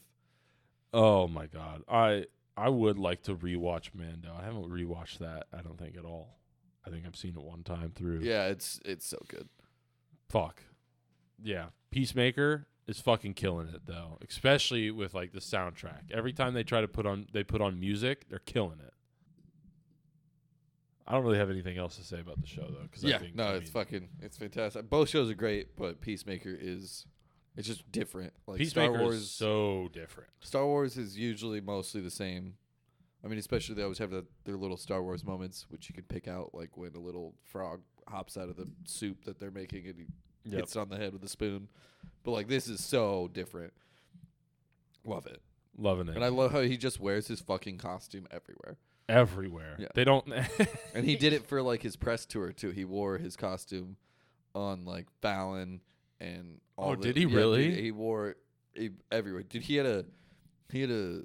Oh 0.93 1.29
my 1.29 1.47
god. 1.47 1.83
I 1.89 2.27
I 2.57 2.69
would 2.71 2.99
like 2.99 3.23
to 3.25 3.35
rewatch 3.37 3.91
Mando. 3.95 4.35
I 4.39 4.45
haven't 4.45 4.71
rewatched 4.71 5.19
that, 5.19 5.47
I 5.53 5.61
don't 5.63 5.79
think 5.79 5.97
at 5.97 6.05
all. 6.05 6.39
I 6.87 6.91
think 6.91 7.05
I've 7.07 7.17
seen 7.17 7.35
it 7.37 7.43
one 7.43 7.63
time 7.63 7.93
through. 7.95 8.21
Yeah, 8.21 8.47
it's 8.47 8.81
it's 8.85 9.07
so 9.07 9.19
good. 9.29 9.49
Fuck. 10.29 10.63
Yeah. 11.43 11.67
Peacemaker 11.91 12.67
is 12.87 13.01
fucking 13.01 13.35
killing 13.35 13.69
it 13.69 13.83
though. 13.87 14.19
Especially 14.27 14.91
with 14.91 15.13
like 15.15 15.33
the 15.33 15.41
soundtrack. 15.41 16.11
Every 16.11 16.33
time 16.33 16.55
they 16.55 16.63
try 16.65 16.81
to 16.81 16.89
put 16.89 17.05
on 17.07 17.27
they 17.33 17.43
put 17.45 17.61
on 17.61 17.79
music, 17.79 18.29
they're 18.29 18.39
killing 18.39 18.79
it. 18.81 18.95
I 21.07 21.13
don't 21.13 21.23
really 21.25 21.39
have 21.39 21.51
anything 21.51 21.79
else 21.79 21.97
to 21.97 22.05
say 22.05 22.21
about 22.21 22.41
the 22.41 22.47
show 22.47 22.63
though. 22.69 22.87
Cause 22.93 23.05
I 23.05 23.09
Yeah, 23.09 23.19
think, 23.19 23.35
no, 23.37 23.45
I 23.45 23.53
it's 23.55 23.73
mean, 23.73 23.85
fucking 23.85 24.09
it's 24.21 24.37
fantastic. 24.37 24.89
Both 24.91 25.09
shows 25.09 25.31
are 25.31 25.35
great, 25.35 25.77
but 25.77 26.01
Peacemaker 26.01 26.57
is 26.61 27.07
it's 27.57 27.67
just 27.69 27.91
different. 27.93 28.33
Like 28.47 28.59
Peacemaker 28.59 28.93
Star 28.95 29.03
Wars, 29.03 29.17
is 29.17 29.31
so 29.31 29.89
different. 29.93 30.29
Star 30.41 30.67
Wars 30.67 30.97
is 30.97 31.17
usually 31.17 31.61
mostly 31.61 32.01
the 32.01 32.11
same. 32.11 32.55
I 33.25 33.29
mean, 33.29 33.39
especially 33.39 33.75
they 33.77 33.83
always 33.83 33.99
have 33.99 34.11
the, 34.11 34.25
their 34.45 34.57
little 34.57 34.77
Star 34.77 35.03
Wars 35.03 35.25
moments, 35.25 35.67
which 35.71 35.89
you 35.89 35.95
can 35.95 36.05
pick 36.05 36.29
out, 36.29 36.51
like 36.55 36.77
when 36.77 36.95
a 36.95 37.01
little 37.01 37.35
frog 37.45 37.81
hops 38.09 38.37
out 38.37 38.49
of 38.49 38.57
the 38.57 38.69
soup 38.85 39.25
that 39.25 39.41
they're 39.41 39.51
making 39.51 39.87
and 39.87 39.99
he 39.99 40.07
Yep. 40.49 40.61
hits 40.61 40.77
it 40.77 40.79
on 40.79 40.89
the 40.91 40.97
head 40.97 41.13
with 41.13 41.25
a 41.25 41.29
spoon. 41.29 41.67
But 42.23 42.31
like 42.33 42.47
this 42.47 42.69
is 42.69 42.85
so 42.85 43.29
different. 43.33 43.73
Love 45.05 45.27
it, 45.27 45.41
Loving 45.77 46.09
it. 46.09 46.15
and 46.17 46.25
I 46.25 46.29
love 46.29 46.53
how 46.53 46.61
he 46.63 46.77
just 46.77 47.01
wears 47.01 47.27
his 47.29 47.41
fucking 47.41 47.79
costume 47.79 48.27
everywhere. 48.31 48.77
Everywhere. 49.09 49.77
Yeah. 49.79 49.89
They 49.95 50.05
don't 50.05 50.27
And 50.95 51.05
he 51.05 51.17
did 51.17 51.33
it 51.33 51.47
for 51.47 51.63
like 51.63 51.83
his 51.83 51.97
press 51.97 52.27
tour 52.27 52.53
too. 52.53 52.71
He 52.71 52.85
wore 52.85 53.19
his 53.19 53.37
costume 53.37 53.97
on 54.55 54.85
like 54.85 55.07
Fallon 55.23 55.81
and 56.21 56.61
all 56.77 56.93
Oh, 56.93 56.95
the- 56.97 57.03
did 57.13 57.17
he 57.17 57.25
yeah, 57.25 57.37
really? 57.37 57.81
he 57.81 57.93
wore 57.93 58.31
it 58.31 58.37
he, 58.75 58.91
everywhere. 59.13 59.43
Dude, 59.43 59.63
he 59.63 59.77
had 59.77 59.87
a 59.87 60.05
he 60.71 60.81
had 60.81 60.91
a 60.91 61.23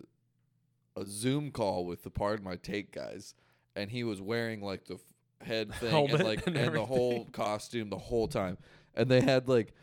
a 0.95 1.05
Zoom 1.05 1.51
call 1.51 1.85
with 1.85 2.03
the 2.03 2.09
Pardon 2.11 2.43
My 2.45 2.57
Take 2.57 2.91
guys, 2.91 3.33
and 3.75 3.89
he 3.89 4.03
was 4.03 4.21
wearing 4.21 4.61
like 4.61 4.85
the 4.85 4.95
f- 4.95 5.47
head 5.47 5.73
thing 5.79 5.89
Helmet 5.89 6.15
and 6.19 6.23
like 6.23 6.45
and 6.47 6.55
and, 6.57 6.75
the 6.75 6.85
whole 6.85 7.25
costume 7.31 7.89
the 7.89 7.97
whole 7.97 8.27
time. 8.27 8.57
And 8.93 9.09
they 9.09 9.21
had 9.21 9.47
like 9.47 9.73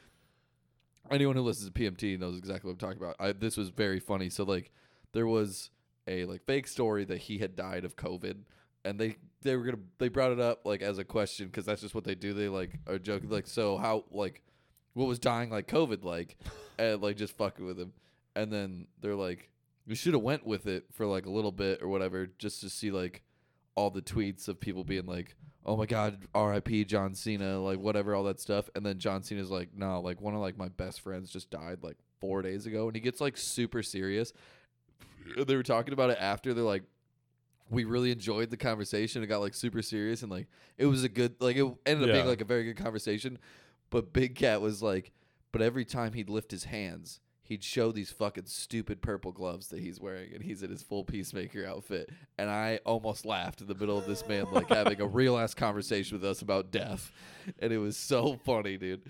anyone 1.11 1.35
who 1.35 1.43
listens 1.43 1.71
to 1.71 1.73
PMT 1.73 2.19
knows 2.21 2.39
exactly 2.39 2.69
what 2.69 2.75
I'm 2.75 2.79
talking 2.79 3.03
about. 3.03 3.17
I, 3.19 3.33
this 3.33 3.57
was 3.57 3.71
very 3.71 3.99
funny. 4.01 4.29
So 4.29 4.45
like 4.45 4.71
there 5.13 5.27
was 5.27 5.71
a 6.09 6.25
like 6.25 6.45
fake 6.45 6.67
story 6.67 7.05
that 7.05 7.19
he 7.19 7.39
had 7.39 7.55
died 7.55 7.85
of 7.85 7.95
COVID, 7.95 8.39
and 8.85 8.99
they 8.99 9.17
they 9.43 9.55
were 9.55 9.65
gonna 9.65 9.79
they 9.99 10.09
brought 10.09 10.33
it 10.33 10.41
up 10.41 10.63
like 10.65 10.83
as 10.83 10.99
a 10.99 11.05
question 11.05 11.47
because 11.47 11.65
that's 11.65 11.83
just 11.83 11.95
what 11.95 12.05
they 12.05 12.17
do. 12.17 12.33
They 12.33 12.49
like 12.49 12.79
are 12.89 12.99
joking 12.99 13.31
like 13.31 13.47
so 13.47 13.77
how 13.77 14.05
like 14.11 14.43
what 14.95 15.07
was 15.07 15.19
dying 15.19 15.51
like 15.51 15.69
COVID 15.69 16.03
like? 16.05 16.37
And 16.81 17.03
like 17.03 17.17
just 17.17 17.37
fucking 17.37 17.67
with 17.67 17.77
him, 17.77 17.93
and 18.37 18.53
then 18.53 18.87
they're 19.01 19.17
like 19.17 19.51
we 19.89 19.95
should 19.95 20.13
have 20.13 20.23
went 20.23 20.47
with 20.47 20.67
it 20.67 20.85
for 20.93 21.07
like 21.07 21.27
a 21.27 21.31
little 21.31 21.51
bit 21.51 21.83
or 21.83 21.89
whatever 21.89 22.29
just 22.39 22.61
to 22.61 22.71
see 22.71 22.91
like 22.91 23.23
all 23.75 23.91
the 23.91 24.03
tweets 24.03 24.47
of 24.47 24.61
people 24.61 24.85
being 24.85 25.07
like 25.07 25.35
oh 25.65 25.77
my 25.77 25.87
god 25.87 26.19
r.i.p 26.35 26.85
john 26.85 27.15
cena 27.15 27.59
like 27.59 27.79
whatever 27.79 28.15
all 28.15 28.25
that 28.25 28.39
stuff 28.39 28.69
and 28.77 28.85
then 28.85 28.99
john 28.99 29.23
cena's 29.23 29.51
like 29.51 29.71
no 29.75 30.01
like 30.01 30.21
one 30.21 30.35
of 30.35 30.41
like 30.41 30.59
my 30.59 30.69
best 30.69 31.01
friends 31.01 31.31
just 31.31 31.51
died 31.51 31.79
like 31.83 31.97
four 32.21 32.43
days 32.43 32.67
ago 32.67 32.87
and 32.87 32.95
he 32.95 33.01
gets 33.01 33.21
like 33.21 33.37
super 33.37 33.83
serious 33.83 34.33
they 35.45 35.57
were 35.57 35.63
talking 35.63 35.93
about 35.93 36.11
it 36.11 36.19
after 36.21 36.55
they're 36.55 36.65
like 36.65 36.83
we 37.71 37.85
really 37.85 38.11
enjoyed 38.11 38.51
the 38.51 38.57
conversation 38.57 39.23
it 39.23 39.27
got 39.27 39.41
like 39.41 39.55
super 39.55 39.83
serious 39.83 40.23
and 40.23 40.31
like 40.31 40.47
it 40.79 40.87
was 40.87 41.05
a 41.05 41.09
good 41.09 41.35
like 41.41 41.57
it 41.57 41.67
ended 41.87 42.09
up 42.09 42.15
being 42.15 42.27
like 42.27 42.41
a 42.41 42.45
very 42.45 42.65
good 42.65 42.83
conversation 42.83 43.39
but 43.91 44.13
big 44.13 44.35
cat 44.35 44.61
was 44.61 44.83
like 44.83 45.13
but 45.53 45.61
every 45.63 45.85
time 45.85 46.13
he'd 46.15 46.31
lift 46.31 46.51
his 46.51 46.65
hands 46.65 47.21
he'd 47.43 47.63
show 47.65 47.93
these 47.93 48.11
fucking 48.11 48.45
stupid 48.47 49.01
purple 49.03 49.33
gloves 49.33 49.69
that 49.69 49.81
he's 49.81 50.01
wearing 50.01 50.33
and 50.35 50.43
he's 50.43 50.63
in 50.63 50.71
his 50.71 50.83
full 50.83 51.05
peacemaker 51.05 51.67
outfit 51.67 52.11
and 52.39 52.49
i 52.49 52.79
almost 52.87 53.27
laughed 53.27 53.61
in 53.61 53.67
the 53.67 53.75
middle 53.75 53.99
of 53.99 54.07
this 54.07 54.27
man 54.27 54.47
like 54.53 54.69
having 54.69 55.01
a 55.01 55.07
real 55.21 55.37
ass 55.37 55.55
conversation 55.55 56.19
with 56.19 56.25
us 56.29 56.41
about 56.43 56.71
death 56.71 57.13
and 57.59 57.73
it 57.73 57.79
was 57.79 57.97
so 57.97 58.39
funny 58.45 58.77
dude 58.79 59.03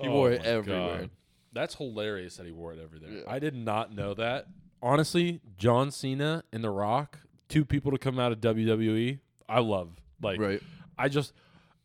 he 0.00 0.08
Oh 0.08 0.12
wore 0.12 0.32
it 0.32 0.42
my 0.42 0.46
everywhere 0.48 0.98
God. 1.00 1.10
That's 1.54 1.74
hilarious 1.74 2.36
that 2.36 2.46
he 2.46 2.52
wore 2.52 2.72
it 2.72 2.78
everywhere. 2.82 3.10
Yeah. 3.10 3.22
I 3.28 3.38
did 3.38 3.54
not 3.54 3.94
know 3.94 4.14
that. 4.14 4.46
Honestly, 4.82 5.40
John 5.56 5.90
Cena 5.90 6.42
and 6.52 6.64
The 6.64 6.70
Rock, 6.70 7.20
two 7.48 7.64
people 7.64 7.92
to 7.92 7.98
come 7.98 8.18
out 8.18 8.32
of 8.32 8.40
WWE, 8.40 9.20
I 9.48 9.60
love. 9.60 10.00
Like, 10.20 10.40
right 10.40 10.62
I 10.98 11.08
just 11.08 11.32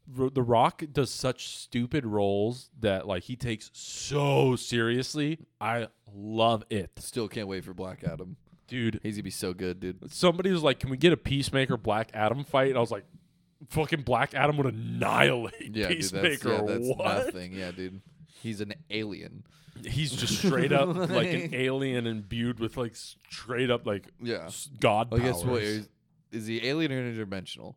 The 0.08 0.42
Rock 0.42 0.84
does 0.92 1.12
such 1.12 1.48
stupid 1.58 2.06
roles 2.06 2.70
that 2.80 3.08
like 3.08 3.24
he 3.24 3.36
takes 3.36 3.70
so 3.74 4.56
seriously. 4.56 5.40
I 5.60 5.88
love 6.14 6.64
it, 6.70 6.92
still 6.98 7.28
can't 7.28 7.48
wait 7.48 7.64
for 7.64 7.74
black 7.74 8.04
adam 8.04 8.38
dude. 8.68 9.00
he's 9.04 9.16
gonna 9.16 9.24
be 9.24 9.30
so 9.32 9.54
good 9.54 9.80
dude 9.80 10.12
Somebody 10.12 10.52
was 10.52 10.64
like, 10.64 10.80
"Can 10.80 10.90
we 10.90 10.98
get 10.98 11.14
a 11.14 11.18
Peacemaker 11.18 11.78
Black 11.78 12.12
Adam 12.14 12.44
fight?" 12.44 12.70
And 12.70 12.78
I 12.78 12.82
was 12.82 12.92
like, 12.92 13.06
"Fucking 13.70 14.02
Black 14.02 14.34
Adam 14.34 14.58
would 14.58 14.68
annihilate 14.68 15.76
yeah 15.76 15.88
dude, 15.90 16.02
that's, 16.04 16.12
Peacemaker." 16.12 16.50
yeah, 16.50 16.62
that's 16.66 16.88
what? 16.88 17.26
nothing 17.26 17.54
yeah 17.54 17.72
dude 17.72 18.02
he's 18.42 18.62
an 18.62 18.74
alien 18.90 19.44
He's 19.86 20.12
just 20.12 20.38
straight 20.40 20.72
up 20.72 20.96
like 20.96 21.28
an 21.28 21.54
alien 21.54 22.08
imbued 22.08 22.60
with 22.60 22.78
like 22.78 22.96
straight 22.96 23.70
up 23.70 23.86
like 23.86 24.08
yeah 24.22 24.46
s- 24.46 24.70
god 24.80 25.14
I 25.14 25.20
guess 25.20 25.44
what 25.44 25.62
is, 25.62 25.88
is 26.32 26.48
he 26.48 26.66
alien 26.68 26.92
or 26.92 27.02
interdimensional? 27.04 27.76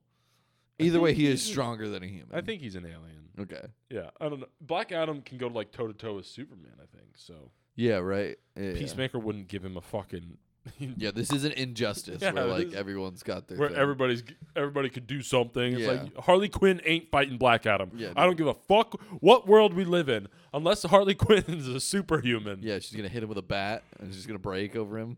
Either 0.78 0.98
way, 0.98 1.12
he 1.12 1.26
is 1.26 1.42
stronger 1.42 1.90
than 1.90 2.02
a 2.02 2.06
human. 2.06 2.28
I 2.32 2.40
think 2.40 2.62
he's 2.62 2.74
an 2.74 2.86
alien. 2.86 3.28
Okay. 3.38 3.66
Yeah, 3.90 4.08
I 4.18 4.30
don't 4.30 4.40
know. 4.40 4.46
Black 4.62 4.92
Adam 4.92 5.20
can 5.20 5.36
go 5.36 5.48
like 5.48 5.72
toe 5.72 5.86
to 5.88 5.92
toe 5.92 6.14
with 6.16 6.24
Superman. 6.26 6.72
I 6.78 6.86
think 6.96 7.11
so. 7.16 7.50
Yeah. 7.76 7.96
Right. 7.96 8.38
Yeah, 8.56 8.68
yeah. 8.70 8.78
Peacemaker 8.78 9.18
wouldn't 9.18 9.48
give 9.48 9.62
him 9.62 9.76
a 9.76 9.82
fucking 9.82 10.38
Yeah. 10.96 11.11
This 11.11 11.32
isn't 11.32 11.54
injustice 11.54 12.20
Yeah, 12.22 12.32
where 12.32 12.44
like 12.46 12.66
this- 12.70 12.74
everyone's 12.74 13.22
got 13.22 13.48
their 13.48 13.56
where 13.58 13.68
thing. 13.70 13.78
everybody's 13.78 14.22
everybody 14.54 14.90
could 14.90 15.06
do 15.06 15.22
something. 15.22 15.72
It's 15.74 15.82
Yeah. 15.82 15.88
like 16.02 16.16
Harley 16.18 16.48
Quinn 16.48 16.80
ain't 16.84 17.11
fighting 17.11 17.38
Black 17.38 17.64
Adam. 17.66 17.90
Yeah, 17.94 18.12
I 18.16 18.24
don't 18.26 18.36
give 18.36 18.46
a 18.46 18.54
fuck 18.54 19.00
what 19.20 19.46
world 19.46 19.72
we 19.74 19.84
live 19.84 20.08
in, 20.08 20.28
unless 20.52 20.82
Harley 20.82 21.14
Quinn 21.26 21.44
is 21.48 21.66
a 21.68 21.80
superhuman. 21.80 22.61
Yeah, 22.62 22.78
she's 22.78 22.94
gonna 22.96 23.08
hit 23.08 23.22
him 23.22 23.28
with 23.28 23.38
a 23.38 23.42
bat 23.42 23.82
and 24.00 24.12
she's 24.14 24.26
gonna 24.26 24.38
break 24.38 24.76
over 24.76 24.98
him. 24.98 25.16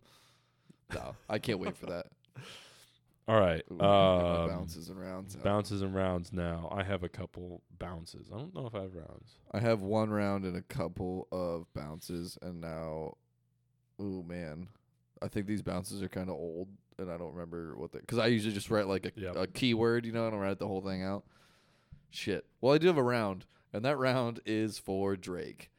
No, 0.94 1.16
I 1.28 1.38
can't 1.38 1.58
wait 1.58 1.76
for 1.76 1.86
that. 1.86 2.06
All 3.28 3.38
right. 3.40 3.62
Ooh, 3.70 3.76
my 3.76 3.84
Um, 4.44 4.48
bounces 4.50 4.88
and 4.90 5.00
rounds. 5.00 5.36
out. 5.36 5.42
bounces 5.44 5.80
and 5.82 5.94
rounds. 5.94 6.32
Now 6.32 6.68
I 6.72 6.82
have 6.82 7.02
a 7.04 7.08
couple 7.08 7.62
bounces. 7.78 8.28
I 8.32 8.36
don't 8.36 8.54
know 8.54 8.66
if 8.66 8.74
I 8.74 8.82
have 8.82 8.94
rounds. 8.94 9.38
I 9.52 9.60
have 9.60 9.80
one 9.82 10.10
round 10.10 10.44
and 10.44 10.56
a 10.56 10.62
couple 10.62 11.28
of 11.32 11.72
bounces, 11.72 12.36
and 12.42 12.60
now, 12.60 13.16
oh 13.98 14.22
man, 14.24 14.68
I 15.22 15.28
think 15.28 15.46
these 15.46 15.62
bounces 15.62 16.02
are 16.02 16.08
kind 16.08 16.28
of 16.28 16.34
old, 16.36 16.68
and 16.98 17.10
I 17.10 17.16
don't 17.16 17.32
remember 17.32 17.76
what 17.76 17.92
they. 17.92 18.00
Because 18.00 18.18
I 18.18 18.26
usually 18.26 18.54
just 18.54 18.70
write 18.70 18.86
like 18.88 19.06
a, 19.06 19.12
Yep. 19.20 19.36
a 19.36 19.46
keyword, 19.46 20.04
you 20.06 20.12
know, 20.12 20.26
I 20.26 20.30
don't 20.30 20.40
write 20.40 20.58
the 20.58 20.66
whole 20.68 20.80
thing 20.82 21.02
out. 21.02 21.24
Shit. 22.10 22.44
Well, 22.60 22.74
I 22.74 22.78
do 22.78 22.86
have 22.88 22.98
a 22.98 23.02
round, 23.02 23.46
and 23.72 23.84
that 23.84 23.96
round 23.98 24.40
is 24.44 24.78
for 24.78 25.16
Drake. 25.16 25.70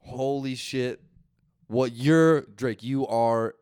Holy 0.00 0.54
shit! 0.54 1.00
What 1.66 1.92
you're 1.92 2.42
Drake? 2.42 2.82
You 2.82 3.06
are 3.06 3.54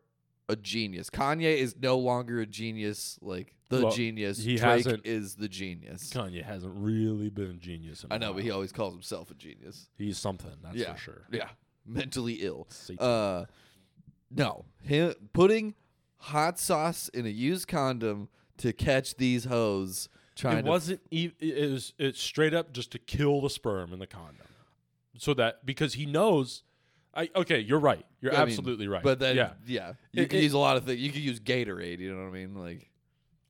a 0.49 0.55
genius. 0.57 1.09
Kanye 1.09 1.57
is 1.57 1.75
no 1.81 1.97
longer 1.97 2.41
a 2.41 2.45
genius. 2.45 3.17
Like 3.21 3.55
the 3.69 3.83
Well, 3.85 3.91
genius. 3.93 4.37
he 4.39 4.57
Drake 4.57 4.85
hasn't- 4.85 5.05
is 5.05 5.35
the 5.35 5.47
genius. 5.47 6.11
Kanye 6.11 6.43
hasn't 6.43 6.73
really 6.75 7.29
been 7.29 7.51
a 7.51 7.53
genius. 7.53 8.03
In 8.03 8.11
I 8.11 8.17
know, 8.17 8.33
but 8.33 8.43
he 8.43 8.51
always 8.51 8.71
calls 8.73 8.93
himself 8.93 9.31
a 9.31 9.35
genius. 9.35 9.89
he's 9.97 10.17
something. 10.17 10.51
That's 10.61 10.75
Yeah. 10.75 10.93
for 10.93 10.99
sure. 10.99 11.27
Yeah, 11.31 11.49
mentally 11.85 12.35
ill. 12.41 12.67
Uh, 12.99 13.45
no, 14.35 14.65
him 14.81 15.13
putting 15.33 15.75
hot 16.17 16.59
sauce 16.59 17.09
in 17.09 17.25
a 17.25 17.29
used 17.29 17.67
condom 17.67 18.29
to 18.57 18.71
catch 18.73 19.15
these 19.15 19.45
hoes 19.45 20.09
trying 20.35 20.59
it 20.59 20.61
to. 20.63 20.69
wasn't. 20.69 21.01
e- 21.11 21.31
It 21.39 21.71
was. 21.71 21.93
It's 21.97 22.19
straight 22.19 22.53
up 22.53 22.71
just 22.73 22.91
to 22.91 22.99
kill 22.99 23.41
the 23.41 23.49
sperm 23.49 23.93
in 23.93 23.99
the 23.99 24.07
condom, 24.07 24.47
so 25.17 25.33
that 25.35 25.65
because 25.65 25.93
he 25.95 26.05
knows. 26.05 26.63
I 27.15 27.29
okay. 27.35 27.59
You're 27.59 27.79
right. 27.79 28.05
You're 28.21 28.33
I 28.33 28.39
mean, 28.39 28.47
absolutely 28.47 28.87
right. 28.87 29.03
but 29.03 29.19
then, 29.19 29.35
yeah, 29.35 29.51
yeah, 29.67 29.93
you 30.11 30.23
It- 30.23 30.29
can 30.29 30.39
it- 30.39 30.43
use 30.43 30.53
a 30.53 30.57
lot 30.57 30.77
of 30.77 30.85
things. 30.85 30.99
You 30.99 31.11
could 31.11 31.21
use 31.21 31.39
Gatorade. 31.39 31.99
You 31.99 32.11
know 32.15 32.23
what 32.23 32.29
I 32.29 32.31
mean? 32.31 32.55
Like, 32.55 32.89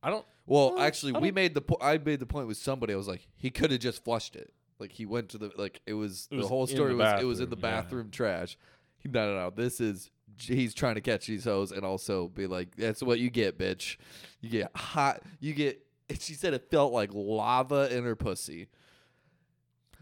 I 0.02 0.10
don't. 0.10 0.26
well, 0.46 0.78
actually, 0.80 1.16
I 1.16 1.20
we 1.20 1.32
made 1.32 1.54
the. 1.54 1.62
Po- 1.62 1.78
I 1.82 1.98
made 1.98 2.20
the 2.20 2.26
point 2.26 2.48
with 2.48 2.58
somebody. 2.58 2.94
I 2.94 2.98
was 2.98 3.08
like, 3.08 3.26
he 3.38 3.50
could 3.50 3.72
have 3.72 3.80
just 3.80 4.04
flushed 4.04 4.36
it. 4.36 4.54
Like 4.80 4.92
he 4.92 5.06
went 5.06 5.30
to 5.30 5.38
the 5.38 5.52
like 5.56 5.80
it 5.86 5.94
was, 5.94 6.28
It 6.30 6.36
the 6.36 6.42
was 6.42 6.48
whole 6.50 6.68
story 6.68 6.92
the 6.92 6.98
was 6.98 7.22
it 7.22 7.26
was 7.26 7.40
in 7.40 7.50
the 7.50 7.56
bathroom, 7.56 8.08
yeah. 8.08 8.18
trash. 8.18 8.58
He 8.98 9.08
no 9.08 9.34
no 9.34 9.40
no. 9.40 9.50
This 9.50 9.80
is 9.80 10.10
he's 10.40 10.74
trying 10.74 10.96
to 10.96 11.02
catch 11.02 11.28
these 11.28 11.46
hoes 11.46 11.72
and 11.72 11.86
also 11.86 12.28
be 12.28 12.48
like, 12.48 12.76
that's 12.76 13.02
what 13.04 13.20
you 13.20 13.30
get, 13.30 13.58
bitch. 13.58 13.98
You 14.42 14.50
get 14.50 14.76
hot. 14.76 15.22
You 15.40 15.54
get. 15.54 15.86
and 16.10 16.22
She 16.22 16.34
said 16.34 16.54
it 16.54 16.70
felt 16.70 16.94
like 16.94 17.10
lava 17.14 17.96
in 17.96 18.04
her 18.04 18.16
pussy. 18.16 18.68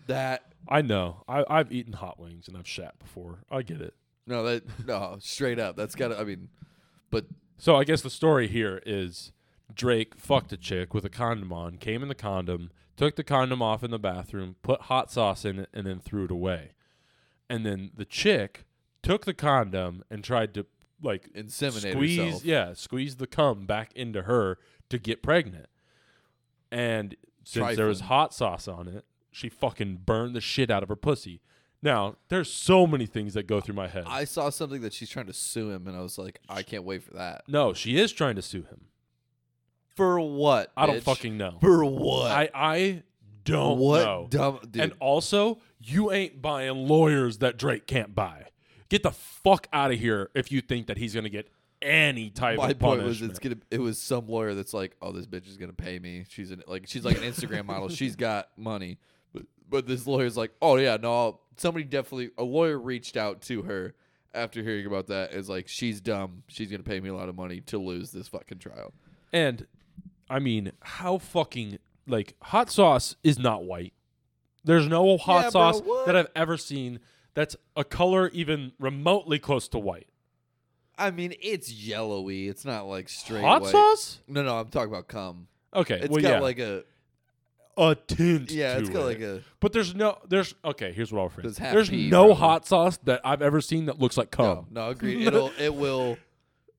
That 0.07 0.53
I 0.67 0.81
know. 0.81 1.23
I, 1.27 1.43
I've 1.49 1.71
eaten 1.71 1.93
hot 1.93 2.19
wings 2.19 2.47
and 2.47 2.57
I've 2.57 2.67
shat 2.67 2.99
before. 2.99 3.39
I 3.49 3.61
get 3.61 3.81
it. 3.81 3.93
no 4.27 4.43
that 4.43 4.85
no 4.87 5.17
straight 5.19 5.59
up. 5.59 5.75
That's 5.75 5.95
gotta. 5.95 6.19
I 6.19 6.23
mean, 6.23 6.49
but 7.09 7.25
So 7.57 7.75
I 7.75 7.83
guess 7.83 8.01
the 8.01 8.09
story 8.09 8.47
here 8.47 8.81
is 8.85 9.31
Drake 9.73 10.15
fucked 10.17 10.51
a 10.53 10.57
chick 10.57 10.93
with 10.93 11.05
a 11.05 11.09
condom 11.09 11.53
on, 11.53 11.77
came 11.77 12.01
in 12.01 12.09
the 12.09 12.15
condom, 12.15 12.71
took 12.97 13.15
the 13.15 13.23
condom 13.23 13.61
off 13.61 13.83
in 13.83 13.91
the 13.91 13.99
bathroom, 13.99 14.55
put 14.63 14.81
hot 14.81 15.11
sauce 15.11 15.45
in 15.45 15.59
it, 15.59 15.69
and 15.73 15.85
then 15.85 15.99
threw 15.99 16.25
it 16.25 16.31
away. 16.31 16.71
And 17.49 17.65
then 17.65 17.91
the 17.95 18.05
chick 18.05 18.65
took 19.03 19.25
the 19.25 19.33
condom 19.33 20.03
and 20.09 20.23
tried 20.23 20.53
to 20.55 20.65
like 21.01 21.29
inseminate 21.33 21.91
squeeze, 21.93 22.17
herself. 22.17 22.45
yeah, 22.45 22.73
squeeze 22.73 23.15
the 23.15 23.27
cum 23.27 23.65
back 23.65 23.91
into 23.95 24.23
her 24.23 24.57
to 24.89 24.99
get 24.99 25.23
pregnant. 25.23 25.67
And 26.71 27.15
since 27.43 27.75
there 27.75 27.87
was 27.87 28.01
hot 28.01 28.33
sauce 28.33 28.67
on 28.67 28.87
it, 28.87 29.05
she 29.31 29.49
fucking 29.49 30.01
burned 30.05 30.35
the 30.35 30.41
shit 30.41 30.69
out 30.69 30.83
of 30.83 30.89
her 30.89 30.95
pussy. 30.95 31.41
Now, 31.81 32.17
there's 32.29 32.51
so 32.51 32.85
many 32.85 33.07
things 33.07 33.33
that 33.33 33.47
go 33.47 33.59
through 33.59 33.73
my 33.75 33.87
head. 33.87 34.03
I 34.05 34.25
saw 34.25 34.49
something 34.51 34.81
that 34.81 34.93
she's 34.93 35.09
trying 35.09 35.25
to 35.25 35.33
sue 35.33 35.71
him, 35.71 35.87
and 35.87 35.97
I 35.97 36.01
was 36.01 36.17
like, 36.19 36.39
I 36.47 36.61
can't 36.61 36.83
wait 36.83 37.01
for 37.03 37.13
that. 37.15 37.41
no, 37.47 37.73
she 37.73 37.97
is 37.99 38.11
trying 38.11 38.35
to 38.35 38.41
sue 38.43 38.61
him. 38.63 38.85
For 39.95 40.19
what? 40.19 40.71
I 40.77 40.85
don't 40.85 40.97
bitch? 40.97 41.03
fucking 41.03 41.37
know. 41.37 41.57
For 41.59 41.83
what? 41.83 42.31
I 42.31 42.49
I 42.53 43.03
don't 43.43 43.79
what 43.79 44.03
know. 44.05 44.27
dumb 44.29 44.59
dude? 44.69 44.81
And 44.81 44.93
also, 44.99 45.59
you 45.79 46.11
ain't 46.11 46.41
buying 46.41 46.87
lawyers 46.87 47.39
that 47.39 47.57
Drake 47.57 47.87
can't 47.87 48.13
buy. 48.13 48.45
Get 48.91 49.03
the 49.03 49.11
fuck 49.11 49.67
out 49.71 49.91
of 49.91 49.99
here 49.99 50.29
if 50.35 50.51
you 50.51 50.61
think 50.61 50.87
that 50.87 50.97
he's 50.97 51.15
gonna 51.15 51.29
get 51.29 51.49
any 51.81 52.29
type 52.29 52.57
my 52.57 52.69
of 52.69 52.77
point 52.77 52.99
punishment. 53.01 53.07
was 53.07 53.21
it's 53.21 53.39
gonna 53.39 53.55
it 53.71 53.79
was 53.79 53.97
some 53.99 54.27
lawyer 54.27 54.53
that's 54.53 54.73
like 54.73 54.95
oh 55.01 55.11
this 55.11 55.25
bitch 55.25 55.47
is 55.47 55.57
gonna 55.57 55.73
pay 55.73 55.97
me 55.97 56.25
she's 56.29 56.51
an, 56.51 56.61
like 56.67 56.83
she's 56.85 57.03
like 57.03 57.17
an 57.17 57.23
instagram 57.23 57.65
model 57.65 57.89
she's 57.89 58.15
got 58.15 58.49
money 58.55 58.99
but 59.33 59.43
but 59.67 59.87
this 59.87 60.05
lawyer's 60.05 60.37
like 60.37 60.51
oh 60.61 60.75
yeah 60.75 60.97
no 61.01 61.11
I'll, 61.11 61.41
somebody 61.57 61.85
definitely 61.85 62.29
a 62.37 62.43
lawyer 62.43 62.77
reached 62.77 63.17
out 63.17 63.41
to 63.43 63.63
her 63.63 63.95
after 64.35 64.61
hearing 64.61 64.85
about 64.85 65.07
that 65.07 65.33
is 65.33 65.49
like 65.49 65.67
she's 65.67 65.99
dumb 66.01 66.43
she's 66.47 66.69
gonna 66.69 66.83
pay 66.83 66.99
me 66.99 67.09
a 67.09 67.15
lot 67.15 67.29
of 67.29 67.35
money 67.35 67.61
to 67.61 67.79
lose 67.79 68.11
this 68.11 68.27
fucking 68.27 68.59
trial 68.59 68.93
and 69.33 69.65
I 70.31 70.39
mean, 70.39 70.71
how 70.81 71.17
fucking 71.17 71.77
like 72.07 72.35
hot 72.41 72.69
sauce 72.71 73.15
is 73.23 73.37
not 73.37 73.65
white. 73.65 73.93
There's 74.63 74.87
no 74.87 75.17
hot 75.17 75.35
Yeah, 75.35 75.41
bro, 75.41 75.49
sauce 75.49 75.81
what? 75.81 76.05
that 76.05 76.15
I've 76.15 76.29
ever 76.35 76.55
seen 76.55 76.99
that's 77.33 77.55
a 77.75 77.83
color 77.83 78.29
even 78.33 78.71
remotely 78.79 79.39
close 79.39 79.67
to 79.69 79.79
white. 79.79 80.07
i 80.97 81.09
mean 81.11 81.33
it's 81.41 81.71
yellowy 81.71 82.47
it's 82.47 82.65
not 82.65 82.85
like 82.87 83.07
straight 83.09 83.41
hot 83.43 83.61
white. 83.63 83.71
sauce? 83.71 84.19
no 84.27 84.43
no 84.43 84.57
i'm 84.59 84.67
talking 84.67 84.91
about 84.91 85.07
cum 85.07 85.47
Okay, 85.73 85.99
It's 86.01 86.09
well 86.09 86.21
got 86.21 86.29
yeah, 86.29 86.39
like 86.41 86.59
a 86.59 86.83
a 87.77 87.95
tint. 87.95 88.51
yeah 88.51 88.77
it's 88.77 88.89
to 88.89 88.93
got 88.93 89.01
it. 89.03 89.05
like 89.05 89.21
a 89.21 89.41
But 89.61 89.71
there's 89.71 89.95
no 89.95 90.17
there's 90.27 90.53
okay. 90.65 90.91
Here's 90.91 91.13
what 91.13 91.21
I'll 91.21 91.29
phrase. 91.29 91.43
There's 91.43 91.57
half 91.59 91.73
There's 91.73 91.89
pea, 91.89 92.09
no 92.09 92.25
probably. 92.25 92.35
hot 92.41 92.67
sauce 92.67 92.97
that 93.05 93.21
I've 93.23 93.41
ever 93.41 93.61
seen 93.61 93.85
that 93.85 93.97
looks 93.97 94.17
like 94.17 94.31
cum. 94.31 94.67
no 94.69 94.81
no 94.83 94.89
agreed 94.89 95.25
it'll 95.25 95.51
it 95.57 95.73
will 95.73 96.17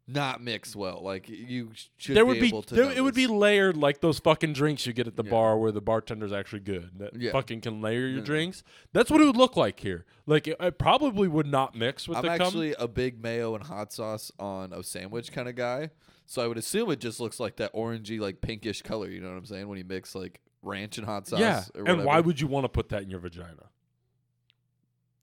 not 0.09 0.43
mix 0.43 0.75
well 0.75 1.01
like 1.03 1.29
you 1.29 1.71
should 1.97 2.17
there 2.17 2.27
would 2.27 2.41
be, 2.41 2.49
able 2.49 2.61
to 2.63 2.75
there, 2.75 2.91
it 2.91 3.03
would 3.03 3.15
be 3.15 3.29
layered 3.29 3.77
like 3.77 4.01
those 4.01 4.19
fucking 4.19 4.53
drinks 4.53 4.85
you 4.85 4.93
get 4.93 5.07
at 5.07 5.15
the 5.17 5.23
Yeah. 5.25 5.31
bar 5.31 5.57
where 5.57 5.71
the 5.71 5.81
bartender's 5.81 6.33
actually 6.33 6.61
good 6.61 6.91
that 6.99 7.15
Yeah. 7.15 7.31
fucking 7.31 7.61
can 7.61 7.81
layer 7.81 8.01
your 8.09 8.19
Yeah. 8.19 8.25
drinks. 8.25 8.65
That's 8.93 9.11
what 9.13 9.21
it 9.21 9.25
would 9.27 9.37
look 9.37 9.57
like 9.57 9.79
here. 9.81 10.05
Like 10.27 10.49
it, 10.49 10.57
it 10.59 10.79
probably 10.79 11.29
would 11.29 11.47
not 11.47 11.77
mix 11.77 12.09
with 12.09 12.19
I'm 12.19 12.23
the 12.25 12.29
cum. 12.37 12.41
actually 12.49 12.75
a 12.79 12.89
big 12.89 13.23
mayo 13.23 13.55
and 13.55 13.65
hot 13.65 13.93
sauce 13.93 14.33
on 14.41 14.73
a 14.73 14.83
sandwich 14.83 15.31
kind 15.31 15.49
of 15.49 15.55
guy. 15.55 15.91
So 16.27 16.43
I 16.43 16.49
would 16.49 16.59
assume 16.59 16.91
it 16.91 16.99
just 17.01 17.21
looks 17.21 17.39
like 17.39 17.57
that 17.57 17.73
orangey, 17.75 18.19
like 18.19 18.41
pinkish 18.41 18.83
color. 18.83 19.09
You 19.09 19.21
know 19.21 19.29
what 19.29 19.37
I'm 19.37 19.47
saying? 19.47 19.69
When 19.69 19.79
you 19.79 19.85
mix 19.85 20.15
like 20.15 20.41
ranch 20.63 20.99
and 20.99 21.07
hot 21.07 21.29
sauce. 21.29 21.41
yeah. 21.41 21.63
And 21.75 22.05
why 22.05 22.21
would 22.21 22.41
you 22.41 22.47
want 22.49 22.65
to 22.65 22.69
put 22.69 22.89
that 22.91 23.03
in 23.03 23.11
your 23.11 23.21
vagina? 23.21 23.69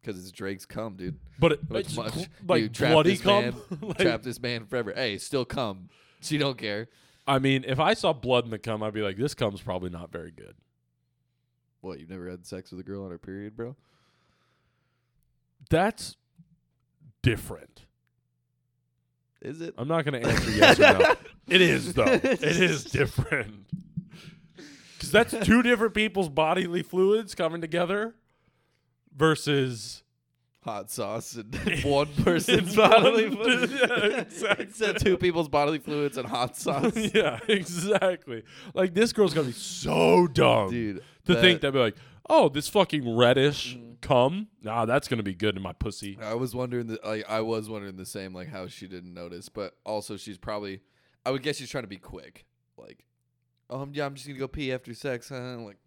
Because 0.01 0.17
it's 0.19 0.31
Drake's 0.31 0.65
cum, 0.65 0.95
dude. 0.95 1.19
But 1.39 1.53
it, 1.53 1.59
It's 1.71 1.95
much- 1.95 2.13
cl- 2.13 2.21
you 2.25 2.29
like 2.47 2.73
trapped 2.73 2.93
bloody 2.93 3.09
this 3.11 3.21
cum. 3.21 3.43
man- 3.43 3.53
Like, 3.81 3.97
Trap 3.97 4.21
this 4.23 4.39
man 4.41 4.65
forever. 4.65 4.93
Hey, 4.95 5.17
still 5.17 5.45
cum. 5.45 5.89
She 6.21 6.37
don't 6.37 6.57
care. 6.57 6.87
I 7.27 7.39
mean, 7.39 7.63
if 7.67 7.79
I 7.79 7.93
saw 7.93 8.13
blood 8.13 8.45
in 8.45 8.49
the 8.51 8.57
cum, 8.59 8.81
I'd 8.81 8.93
be 8.93 9.01
like, 9.01 9.17
this 9.17 9.33
cum's 9.33 9.61
probably 9.61 9.89
not 9.89 10.11
very 10.11 10.31
good. 10.31 10.55
What? 11.81 11.99
You've 11.99 12.09
never 12.09 12.29
had 12.29 12.45
sex 12.45 12.71
with 12.71 12.79
a 12.79 12.83
girl 12.83 13.03
on 13.03 13.11
her 13.11 13.17
period, 13.17 13.55
bro? 13.55 13.75
That's 15.69 16.15
different. 17.21 17.85
Is 19.41 19.61
it? 19.61 19.75
I'm 19.77 19.87
not 19.87 20.03
going 20.05 20.21
to 20.21 20.29
answer 20.29 20.51
yes 20.51 20.79
or 20.79 20.99
no. 20.99 21.15
It 21.47 21.61
is 21.61 21.93
though. 21.93 22.03
It 22.05 22.43
is 22.43 22.83
different. 22.83 23.65
Cuz 24.99 25.09
that's 25.11 25.33
two 25.43 25.63
different 25.63 25.95
people's 25.95 26.29
bodily 26.29 26.83
fluids 26.83 27.33
coming 27.33 27.59
together 27.59 28.13
versus 29.15 30.03
Hot 30.63 30.91
sauce 30.91 31.35
and 31.35 31.55
one 31.85 32.07
person's 32.21 32.75
bodily 32.75 33.29
fluids. 33.35 33.71
Yeah, 33.79 34.19
exactly. 34.19 34.65
Instead, 34.65 34.99
two 34.99 35.17
people's 35.17 35.47
bodily 35.47 35.79
fluids 35.79 36.17
and 36.17 36.27
hot 36.27 36.57
sauce. 36.57 36.91
yeah, 37.13 37.39
exactly. 37.47 38.43
Like 38.73 38.93
this 38.93 39.13
girl's 39.13 39.33
going 39.33 39.47
to 39.47 39.53
be 39.53 39.57
so 39.57 40.27
dumb 40.27 40.69
Dude. 40.69 41.01
to 41.25 41.33
that- 41.33 41.41
think 41.41 41.61
that 41.61 41.71
be 41.71 41.79
like, 41.79 41.95
"Oh, 42.29 42.49
this 42.49 42.67
fucking 42.67 43.15
reddish 43.15 43.77
Mhm. 43.77 44.01
cum. 44.01 44.47
Nah, 44.61 44.83
that's 44.85 45.07
going 45.07 45.17
to 45.19 45.23
be 45.23 45.33
good 45.33 45.55
in 45.55 45.61
my 45.63 45.71
pussy." 45.71 46.17
I 46.21 46.33
was 46.33 46.53
wondering 46.53 46.87
the 46.87 46.99
like 47.05 47.23
I 47.29 47.39
was 47.39 47.69
wondering 47.69 47.95
the 47.95 48.05
same 48.05 48.33
like 48.33 48.49
how 48.49 48.67
she 48.67 48.85
didn't 48.87 49.13
notice, 49.13 49.47
but 49.47 49.77
also 49.85 50.17
she's 50.17 50.37
probably 50.37 50.81
I 51.25 51.31
would 51.31 51.41
guess 51.41 51.55
she's 51.55 51.69
trying 51.69 51.85
to 51.85 51.89
be 51.89 51.97
quick. 51.97 52.45
Like, 52.77 53.05
um, 53.69 53.91
yeah, 53.93 54.05
I'm 54.05 54.13
just 54.13 54.27
gonna 54.27 54.37
go 54.37 54.49
pee 54.49 54.73
after 54.73 54.93
sex, 54.93 55.29
huh? 55.29 55.55
Like, 55.59 55.77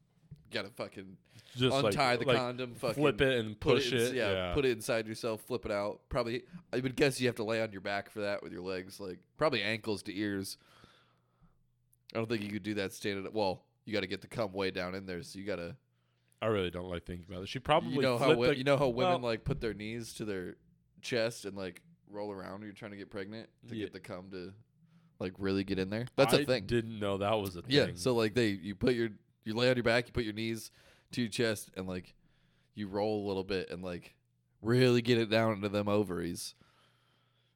gotta 0.51 0.71
fucking 0.71 1.19
Just 1.57 1.77
untie 1.77 2.11
like, 2.13 2.21
the 2.21 2.27
like 2.27 2.37
condom, 2.39 2.75
fucking 2.75 2.95
flip 3.03 3.21
it 3.21 3.39
and 3.39 3.61
put 3.61 3.75
push 3.75 3.89
it, 3.89 3.95
it. 3.95 4.01
ins- 4.03 4.13
yeah, 4.15 4.31
yeah. 4.33 4.55
put 4.55 4.65
it 4.65 4.71
inside 4.71 5.07
yourself, 5.07 5.43
flip 5.43 5.67
it 5.67 5.71
out. 5.71 6.01
Probably, 6.09 6.45
I 6.73 6.79
would 6.81 6.97
guess 6.97 7.21
you 7.21 7.27
have 7.29 7.37
to 7.37 7.45
lay 7.45 7.61
on 7.63 7.73
your 7.73 7.83
back 7.83 8.09
for 8.11 8.21
that 8.21 8.43
with 8.43 8.53
your 8.53 8.63
legs, 8.63 8.99
like 8.99 9.19
probably 9.37 9.63
ankles 9.63 10.03
to 10.05 10.17
ears. 10.19 10.57
I 12.15 12.19
don't 12.19 12.29
think 12.29 12.43
you 12.43 12.51
could 12.51 12.63
do 12.63 12.75
that 12.75 12.93
standing. 12.93 13.27
up. 13.27 13.33
Well, 13.33 13.63
you 13.85 13.93
got 13.93 14.01
to 14.01 14.07
get 14.07 14.21
the 14.21 14.29
cum 14.29 14.53
way 14.53 14.71
down 14.71 14.95
in 14.95 15.07
there, 15.07 15.23
so 15.23 15.39
you 15.39 15.45
got 15.47 15.57
to. 15.57 15.77
I 16.41 16.47
really 16.47 16.71
don't 16.71 16.89
like 16.89 17.05
thinking 17.05 17.27
about 17.29 17.43
it. 17.43 17.49
She 17.49 17.59
probably 17.59 17.95
You 17.95 18.03
know 18.03 18.19
how 18.19 18.35
the- 18.35 18.57
you 18.57 18.65
know 18.65 18.77
how 18.77 18.89
women 18.89 19.21
well- 19.23 19.31
like 19.31 19.45
put 19.45 19.61
their 19.61 19.75
knees 19.75 20.15
to 20.15 20.25
their 20.25 20.57
chest 21.01 21.45
and 21.45 21.57
like 21.57 21.83
roll 22.11 22.31
around 22.33 22.55
when 22.55 22.63
you're 22.63 22.73
trying 22.73 22.91
to 22.91 22.97
get 22.97 23.11
pregnant 23.11 23.49
to 23.69 23.75
Yeah. 23.77 23.85
get 23.85 23.93
the 23.93 24.01
cum 24.01 24.31
to 24.33 24.53
like 25.19 25.35
really 25.39 25.65
get 25.65 25.79
in 25.79 25.89
there. 25.91 26.07
That's 26.17 26.35
I 26.35 26.39
a 26.39 26.45
thing. 26.45 26.67
Didn't 26.67 26.99
know 26.99 27.19
that 27.19 27.33
was 27.35 27.57
a 27.57 27.63
thing. 27.63 27.71
Yeah. 27.71 27.87
So 27.95 28.15
like 28.15 28.35
they 28.35 28.49
you 28.49 28.75
put 28.75 28.95
your 28.95 29.11
you 29.45 29.55
lay 29.55 29.69
on 29.71 29.77
your 29.77 29.83
back, 29.85 30.07
you 30.09 30.13
put 30.13 30.25
your 30.25 30.33
knees 30.33 30.71
to 31.13 31.23
your 31.23 31.31
chest 31.31 31.71
and 31.77 31.87
like 31.87 32.15
you 32.75 32.89
roll 32.89 33.25
a 33.25 33.27
little 33.27 33.45
bit 33.45 33.71
and 33.71 33.83
like 33.83 34.15
really 34.61 35.03
get 35.03 35.19
it 35.19 35.31
down 35.31 35.53
into 35.53 35.69
them 35.69 35.89
ovaries. 35.89 36.55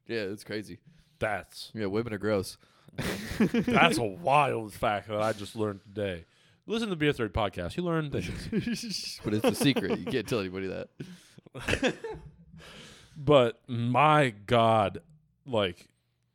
Yeah, 0.07 0.19
it's 0.19 0.43
crazy. 0.43 0.79
that's 1.19 1.71
Yeah, 1.73 1.87
women 1.87 2.13
are 2.13 2.17
gross. 2.17 2.57
that's 3.39 3.97
a 3.97 4.03
wild 4.03 4.73
fact 4.73 5.07
that 5.07 5.21
I 5.21 5.33
just 5.33 5.55
learned 5.55 5.81
today. 5.83 6.25
Listen 6.65 6.87
to 6.87 6.91
the 6.91 6.97
Beer 6.97 7.13
Third 7.13 7.33
podcast. 7.33 7.77
You 7.77 7.83
learn 7.83 8.11
things. 8.11 9.19
but 9.23 9.33
it's 9.33 9.45
a 9.45 9.55
secret. 9.55 9.99
You 9.99 10.05
can't 10.05 10.27
tell 10.27 10.39
anybody 10.39 10.67
that. 10.67 11.93
but 13.17 13.61
my 13.67 14.33
God, 14.45 14.99
like 15.45 15.87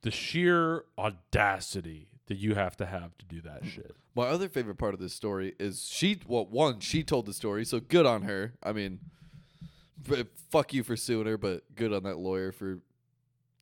the 0.03 0.11
sheer 0.11 0.85
audacity 0.99 2.09
that 2.27 2.37
you 2.37 2.55
have 2.55 2.77
to 2.79 2.87
have 2.87 3.17
to 3.19 3.27
do 3.27 3.41
that 3.43 3.67
shit. 3.67 3.95
My 4.15 4.25
other 4.25 4.49
favorite 4.49 4.77
part 4.77 4.93
of 4.95 5.01
this 5.01 5.15
story 5.15 5.55
is 5.59 5.89
she. 5.91 6.21
Well, 6.27 6.47
one, 6.47 6.81
she 6.81 7.03
told 7.03 7.27
the 7.27 7.33
story, 7.33 7.65
so 7.65 7.81
good 7.81 8.05
on 8.05 8.23
her. 8.23 8.53
I 8.63 8.73
mean, 8.73 9.01
f- 10.11 10.27
fuck 10.51 10.75
you 10.75 10.83
for 10.83 10.97
suing 10.97 11.27
her, 11.27 11.39
but 11.39 11.63
good 11.75 11.93
on 11.93 12.03
that 12.03 12.19
lawyer 12.19 12.53
for 12.53 12.81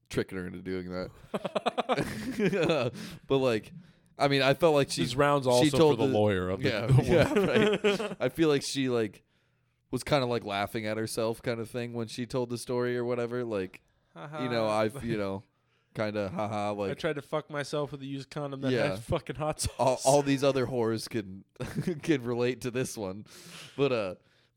tricking 0.08 0.38
her 0.38 0.46
into 0.46 0.58
doing 0.58 0.90
that. 0.90 1.10
but 3.28 3.36
like, 3.36 3.72
I 4.18 4.28
mean, 4.28 4.42
I 4.42 4.54
felt 4.54 4.74
like 4.74 4.90
she. 4.90 5.02
These 5.02 5.16
rounds 5.16 5.44
she 5.46 5.50
also 5.50 5.70
for 5.70 5.76
told 5.76 5.98
the, 5.98 6.06
the- 6.06 6.12
lawyer 6.12 6.50
of 6.50 6.62
the, 6.62 6.68
Yeah, 6.68 6.86
the 6.86 7.04
yeah, 7.04 7.98
right. 7.98 8.16
I 8.20 8.28
feel 8.28 8.48
like 8.48 8.62
she 8.62 8.88
like 8.88 9.22
was 9.90 10.02
kind 10.02 10.22
of 10.22 10.28
like 10.28 10.44
laughing 10.44 10.86
at 10.86 10.96
herself, 10.96 11.42
kind 11.42 11.60
of 11.60 11.70
thing, 11.70 11.92
when 11.94 12.08
she 12.08 12.26
told 12.26 12.50
the 12.50 12.58
story 12.58 12.96
or 12.98 13.04
whatever. 13.04 13.44
Like, 13.44 13.80
you 14.40 14.48
know, 14.48 14.66
uh-huh. 14.66 14.76
I've 14.76 15.04
you 15.04 15.16
know, 15.16 15.44
kind 16.04 16.16
of 16.16 16.32
haha, 16.32 16.82
I 16.84 16.94
tried 16.94 17.16
to 17.16 17.22
fuck 17.22 17.50
myself 17.50 17.92
with 17.92 18.00
a 18.02 18.06
used 18.06 18.30
condom 18.30 18.60
that 18.62 18.72
Yeah. 18.72 18.90
had 18.90 18.98
fucking 19.00 19.36
hot 19.36 19.60
sauce. 19.60 19.74
all, 19.78 20.00
all 20.04 20.22
these 20.22 20.42
other 20.44 20.66
whores 20.72 21.08
can 21.08 21.44
can 22.02 22.22
relate 22.24 22.60
to 22.62 22.70
this 22.70 22.96
one, 22.96 23.24
but 23.76 23.92
uh, 23.92 24.14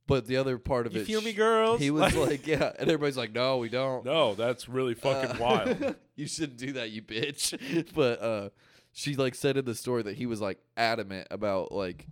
but 0.08 0.26
the 0.28 0.38
other 0.38 0.58
part 0.58 0.86
of 0.86 0.94
you 0.96 1.02
it, 1.02 1.08
feel 1.08 1.22
me, 1.22 1.34
girls? 1.34 1.80
He 1.80 1.90
was 1.92 2.14
like, 2.28 2.46
yeah, 2.48 2.72
and 2.78 2.90
everybody's 2.90 3.18
like, 3.18 3.34
no, 3.34 3.58
we 3.58 3.70
don't. 3.70 4.04
no, 4.06 4.36
that's 4.36 4.68
really 4.68 4.94
fucking 4.96 5.38
Uh, 5.38 5.40
wild. 5.40 5.96
you 6.16 6.28
shouldn't 6.28 6.58
do 6.58 6.74
that, 6.74 6.92
you 6.92 7.02
bitch. 7.02 7.88
But 7.96 8.22
uh, 8.22 8.50
she 8.92 9.16
like 9.16 9.34
said 9.36 9.56
in 9.58 9.66
the 9.66 9.76
story 9.76 10.04
that 10.04 10.16
he 10.18 10.26
was 10.26 10.42
like 10.42 10.60
adamant 10.78 11.28
about 11.32 11.72
like, 11.72 12.06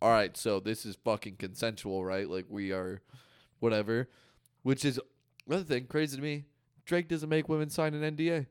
all 0.00 0.10
right, 0.10 0.36
so 0.36 0.60
this 0.60 0.86
is 0.86 0.96
fucking 1.04 1.36
consensual, 1.36 2.04
right? 2.04 2.28
Like 2.28 2.46
we 2.48 2.70
are, 2.72 3.00
whatever. 3.60 4.08
Which 4.62 4.84
is 4.84 5.00
another 5.48 5.64
thing 5.64 5.86
crazy 5.86 6.16
to 6.16 6.22
me. 6.22 6.44
Drake 6.84 7.08
doesn't 7.08 7.28
make 7.28 7.48
women 7.48 7.70
sign 7.70 7.94
an 7.94 8.16
NDA. 8.16 8.46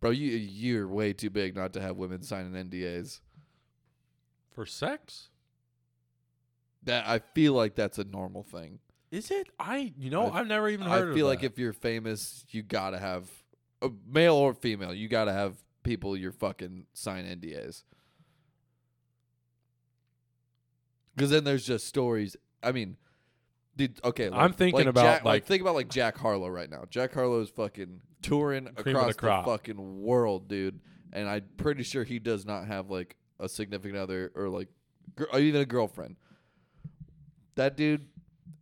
Bro, 0.00 0.10
you 0.10 0.30
you're 0.36 0.88
way 0.88 1.12
too 1.12 1.30
big 1.30 1.54
not 1.54 1.72
to 1.74 1.80
have 1.80 1.96
women 1.96 2.22
sign 2.22 2.46
an 2.54 2.70
NDAs. 2.70 3.20
For 4.52 4.64
sex? 4.66 5.28
That 6.84 7.06
I 7.06 7.18
feel 7.18 7.52
like 7.52 7.74
that's 7.74 7.98
a 7.98 8.04
normal 8.04 8.42
thing. 8.42 8.78
Is 9.10 9.30
it? 9.30 9.48
I 9.58 9.92
you 9.98 10.08
know, 10.10 10.28
I- 10.30 10.40
I've 10.40 10.46
never 10.46 10.68
even 10.68 10.86
heard. 10.86 11.12
I 11.12 11.14
feel 11.14 11.26
like 11.26 11.40
that. 11.40 11.52
if 11.52 11.58
you're 11.58 11.72
famous, 11.74 12.44
you 12.50 12.62
gotta 12.62 12.98
have 12.98 13.28
a 13.82 13.90
male 14.06 14.34
or 14.34 14.54
female. 14.54 14.94
You 14.94 15.08
gotta 15.08 15.32
have 15.32 15.56
people 15.82 16.16
you're 16.16 16.32
fucking 16.32 16.86
sign 16.94 17.24
NDAs. 17.26 17.84
Because 21.14 21.30
then 21.30 21.44
there's 21.44 21.66
just 21.66 21.86
stories. 21.86 22.36
I 22.62 22.72
mean, 22.72 22.96
dude. 23.76 24.00
Okay, 24.04 24.28
like, 24.30 24.40
I'm 24.40 24.52
thinking 24.52 24.78
like 24.80 24.86
about, 24.86 25.02
Jack, 25.02 25.24
like- 25.24 25.44
think 25.44 25.60
about 25.60 25.74
like 25.74 25.88
Jack 25.90 26.16
Harlow 26.16 26.48
right 26.48 26.70
now. 26.70 26.84
Jack 26.88 27.12
Harlow 27.12 27.40
is 27.40 27.50
fucking 27.50 28.00
touring 28.22 28.66
Cream 28.76 28.96
of 28.96 29.02
across 29.02 29.06
the 29.08 29.12
the, 29.12 29.18
crop. 29.18 29.44
fucking 29.46 30.02
world, 30.02 30.48
dude. 30.48 30.80
And 31.12 31.28
I'm 31.28 31.44
pretty 31.56 31.82
sure 31.82 32.04
he 32.04 32.18
does 32.18 32.44
not 32.46 32.66
have 32.66 32.90
like 32.90 33.16
a 33.38 33.48
significant 33.48 33.98
other 33.98 34.30
or 34.34 34.48
like 34.48 34.68
gr- 35.16 35.24
or 35.24 35.36
uh, 35.36 35.38
even 35.38 35.60
a 35.60 35.66
girlfriend. 35.66 36.16
That 37.56 37.76
dude, 37.76 38.06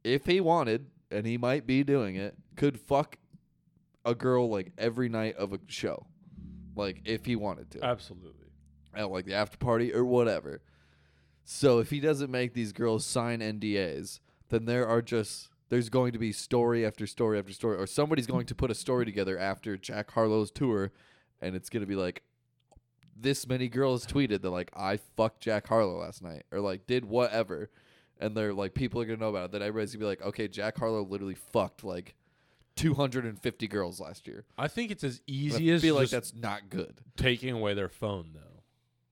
if 0.05 0.27
he 0.27 0.41
wanted, 0.41 0.87
and 1.11 1.27
he 1.27 1.37
might 1.39 1.67
be 1.67 1.85
doing 1.85 2.17
it, 2.17 2.37
could 2.57 2.79
fuck 2.81 3.17
a 4.05 4.15
girl 4.15 4.49
like 4.49 4.73
every 4.79 5.09
night 5.09 5.37
of 5.37 5.53
a 5.53 5.59
show, 5.67 6.07
like 6.75 7.03
if 7.05 7.27
he 7.27 7.37
wanted 7.37 7.71
to 7.73 7.85
Absolutely. 7.85 8.47
at 8.95 9.11
like 9.11 9.27
the 9.27 9.35
after 9.35 9.59
party 9.59 9.93
or 9.95 10.05
whatever. 10.05 10.63
So 11.45 11.79
if 11.79 11.91
he 11.91 12.01
doesn't 12.01 12.31
make 12.31 12.53
these 12.55 12.73
girls 12.73 13.07
sign 13.07 13.41
NDAs, 13.41 14.21
then 14.49 14.65
there 14.65 14.87
are 14.87 15.01
just 15.03 15.49
there's 15.69 15.89
going 15.89 16.13
to 16.13 16.19
be 16.19 16.33
story 16.33 16.85
after 16.87 17.07
story 17.07 17.39
after 17.39 17.53
story, 17.53 17.77
or 17.77 17.87
somebody's 17.87 18.27
going 18.27 18.47
to 18.47 18.55
put 18.55 18.71
a 18.71 18.75
story 18.75 19.05
together 19.05 19.39
after 19.39 19.77
Jack 19.77 20.11
Harlow's 20.11 20.51
tour, 20.51 20.93
and 21.41 21.55
it's 21.55 21.69
gonna 21.69 21.87
be 21.87 21.97
like 21.97 22.23
this 23.21 23.47
many 23.49 23.69
girls 23.69 24.07
tweeted 24.07 24.43
that 24.43 24.51
like 24.51 24.71
I 24.77 24.99
fucked 25.17 25.41
Jack 25.41 25.67
Harlow 25.67 25.99
last 25.99 26.23
night, 26.23 26.45
or 26.53 26.61
like 26.61 26.87
did 26.87 27.05
whatever, 27.05 27.71
and 28.19 28.37
they're 28.37 28.55
like 28.55 28.75
people 28.75 29.01
are 29.01 29.05
gonna 29.05 29.19
know 29.19 29.29
about 29.29 29.47
it. 29.47 29.53
Then 29.53 29.63
everybody's 29.63 29.93
gonna 29.95 30.05
be 30.05 30.09
like, 30.09 30.23
okay, 30.23 30.49
Jack 30.49 30.79
Harlow 30.79 31.03
literally 31.03 31.35
fucked 31.35 31.85
like 31.85 32.15
250 32.77 33.69
girls 33.69 34.01
last 34.01 34.27
year. 34.27 34.45
I 34.57 34.69
think 34.69 34.91
it's 34.91 35.05
as 35.05 35.21
easy 35.27 35.71
I 35.73 35.75
as 35.75 35.83
feel 35.83 35.95
like 35.97 36.11
that's 36.11 36.35
not 36.35 36.71
good. 36.71 37.01
taking 37.17 37.53
away 37.55 37.75
their 37.75 37.89
phone 37.89 38.31
though. 38.35 38.63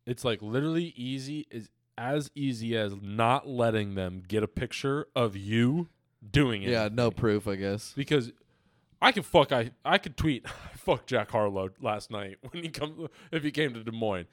It's 0.06 0.24
like 0.24 0.40
literally 0.40 0.94
easy 0.96 1.46
is 1.50 1.68
as 1.98 2.30
easy 2.34 2.76
as 2.76 2.94
not 3.02 3.48
letting 3.48 3.94
them 3.94 4.22
get 4.26 4.42
a 4.42 4.48
picture 4.48 5.06
of 5.16 5.36
you 5.36 5.88
doing 6.30 6.62
it. 6.62 6.70
Yeah, 6.70 6.88
no 6.92 7.10
proof, 7.10 7.46
I 7.48 7.56
guess. 7.56 7.92
Because 7.96 8.32
I 9.00 9.12
could 9.12 9.24
fuck 9.24 9.52
I 9.52 9.70
I 9.84 9.98
could 9.98 10.16
tweet 10.16 10.48
fuck 10.76 11.06
Jack 11.06 11.30
Harlow 11.30 11.70
last 11.80 12.10
night 12.10 12.38
when 12.50 12.62
he 12.62 12.68
comes 12.70 13.08
if 13.32 13.42
he 13.42 13.50
came 13.50 13.74
to 13.74 13.82
Des 13.84 13.92
Moines. 13.92 14.26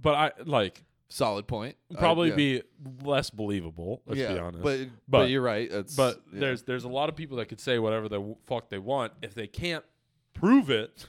But 0.00 0.14
I 0.14 0.32
like 0.44 0.82
Solid 1.08 1.46
point. 1.46 1.76
I- 1.94 1.98
probably 1.98 2.30
yeah. 2.30 2.34
be 2.34 2.62
less 3.02 3.30
believable, 3.30 4.02
let's 4.06 4.18
yeah, 4.18 4.32
be 4.32 4.38
honest. 4.38 4.62
But, 4.62 4.78
but 4.80 4.90
But- 5.08 5.30
you're 5.30 5.42
right. 5.42 5.70
But 5.96 6.22
yeah. 6.32 6.40
there's 6.40 6.62
there's 6.62 6.84
a 6.84 6.88
lot 6.88 7.08
of 7.08 7.14
people 7.16 7.36
that 7.36 7.46
could 7.46 7.60
say 7.60 7.78
whatever 7.78 8.08
the 8.08 8.36
fuck 8.46 8.68
they 8.68 8.78
want 8.78 9.12
if 9.22 9.34
they 9.34 9.46
can't 9.46 9.84
prove 10.32 10.70
it. 10.70 11.08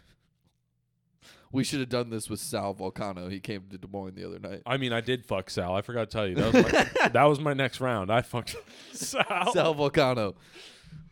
We 1.55 1.63
should 1.63 1.79
have 1.79 1.87
done 1.87 2.09
this 2.09 2.29
with 2.29 2.41
Sal 2.41 2.75
Vulcano. 2.75 3.31
He 3.31 3.39
came 3.39 3.63
to 3.71 3.77
Des 3.77 3.87
Moines 3.87 4.15
the 4.15 4.25
other 4.25 4.39
night. 4.39 4.61
I 4.65 4.75
mean, 4.75 4.91
I 4.91 4.99
did 4.99 5.25
fuck 5.25 5.49
Sal. 5.49 5.73
I 5.73 5.81
forgot 5.81 6.09
to 6.09 6.17
tell 6.17 6.27
you 6.27 6.35
that 6.35 6.53
was 6.53 6.63
my, 6.63 7.09
that 7.09 7.23
was 7.23 7.39
my 7.39 7.53
next 7.53 7.79
round. 7.79 8.11
I 8.11 8.23
fucked 8.23 8.57
Sal, 8.91 9.53
Sal 9.53 9.73
Vulcano. 9.73 10.35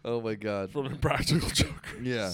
Oh 0.04 0.20
my 0.20 0.36
god. 0.36 0.72
from 0.72 0.88
Impractical 0.88 1.48
Jokers. 1.54 2.02
Yeah. 2.02 2.34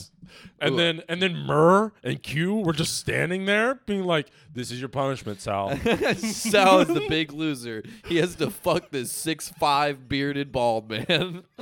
And 0.60 0.74
Ooh. 0.74 0.78
then 0.78 1.04
and 1.08 1.22
then 1.22 1.36
Murr 1.36 1.92
and 2.04 2.24
Q 2.24 2.56
were 2.56 2.74
just 2.74 2.98
standing 2.98 3.46
there, 3.46 3.76
being 3.86 4.04
like, 4.06 4.32
"This 4.56 4.72
is 4.72 4.80
your 4.80 4.90
punishment, 4.90 5.40
Sal." 5.40 5.78
Sal 6.16 6.80
is 6.80 6.88
the 6.88 7.06
big 7.08 7.32
loser. 7.32 7.84
He 8.08 8.18
has 8.18 8.34
to 8.38 8.50
fuck 8.50 8.90
this 8.90 9.12
six 9.12 9.50
five 9.60 10.10
bearded 10.10 10.52
bald 10.52 10.90
man. 10.90 11.44
oh 11.60 11.62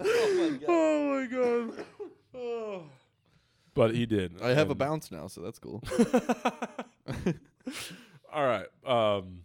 my 0.00 0.58
god. 0.58 0.64
oh 0.66 1.14
my 1.14 1.26
god. 1.26 1.84
Oh. 2.34 2.82
But 3.76 3.94
he 3.94 4.06
did. 4.06 4.40
I 4.42 4.48
have 4.54 4.68
a 4.68 4.70
And- 4.70 4.78
bounce 4.78 5.12
now, 5.12 5.26
so 5.28 5.40
that's 5.42 5.58
cool. 5.60 5.82
All 8.32 8.44
right. 8.46 8.66
Um, 8.86 9.42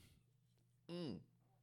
Mm. 0.92 1.20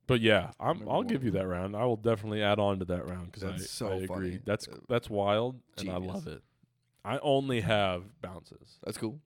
but 0.06 0.20
yeah, 0.22 0.52
I'm, 0.58 0.78
Number 0.78 0.90
I'll 0.90 0.96
one. 0.98 1.06
give 1.06 1.22
you 1.22 1.30
that 1.32 1.46
round. 1.46 1.76
I 1.76 1.84
will 1.84 1.96
definitely 1.96 2.42
add 2.42 2.58
on 2.58 2.78
to 2.78 2.86
that 2.86 3.06
round 3.10 3.26
because 3.26 3.44
I, 3.44 3.50
That's 3.50 3.68
so 3.70 3.88
I 3.88 3.94
agree. 3.96 4.06
funny. 4.06 4.38
That's 4.44 4.66
Uh, 4.68 4.78
that's 4.88 5.10
wild, 5.10 5.60
and 5.76 5.90
I 5.90 5.94
genius. 5.98 6.14
love 6.14 6.26
it. 6.28 6.42
I 7.04 7.18
only 7.18 7.60
have 7.60 8.04
bounces. 8.22 8.78
That's 8.84 8.96
cool. 8.96 9.20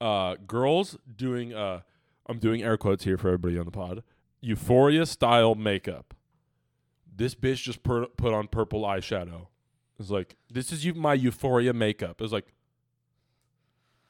Uh, 0.00 0.36
girls 0.46 0.96
doing 1.16 1.52
uh, 1.52 1.80
I'm 2.26 2.38
doing 2.38 2.62
air 2.62 2.78
quotes 2.78 3.04
here 3.04 3.18
for 3.18 3.28
everybody 3.28 3.58
on 3.58 3.66
the 3.66 3.70
pod. 3.70 4.02
Euphoria 4.40 5.04
style 5.04 5.54
makeup. 5.54 6.14
This 7.14 7.34
bitch 7.34 7.62
just 7.62 7.82
per- 7.82 8.06
put 8.06 8.32
on 8.32 8.48
purple 8.48 8.82
eyeshadow. 8.84 9.48
It's 9.98 10.10
like 10.10 10.36
this 10.50 10.72
is 10.72 10.84
you 10.84 10.94
my 10.94 11.14
Euphoria 11.14 11.72
makeup. 11.72 12.20
It's 12.20 12.32
like 12.32 12.46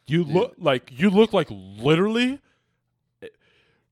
you 0.06 0.24
Dude. 0.24 0.35
look 0.35 0.55
like 0.59 0.90
you 0.94 1.11
look 1.11 1.32
like 1.32 1.48
literally. 1.51 2.40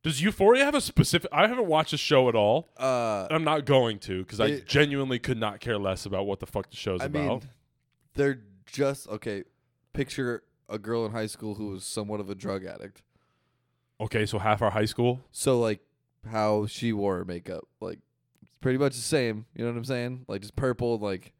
Does 0.02 0.20
Euphoria 0.20 0.66
have 0.66 0.74
a 0.74 0.82
specific? 0.82 1.30
I 1.32 1.46
haven't 1.48 1.66
watched 1.66 1.92
the 1.92 1.96
show 1.96 2.28
at 2.28 2.34
all. 2.34 2.68
Uh 2.78 3.26
I'm 3.30 3.44
not 3.44 3.64
going 3.64 3.98
to 4.00 4.22
because 4.22 4.38
I 4.40 4.60
genuinely 4.60 5.18
could 5.18 5.38
not 5.38 5.60
care 5.60 5.78
less 5.78 6.04
about 6.04 6.26
what 6.26 6.40
the 6.40 6.46
fuck 6.46 6.70
the 6.70 6.76
show's 6.76 7.00
I 7.00 7.06
about. 7.06 7.22
mean, 7.22 7.42
they're 8.14 8.40
just 8.66 9.08
okay. 9.08 9.44
Picture 9.94 10.42
a 10.68 10.78
girl 10.78 11.06
in 11.06 11.12
high 11.12 11.26
school 11.26 11.54
who 11.54 11.68
was 11.68 11.84
somewhat 11.84 12.20
of 12.20 12.28
a 12.28 12.34
drug 12.34 12.64
addict. 12.64 13.02
okay, 14.00 14.26
so 14.26 14.38
half 14.38 14.60
our 14.60 14.70
high 14.70 14.84
school. 14.86 15.20
So 15.30 15.58
like 15.60 15.80
how 16.30 16.66
she 16.66 16.92
wore 16.92 17.16
her 17.18 17.24
makeup, 17.24 17.64
like 17.80 17.98
it's 18.42 18.50
pretty 18.60 18.78
much 18.78 18.94
the 18.96 19.02
same. 19.02 19.46
You 19.54 19.64
know 19.64 19.70
what 19.70 19.76
I'm 19.78 19.84
saying? 19.84 20.24
Like 20.28 20.40
just 20.42 20.56
purple. 20.56 20.98
Like 20.98 21.32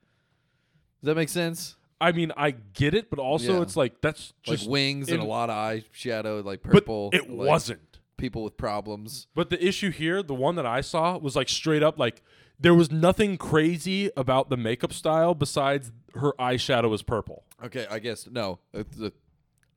does 1.05 1.13
that 1.13 1.17
make 1.17 1.29
sense? 1.29 1.77
I 2.01 2.13
mean, 2.13 2.33
I 2.37 2.53
get 2.53 2.95
it, 2.95 3.11
but 3.11 3.19
also 3.19 3.57
Yeah. 3.57 3.63
it's 3.63 3.77
like 3.77 4.01
that's 4.01 4.33
just 4.43 4.65
like 4.65 4.71
wings 4.71 5.11
and 5.11 5.21
a 5.23 5.25
lot 5.25 5.51
of 5.51 5.57
eye 5.57 5.85
shadow, 5.93 6.41
like 6.41 6.63
but 6.63 6.73
purple. 6.73 7.11
it 7.13 7.29
like, 7.31 7.49
wasn't. 7.49 7.99
people 8.17 8.43
with 8.43 8.57
problems. 8.57 9.27
But 9.35 9.51
the 9.51 9.65
issue 9.65 9.91
here, 9.91 10.23
the 10.23 10.35
one 10.35 10.57
that 10.57 10.67
I 10.67 10.81
saw, 10.81 11.17
was 11.19 11.37
like 11.37 11.49
straight 11.49 11.83
up 11.83 11.99
like 11.99 12.23
there 12.59 12.75
was 12.75 12.91
nothing 12.91 13.37
crazy 13.37 14.11
about 14.17 14.49
the 14.49 14.57
makeup 14.57 14.93
style 14.93 15.35
besides 15.35 15.93
her 16.15 16.33
eyeshadow 16.39 16.89
was 16.91 17.03
purple. 17.03 17.45
Okay, 17.63 17.87
I 17.91 17.99
guess 17.99 18.29
no. 18.31 18.59
It's 18.73 18.97
the- 18.97 19.13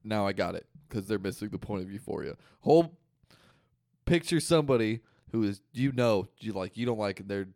now 0.04 0.26
I 0.28 0.34
got 0.34 0.56
it 0.56 0.66
because 0.88 1.08
they're 1.08 1.20
missing 1.20 1.50
the 1.50 1.58
point 1.60 1.84
of 1.84 1.92
euphoria. 1.92 2.36
Whole 2.62 2.98
picture 4.06 4.40
somebody 4.40 5.02
who 5.32 5.44
is 5.44 5.62
you 5.74 5.92
know 5.92 6.28
you 6.40 6.54
like 6.54 6.78
you 6.78 6.86
don't 6.86 6.98
like 7.00 7.20
and 7.20 7.28
they're 7.30 7.48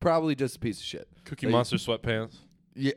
probably 0.00 0.34
just 0.34 0.56
a 0.56 0.58
piece 0.58 0.78
of 0.78 0.84
shit. 0.84 1.08
Cookie 1.24 1.46
They- 1.46 1.52
Monster 1.52 1.76
sweatpants. 1.76 2.36
Yeah. 2.74 2.92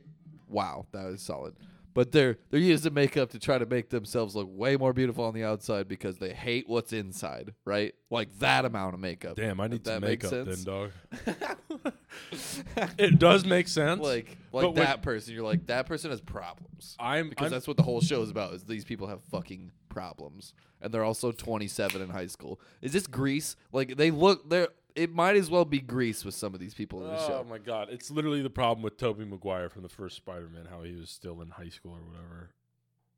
Wow, 0.51 0.85
that 0.91 1.05
was 1.05 1.21
solid. 1.21 1.55
But 1.93 2.13
they're 2.13 2.37
they're 2.49 2.59
using 2.59 2.93
makeup 2.93 3.31
to 3.31 3.39
try 3.39 3.57
to 3.57 3.65
make 3.65 3.89
themselves 3.89 4.33
look 4.33 4.47
way 4.49 4.77
more 4.77 4.93
beautiful 4.93 5.25
on 5.25 5.33
the 5.33 5.43
outside 5.43 5.89
because 5.89 6.19
they 6.19 6.31
hate 6.33 6.69
what's 6.69 6.93
inside, 6.93 7.53
right? 7.65 7.93
Like 8.09 8.29
that 8.39 8.63
amount 8.63 8.93
of 8.93 9.01
makeup. 9.01 9.35
Damn, 9.35 9.59
I 9.59 9.65
If 9.65 9.71
need 9.71 9.83
that 9.83 9.93
some 9.95 10.01
makes 10.01 10.31
makeup 10.31 10.47
sense. 10.47 10.63
then, 10.63 10.73
dog. 10.73 11.93
it 12.97 13.19
does 13.19 13.45
make 13.45 13.67
sense. 13.67 14.01
like 14.01 14.37
But 14.51 14.57
like 14.59 14.65
when- 14.67 14.75
that 14.85 15.01
person. 15.01 15.33
You're 15.33 15.43
like 15.43 15.67
that 15.67 15.85
person 15.85 16.11
has 16.11 16.21
problems 16.21 16.95
I'm, 16.99 17.29
because 17.29 17.47
I'm 17.47 17.51
that's 17.51 17.67
what 17.67 17.77
the 17.77 17.83
whole 17.83 18.01
show 18.01 18.21
is 18.21 18.29
about. 18.29 18.53
Is 18.53 18.63
these 18.63 18.85
people 18.85 19.07
have 19.07 19.21
fucking 19.25 19.71
problems 19.89 20.53
and 20.81 20.93
they're 20.93 21.03
also 21.03 21.31
27 21.31 22.01
in 22.01 22.09
high 22.09 22.27
school. 22.27 22.59
Is 22.81 22.93
this 22.93 23.05
Greece? 23.07 23.55
Like 23.71 23.97
they 23.97 24.11
look 24.11 24.49
they're. 24.49 24.69
It 24.95 25.13
might 25.13 25.35
as 25.35 25.49
well 25.49 25.65
be 25.65 25.79
Greece 25.79 26.25
with 26.25 26.35
some 26.35 26.53
of 26.53 26.59
these 26.59 26.73
people 26.73 27.03
in 27.03 27.07
the 27.07 27.17
show. 27.17 27.39
Oh 27.39 27.43
show. 27.43 27.49
my 27.49 27.57
god, 27.57 27.89
it's 27.91 28.11
literally 28.11 28.41
the 28.41 28.49
problem 28.49 28.83
with 28.83 28.97
Tobey 28.97 29.25
Maguire 29.25 29.69
from 29.69 29.83
the 29.83 29.89
first 29.89 30.17
Spider-Man, 30.17 30.67
how 30.69 30.83
he 30.83 30.95
was 30.95 31.09
still 31.09 31.41
in 31.41 31.49
high 31.49 31.69
school 31.69 31.93
or 31.93 32.01
whatever. 32.01 32.49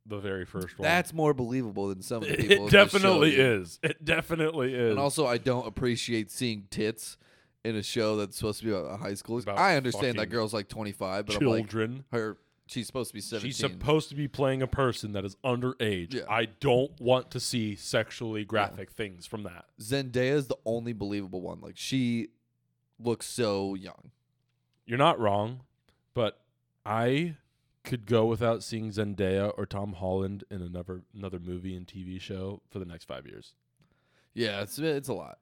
The 0.05 0.19
very 0.19 0.45
first 0.45 0.77
one. 0.77 0.83
That's 0.83 1.13
more 1.13 1.33
believable 1.33 1.87
than 1.87 2.01
some 2.01 2.23
of 2.23 2.29
the 2.29 2.35
people. 2.35 2.51
it 2.51 2.51
in 2.51 2.63
this 2.65 2.71
show, 2.71 2.83
definitely 2.83 3.35
is. 3.35 3.79
It 3.81 4.03
definitely 4.03 4.73
is. 4.73 4.91
And 4.91 4.99
also, 4.99 5.25
I 5.25 5.37
don't 5.37 5.65
appreciate 5.65 6.29
seeing 6.29 6.67
tits 6.69 7.17
in 7.63 7.77
a 7.77 7.83
show 7.83 8.17
that's 8.17 8.35
supposed 8.35 8.59
to 8.59 8.65
be 8.65 8.71
about 8.71 8.93
a 8.93 8.97
high 8.97 9.13
school. 9.13 9.39
About 9.39 9.57
I 9.57 9.77
understand 9.77 10.15
that 10.15 10.23
fucking 10.23 10.31
girl's 10.31 10.53
like 10.53 10.67
25, 10.67 11.25
but 11.25 11.35
I'm 11.35 11.47
like, 11.47 11.69
children. 11.69 12.03
her, 12.11 12.37
she's 12.73 12.87
supposed 12.87 13.09
to 13.09 13.13
be 13.13 13.21
17. 13.21 13.49
She's 13.49 13.57
supposed 13.57 14.09
to 14.09 14.15
be 14.15 14.27
playing 14.27 14.61
a 14.61 14.67
person 14.67 15.13
that 15.13 15.23
is 15.23 15.35
underage. 15.43 16.15
Yeah. 16.15 16.23
I 16.29 16.45
don't 16.45 16.99
want 16.99 17.31
to 17.31 17.39
see 17.39 17.75
sexually 17.75 18.43
graphic 18.43 18.91
things 18.91 19.25
from 19.25 19.43
that. 19.43 19.65
Zendaya 19.81 20.33
is 20.33 20.47
the 20.47 20.57
only 20.65 20.93
believable 20.93 21.41
one. 21.41 21.61
Like 21.61 21.77
she 21.77 22.29
looks 22.99 23.27
so 23.27 23.75
young. 23.75 24.11
You're 24.85 24.97
not 24.97 25.19
wrong, 25.19 25.61
but 26.13 26.39
I 26.85 27.35
could 27.83 28.05
go 28.05 28.25
without 28.25 28.63
seeing 28.63 28.91
Zendaya 28.91 29.53
or 29.57 29.65
Tom 29.65 29.93
Holland 29.93 30.43
in 30.49 30.61
another 30.61 31.03
another 31.15 31.39
movie 31.39 31.75
and 31.75 31.85
TV 31.87 32.19
show 32.19 32.61
for 32.69 32.79
the 32.79 32.85
next 32.85 33.05
five 33.05 33.25
years. 33.25 33.53
Yeah, 34.33 34.61
it's 34.61 34.79
it's 34.79 35.07
a 35.07 35.13
lot. 35.13 35.39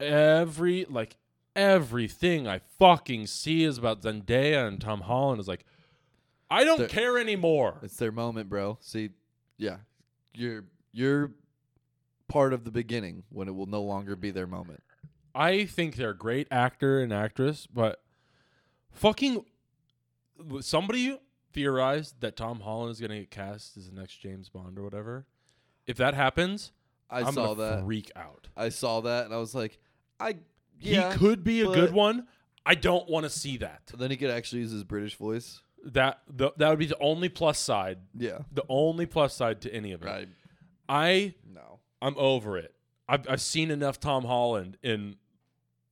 Every 0.00 0.84
like 0.88 1.16
everything 1.58 2.46
I 2.46 2.60
fucking 2.78 3.26
see 3.26 3.64
is 3.64 3.78
about 3.78 4.02
Zendaya 4.02 4.66
and 4.66 4.80
Tom 4.80 5.02
Holland 5.02 5.40
is 5.40 5.48
like, 5.48 5.64
I 6.50 6.64
don't 6.64 6.78
They're- 6.78 6.88
care 6.88 7.18
anymore. 7.18 7.78
It's 7.82 7.96
their 7.96 8.12
moment, 8.12 8.48
bro. 8.48 8.78
See, 8.80 9.10
yeah, 9.58 9.78
you're 10.34 10.64
you're 10.92 11.32
part 12.28 12.52
of 12.52 12.64
the 12.64 12.70
beginning 12.70 13.24
when 13.30 13.48
it 13.48 13.54
will 13.54 13.66
no 13.66 13.82
longer 13.82 14.16
be 14.16 14.30
their 14.30 14.46
moment. 14.46 14.82
I 15.34 15.66
think 15.66 15.96
they're 15.96 16.10
a 16.10 16.16
great 16.16 16.48
actor 16.50 17.00
and 17.00 17.12
actress, 17.12 17.66
but 17.66 18.02
fucking 18.90 19.44
somebody 20.60 21.18
theorized 21.52 22.20
that 22.20 22.36
Tom 22.36 22.60
Holland 22.60 22.92
is 22.92 23.00
gonna 23.00 23.18
get 23.20 23.30
cast 23.30 23.76
as 23.76 23.90
the 23.90 23.98
next 24.00 24.16
James 24.16 24.48
Bond 24.48 24.78
or 24.78 24.82
whatever. 24.82 25.26
If 25.86 25.96
that 25.98 26.14
happens, 26.14 26.72
I 27.10 27.20
am 27.20 27.32
saw 27.32 27.54
gonna 27.54 27.70
that. 27.76 27.84
freak 27.84 28.10
out. 28.16 28.48
I 28.56 28.68
saw 28.68 29.00
that, 29.02 29.24
and 29.26 29.34
I 29.34 29.38
was 29.38 29.54
like, 29.54 29.78
I 30.20 30.36
yeah. 30.80 31.12
he 31.12 31.18
could 31.18 31.44
be 31.44 31.60
a 31.62 31.66
but- 31.66 31.74
good 31.74 31.92
one. 31.92 32.26
I 32.66 32.74
don't 32.74 33.08
want 33.08 33.24
to 33.24 33.30
see 33.30 33.56
that. 33.58 33.80
Then 33.96 34.10
he 34.10 34.16
could 34.18 34.28
actually 34.30 34.60
use 34.60 34.72
his 34.72 34.84
British 34.84 35.16
voice. 35.16 35.62
That 35.84 36.20
the, 36.28 36.50
that 36.56 36.68
would 36.70 36.78
be 36.78 36.86
the 36.86 36.98
only 37.00 37.28
plus 37.28 37.58
side. 37.58 37.98
Yeah. 38.16 38.38
The 38.52 38.64
only 38.68 39.06
plus 39.06 39.34
side 39.34 39.60
to 39.62 39.72
any 39.74 39.92
of 39.92 40.02
it. 40.02 40.06
Right. 40.06 40.28
I 40.88 41.34
No. 41.52 41.80
I'm 42.02 42.14
over 42.18 42.58
it. 42.58 42.74
I've 43.08 43.28
I've 43.28 43.40
seen 43.40 43.70
enough 43.70 43.98
Tom 44.00 44.24
Holland 44.24 44.76
in 44.82 45.16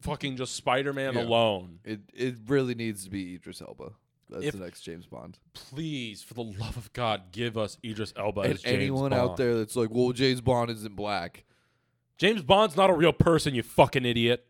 fucking 0.03 0.37
just 0.37 0.55
Spider 0.55 0.93
Man 0.93 1.15
Yeah. 1.15 1.23
alone. 1.23 1.79
It 1.85 2.01
it 2.13 2.37
really 2.47 2.75
needs 2.75 3.05
to 3.05 3.11
be 3.11 3.35
Idris 3.37 3.61
Elba. 3.63 3.93
That's 4.29 4.45
If- 4.47 4.53
the 4.55 4.59
next 4.65 4.81
James 4.83 5.07
Bond. 5.07 5.39
Please, 5.55 6.23
for 6.23 6.35
the 6.35 6.43
love 6.43 6.77
of 6.77 6.93
God, 6.93 7.31
give 7.31 7.57
us 7.57 7.79
Idris 7.85 8.13
Elba 8.17 8.41
and 8.43 8.55
as 8.55 8.63
James 8.63 8.75
anyone 8.75 9.11
Bond. 9.11 9.23
out 9.23 9.37
there 9.37 9.57
that's 9.57 9.77
like, 9.77 9.91
well, 9.91 10.11
James 10.13 10.41
Bond 10.41 10.69
isn't 10.71 10.97
black. 10.97 11.45
James 12.19 12.43
Bond's 12.43 12.77
not 12.77 12.91
a 12.91 12.93
real 12.93 13.13
person, 13.13 13.55
you 13.55 13.63
fucking 13.63 14.05
idiot. 14.05 14.45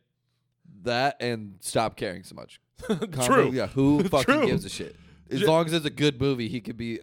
That 0.83 1.17
and 1.21 1.57
stop 1.61 1.97
caring 1.97 2.23
so 2.23 2.35
much. 2.35 2.61
True. 3.23 3.51
Yeah. 3.53 3.67
Who 3.69 4.03
fucking 4.09 4.35
True. 4.35 4.47
gives 4.47 4.65
a 4.65 4.69
shit? 4.71 4.97
As 5.31 5.41
J- 5.41 5.47
long 5.47 5.67
as 5.67 5.73
it's 5.73 5.87
a 5.87 5.91
good 5.91 6.21
movie, 6.21 6.49
he 6.49 6.61
could 6.61 6.77
be. 6.77 7.01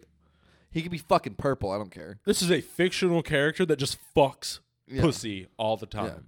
He 0.70 0.82
could 0.82 0.90
be 0.90 0.98
fucking 0.98 1.34
purple. 1.36 1.70
I 1.70 1.78
don't 1.78 1.90
care. 1.90 2.18
This 2.24 2.42
is 2.42 2.50
a 2.50 2.60
fictional 2.60 3.22
character 3.22 3.64
that 3.66 3.76
just 3.78 3.96
fucks 4.16 4.58
Yeah. 4.88 5.02
pussy 5.02 5.46
all 5.56 5.76
the 5.76 5.86
time. 5.86 6.26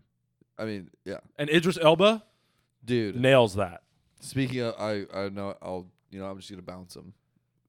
I 0.58 0.64
mean, 0.64 0.90
yeah, 1.04 1.18
And 1.36 1.50
Idris 1.50 1.76
Elba 1.82 2.22
dude. 2.84 3.16
nails 3.16 3.56
that. 3.56 3.82
Speaking 4.20 4.60
of, 4.60 4.74
I 4.78 5.04
I 5.12 5.28
know 5.30 5.54
I'll 5.60 5.88
you 6.10 6.20
know 6.20 6.26
I'm 6.26 6.38
just 6.38 6.48
gonna 6.50 6.62
bounce 6.62 6.94
him 6.94 7.12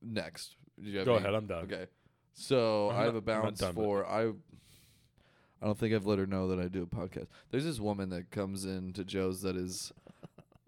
next. 0.02 0.56
Do 0.82 0.90
you 0.90 0.98
have 1.00 1.06
Go 1.08 1.16
any- 1.16 1.24
ahead, 1.26 1.34
I'm 1.36 1.48
done. 1.48 1.64
Okay. 1.66 1.88
So 2.34 2.92
I'm 2.92 2.98
I 2.98 3.04
have 3.06 3.16
a 3.16 3.18
I'm 3.18 3.26
not 3.26 3.26
bounce 3.44 3.60
done, 3.60 3.74
but- 3.74 3.82
for 3.84 4.06
I. 4.06 4.32
I 5.60 5.66
don't 5.66 5.76
think 5.80 5.96
I've 5.96 6.06
let 6.06 6.20
her 6.20 6.28
know 6.28 6.48
that 6.50 6.60
I 6.60 6.68
do 6.68 6.84
a 6.84 6.86
podcast. 6.86 7.26
There's 7.50 7.64
this 7.66 7.80
woman 7.80 8.10
that 8.10 8.30
comes 8.30 8.64
in 8.64 8.94
to 8.94 9.04
Joe's 9.04 9.42
that 9.42 9.56
is 9.56 9.92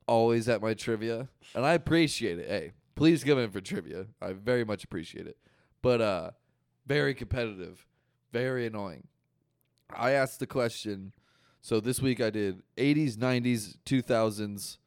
always 0.07 0.49
at 0.49 0.63
my 0.63 0.73
trivia, 0.73 1.29
and 1.53 1.63
I 1.63 1.73
appreciate 1.73 2.39
it. 2.39 2.47
Hey, 2.49 2.71
please 2.99 3.23
come 3.23 3.39
in 3.39 3.49
for 3.49 3.61
trivia. 3.61 4.07
I 4.21 4.33
very 4.33 4.65
much 4.65 4.83
appreciate 4.83 5.25
it. 5.25 5.37
But 5.81 6.01
uh, 6.01 6.31
very 6.85 7.13
competitive, 7.13 7.85
very 8.33 8.67
annoying. 8.67 9.07
I 9.89 10.11
asked 10.11 10.41
the 10.41 10.45
question. 10.45 11.13
So 11.61 11.79
this 11.79 12.01
week 12.01 12.19
I 12.19 12.29
did 12.29 12.61
80s, 12.75 13.15
90s, 13.15 13.77
2000s 13.85 14.77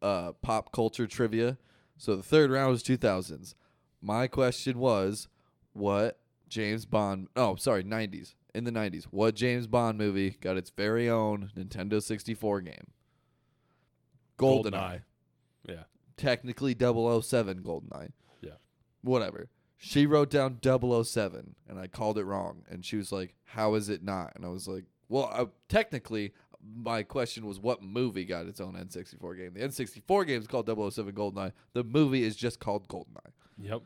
uh, 0.00 0.32
pop 0.40 0.72
culture 0.72 1.06
trivia. 1.06 1.58
So 1.98 2.16
the 2.16 2.22
third 2.22 2.50
round 2.50 2.70
was 2.70 2.82
2000s. 2.82 3.54
My 4.00 4.28
question 4.28 4.78
was, 4.78 5.28
what 5.74 6.18
James 6.48 6.86
Bond? 6.86 7.28
Oh, 7.36 7.56
sorry, 7.56 7.84
90s. 7.84 8.34
In 8.54 8.64
the 8.64 8.70
90s, 8.70 9.04
what 9.10 9.34
James 9.34 9.66
Bond 9.66 9.98
movie 9.98 10.30
got 10.40 10.56
its 10.56 10.70
very 10.70 11.08
own 11.08 11.50
Nintendo 11.54 12.02
64 12.02 12.62
game? 12.62 12.86
GoldenEye. 14.38 15.02
Yeah. 15.68 15.82
Technically 16.18 16.76
007 16.78 17.62
GoldenEye. 17.62 18.10
Yeah. 18.42 18.50
Whatever. 19.02 19.48
She 19.78 20.06
wrote 20.06 20.28
down 20.30 20.58
007 20.62 21.54
and 21.68 21.78
I 21.78 21.86
called 21.86 22.18
it 22.18 22.24
wrong. 22.24 22.64
And 22.68 22.84
she 22.84 22.96
was 22.96 23.12
like, 23.12 23.34
How 23.44 23.74
is 23.74 23.88
it 23.88 24.02
not? 24.02 24.32
And 24.34 24.44
I 24.44 24.48
was 24.48 24.68
like, 24.68 24.84
Well, 25.08 25.30
uh, 25.32 25.46
technically, 25.68 26.32
my 26.76 27.02
question 27.04 27.46
was 27.46 27.60
what 27.60 27.82
movie 27.82 28.24
got 28.24 28.46
its 28.46 28.60
own 28.60 28.74
N64 28.74 29.36
game? 29.36 29.54
The 29.54 29.60
N64 29.60 30.26
game 30.26 30.40
is 30.40 30.46
called 30.46 30.66
007 30.66 31.14
GoldenEye. 31.14 31.52
The 31.72 31.84
movie 31.84 32.24
is 32.24 32.36
just 32.36 32.58
called 32.60 32.88
GoldenEye. 32.88 33.32
Yep. 33.60 33.82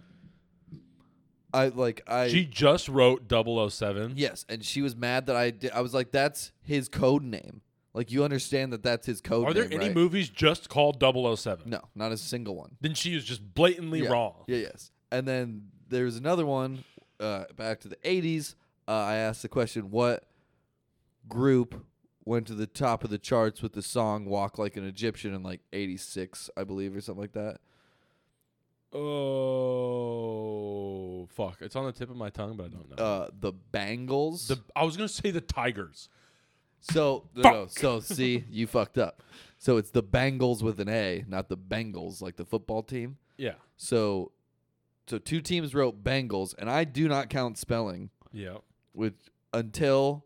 I 1.54 1.68
like 1.68 2.02
I 2.06 2.28
she 2.28 2.46
just 2.46 2.88
wrote 2.88 3.30
007. 3.30 4.14
yes, 4.16 4.46
and 4.48 4.64
she 4.64 4.80
was 4.80 4.96
mad 4.96 5.26
that 5.26 5.36
I 5.36 5.50
did. 5.50 5.70
I 5.72 5.82
was 5.82 5.92
like, 5.92 6.10
that's 6.10 6.52
his 6.62 6.88
code 6.88 7.22
name. 7.22 7.60
Like 7.94 8.10
you 8.10 8.24
understand 8.24 8.72
that 8.72 8.82
that's 8.82 9.06
his 9.06 9.20
code. 9.20 9.46
Are 9.46 9.52
there 9.52 9.64
name, 9.68 9.80
any 9.80 9.88
right? 9.88 9.94
movies 9.94 10.28
just 10.30 10.68
called 10.68 11.00
007? 11.00 11.68
No, 11.68 11.80
not 11.94 12.10
a 12.10 12.16
single 12.16 12.56
one. 12.56 12.76
Then 12.80 12.94
she 12.94 13.14
is 13.14 13.24
just 13.24 13.54
blatantly 13.54 14.02
yeah. 14.02 14.08
wrong. 14.10 14.44
Yeah, 14.46 14.58
yes. 14.58 14.90
And 15.10 15.28
then 15.28 15.68
there's 15.88 16.16
another 16.16 16.46
one 16.46 16.84
uh, 17.20 17.44
back 17.56 17.80
to 17.80 17.88
the 17.88 17.96
80s. 17.96 18.54
Uh, 18.88 18.92
I 18.92 19.16
asked 19.16 19.42
the 19.42 19.48
question, 19.48 19.90
what 19.90 20.24
group 21.28 21.84
went 22.24 22.46
to 22.46 22.54
the 22.54 22.66
top 22.66 23.04
of 23.04 23.10
the 23.10 23.18
charts 23.18 23.60
with 23.62 23.74
the 23.74 23.82
song 23.82 24.24
"Walk 24.26 24.58
Like 24.58 24.76
an 24.76 24.84
Egyptian" 24.86 25.34
in 25.34 25.42
like 25.42 25.60
'86, 25.72 26.50
I 26.56 26.62
believe, 26.64 26.94
or 26.96 27.00
something 27.00 27.22
like 27.22 27.32
that. 27.32 27.58
Oh 28.94 29.08
fuck! 31.32 31.58
It's 31.60 31.76
on 31.76 31.86
the 31.86 31.92
tip 31.92 32.10
of 32.10 32.16
my 32.16 32.30
tongue, 32.30 32.56
but 32.56 32.64
I 32.66 32.68
don't 32.68 32.90
know. 32.96 33.04
Uh, 33.04 33.28
the 33.38 33.52
Bangles. 33.52 34.48
the 34.48 34.58
I 34.76 34.82
was 34.84 34.96
gonna 34.96 35.08
say 35.08 35.30
the 35.30 35.40
Tigers. 35.40 36.08
So 36.82 37.28
no, 37.34 37.42
no, 37.42 37.66
so 37.68 38.00
see, 38.00 38.44
you 38.50 38.66
fucked 38.66 38.98
up. 38.98 39.22
So 39.58 39.76
it's 39.76 39.90
the 39.90 40.02
Bangles 40.02 40.62
with 40.62 40.80
an 40.80 40.88
A, 40.88 41.24
not 41.28 41.48
the 41.48 41.56
Bengals 41.56 42.20
like 42.20 42.36
the 42.36 42.44
football 42.44 42.82
team. 42.82 43.16
Yeah. 43.36 43.54
So 43.76 44.32
so 45.06 45.18
two 45.18 45.40
teams 45.40 45.74
wrote 45.74 46.02
Bengals, 46.04 46.54
and 46.58 46.68
I 46.70 46.84
do 46.84 47.08
not 47.08 47.28
count 47.30 47.56
spelling 47.58 48.10
Yeah. 48.32 48.58
with 48.94 49.14
until 49.52 50.24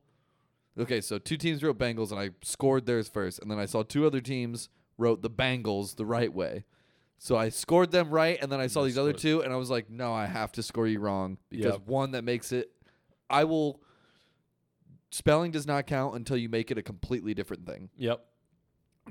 okay. 0.78 1.01
So 1.03 1.19
two 1.19 1.37
teams 1.37 1.62
wrote 1.62 1.78
Bengals, 1.78 2.11
and 2.11 2.19
I 2.20 2.31
scored 2.43 2.87
theirs 2.87 3.09
first, 3.09 3.39
and 3.41 3.51
then 3.51 3.59
I 3.59 3.66
saw 3.66 3.83
two 3.83 4.07
other 4.07 4.20
teams 4.23 4.69
wrote 4.99 5.20
the 5.23 5.31
Bangles 5.31 5.95
the 5.95 6.07
right 6.07 6.33
way. 6.33 6.65
So 7.19 7.37
I 7.37 7.49
scored 7.51 7.91
them 7.93 8.11
right, 8.11 8.39
and 8.41 8.51
then 8.51 8.61
I 8.61 8.66
saw 8.66 8.81
You 8.81 8.87
these 8.87 8.99
other 8.99 9.11
split. 9.11 9.23
two, 9.23 9.43
and 9.43 9.53
I 9.53 9.57
was 9.57 9.70
like, 9.70 9.89
no, 9.91 10.12
I 10.12 10.27
have 10.27 10.53
to 10.53 10.62
score 10.62 10.87
you 10.87 11.01
wrong 11.01 11.39
because 11.51 11.73
Yep. 11.74 11.87
one 11.87 12.11
that 12.12 12.24
makes 12.24 12.53
it. 12.53 12.70
I 13.28 13.45
will. 13.45 13.81
Spelling 15.11 15.51
does 15.51 15.66
not 15.66 15.87
count 15.87 16.15
until 16.16 16.37
you 16.37 16.49
make 16.49 16.70
it 16.70 16.78
a 16.78 16.83
completely 16.83 17.33
different 17.35 17.66
thing. 17.66 17.91
Yep. 17.97 18.24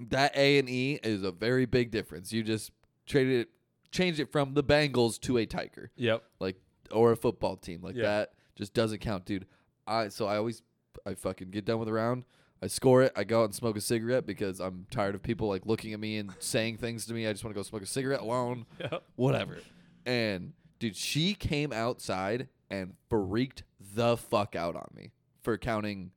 That 0.09 0.35
A 0.35 0.59
and 0.59 0.69
E 0.69 0.99
is 1.03 1.23
a 1.23 1.31
very 1.31 1.65
big 1.65 1.89
difference. 1.91 2.33
You 2.33 2.43
just 2.43 2.71
traded 3.05 3.41
it, 3.41 3.49
changed 3.91 4.19
it 4.19 4.31
from 4.31 4.53
the 4.53 4.63
Bangles 4.63 5.17
to 5.19 5.37
a 5.37 5.45
Tiger, 5.45 5.91
Yep. 5.95 6.23
like 6.39 6.57
or 6.91 7.11
a 7.13 7.15
football 7.15 7.55
team, 7.55 7.81
like 7.81 7.95
Yeah. 7.95 8.03
that. 8.03 8.33
Just 8.55 8.73
doesn't 8.73 8.99
count, 8.99 9.25
dude. 9.25 9.45
I 9.87 10.09
so 10.09 10.25
I 10.27 10.37
always 10.37 10.63
I 11.05 11.13
fucking 11.15 11.51
get 11.51 11.65
done 11.65 11.79
with 11.79 11.87
the 11.87 11.93
round. 11.93 12.25
I 12.61 12.67
score 12.67 13.03
it. 13.03 13.11
I 13.15 13.23
go 13.25 13.41
out 13.41 13.45
and 13.45 13.55
smoke 13.55 13.77
a 13.77 13.81
cigarette 13.81 14.25
because 14.25 14.59
I'm 14.59 14.85
tired 14.91 15.13
of 15.15 15.21
people 15.23 15.47
like 15.47 15.65
looking 15.65 15.93
at 15.93 15.99
me 15.99 16.17
and 16.17 16.31
saying 16.39 16.77
things 16.77 17.05
to 17.05 17.13
me. 17.13 17.25
I 17.27 17.31
just 17.31 17.43
want 17.43 17.53
to 17.55 17.59
go 17.59 17.63
smoke 17.63 17.81
a 17.81 17.85
cigarette 17.85 18.21
alone, 18.21 18.65
Yep. 18.79 19.03
whatever. 19.15 19.59
And 20.05 20.53
dude, 20.79 20.95
she 20.95 21.33
came 21.35 21.71
outside 21.71 22.47
and 22.69 22.95
freaked 23.09 23.63
the 23.79 24.17
fuck 24.17 24.55
out 24.55 24.75
on 24.75 24.89
me 24.95 25.11
for 25.45 25.57
counting 25.57 26.11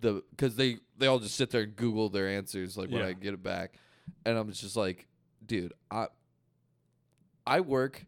the 0.00 0.22
because 0.30 0.56
they 0.56 0.76
they 0.98 1.06
all 1.06 1.18
just 1.18 1.36
sit 1.36 1.48
there 1.50 1.62
and 1.62 1.74
Google 1.74 2.10
their 2.10 2.28
answers 2.28 2.76
like 2.76 2.90
when 2.90 3.00
Yeah. 3.00 3.06
I 3.06 3.12
get 3.14 3.32
it 3.32 3.42
back, 3.42 3.78
and 4.26 4.36
I'm 4.36 4.52
just 4.52 4.76
like, 4.76 5.06
dude, 5.46 5.72
I 5.90 6.08
I 7.46 7.60
work 7.60 8.04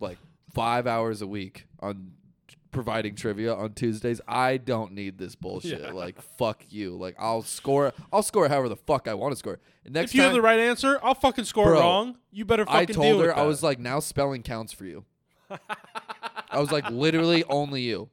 like 0.00 0.16
five 0.54 0.86
hours 0.86 1.20
a 1.20 1.26
week 1.26 1.66
on 1.80 2.12
providing 2.70 3.14
trivia 3.14 3.54
on 3.54 3.72
Tuesdays. 3.72 4.20
I 4.28 4.58
don't 4.58 4.92
need 4.92 5.18
this 5.18 5.34
bullshit. 5.34 5.80
Yeah. 5.80 5.90
Like 5.92 6.20
fuck 6.38 6.64
you. 6.70 6.94
Like 6.96 7.16
I'll 7.18 7.42
score. 7.42 7.92
I'll 8.12 8.22
score 8.22 8.48
however 8.48 8.68
the 8.68 8.76
fuck 8.76 9.08
I 9.08 9.14
want 9.14 9.32
to 9.32 9.36
score. 9.36 9.58
And 9.84 9.94
next 9.94 10.10
if 10.10 10.14
you 10.14 10.20
time 10.22 10.28
have 10.28 10.34
the 10.34 10.42
right 10.42 10.58
answer, 10.60 10.98
I'll 11.02 11.14
fucking 11.14 11.44
score 11.44 11.66
Bro, 11.66 11.80
wrong. 11.80 12.16
You 12.30 12.44
better 12.44 12.64
fucking 12.66 12.78
I 12.80 12.84
deal 12.86 12.94
told 12.96 13.16
with 13.18 13.26
her 13.26 13.32
I 13.36 13.40
that. 13.42 13.46
was 13.46 13.62
like, 13.62 13.78
now 13.78 14.00
spelling 14.00 14.42
counts 14.42 14.72
for 14.72 14.84
you. 14.84 15.04
I 16.50 16.58
was 16.60 16.70
like, 16.72 16.90
literally 16.90 17.44
only 17.44 17.82
you. 17.82 18.08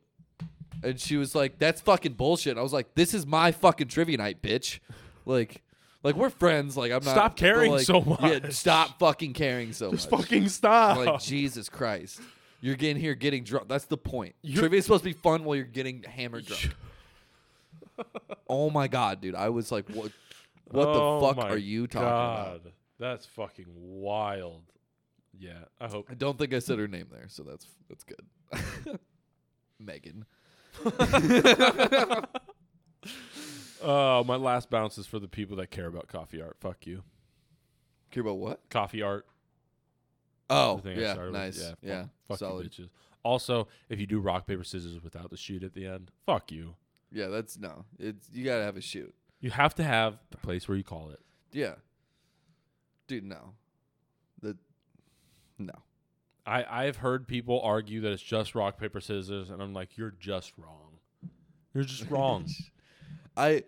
And 0.84 1.00
she 1.00 1.18
was 1.18 1.34
like, 1.34 1.60
that's 1.60 1.82
fucking 1.82 2.14
bullshit. 2.14 2.58
I 2.58 2.62
was 2.62 2.74
like, 2.74 2.94
this 2.96 3.14
is 3.14 3.26
my 3.26 3.52
fucking 3.52 3.88
trivia 3.88 4.18
night, 4.18 4.42
bitch. 4.42 4.80
Like, 5.26 5.62
like 6.04 6.16
we're 6.16 6.30
friends. 6.30 6.76
Like 6.76 6.92
I'm 6.92 7.04
not. 7.04 7.12
Stop 7.12 7.32
but, 7.32 7.38
caring 7.38 7.72
like, 7.72 7.86
so 7.86 8.00
Yeah, 8.22 8.40
much. 8.40 8.52
stop 8.54 9.00
fucking 9.00 9.34
caring 9.34 9.74
so 9.74 9.92
just 9.92 10.12
much. 10.12 10.22
fucking 10.22 10.50
stop. 10.50 10.98
like 10.98 11.22
Jesus 11.22 11.70
Christ. 11.70 12.20
You're 12.62 12.76
getting 12.76 13.02
here 13.02 13.16
getting 13.16 13.44
drunk. 13.44 13.68
That's 13.68 13.86
the 13.86 13.98
point. 13.98 14.36
You're- 14.42 14.60
Trivia's 14.60 14.86
supposed 14.86 15.04
to 15.04 15.10
be 15.10 15.14
fun 15.14 15.44
while 15.44 15.56
you're 15.56 15.66
getting 15.66 16.04
hammered 16.04 16.46
drunk. 16.46 16.70
oh 18.50 18.70
my 18.70 18.88
god, 18.88 19.22
dude. 19.22 19.36
I 19.36 19.50
was 19.50 19.72
like, 19.72 19.90
what? 19.90 20.12
What 20.72 20.88
Oh 20.88 21.20
the 21.20 21.36
fuck 21.36 21.46
are 21.52 21.58
you 21.58 21.88
talking 21.88 22.08
about? 22.08 22.62
That's 23.00 23.26
fucking 23.26 23.68
wild. 23.76 24.64
Yeah, 25.38 25.66
I 25.80 25.88
hope. 25.88 26.08
I 26.10 26.14
don't 26.14 26.38
think 26.38 26.54
I 26.54 26.60
said 26.60 26.80
her 26.80 26.88
name 26.88 27.08
there, 27.12 27.26
so 27.28 27.44
that's 27.44 27.68
that's 27.90 28.04
good. 28.04 29.00
Megan. 29.80 30.26
Oh, 33.86 34.24
my 34.24 34.38
last 34.38 34.70
bounce 34.70 34.98
is 34.98 35.06
for 35.06 35.20
the 35.20 35.28
people 35.28 35.58
that 35.58 35.70
care 35.70 35.88
about 35.88 36.08
coffee 36.08 36.42
art. 36.42 36.56
Fuck 36.62 36.88
you. 36.88 37.04
Care 38.12 38.22
about 38.22 38.38
what? 38.38 38.62
Coffee 38.70 39.02
art. 39.02 39.26
Oh, 40.50 40.78
the 40.78 40.82
thing 40.84 40.98
I 41.00 41.02
yeah, 41.02 41.14
started 41.14 41.34
with. 41.34 41.42
nice. 41.42 41.60
Yeah, 41.62 41.74
Yeah, 41.82 42.06
fuck, 42.28 42.38
solid. 42.38 42.64
you 42.78 42.86
bitches. 42.86 42.90
Also, 43.24 43.68
if 43.90 44.00
you 44.00 44.06
do 44.08 44.20
rock 44.22 44.48
paper 44.48 44.64
scissors 44.64 45.04
without 45.04 45.30
the 45.32 45.36
shoot 45.38 45.64
at 45.64 45.74
the 45.74 45.86
end, 45.86 46.12
fuck 46.26 46.50
you. 46.52 46.76
Yeah, 47.12 47.28
that's 47.28 47.58
no. 47.60 47.84
It's 48.00 48.30
you 48.32 48.46
gotta 48.46 48.64
have 48.64 48.78
a 48.78 48.82
shoot. 48.82 49.14
You 49.42 49.52
have 49.52 49.76
to 49.76 49.84
have 49.84 50.18
the 50.32 50.38
place 50.38 50.68
where 50.68 50.78
you 50.78 50.84
call 50.86 51.10
it. 51.10 51.20
Yeah, 51.52 51.76
dude, 53.08 53.26
no. 53.26 53.54
The 54.42 54.58
no. 55.58 55.74
I 56.46 56.66
I've 56.70 56.98
heard 56.98 57.28
people 57.28 57.62
argue 57.62 58.02
that 58.02 58.12
it's 58.12 58.24
just 58.24 58.56
rock 58.56 58.78
paper 58.78 59.00
scissors, 59.00 59.50
and 59.50 59.62
I'm 59.62 59.74
like, 59.74 59.98
you're 59.98 60.14
just 60.20 60.54
wrong. 60.58 61.00
You're 61.74 61.84
just 61.84 62.10
wrong. 62.10 62.48
I 63.38 63.64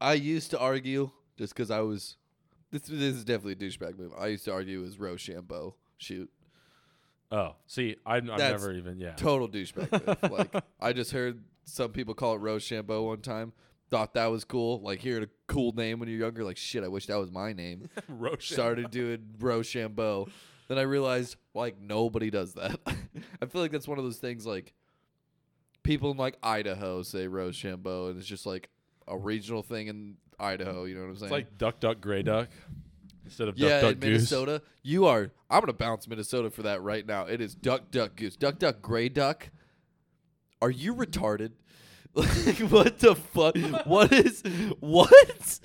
I 0.00 0.14
used 0.14 0.50
to 0.52 0.58
argue 0.58 1.10
just 1.36 1.54
because 1.54 1.70
I 1.70 1.80
was. 1.80 2.16
This, 2.70 2.82
this 2.82 3.16
is 3.16 3.24
definitely 3.24 3.66
a 3.66 3.68
douchebag 3.68 3.98
move. 3.98 4.12
I 4.16 4.28
used 4.28 4.44
to 4.44 4.52
argue 4.52 4.78
it 4.78 4.82
was 4.82 5.00
Rochambeau 5.00 5.74
shoot. 5.98 6.30
oh, 7.32 7.54
see, 7.66 7.96
I, 8.06 8.16
I've 8.16 8.26
That's 8.26 8.40
never 8.62 8.72
even 8.72 8.98
yeah. 8.98 9.14
Total 9.14 9.48
douchebag 9.48 10.22
move. 10.22 10.32
like 10.52 10.64
I 10.80 10.92
just 10.92 11.12
heard 11.12 11.42
some 11.64 11.92
people 11.92 12.14
call 12.14 12.34
it 12.34 12.38
Rochambeau 12.38 13.02
one 13.02 13.20
time. 13.20 13.52
Thought 13.90 14.14
that 14.14 14.26
was 14.26 14.44
cool. 14.44 14.80
Like 14.80 15.00
hearing 15.00 15.24
a 15.24 15.28
cool 15.48 15.72
name 15.72 15.98
when 15.98 16.08
you're 16.08 16.18
younger. 16.18 16.44
Like 16.44 16.56
shit, 16.56 16.84
I 16.84 16.88
wish 16.88 17.06
that 17.06 17.18
was 17.18 17.30
my 17.30 17.52
name. 17.52 17.88
Rochambeau. 18.08 18.40
started 18.40 18.90
doing 18.90 19.18
Rochambeau. 19.38 20.28
Then 20.70 20.78
I 20.78 20.82
realized 20.82 21.34
like 21.52 21.80
nobody 21.80 22.30
does 22.30 22.54
that. 22.54 22.78
I 23.42 23.46
feel 23.46 23.60
like 23.60 23.72
that's 23.72 23.88
one 23.88 23.98
of 23.98 24.04
those 24.04 24.18
things 24.18 24.46
like 24.46 24.72
people 25.82 26.12
in 26.12 26.16
like 26.16 26.36
Idaho 26.44 27.02
say 27.02 27.26
Rochambeau 27.26 28.06
and 28.06 28.16
it's 28.16 28.28
just 28.28 28.46
like 28.46 28.68
a 29.08 29.18
regional 29.18 29.64
thing 29.64 29.88
in 29.88 30.16
Idaho, 30.38 30.84
you 30.84 30.94
know 30.94 31.00
what 31.00 31.08
I'm 31.08 31.16
saying? 31.16 31.24
It's 31.24 31.32
like 31.32 31.58
duck, 31.58 31.80
duck, 31.80 32.00
gray 32.00 32.22
duck 32.22 32.50
instead 33.24 33.48
of 33.48 33.58
yeah, 33.58 33.80
duck, 33.80 33.80
duck, 33.80 33.92
in 33.94 33.98
goose. 33.98 34.30
Minnesota, 34.30 34.62
you 34.84 35.06
are. 35.06 35.32
I'm 35.50 35.58
gonna 35.58 35.72
bounce 35.72 36.06
Minnesota 36.06 36.50
for 36.50 36.62
that 36.62 36.82
right 36.82 37.04
now. 37.04 37.26
It 37.26 37.40
is 37.40 37.56
duck, 37.56 37.90
duck, 37.90 38.14
goose, 38.14 38.36
duck, 38.36 38.60
duck, 38.60 38.80
gray 38.80 39.08
duck. 39.08 39.50
Are 40.62 40.70
you 40.70 40.94
retarded? 40.94 41.50
Like 42.12 42.58
what 42.58 42.98
the 42.98 43.14
fuck? 43.14 43.56
what 43.86 44.12
is 44.12 44.42
what? 44.80 45.60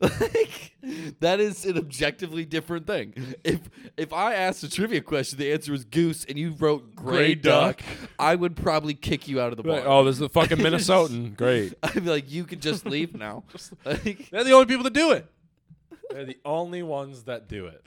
Like 0.00 0.76
that 1.20 1.40
is 1.40 1.64
an 1.64 1.78
objectively 1.78 2.44
different 2.44 2.86
thing. 2.86 3.14
If 3.42 3.60
if 3.96 4.12
I 4.12 4.34
asked 4.34 4.62
a 4.62 4.70
trivia 4.70 5.00
question, 5.00 5.38
the 5.38 5.52
answer 5.52 5.72
was 5.72 5.84
goose, 5.84 6.26
and 6.26 6.38
you 6.38 6.52
wrote 6.58 6.94
gray, 6.94 7.16
Gray 7.16 7.34
duck, 7.34 7.78
duck. 7.78 7.86
I 8.18 8.34
would 8.34 8.56
probably 8.56 8.92
kick 8.92 9.26
you 9.26 9.40
out 9.40 9.52
of 9.52 9.56
the 9.56 9.62
bar. 9.62 9.76
Like, 9.76 9.86
oh, 9.86 10.04
this 10.04 10.16
is 10.16 10.20
a 10.20 10.28
fucking 10.28 10.58
Minnesotan. 10.58 11.34
Great. 11.36 11.74
I'd 11.82 11.94
be 11.94 12.00
like, 12.00 12.30
you 12.30 12.44
can 12.44 12.60
just 12.60 12.84
leave 12.86 13.14
now. 13.14 13.44
Like, 13.84 14.28
They're 14.30 14.44
the 14.44 14.52
only 14.52 14.66
people 14.66 14.84
that 14.84 14.92
do 14.92 15.12
it. 15.12 15.26
They're 16.10 16.24
the 16.24 16.38
only 16.44 16.82
ones 16.82 17.24
that 17.24 17.48
do 17.48 17.66
it. 17.66 17.84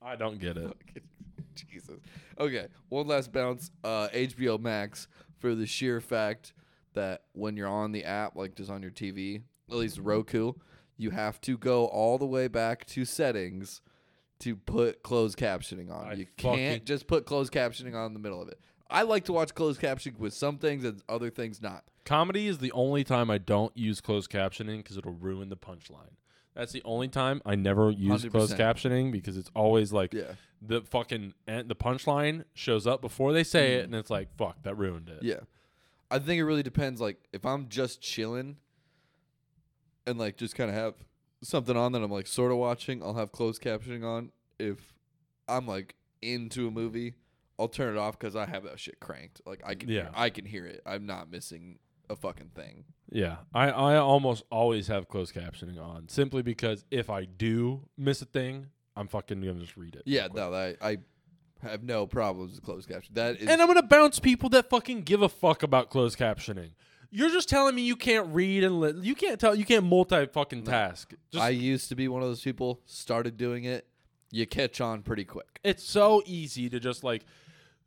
I 0.00 0.14
don't 0.14 0.38
get 0.38 0.56
it. 0.56 0.76
Jesus. 1.54 1.96
Okay, 2.38 2.66
one 2.88 3.06
last 3.06 3.32
bounce. 3.32 3.70
Uh, 3.82 4.08
HBO 4.08 4.60
Max 4.60 5.08
for 5.38 5.54
the 5.54 5.66
sheer 5.66 6.00
fact 6.00 6.52
that 6.96 7.22
when 7.32 7.56
you're 7.56 7.68
on 7.68 7.92
the 7.92 8.04
app, 8.04 8.34
like 8.36 8.54
just 8.56 8.70
on 8.70 8.82
your 8.82 8.90
TV, 8.90 9.42
at 9.70 9.76
least 9.76 9.98
Roku, 9.98 10.52
you 10.96 11.10
have 11.10 11.40
to 11.42 11.56
go 11.56 11.86
all 11.86 12.18
the 12.18 12.26
way 12.26 12.48
back 12.48 12.84
to 12.88 13.04
settings 13.04 13.80
to 14.40 14.54
put 14.56 15.02
closed 15.02 15.38
captioning 15.38 15.90
on. 15.90 16.08
I 16.08 16.12
you 16.14 16.26
can't 16.36 16.84
just 16.84 17.06
put 17.06 17.24
closed 17.24 17.52
captioning 17.52 17.94
on 17.94 18.06
in 18.08 18.12
the 18.12 18.18
middle 18.18 18.42
of 18.42 18.48
it. 18.48 18.58
I 18.90 19.02
like 19.02 19.24
to 19.24 19.32
watch 19.32 19.54
closed 19.54 19.80
captioning 19.80 20.18
with 20.18 20.34
some 20.34 20.58
things 20.58 20.84
and 20.84 21.00
other 21.08 21.30
things 21.30 21.62
not. 21.62 21.84
Comedy 22.04 22.46
is 22.46 22.58
the 22.58 22.70
only 22.72 23.02
time 23.02 23.30
I 23.30 23.38
don't 23.38 23.76
use 23.76 24.00
closed 24.00 24.30
captioning 24.30 24.78
because 24.78 24.96
it'll 24.96 25.12
ruin 25.12 25.48
the 25.48 25.56
punchline. 25.56 26.14
That's 26.54 26.72
the 26.72 26.82
only 26.84 27.08
time 27.08 27.42
I 27.44 27.54
never 27.56 27.90
use 27.90 28.24
closed 28.26 28.56
100%. 28.56 28.58
captioning 28.58 29.12
because 29.12 29.36
it's 29.36 29.50
always 29.54 29.92
like 29.92 30.14
Yeah. 30.14 30.32
the 30.62 30.82
fucking 30.82 31.34
the 31.46 31.74
punchline 31.76 32.44
shows 32.54 32.86
up 32.86 33.00
before 33.02 33.32
they 33.32 33.42
say 33.44 33.74
it, 33.74 33.84
and 33.86 33.94
it's 33.94 34.08
like 34.10 34.34
fuck 34.36 34.62
that 34.62 34.76
ruined 34.76 35.08
it. 35.08 35.20
Mm. 35.20 35.24
Yeah. 35.24 35.40
I 36.10 36.18
think 36.18 36.38
it 36.40 36.44
really 36.44 36.62
depends. 36.62 37.00
Like, 37.00 37.16
if 37.32 37.44
I'm 37.44 37.68
just 37.68 38.00
chilling 38.00 38.56
and, 40.06 40.18
like, 40.18 40.36
just 40.36 40.54
kind 40.54 40.70
of 40.70 40.76
have 40.76 40.94
something 41.42 41.76
on 41.76 41.92
that 41.92 42.02
I'm, 42.02 42.10
like, 42.10 42.26
sort 42.26 42.52
of 42.52 42.58
watching, 42.58 43.02
I'll 43.02 43.14
have 43.14 43.32
closed 43.32 43.62
captioning 43.62 44.04
on. 44.04 44.30
If 44.58 44.94
I'm, 45.48 45.66
like, 45.66 45.94
into 46.22 46.68
a 46.68 46.70
movie, 46.70 47.14
I'll 47.58 47.68
turn 47.68 47.96
it 47.96 47.98
off 47.98 48.18
because 48.18 48.36
I 48.36 48.46
have 48.46 48.64
that 48.64 48.78
shit 48.78 49.00
cranked. 49.00 49.40
Like, 49.46 49.62
I 49.64 49.74
can, 49.74 49.88
Yeah. 49.88 50.02
hear, 50.02 50.10
I 50.14 50.30
can 50.30 50.44
hear 50.44 50.66
it. 50.66 50.82
I'm 50.86 51.06
not 51.06 51.30
missing 51.30 51.78
a 52.08 52.16
fucking 52.16 52.50
thing. 52.54 52.84
Yeah, 53.10 53.36
I, 53.54 53.70
I 53.70 53.96
almost 53.96 54.44
always 54.50 54.86
have 54.88 55.08
closed 55.08 55.34
captioning 55.34 55.80
on 55.80 56.08
simply 56.08 56.42
because 56.42 56.84
if 56.90 57.08
I 57.10 57.24
do 57.24 57.88
miss 57.96 58.20
a 58.22 58.26
thing, 58.26 58.66
I'm 58.96 59.08
fucking 59.08 59.40
gonna 59.40 59.60
just 59.60 59.76
read 59.76 59.94
it. 59.96 60.02
Yeah, 60.06 60.28
no, 60.32 60.52
I, 60.54 60.76
I 60.80 60.98
have 61.62 61.82
no 61.82 62.06
problems 62.06 62.52
with 62.52 62.62
closed 62.62 62.88
captioning. 62.88 63.14
That 63.14 63.36
is. 63.40 63.48
And 63.48 63.60
I'm 63.60 63.66
gonna 63.68 63.82
bounce 63.82 64.18
people 64.18 64.48
that 64.50 64.68
fucking 64.70 65.02
give 65.02 65.22
a 65.22 65.28
fuck 65.28 65.62
about 65.62 65.90
closed 65.90 66.18
captioning. 66.18 66.70
You're 67.10 67.30
just 67.30 67.48
telling 67.48 67.74
me 67.74 67.82
you 67.82 67.96
can't 67.96 68.26
read 68.34 68.64
and 68.64 68.80
li- 68.80 68.94
you 69.00 69.14
can't 69.14 69.38
tell 69.40 69.54
you 69.54 69.64
can't 69.64 69.84
multi 69.84 70.26
fucking 70.26 70.64
task. 70.64 71.14
Just, 71.30 71.42
I 71.42 71.50
used 71.50 71.88
to 71.90 71.94
be 71.94 72.08
one 72.08 72.22
of 72.22 72.28
those 72.28 72.42
people, 72.42 72.80
started 72.84 73.36
doing 73.36 73.64
it. 73.64 73.86
You 74.30 74.46
catch 74.46 74.80
on 74.80 75.02
pretty 75.02 75.24
quick. 75.24 75.60
it's 75.62 75.84
so 75.84 76.22
easy 76.26 76.68
to 76.68 76.80
just 76.80 77.04
like 77.04 77.24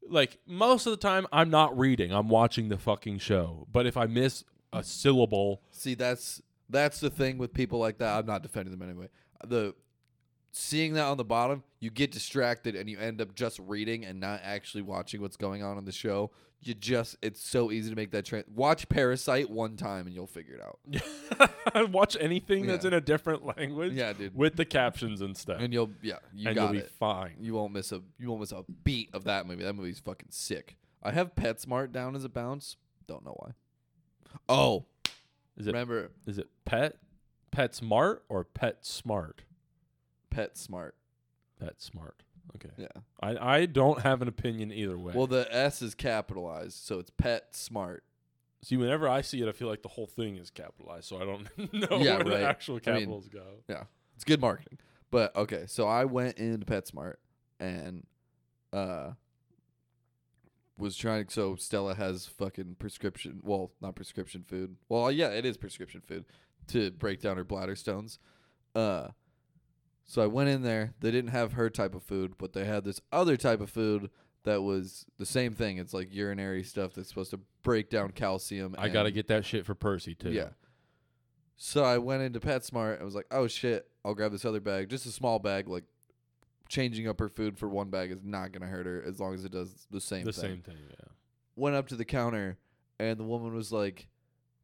like 0.08 0.38
most 0.48 0.86
of 0.88 0.91
the 0.91 0.98
time 0.98 1.28
I'm 1.32 1.50
not 1.50 1.78
reading, 1.78 2.12
I'm 2.12 2.30
watching 2.30 2.70
the 2.70 2.78
fucking 2.78 3.20
show. 3.20 3.68
But 3.72 3.86
if 3.86 3.98
I 3.98 4.06
miss 4.06 4.44
a 4.74 4.84
syllable, 4.84 5.62
See, 5.72 5.96
that's 5.96 6.41
that's 6.70 7.00
the 7.00 7.10
thing 7.10 7.38
with 7.38 7.54
people 7.54 7.78
like 7.80 7.98
that. 7.98 8.18
I'm 8.18 8.26
not 8.26 8.41
defending 8.41 8.72
them 8.72 8.88
anyway. 8.88 9.10
The 9.46 9.76
seeing 10.51 10.93
that 10.93 11.05
on 11.05 11.17
the 11.17 11.23
bottom, 11.26 11.63
you 11.80 11.89
get 11.89 12.11
distracted 12.11 12.76
and 12.76 12.89
you 12.89 12.97
end 12.99 13.21
up 13.21 13.35
just 13.35 13.59
reading 13.59 14.05
and 14.05 14.19
not 14.19 14.41
actually 14.43 14.81
watching 14.81 15.21
what's 15.21 15.38
going 15.38 15.63
on 15.63 15.77
in 15.77 15.85
the 15.85 15.91
show. 15.91 16.31
You 16.61 16.73
just 16.73 17.15
it's 17.21 17.41
so 17.41 17.71
easy 17.71 17.89
to 17.89 17.95
make 17.95 18.11
that 18.11 18.26
tra- 18.26 18.43
watch 18.53 18.89
Parasite 18.89 19.49
one 19.49 19.77
time 19.77 20.07
and 20.07 20.13
you'll 20.13 20.27
figure 20.27 20.55
it 20.55 20.61
out. 20.61 21.89
watch 21.91 22.17
anything 22.19 22.65
that's 22.67 22.84
Yeah. 22.84 22.89
in 22.89 22.93
a 22.95 23.01
different 23.01 23.45
language 23.45 23.93
Yeah, 23.93 24.11
dude. 24.11 24.35
with 24.35 24.57
the 24.57 24.65
captions 24.65 25.21
and 25.21 25.38
stuff. 25.38 25.61
And 25.61 25.71
you'll 25.71 25.91
yeah, 26.01 26.17
you 26.34 26.47
and 26.49 26.55
got 26.57 26.73
you'll 26.73 26.81
be 26.81 26.88
fine. 26.99 27.35
You 27.39 27.53
won't 27.53 27.71
miss 27.71 27.93
a 27.93 28.01
you 28.17 28.27
won't 28.27 28.41
miss 28.41 28.51
a 28.51 28.65
beat 28.84 29.09
of 29.13 29.23
that 29.23 29.47
movie. 29.47 29.63
That 29.63 29.73
movie's 29.73 29.99
fucking 29.99 30.30
sick. 30.31 30.76
I 31.01 31.11
have 31.11 31.34
PetSmart 31.35 31.93
down 31.93 32.13
as 32.13 32.26
a 32.26 32.30
bounce. 32.30 32.76
Don't 33.07 33.23
know 33.23 33.38
why. 33.39 33.51
Oh, 34.49 34.85
Is 35.57 35.65
it 35.65 35.71
remember 35.71 36.11
is 36.27 36.38
it 36.38 36.49
pet 36.65 36.97
pet 37.51 37.73
smart 37.73 38.26
or 38.27 38.43
pet 38.43 38.85
smart? 38.85 39.43
Pet 41.60 41.82
smart. 41.82 42.24
Okay. 42.56 42.70
Yeah. 42.78 42.88
I, 43.22 43.57
I 43.57 43.66
don't 43.68 44.02
have 44.02 44.22
an 44.22 44.28
opinion 44.28 44.72
either 44.72 44.98
way. 44.98 45.14
Well, 45.16 45.28
the 45.28 45.48
S 45.56 45.82
is 45.82 45.94
capitalized, 45.94 46.78
so 46.84 46.98
it's 46.99 47.11
Pet 47.11 47.48
Smart. 47.56 48.03
see, 48.64 48.76
whenever 48.78 49.07
I 49.07 49.22
see 49.22 49.41
it, 49.41 49.48
I 49.48 49.52
feel 49.52 49.68
like 49.68 49.84
the 49.84 49.90
whole 49.90 50.07
thing 50.07 50.38
is 50.38 50.49
capitalized, 50.49 51.06
so 51.06 51.18
I 51.22 51.26
don't 51.26 51.48
know 51.74 51.98
Yeah, 51.99 52.16
where 52.18 52.26
right. 52.26 52.40
the 52.40 52.44
actual 52.48 52.80
I 52.86 52.91
mean, 52.91 52.99
capitals 53.02 53.28
go. 53.28 53.44
Yeah, 53.68 53.84
it's 54.16 54.24
good 54.24 54.41
marketing. 54.41 54.80
But 55.11 55.36
okay, 55.36 55.66
so 55.68 55.88
I 55.88 56.06
went 56.06 56.38
into 56.38 56.66
PetSmart 56.66 57.16
and 57.60 58.06
uh 58.74 59.11
was 60.78 60.95
trying. 60.95 61.28
So 61.30 61.56
Stella 61.56 61.94
has 61.95 62.26
fucking 62.26 62.76
prescription. 62.80 63.41
Well, 63.44 63.72
not 63.82 63.95
prescription 63.95 64.44
food. 64.48 64.78
Well, 64.88 65.11
yeah, 65.11 65.30
it 65.30 65.45
is 65.45 65.57
prescription 65.57 66.02
food 66.02 66.26
to 66.68 66.91
break 66.91 67.22
down 67.22 67.38
her 67.38 67.44
bladder 67.44 67.76
stones. 67.76 68.18
Uh, 68.76 69.10
So 70.10 70.23
I 70.23 70.26
went 70.26 70.49
in 70.49 70.64
there. 70.64 70.95
They 71.02 71.11
didn't 71.11 71.30
have 71.30 71.53
her 71.53 71.69
type 71.69 71.94
of 71.94 72.02
food, 72.02 72.34
but 72.40 72.53
they 72.53 72.65
had 72.65 72.84
this 72.84 72.99
other 73.11 73.38
type 73.38 73.61
of 73.61 73.69
food 73.69 74.10
that 74.44 74.64
was 74.64 75.06
the 75.19 75.26
same 75.26 75.53
thing. 75.53 75.77
It's 75.77 75.94
like 75.94 76.11
urinary 76.11 76.64
stuff 76.64 76.95
that's 76.95 77.10
supposed 77.10 77.30
to 77.30 77.40
break 77.61 77.91
down 77.91 78.14
calcium. 78.14 78.73
I 78.80 78.90
gotta 78.90 79.11
get 79.11 79.27
that 79.27 79.45
shit 79.45 79.68
for 79.68 79.76
Percy 79.76 80.15
too. 80.15 80.31
Yeah. 80.31 80.49
So 81.57 81.84
I 81.84 81.99
went 81.99 82.23
into 82.23 82.40
PetSmart. 82.40 82.99
I 82.99 83.03
was 83.03 83.14
like, 83.14 83.27
oh 83.30 83.45
shit, 83.45 83.88
I'll 84.03 84.15
grab 84.15 84.31
this 84.31 84.45
other 84.45 84.60
bag, 84.60 84.90
just 84.90 85.06
a 85.06 85.11
small 85.11 85.38
bag. 85.38 85.68
Like 85.68 85.84
changing 86.69 87.07
up 87.07 87.19
her 87.19 87.30
food 87.30 87.60
for 87.60 87.69
one 87.69 87.91
bag 87.91 88.10
is 88.10 88.23
not 88.23 88.52
gonna 88.52 88.65
hurt 88.65 88.88
her 88.88 89.03
as 89.07 89.19
long 89.19 89.36
as 89.36 89.45
it 89.45 89.52
does 89.52 89.86
the 89.91 90.02
same 90.02 90.26
the 90.26 90.34
thing. 90.34 90.41
same 90.41 90.61
thing. 90.64 90.77
Yeah. 90.90 91.10
Went 91.56 91.76
up 91.76 91.88
to 91.90 91.95
the 91.95 92.06
counter, 92.06 92.57
and 92.99 93.19
the 93.19 93.26
woman 93.26 93.53
was 93.53 93.72
like, 93.72 94.07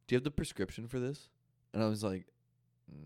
"Do 0.08 0.16
you 0.16 0.16
have 0.16 0.24
the 0.24 0.32
prescription 0.32 0.88
for 0.88 0.98
this?" 0.98 1.28
And 1.72 1.84
I 1.84 1.86
was 1.86 2.02
like, 2.02 2.26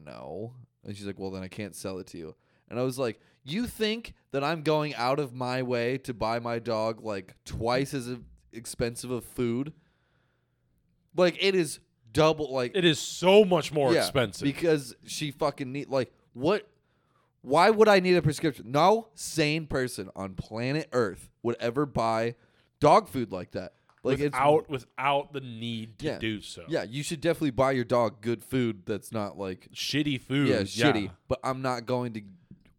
"No." 0.06 0.54
And 0.84 0.96
she's 0.96 1.06
like, 1.06 1.18
"Well, 1.18 1.30
then 1.30 1.42
I 1.42 1.48
can't 1.48 1.74
sell 1.74 1.98
it 1.98 2.06
to 2.08 2.18
you." 2.18 2.34
And 2.68 2.78
I 2.78 2.82
was 2.82 2.98
like, 2.98 3.20
"You 3.44 3.66
think 3.66 4.14
that 4.32 4.42
I'm 4.44 4.62
going 4.62 4.94
out 4.94 5.18
of 5.18 5.34
my 5.34 5.62
way 5.62 5.98
to 5.98 6.14
buy 6.14 6.38
my 6.38 6.58
dog 6.58 7.02
like 7.02 7.34
twice 7.44 7.94
as 7.94 8.16
expensive 8.52 9.10
of 9.10 9.24
food? 9.24 9.72
Like 11.16 11.36
it 11.42 11.54
is 11.54 11.80
double 12.12 12.52
like 12.52 12.72
It 12.74 12.84
is 12.84 12.98
so 12.98 13.44
much 13.44 13.72
more 13.72 13.92
yeah, 13.92 14.00
expensive. 14.00 14.44
because 14.44 14.94
she 15.06 15.30
fucking 15.30 15.70
need 15.70 15.88
like 15.88 16.12
what 16.32 16.68
why 17.42 17.70
would 17.70 17.88
I 17.88 18.00
need 18.00 18.16
a 18.16 18.22
prescription? 18.22 18.70
No 18.70 19.08
sane 19.14 19.66
person 19.66 20.10
on 20.14 20.34
planet 20.34 20.88
Earth 20.92 21.30
would 21.42 21.56
ever 21.58 21.86
buy 21.86 22.34
dog 22.80 23.08
food 23.08 23.32
like 23.32 23.52
that. 23.52 23.72
Like 24.02 24.18
without 24.18 24.60
it's 24.60 24.68
without 24.70 25.32
the 25.32 25.40
need 25.40 25.98
to 25.98 26.06
Yeah. 26.06 26.18
do 26.18 26.40
so. 26.40 26.64
yeah, 26.68 26.84
you 26.84 27.02
should 27.02 27.20
definitely 27.20 27.50
buy 27.50 27.72
your 27.72 27.84
dog 27.84 28.20
good 28.22 28.42
food 28.42 28.82
that's 28.86 29.12
not 29.12 29.36
like 29.38 29.68
Shitty 29.74 30.20
food. 30.20 30.48
yeah, 30.48 30.60
shitty. 30.62 31.10
But 31.28 31.40
I'm 31.44 31.60
not 31.62 31.84
going 31.86 32.14
to 32.14 32.22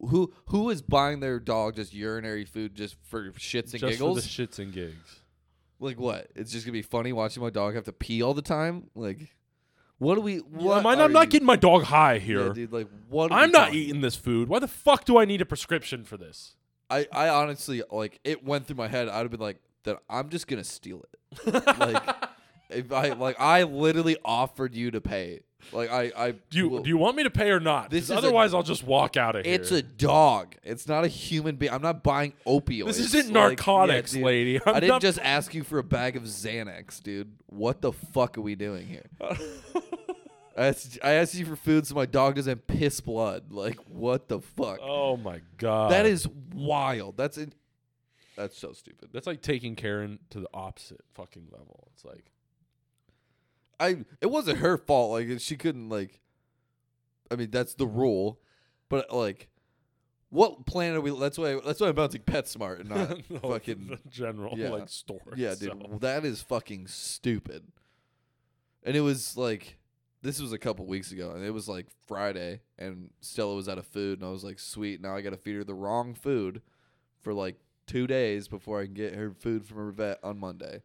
who 0.08 0.34
who 0.48 0.70
is 0.72 0.82
buying 0.82 1.20
their 1.20 1.40
dog 1.40 1.76
just 1.76 1.94
urinary 1.94 2.44
food 2.46 2.74
just 2.74 2.96
for 3.04 3.30
shits 3.34 3.72
and 3.74 3.82
Just 3.82 3.94
giggles? 3.94 4.18
for 4.26 4.42
the 4.42 4.48
shits 4.48 4.58
and 4.58 4.74
gigs. 4.74 5.20
like 5.80 6.00
what? 6.00 6.28
It's 6.36 6.52
just 6.52 6.66
gonna 6.66 6.74
be 6.74 6.82
funny 6.82 7.14
watching 7.14 7.44
my 7.44 7.52
dog 7.52 7.76
have 7.76 7.84
to 7.86 7.94
pee 7.94 8.24
all 8.24 8.34
the 8.34 8.42
time. 8.42 8.90
Like, 8.96 9.36
what 10.00 10.16
do 10.16 10.22
we? 10.22 10.36
Yeah, 10.38 10.42
What 10.54 10.82
mine- 10.84 10.98
are 11.00 11.04
I'm 11.04 11.14
not 11.14 11.26
you- 11.28 11.32
getting 11.34 11.46
my 11.46 11.56
dog 11.56 11.84
high 11.84 12.18
here. 12.18 12.48
Yeah, 12.48 12.54
dude. 12.54 12.74
Like, 12.74 12.88
what? 13.10 13.32
I'm 13.32 13.52
not 13.52 13.76
eating 13.76 14.02
this 14.02 14.16
food. 14.16 14.50
Why 14.50 14.58
the 14.58 14.68
fuck 14.68 15.06
do 15.06 15.20
I 15.20 15.26
need 15.26 15.42
a 15.42 15.46
prescription 15.46 16.04
for 16.04 16.18
this? 16.18 16.56
I, 16.90 17.08
I 17.12 17.30
honestly 17.30 17.84
like 17.92 18.20
it 18.24 18.44
went 18.44 18.66
through 18.66 18.78
my 18.78 18.88
head. 18.88 19.08
I'd 19.08 19.20
have 19.22 19.30
been 19.32 19.40
like, 19.40 19.58
that 19.84 20.00
I'm 20.10 20.30
just 20.30 20.48
gonna 20.48 20.64
steal 20.64 21.04
it. 21.46 21.66
like 21.80 22.16
if 22.70 22.92
I 22.92 23.10
like 23.14 23.40
I 23.40 23.64
literally 23.64 24.18
offered 24.24 24.76
you 24.76 24.92
to 24.92 25.02
pay. 25.02 25.42
Like 25.72 25.92
I 25.92 26.12
I 26.18 26.32
Do 26.32 26.58
you 26.58 26.70
will- 26.70 26.82
do 26.82 26.90
you 26.90 26.98
want 26.98 27.16
me 27.16 27.24
to 27.24 27.30
pay 27.30 27.52
or 27.52 27.60
not? 27.60 27.92
This 27.92 28.10
otherwise, 28.10 28.54
i 28.54 28.58
I'll 28.58 28.64
just 28.64 28.84
walk 28.84 29.16
out 29.16 29.36
of 29.36 29.46
here. 29.46 29.54
it's 29.54 29.70
a 29.72 29.84
dog. 29.84 30.56
It's 30.64 30.88
not 30.88 31.04
a 31.04 31.08
human 31.08 31.56
being. 31.56 31.72
I'm 31.72 31.84
not 31.84 32.02
buying 32.02 32.34
opioids. 32.48 32.88
this 32.98 33.14
isn't 33.14 33.28
Like, 33.28 33.36
yeah, 33.36 33.48
narcotics, 33.50 34.12
dude. 34.14 34.24
lady. 34.24 34.60
I'm 34.66 34.76
I 34.76 34.80
didn't 34.80 34.90
not- 34.90 35.02
just 35.02 35.20
ask 35.20 35.54
you 35.54 35.64
for 35.64 35.78
a 35.78 35.84
bag 35.84 36.16
of 36.16 36.24
Xanax, 36.24 37.02
dude. 37.04 37.34
What 37.46 37.82
the 37.82 37.92
fuck 37.92 38.38
are 38.40 38.42
we 38.42 38.56
doing 38.56 38.88
here? 38.88 39.06
I 40.58 40.66
asked, 40.68 41.00
I 41.02 41.12
asked 41.12 41.34
you 41.36 41.46
for 41.46 41.56
food 41.56 41.88
so 41.88 41.96
my 41.96 42.06
dog 42.06 42.36
doesn't 42.36 42.68
piss 42.68 43.00
blood. 43.00 43.52
Like 43.54 43.78
what 43.88 44.28
the 44.28 44.42
fuck? 44.42 44.80
oh 44.82 45.16
my 45.16 45.42
god. 45.58 45.92
that 45.92 46.06
is 46.06 46.28
wild. 46.54 47.18
That's 47.18 47.38
that's 48.42 48.58
so 48.58 48.74
stupid. 48.74 49.10
that's 49.14 49.28
like 49.28 49.42
taking 49.42 49.76
Karen 49.76 50.20
to 50.30 50.40
the 50.40 50.50
opposite 50.54 51.02
fucking 51.14 51.48
level. 51.52 51.90
It's 51.94 52.06
like 52.06 52.32
I 53.80 54.06
it 54.22 54.28
wasn't 54.28 54.60
her 54.60 54.78
fault. 54.78 55.12
Like 55.12 55.40
she 55.40 55.58
couldn't 55.58 55.90
like. 55.90 56.20
I 57.30 57.36
mean 57.36 57.50
that's 57.50 57.74
the 57.76 57.88
rule, 57.88 58.40
but 58.90 59.14
like, 59.14 59.50
what 60.30 60.66
plan 60.66 60.96
are 60.96 61.02
we? 61.02 61.18
That's 61.18 61.38
why 61.38 61.60
that's 61.66 61.80
why 61.80 61.88
I'm 61.88 61.96
bouncing 61.96 62.22
PetSmart 62.22 62.82
and 62.82 62.90
not 62.90 63.30
no, 63.30 63.40
fucking 63.40 64.00
general 64.10 64.58
yeah. 64.58 64.70
like 64.70 64.90
store. 64.90 65.34
yeah, 65.36 65.56
dude. 65.56 66.02
That 66.02 66.26
is 66.26 66.42
fucking 66.42 66.88
stupid. 66.88 67.64
And 68.84 68.96
it 68.96 69.02
was 69.02 69.38
like 69.38 69.78
this 70.22 70.40
was 70.40 70.54
a 70.54 70.58
couple 70.60 70.86
weeks 70.86 71.12
ago, 71.12 71.32
and 71.32 71.44
it 71.44 71.52
was 71.52 71.68
like 71.68 71.88
Friday, 72.08 72.62
and 72.78 73.10
Stella 73.22 73.56
was 73.56 73.68
out 73.68 73.78
of 73.78 73.88
food, 73.88 74.20
and 74.20 74.28
I 74.28 74.32
was 74.32 74.44
like, 74.44 74.60
sweet, 74.60 75.02
now 75.02 75.16
I 75.16 75.22
got 75.22 75.32
to 75.32 75.38
feed 75.38 75.56
her 75.56 75.64
the 75.64 75.74
wrong 75.74 76.14
food 76.14 76.62
for 77.22 77.34
like 77.34 77.56
two 77.92 78.08
days 78.08 78.48
before 78.48 78.80
I 78.80 78.86
can 78.86 78.94
get 78.94 79.16
her 79.16 79.32
food 79.32 79.66
from 79.66 79.78
her 79.78 79.92
vet 79.92 80.20
on 80.24 80.40
Monday. 80.40 80.82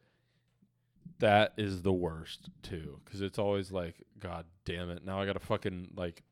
That 1.21 1.53
is 1.57 1.83
the 1.83 1.93
worst 1.93 2.51
too, 2.63 3.01
because 3.05 3.23
it's 3.23 3.39
always 3.39 3.71
like, 3.71 3.95
God 4.19 4.45
damn 4.65 4.91
it! 4.91 5.05
Now 5.05 5.21
I 5.21 5.27
gotta 5.27 5.41
fucking 5.41 5.93
like 5.97 6.25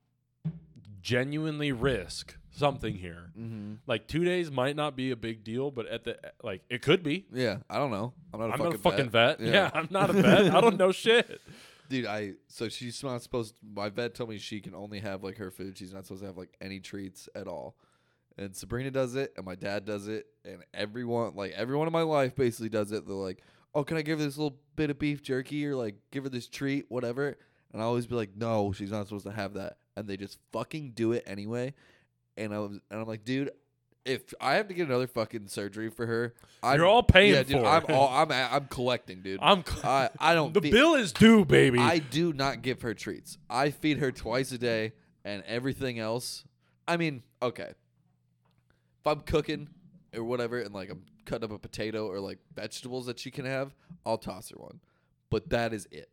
genuinely 1.01 1.71
risk 1.71 2.37
something 2.51 2.95
here. 2.95 3.31
Mm-hmm. 3.39 3.75
Like 3.87 4.09
two 4.09 4.25
days 4.25 4.51
might 4.51 4.75
not 4.75 4.97
be 4.97 5.11
a 5.11 5.17
big 5.17 5.45
deal, 5.45 5.71
but 5.71 5.87
at 5.87 6.05
the 6.05 6.19
like 6.43 6.63
it 6.69 6.83
could 6.83 7.03
be. 7.03 7.25
Yeah, 7.33 7.59
I 7.71 7.79
don't 7.79 7.93
know. 7.93 8.13
I'm 8.33 8.41
not 8.41 8.51
a 8.51 8.53
I'm 8.53 8.59
fucking 8.59 8.71
not 8.71 8.75
a 8.75 8.79
fucking 8.79 9.11
vet. 9.11 9.41
Yeah. 9.41 9.53
Yeah. 9.53 9.71
I'm 9.73 9.89
not 9.91 10.11
a 10.11 10.13
vet. 10.13 10.55
I 10.55 10.61
don't 10.61 10.77
know 10.77 10.93
shit. 10.93 11.41
Dude, 11.89 12.07
I 12.07 12.33
so 12.49 12.69
she's 12.69 13.03
not 13.03 13.23
supposed. 13.23 13.55
My 13.63 13.89
vet 13.89 14.15
told 14.15 14.31
me 14.31 14.39
she 14.39 14.61
can 14.61 14.75
only 14.75 14.99
have 15.01 15.23
like 15.23 15.39
her 15.39 15.51
food. 15.51 15.79
She's 15.79 15.95
not 15.95 16.05
supposed 16.05 16.23
to 16.23 16.27
have 16.27 16.37
like 16.37 16.55
any 16.61 16.81
treats 16.81 17.29
at 17.35 17.47
all. 17.47 17.77
And 18.36 18.55
Sabrina 18.55 18.90
does 18.90 19.15
it, 19.15 19.32
and 19.36 19.47
my 19.47 19.55
dad 19.55 19.85
does 19.85 20.09
it, 20.09 20.27
and 20.44 20.59
everyone 20.73 21.35
like 21.36 21.52
everyone 21.52 21.86
in 21.86 21.93
my 21.93 22.02
life 22.02 22.35
basically 22.35 22.69
does 22.69 22.90
it. 22.90 23.06
They're 23.06 23.15
like, 23.15 23.43
"Oh, 23.74 23.85
can 23.85 23.97
I 23.97 24.02
give 24.02 24.19
her 24.19 24.24
this 24.24 24.36
little 24.36 24.59
bit 24.74 24.90
of 24.90 24.98
beef 24.98 25.23
jerky 25.23 25.65
or 25.66 25.77
like 25.77 25.94
give 26.11 26.24
her 26.24 26.31
this 26.31 26.48
treat, 26.48 26.86
whatever?" 26.89 27.36
And 27.73 27.81
I 27.81 27.85
always 27.85 28.06
be 28.06 28.16
like, 28.16 28.36
"No, 28.36 28.73
she's 28.73 28.90
not 28.90 29.06
supposed 29.06 29.27
to 29.27 29.32
have 29.32 29.55
that." 29.55 29.77
And 29.97 30.09
they 30.09 30.16
just 30.16 30.39
fucking 30.52 30.93
do 30.97 31.12
it 31.12 31.23
anyway. 31.27 31.74
And 32.36 32.52
I 32.52 32.59
was, 32.59 32.73
and 32.73 33.01
I'm 33.01 33.06
like, 33.06 33.24
dude. 33.24 33.51
If 34.05 34.35
I 34.39 34.56
have 34.56 34.69
to 34.69 34.74
get 34.74 34.86
another 34.86 35.06
fucking 35.06 35.48
surgery 35.48 35.89
for 35.89 36.05
her, 36.05 36.35
I'm, 36.62 36.77
You're 36.77 36.85
all 36.85 37.02
paying 37.02 37.32
yeah, 37.32 37.43
dude, 37.43 37.61
for 37.62 37.65
I'm 37.66 37.85
it. 37.85 37.90
all 37.90 38.11
I'm 38.11 38.31
I'm 38.31 38.66
collecting, 38.66 39.23
dude. 39.23 39.40
I'm. 39.40 39.65
I 39.82 40.11
I 40.19 40.35
don't. 40.35 40.52
the 40.61 40.61
bill 40.61 40.94
is 40.94 41.11
due, 41.11 41.47
baby. 41.47 41.78
I 41.78 42.01
do 42.01 42.35
not 42.35 42.61
give 42.61 42.82
her 42.82 42.93
treats. 42.93 43.39
I 43.48 43.70
feed 43.70 43.97
her 44.01 44.12
twice 44.12 44.52
a 44.52 44.59
day, 44.59 44.93
and 45.24 45.43
everything 45.47 45.98
else. 45.98 46.44
I 46.86 46.98
mean, 46.98 47.23
okay. 47.40 47.73
If 49.05 49.09
I'm 49.13 49.21
cooking 49.21 49.69
or 50.17 50.25
whatever, 50.25 50.61
and 50.61 50.75
like 50.75 50.89
I'm 50.91 51.03
cutting 51.27 51.45
up 51.45 51.53
a 51.53 51.59
potato 51.59 52.07
or 52.07 52.21
like 52.21 52.39
vegetables 52.55 53.05
that 53.05 53.19
she 53.19 53.31
can 53.31 53.45
have, 53.45 53.75
I'll 54.07 54.17
toss 54.17 54.49
her 54.49 54.57
one. 54.57 54.81
But 55.29 55.51
that 55.51 55.75
is 55.75 55.87
it. 55.91 56.09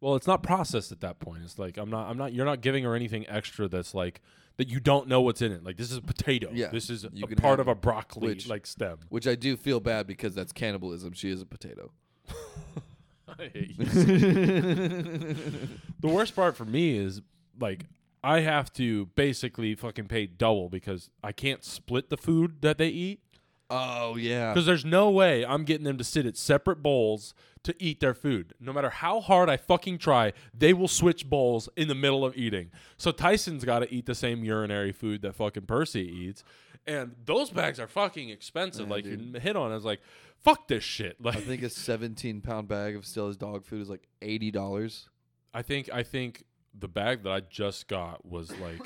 well, 0.00 0.16
it's 0.16 0.26
not 0.26 0.42
processed 0.42 0.90
at 0.90 1.00
that 1.02 1.20
point. 1.20 1.42
It's 1.44 1.56
like 1.58 1.76
I'm 1.76 1.88
not. 1.88 2.10
I'm 2.10 2.18
not. 2.18 2.32
You're 2.32 2.46
not 2.46 2.62
giving 2.62 2.82
her 2.82 2.96
anything 2.96 3.28
extra 3.28 3.68
that's 3.68 3.94
like 3.94 4.20
that 4.56 4.68
you 4.68 4.80
don't 4.80 5.06
know 5.06 5.20
what's 5.20 5.40
in 5.40 5.52
it. 5.52 5.62
Like 5.62 5.76
this 5.76 5.92
is 5.92 5.98
a 5.98 6.02
potato. 6.02 6.50
Yeah, 6.52 6.70
This 6.70 6.90
is 6.90 7.06
you 7.12 7.24
a 7.24 7.28
can 7.28 7.36
part 7.36 7.60
have 7.60 7.68
of 7.68 7.68
a 7.68 7.76
broccoli 7.76 8.28
which- 8.30 8.48
like 8.48 8.66
stem. 8.66 8.98
Which 9.08 9.28
I 9.28 9.36
do 9.36 9.56
feel 9.56 9.78
bad 9.78 10.08
because 10.08 10.34
that's 10.34 10.52
cannibalism. 10.52 11.12
She 11.12 11.30
is 11.30 11.40
a 11.40 11.46
potato. 11.46 11.92
I 13.38 13.50
hate 13.54 13.78
you. 13.78 13.84
the 16.00 16.08
worst 16.08 16.34
part 16.34 16.56
for 16.56 16.64
me 16.64 16.96
is 16.96 17.22
like 17.60 17.84
I 18.22 18.40
have 18.40 18.72
to 18.74 19.06
basically 19.14 19.74
fucking 19.74 20.06
pay 20.08 20.26
double 20.26 20.68
because 20.68 21.10
I 21.24 21.32
can't 21.32 21.64
split 21.64 22.10
the 22.10 22.16
food 22.16 22.60
that 22.60 22.76
they 22.78 22.88
eat. 22.88 23.20
oh 23.70 24.16
yeah. 24.16 24.52
Because 24.52 24.66
there's 24.66 24.84
no 24.84 25.10
way 25.10 25.44
I'm 25.44 25.64
getting 25.64 25.84
them 25.84 25.96
to 25.98 26.04
sit 26.04 26.26
at 26.26 26.36
separate 26.36 26.82
bowls 26.82 27.32
to 27.62 27.74
eat 27.78 28.00
their 28.00 28.14
food. 28.14 28.54
No 28.60 28.72
matter 28.72 28.90
how 28.90 29.20
hard 29.20 29.48
I 29.48 29.56
fucking 29.56 29.98
try, 29.98 30.32
they 30.52 30.72
will 30.72 30.88
switch 30.88 31.28
bowls 31.28 31.68
in 31.76 31.88
the 31.88 31.94
middle 31.94 32.24
of 32.24 32.36
eating. 32.36 32.70
So 32.96 33.10
Tyson's 33.12 33.64
got 33.64 33.80
to 33.80 33.92
eat 33.94 34.06
the 34.06 34.14
same 34.14 34.44
urinary 34.44 34.92
food 34.92 35.22
that 35.22 35.34
fucking 35.34 35.66
Percy 35.66 36.02
eats. 36.06 36.42
And 36.86 37.14
those 37.26 37.50
bags 37.50 37.78
are 37.78 37.86
fucking 37.86 38.30
expensive. 38.30 38.88
Yeah, 38.88 38.94
like 38.94 39.04
dude. 39.04 39.20
you 39.34 39.40
hit 39.40 39.56
on, 39.56 39.70
I 39.70 39.74
was 39.74 39.84
like, 39.84 40.00
fuck 40.42 40.68
this 40.68 40.82
shit. 40.84 41.16
Like 41.22 41.36
I 41.36 41.40
think 41.40 41.62
a 41.62 41.70
17 41.70 42.40
pound 42.40 42.68
bag 42.68 42.96
of 42.96 43.04
Stella's 43.06 43.36
dog 43.36 43.64
food 43.64 43.82
is 43.82 43.88
like 43.90 44.06
eighty 44.22 44.50
dollars. 44.50 45.08
I 45.52 45.62
think 45.62 45.90
I 45.92 46.02
think 46.02 46.44
the 46.78 46.88
bag 46.88 47.22
that 47.24 47.30
I 47.32 47.40
just 47.40 47.88
got 47.88 48.24
was 48.24 48.50
like 48.58 48.80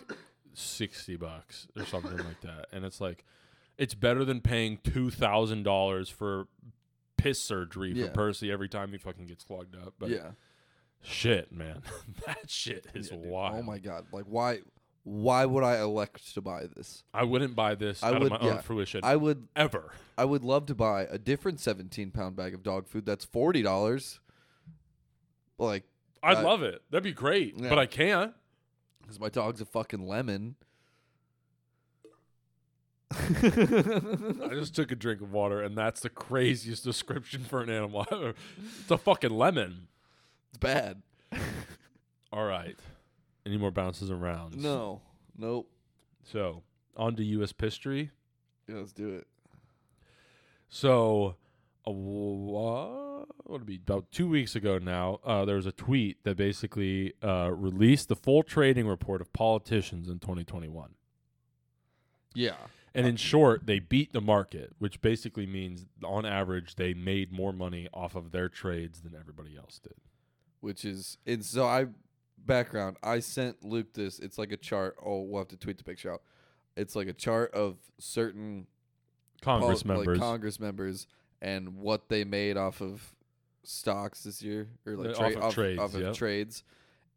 sixty 0.55 1.17
bucks 1.17 1.67
or 1.77 1.85
something 1.85 2.17
like 2.19 2.41
that, 2.43 2.67
and 2.73 2.85
it's 2.85 3.01
like 3.01 3.25
it's 3.79 3.95
better 3.95 4.25
than 4.25 4.41
paying 4.41 4.79
two 4.83 5.11
thousand 5.11 5.63
dollars 5.65 6.09
for 6.09 6.47
piss 7.17 7.41
surgery 7.41 7.93
Yeah. 7.93 8.07
for 8.07 8.11
Percy 8.13 8.51
every 8.53 8.69
time 8.69 8.93
he 8.93 8.99
fucking 8.99 9.27
gets 9.27 9.45
clogged 9.45 9.77
up. 9.77 9.95
But 9.99 10.11
Yeah. 10.11 10.31
shit, 11.03 11.53
man, 11.53 11.83
that 12.27 12.49
shit 12.51 12.87
is 12.95 13.11
Yeah, 13.11 13.19
oh 13.19 13.29
wild. 13.29 13.57
Oh 13.59 13.63
my 13.63 13.79
god! 13.79 14.07
Like 14.13 14.25
why? 14.27 14.61
Why 15.07 15.45
would 15.45 15.63
I 15.63 15.81
elect 15.83 16.33
to 16.33 16.41
buy 16.41 16.63
this? 16.75 17.05
I 17.13 17.25
wouldn't 17.25 17.55
buy 17.55 17.75
this 17.75 18.03
I 18.03 18.09
out 18.09 18.23
would- 18.23 18.33
of 18.33 18.41
my 18.41 18.47
yeah. 18.47 18.55
own 18.55 18.63
fruition 18.63 19.01
I 19.05 19.17
would. 19.17 19.49
ever. 19.55 19.93
I 20.17 20.25
would 20.25 20.43
love 20.43 20.65
to 20.67 20.75
buy 20.75 21.03
a 21.03 21.19
different 21.19 21.61
17 21.61 22.11
pound 22.11 22.37
bag 22.37 22.55
of 22.55 22.63
dog 22.63 22.89
food 22.89 23.05
that's 23.05 23.27
forty 23.27 23.61
dollars. 23.61 24.21
Like, 25.59 25.85
I'd 26.25 26.39
I- 26.39 26.43
love 26.43 26.63
it. 26.63 26.83
That'd 26.91 27.05
be 27.05 27.13
great, 27.13 27.55
Yeah. 27.59 27.69
but 27.69 27.79
I 27.79 27.87
can't. 27.87 28.35
because 29.03 29.21
my 29.21 29.29
dog's 29.29 29.61
a 29.61 29.67
fucking 29.67 30.07
lemon. 30.07 30.57
I 33.13 34.51
just 34.53 34.75
took 34.75 34.91
a 34.91 34.97
drink 34.97 35.21
of 35.21 35.33
water, 35.33 35.63
and 35.63 35.77
that's 35.77 36.01
the 36.01 36.09
craziest 36.09 36.85
description 36.85 37.45
for 37.45 37.61
an 37.63 37.71
animal. 37.71 38.07
it's 38.81 38.91
a 38.91 38.99
fucking 38.99 39.31
lemon. 39.31 39.89
It's 40.51 40.59
bad. 40.59 41.03
All 42.33 42.45
right. 42.45 42.77
Any 43.47 43.57
more 43.59 43.71
bounces 43.71 44.11
and 44.11 44.21
rounds? 44.21 44.57
No. 44.57 45.01
Nope. 45.37 45.71
So 46.25 46.63
on 46.97 47.15
to 47.17 47.25
U.S. 47.25 47.53
history. 47.59 48.11
Yeah, 48.69 48.77
let's 48.77 48.93
do 48.93 49.11
it. 49.11 49.27
So, 50.69 51.37
a, 51.87 51.91
what 51.91 53.51
would 53.51 53.63
it 53.63 53.67
be? 53.67 53.77
About 53.77 54.11
two 54.11 54.29
weeks 54.29 54.57
ago 54.57 54.79
now, 54.79 55.21
uh, 55.25 55.45
there 55.45 55.57
was 55.57 55.67
a 55.67 55.73
tweet 55.73 56.23
that 56.25 56.37
basically 56.37 57.15
uh, 57.23 57.51
released 57.53 58.09
the 58.09 58.17
full 58.17 58.43
trading 58.43 58.87
report 58.87 59.21
of 59.21 59.33
politicians 59.33 60.09
in 60.09 60.19
2021. 60.19 60.91
Yeah. 62.35 62.55
And 62.95 63.07
in 63.07 63.17
short, 63.17 63.67
they 63.67 63.81
beat 63.81 64.13
the 64.13 64.21
market, 64.21 64.73
which 64.79 65.01
basically 65.01 65.47
means 65.47 65.87
on 66.05 66.25
average 66.25 66.77
they 66.77 66.95
made 66.95 67.33
more 67.33 67.53
money 67.53 67.89
off 67.93 68.15
of 68.15 68.31
their 68.31 68.49
trades 68.49 69.01
than 69.01 69.17
everybody 69.19 69.57
else 69.57 69.81
did. 69.83 69.95
Which 70.61 70.85
is 70.85 71.19
and 71.27 71.45
so 71.45 71.67
I 71.67 71.87
background. 72.39 72.97
I 73.03 73.21
sent 73.21 73.65
Luke 73.65 73.93
this. 73.95 74.19
It's 74.19 74.39
like 74.39 74.53
a 74.53 74.57
chart. 74.57 74.97
Oh, 75.05 75.23
we'll 75.23 75.41
have 75.41 75.49
to 75.49 75.57
tweet 75.57 75.79
the 75.79 75.85
picture 75.85 76.13
out. 76.13 76.23
It's 76.77 76.95
like 76.95 77.09
a 77.09 77.13
chart 77.13 77.53
of 77.53 77.77
certain 77.99 78.67
Congress 79.43 79.83
pol- 79.83 79.97
members. 79.97 80.19
like 80.19 80.27
Congress 80.27 80.61
members, 80.61 81.07
and 81.45 81.77
what 81.77 82.09
they 82.09 82.25
made 82.25 82.57
off 82.57 82.81
of 82.81 83.15
stocks 83.63 84.23
this 84.25 84.43
year, 84.43 84.69
or 84.87 84.97
like 84.97 85.11
Uh, 85.11 85.15
tra- 85.15 85.27
off 85.29 85.37
of 85.37 85.43
off, 85.43 85.55
trades, 85.55 85.81
off 85.81 85.95
of 85.95 86.01
yep. 86.01 86.15
trades. 86.15 86.65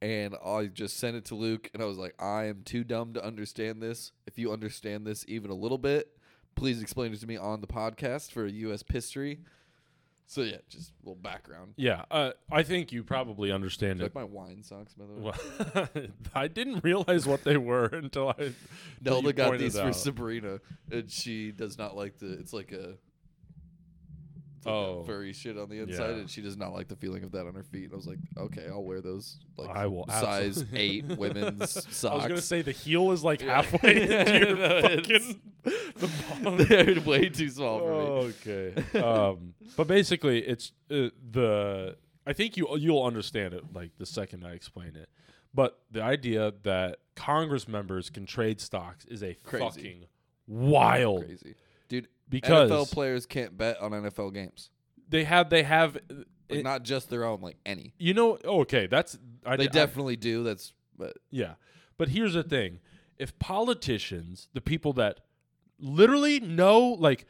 And 0.01 0.35
I 0.45 0.65
just 0.67 0.97
sent 0.97 1.15
it 1.15 1.25
to 1.25 1.35
Luke, 1.35 1.71
and 1.73 1.81
I 1.81 1.85
was 1.87 1.97
like, 1.97 2.13
I 2.21 2.43
am 2.45 2.61
too 2.63 2.83
dumb 2.83 3.13
to 3.13 3.25
understand 3.25 3.81
this. 3.81 4.11
If 4.27 4.37
you 4.37 4.51
understand 4.51 5.07
this 5.07 5.25
even 5.27 5.49
a 5.49 5.55
little 5.55 5.79
bit, 5.79 6.09
please 6.55 6.81
explain 6.81 7.13
it 7.13 7.19
to 7.21 7.25
me 7.27 7.35
on 7.37 7.61
the 7.61 7.67
podcast 7.67 8.31
for 8.31 8.45
U.S. 8.45 8.83
history. 8.87 9.39
So 10.29 10.41
yeah, 10.41 10.57
just 10.69 10.89
a 10.89 10.93
little 11.09 11.15
background. 11.21 11.73
yeah, 11.77 12.03
uh, 12.11 12.31
I 12.51 12.61
think 12.63 12.91
you 12.91 13.01
probably 13.03 13.49
understand 13.49 14.01
it. 14.01 14.03
like 14.03 14.13
my 14.13 14.25
wine 14.25 14.61
socks, 14.61 14.93
by 14.93 15.05
the 15.05 15.13
way. 15.13 15.31
Well, 15.95 16.07
I 16.35 16.49
didn't 16.49 16.83
realize 16.83 17.25
what 17.25 17.45
they 17.45 17.55
were 17.55 17.85
until 17.93 18.29
I. 18.37 18.51
Nelda 19.01 19.31
got 19.31 19.57
these 19.57 19.79
for. 19.79 19.93
Sabrina, 19.93 20.59
and 20.91 21.09
she 21.09 21.51
does 21.51 21.77
not 21.77 21.95
like 21.95 22.19
the. 22.19 22.33
It's 22.33 22.51
like 22.53 22.73
a. 22.73 22.95
Like 24.65 24.73
Oh. 24.73 25.03
furry 25.05 25.33
shit 25.33 25.57
on 25.57 25.69
the 25.69 25.79
inside, 25.79 26.09
Yeah. 26.09 26.15
and 26.17 26.29
she 26.29 26.41
does 26.41 26.57
not 26.57 26.73
like 26.73 26.87
the 26.87 26.95
feeling 26.95 27.23
of 27.23 27.31
that 27.33 27.45
on 27.47 27.53
her 27.53 27.63
feet. 27.63 27.85
And 27.85 27.93
I 27.93 27.95
was 27.95 28.07
like, 28.07 28.17
okay, 28.37 28.65
I'll 28.69 28.83
wear 28.83 29.01
those. 29.01 29.37
Like 29.57 29.69
I 29.69 29.85
will 29.87 30.05
size 30.07 30.57
absolutely- 30.61 30.79
eight 30.79 31.05
women's 31.17 31.71
socks. 31.95 32.03
I 32.05 32.15
was 32.15 32.23
gonna 32.27 32.41
say 32.41 32.61
the 32.63 32.71
heel 32.71 33.11
is 33.11 33.23
like 33.23 33.41
halfway 33.41 34.01
into 34.03 34.39
your 34.47 34.55
No, 34.57 34.81
fucking 34.81 35.41
the 35.63 36.11
bottom. 36.43 36.67
they're 36.67 37.01
way 37.01 37.29
too 37.29 37.49
small 37.49 37.79
for 37.79 37.91
me. 37.91 38.33
okay. 38.47 38.99
Um, 38.99 39.53
but 39.75 39.87
basically, 39.87 40.39
it's 40.39 40.71
uh, 40.91 41.09
the. 41.31 41.97
I 42.25 42.33
think 42.33 42.57
you 42.57 42.67
you'll 42.77 43.03
understand 43.03 43.53
it 43.53 43.63
like 43.73 43.91
the 43.97 44.05
second 44.05 44.45
I 44.45 44.51
explain 44.53 44.95
it. 44.95 45.07
But 45.53 45.79
the 45.91 46.01
idea 46.03 46.53
that 46.63 46.97
Congress 47.15 47.67
members 47.67 48.09
can 48.09 48.25
trade 48.25 48.59
stocks 48.59 49.05
is 49.05 49.23
a 49.23 49.33
Crazy. 49.43 49.63
fucking 49.65 50.05
wild 50.47 51.25
Crazy, 51.25 51.55
dude. 51.89 52.07
Because 52.29 52.69
NFL 52.71 52.91
players 52.91 53.25
can't 53.25 53.57
bet 53.57 53.79
on 53.81 53.91
NFL 53.91 54.33
games, 54.33 54.69
they 55.09 55.23
have 55.23 55.49
they 55.49 55.63
have 55.63 55.97
like 56.09 56.25
it- 56.49 56.63
not 56.63 56.83
just 56.83 57.09
their 57.09 57.23
own, 57.23 57.41
like 57.41 57.57
any. 57.65 57.93
you 57.97 58.13
know 58.13 58.37
oh, 58.45 58.61
okay 58.61 58.87
that's 58.87 59.17
I, 59.45 59.55
They 59.57 59.65
I- 59.65 59.67
definitely 59.67 60.15
do. 60.15 60.43
That's 60.43 60.73
but 60.97 61.17
Yeah. 61.31 61.53
But 61.97 62.09
here's 62.09 62.33
the 62.33 62.43
thing. 62.43 62.79
If 63.17 63.37
politicians, 63.39 64.49
the 64.53 64.61
people 64.61 64.93
that 64.93 65.21
literally 65.79 66.39
know 66.39 66.79
like 66.79 67.25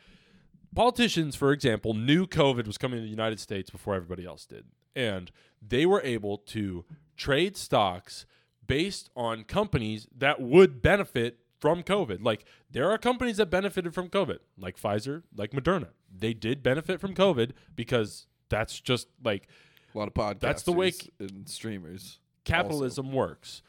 politicians 0.75 1.35
for 1.35 1.51
example 1.51 1.93
knew 1.93 2.27
COVID 2.27 2.67
was 2.67 2.77
coming 2.77 2.97
to 2.99 3.03
the 3.03 3.09
United 3.09 3.39
States 3.39 3.69
before 3.69 3.95
everybody 3.95 4.25
else 4.25 4.45
did 4.45 4.65
and 4.95 5.31
they 5.61 5.85
were 5.85 6.01
able 6.01 6.37
to 6.37 6.85
trade 7.15 7.57
stocks 7.57 8.25
based 8.65 9.09
on 9.15 9.43
companies 9.43 10.07
that 10.15 10.41
would 10.41 10.81
benefit 10.81 11.39
from 11.59 11.83
COVID. 11.83 12.23
Like 12.23 12.45
there 12.71 12.89
are 12.91 12.97
companies 12.97 13.37
that 13.37 13.47
benefited 13.49 13.93
from 13.93 14.09
COVID, 14.09 14.39
like 14.57 14.79
Pfizer, 14.79 15.23
like 15.35 15.51
Moderna. 15.51 15.89
They 16.15 16.33
did 16.33 16.63
benefit 16.63 16.99
from 16.99 17.13
COVID 17.13 17.51
because 17.75 18.27
that's 18.49 18.79
just 18.79 19.07
like 19.23 19.47
a 19.93 19.97
lot 19.97 20.07
of 20.07 20.13
podcasters 20.13 20.39
That's 20.39 20.63
the 20.63 20.71
way- 20.73 20.93
and 21.19 21.47
streamers. 21.49 22.19
capitalism 22.45 23.11
works. 23.11 23.61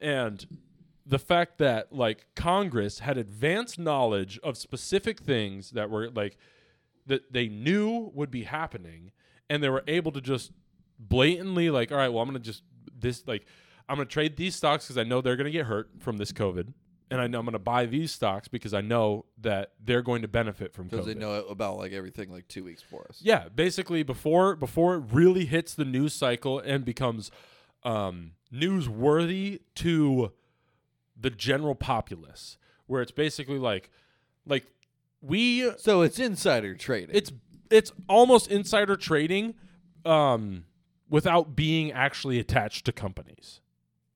And 0.00 0.44
the 1.04 1.18
fact 1.18 1.58
that 1.58 1.92
like 1.92 2.26
Congress 2.36 3.00
had 3.00 3.18
advanced 3.18 3.78
knowledge 3.78 4.38
of 4.42 4.56
specific 4.56 5.20
things 5.20 5.70
that 5.72 5.90
were 5.90 6.08
like 6.10 6.36
that 7.06 7.32
they 7.32 7.48
knew 7.48 8.10
would 8.14 8.30
be 8.30 8.44
happening 8.44 9.10
and 9.50 9.62
they 9.62 9.68
were 9.68 9.82
able 9.88 10.12
to 10.12 10.20
just 10.20 10.52
blatantly 11.00 11.70
like 11.70 11.90
all 11.90 11.98
right 11.98 12.08
well 12.12 12.22
I'm 12.22 12.28
going 12.30 12.40
to 12.40 12.44
just 12.48 12.62
this 12.96 13.26
like 13.26 13.44
I'm 13.88 13.96
going 13.96 14.06
to 14.06 14.12
trade 14.12 14.36
these 14.36 14.54
stocks 14.54 14.86
cuz 14.86 14.96
I 14.96 15.02
know 15.02 15.20
they're 15.20 15.36
going 15.36 15.46
to 15.46 15.50
get 15.50 15.66
hurt 15.66 15.90
from 15.98 16.18
this 16.18 16.30
covid 16.32 16.72
and 17.12 17.20
I 17.20 17.26
know 17.26 17.40
I'm 17.40 17.44
going 17.44 17.52
to 17.52 17.58
buy 17.58 17.84
these 17.84 18.10
stocks 18.10 18.48
because 18.48 18.72
I 18.72 18.80
know 18.80 19.26
that 19.42 19.72
they're 19.84 20.00
going 20.02 20.22
to 20.22 20.28
benefit 20.28 20.72
from 20.72 20.88
because 20.88 21.04
COVID. 21.04 21.08
they 21.08 21.20
know 21.20 21.44
about 21.44 21.76
like 21.76 21.92
everything 21.92 22.32
like 22.32 22.48
two 22.48 22.64
weeks 22.64 22.82
before 22.82 23.06
us. 23.08 23.20
Yeah, 23.22 23.48
basically 23.54 24.02
before 24.02 24.56
before 24.56 24.94
it 24.94 25.04
really 25.12 25.44
hits 25.44 25.74
the 25.74 25.84
news 25.84 26.14
cycle 26.14 26.58
and 26.58 26.86
becomes 26.86 27.30
um, 27.84 28.32
newsworthy 28.52 29.60
to 29.76 30.32
the 31.20 31.28
general 31.30 31.74
populace, 31.74 32.56
where 32.86 33.02
it's 33.02 33.12
basically 33.12 33.58
like 33.58 33.90
like 34.46 34.64
we 35.20 35.70
So 35.76 36.00
it's 36.00 36.18
insider 36.18 36.74
trading. 36.74 37.14
it's 37.14 37.30
it's 37.70 37.92
almost 38.08 38.50
insider 38.50 38.96
trading 38.96 39.54
um, 40.06 40.64
without 41.10 41.54
being 41.54 41.92
actually 41.92 42.38
attached 42.38 42.86
to 42.86 42.92
companies. 42.92 43.60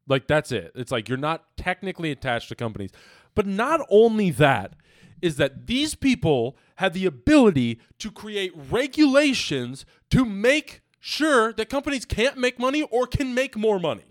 Like 0.06 0.26
that's 0.26 0.52
it. 0.52 0.72
It's 0.74 0.92
like 0.92 1.08
you're 1.08 1.18
not 1.18 1.56
technically 1.56 2.10
attached 2.10 2.48
to 2.48 2.54
companies. 2.54 2.90
But 3.34 3.46
not 3.46 3.80
only 3.90 4.30
that 4.30 4.74
is 5.22 5.36
that 5.36 5.66
these 5.66 5.94
people 5.94 6.56
have 6.76 6.92
the 6.92 7.06
ability 7.06 7.80
to 7.98 8.10
create 8.10 8.52
regulations 8.70 9.84
to 10.10 10.24
make 10.24 10.82
sure 11.00 11.52
that 11.54 11.68
companies 11.68 12.04
can't 12.04 12.36
make 12.36 12.58
money 12.58 12.82
or 12.82 13.06
can 13.06 13.34
make 13.34 13.56
more 13.56 13.78
money. 13.78 14.04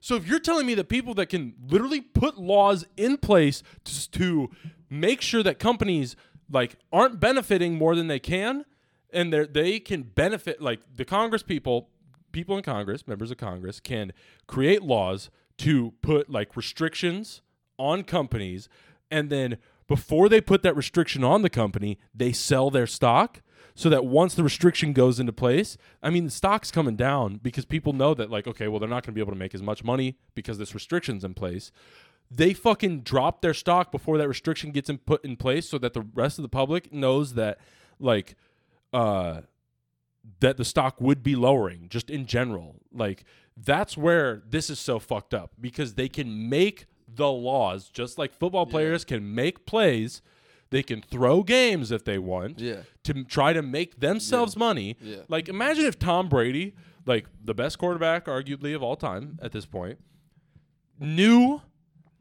So 0.00 0.14
if 0.16 0.26
you're 0.26 0.40
telling 0.40 0.66
me 0.66 0.74
that 0.74 0.88
people 0.88 1.14
that 1.14 1.26
can 1.26 1.54
literally 1.68 2.00
put 2.00 2.38
laws 2.38 2.86
in 2.96 3.18
place 3.18 3.62
to, 3.84 4.10
to 4.10 4.50
make 4.88 5.20
sure 5.20 5.42
that 5.42 5.58
companies 5.58 6.16
like 6.50 6.76
aren't 6.92 7.20
benefiting 7.20 7.74
more 7.74 7.94
than 7.94 8.08
they 8.08 8.18
can, 8.18 8.64
and 9.12 9.32
they 9.32 9.46
they 9.46 9.80
can 9.80 10.02
benefit 10.02 10.60
like 10.60 10.80
the 10.96 11.04
Congress 11.04 11.42
people, 11.42 11.88
people 12.32 12.56
in 12.56 12.62
Congress, 12.62 13.06
members 13.06 13.30
of 13.30 13.36
Congress 13.36 13.80
can 13.80 14.12
create 14.46 14.82
laws 14.82 15.30
to 15.58 15.92
put 16.02 16.30
like 16.30 16.56
restrictions 16.56 17.42
on 17.78 18.04
companies, 18.04 18.68
and 19.10 19.30
then 19.30 19.58
before 19.88 20.28
they 20.28 20.40
put 20.40 20.62
that 20.62 20.76
restriction 20.76 21.24
on 21.24 21.42
the 21.42 21.50
company, 21.50 21.98
they 22.14 22.32
sell 22.32 22.70
their 22.70 22.86
stock 22.86 23.42
so 23.74 23.88
that 23.88 24.04
once 24.04 24.34
the 24.34 24.44
restriction 24.44 24.92
goes 24.92 25.18
into 25.18 25.32
place, 25.32 25.76
I 26.02 26.10
mean, 26.10 26.26
the 26.26 26.30
stock's 26.30 26.70
coming 26.70 26.96
down 26.96 27.40
because 27.42 27.64
people 27.64 27.92
know 27.92 28.14
that, 28.14 28.30
like, 28.30 28.46
okay, 28.46 28.68
well, 28.68 28.78
they're 28.78 28.88
not 28.88 29.04
going 29.04 29.12
to 29.12 29.16
be 29.16 29.20
able 29.20 29.32
to 29.32 29.38
make 29.38 29.54
as 29.54 29.62
much 29.62 29.82
money 29.82 30.16
because 30.34 30.58
this 30.58 30.74
restriction's 30.74 31.24
in 31.24 31.34
place. 31.34 31.72
They 32.30 32.52
fucking 32.54 33.00
drop 33.00 33.42
their 33.42 33.54
stock 33.54 33.90
before 33.90 34.18
that 34.18 34.28
restriction 34.28 34.70
gets 34.70 34.88
in, 34.88 34.98
put 34.98 35.24
in 35.24 35.36
place 35.36 35.68
so 35.68 35.78
that 35.78 35.94
the 35.94 36.02
rest 36.14 36.38
of 36.38 36.42
the 36.42 36.48
public 36.48 36.92
knows 36.92 37.34
that, 37.34 37.58
like, 37.98 38.36
uh, 38.92 39.40
that 40.40 40.56
the 40.56 40.64
stock 40.64 41.00
would 41.00 41.22
be 41.22 41.36
lowering 41.36 41.86
just 41.88 42.10
in 42.10 42.26
general. 42.26 42.76
Like, 42.92 43.24
that's 43.56 43.96
where 43.96 44.42
this 44.48 44.70
is 44.70 44.78
so 44.78 44.98
fucked 44.98 45.34
up 45.34 45.52
because 45.60 45.94
they 45.94 46.08
can 46.08 46.48
make 46.48 46.86
the 47.06 47.30
laws 47.30 47.88
just 47.88 48.18
like 48.18 48.32
football 48.32 48.66
players 48.66 49.04
can 49.04 49.34
make 49.34 49.66
plays. 49.66 50.22
They 50.70 50.82
can 50.82 51.02
throw 51.02 51.42
games 51.42 51.90
if 51.90 52.04
they 52.04 52.18
want 52.18 52.60
yeah. 52.60 52.82
to 53.04 53.24
try 53.24 53.52
to 53.52 53.62
make 53.62 53.98
themselves 54.00 54.56
money. 54.56 54.96
Yeah. 55.00 55.22
Like 55.28 55.48
imagine 55.48 55.84
if 55.84 55.98
Tom 55.98 56.28
Brady, 56.28 56.74
like 57.06 57.26
the 57.42 57.54
best 57.54 57.78
quarterback 57.78 58.26
arguably 58.26 58.74
of 58.74 58.82
all 58.82 58.94
time 58.94 59.38
at 59.42 59.50
this 59.50 59.66
point, 59.66 59.98
knew 61.00 61.60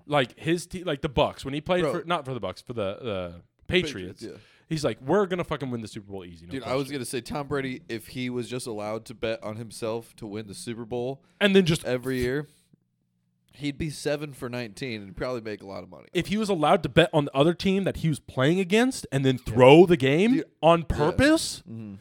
like 0.08 0.38
his 0.40 0.66
team, 0.66 0.86
like 0.86 1.02
the 1.02 1.10
Bucs 1.10 1.46
when 1.46 1.54
he 1.54 1.62
played 1.62 1.84
Bro. 1.84 1.92
for 2.00 2.04
not 2.06 2.26
for 2.26 2.34
the 2.34 2.42
Bucs 2.42 2.64
for 2.64 2.74
the 2.74 2.98
the 3.02 3.34
Patriots. 3.68 4.24
yeah. 4.24 4.32
He's 4.70 4.86
like, 4.86 5.02
we're 5.02 5.26
gonna 5.26 5.44
fucking 5.44 5.70
win 5.72 5.82
the 5.82 5.88
Super 5.88 6.12
Bowl 6.12 6.24
easy. 6.24 6.46
No 6.46 6.52
Dude, 6.52 6.64
I 6.64 6.76
was 6.76 6.84
question." 6.84 6.94
gonna 6.94 7.06
say 7.06 7.22
Tom 7.22 7.48
Brady, 7.48 7.82
if 7.90 8.08
he 8.10 8.30
was 8.30 8.48
just 8.48 8.68
allowed 8.68 9.04
to 9.06 9.14
bet 9.16 9.44
on 9.44 9.56
himself 9.56 10.16
to 10.18 10.28
win 10.28 10.46
the 10.48 10.54
Super 10.54 10.86
Bowl 10.86 11.24
and 11.42 11.56
then 11.56 11.66
just 11.66 11.84
every 11.86 12.20
year, 12.20 12.48
he'd 13.54 13.78
be 13.78 13.90
seven 13.90 14.32
for 14.32 14.48
nineteen 14.48 15.02
and 15.02 15.16
probably 15.18 15.42
make 15.42 15.64
a 15.64 15.66
lot 15.68 15.82
of 15.84 15.90
money. 15.90 16.08
if 16.14 16.28
he 16.28 16.38
was 16.38 16.50
allowed 16.50 16.84
to 16.84 16.90
bet 16.90 17.10
on 17.12 17.26
the 17.26 17.36
other 17.36 17.54
team 17.54 17.84
that 17.84 17.98
he 17.98 18.10
was 18.10 18.20
playing 18.20 18.60
against 18.60 19.08
and 19.12 19.26
then 19.26 19.38
throw 19.38 19.86
the 19.86 19.98
game 19.98 20.34
Dude, 20.34 20.46
on 20.62 20.84
purpose, 20.84 21.64
mm-hmm. 21.70 21.96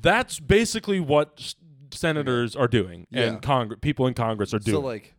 that's 0.00 0.38
basically 0.38 1.00
what 1.00 1.32
s- 1.38 1.54
senators 1.92 2.54
are 2.54 2.68
doing 2.68 3.06
Yeah. 3.10 3.22
and 3.22 3.42
Congress 3.42 3.78
people 3.80 4.06
in 4.06 4.14
Congress 4.14 4.52
are 4.52 4.58
doing. 4.58 4.76
So 4.76 4.80
like, 4.80 5.14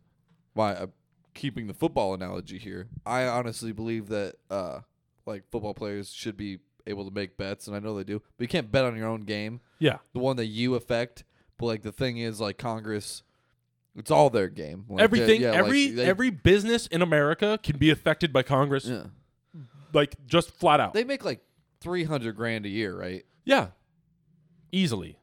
why 0.54 0.74
I'm 0.74 0.92
keeping 1.34 1.66
the 1.66 1.74
football 1.74 2.14
analogy 2.14 2.58
here? 2.58 2.86
I 3.04 3.24
honestly 3.26 3.72
believe 3.72 4.08
that 4.10 4.36
uh, 4.48 4.80
like 5.26 5.42
football 5.50 5.74
players 5.74 6.12
should 6.12 6.36
be 6.36 6.60
able 6.86 7.04
to 7.08 7.14
make 7.14 7.36
bets, 7.36 7.66
and 7.66 7.76
I 7.76 7.80
know 7.80 7.96
they 7.96 8.04
do. 8.04 8.20
But 8.36 8.42
you 8.44 8.48
can't 8.48 8.70
bet 8.70 8.84
on 8.84 8.96
your 8.96 9.08
own 9.08 9.22
game, 9.22 9.60
yeah. 9.78 9.98
the 10.12 10.18
one 10.20 10.36
that 10.36 10.46
you 10.46 10.74
affect. 10.74 11.24
But 11.58 11.66
like 11.66 11.82
the 11.82 11.92
thing 11.92 12.18
is, 12.18 12.40
like 12.40 12.58
Congress 12.58 13.22
It's 13.96 14.10
all 14.10 14.28
their 14.30 14.48
game. 14.48 14.86
Like, 14.88 15.02
Everything, 15.02 15.40
yeah, 15.42 15.50
like, 15.50 15.58
every 15.60 15.86
they- 15.90 16.04
every 16.04 16.30
business 16.30 16.86
in 16.88 17.00
America 17.02 17.58
can 17.62 17.78
be 17.78 17.90
affected 17.90 18.32
by 18.32 18.42
Congress, 18.42 18.86
Yeah. 18.86 19.04
like 19.92 20.16
just 20.26 20.50
flat 20.50 20.80
out. 20.80 20.94
They 20.94 21.04
make 21.04 21.24
like 21.24 21.44
three 21.80 22.04
hundred 22.04 22.34
grand 22.36 22.66
a 22.66 22.68
year, 22.68 22.98
right? 22.98 23.24
yeah, 23.44 23.68
easily. 24.72 25.18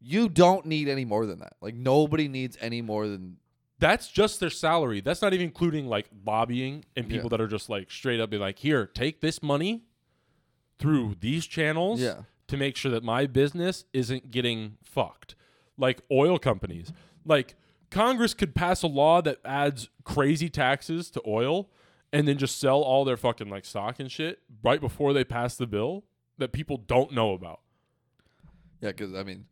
You 0.00 0.28
don't 0.28 0.66
need 0.66 0.88
any 0.88 1.04
more 1.04 1.26
than 1.26 1.40
that. 1.40 1.54
Like 1.60 1.74
nobody 1.74 2.28
needs 2.28 2.56
any 2.60 2.80
more 2.82 3.08
than 3.08 3.38
That's 3.78 4.08
just 4.08 4.40
their 4.40 4.50
salary. 4.50 5.00
That's 5.00 5.20
not 5.20 5.34
even 5.34 5.44
including 5.46 5.86
like 5.86 6.08
lobbying 6.24 6.84
and 6.96 7.08
people 7.08 7.24
Yeah. 7.24 7.30
that 7.30 7.40
are 7.40 7.46
just 7.48 7.68
like 7.68 7.90
straight 7.90 8.20
up 8.20 8.30
be 8.30 8.38
like, 8.38 8.58
here, 8.58 8.86
take 8.86 9.20
this 9.20 9.42
money 9.42 9.82
through 10.78 11.16
these 11.20 11.46
channels 11.46 12.00
Yeah. 12.00 12.22
to 12.48 12.56
make 12.56 12.76
sure 12.76 12.90
that 12.92 13.02
my 13.02 13.26
business 13.26 13.84
isn't 13.92 14.30
getting 14.30 14.76
fucked. 14.82 15.34
Like 15.78 16.00
oil 16.10 16.38
companies. 16.38 16.92
Like 17.24 17.54
Congress 17.90 18.34
could 18.34 18.54
pass 18.54 18.82
a 18.82 18.86
law 18.86 19.20
that 19.22 19.38
adds 19.44 19.88
crazy 20.04 20.48
taxes 20.48 21.10
to 21.12 21.22
oil 21.26 21.68
and 22.12 22.26
then 22.26 22.38
just 22.38 22.58
sell 22.58 22.80
all 22.82 23.04
their 23.04 23.16
fucking 23.16 23.48
like 23.50 23.64
stock 23.64 23.98
and 24.00 24.10
shit 24.10 24.40
right 24.62 24.80
before 24.80 25.12
they 25.12 25.24
pass 25.24 25.56
the 25.56 25.66
bill 25.66 26.04
that 26.38 26.52
people 26.52 26.76
don't 26.76 27.12
know 27.12 27.32
about. 27.32 27.60
Yeah, 28.80 28.90
because 28.90 29.14
I 29.14 29.22
mean, 29.22 29.46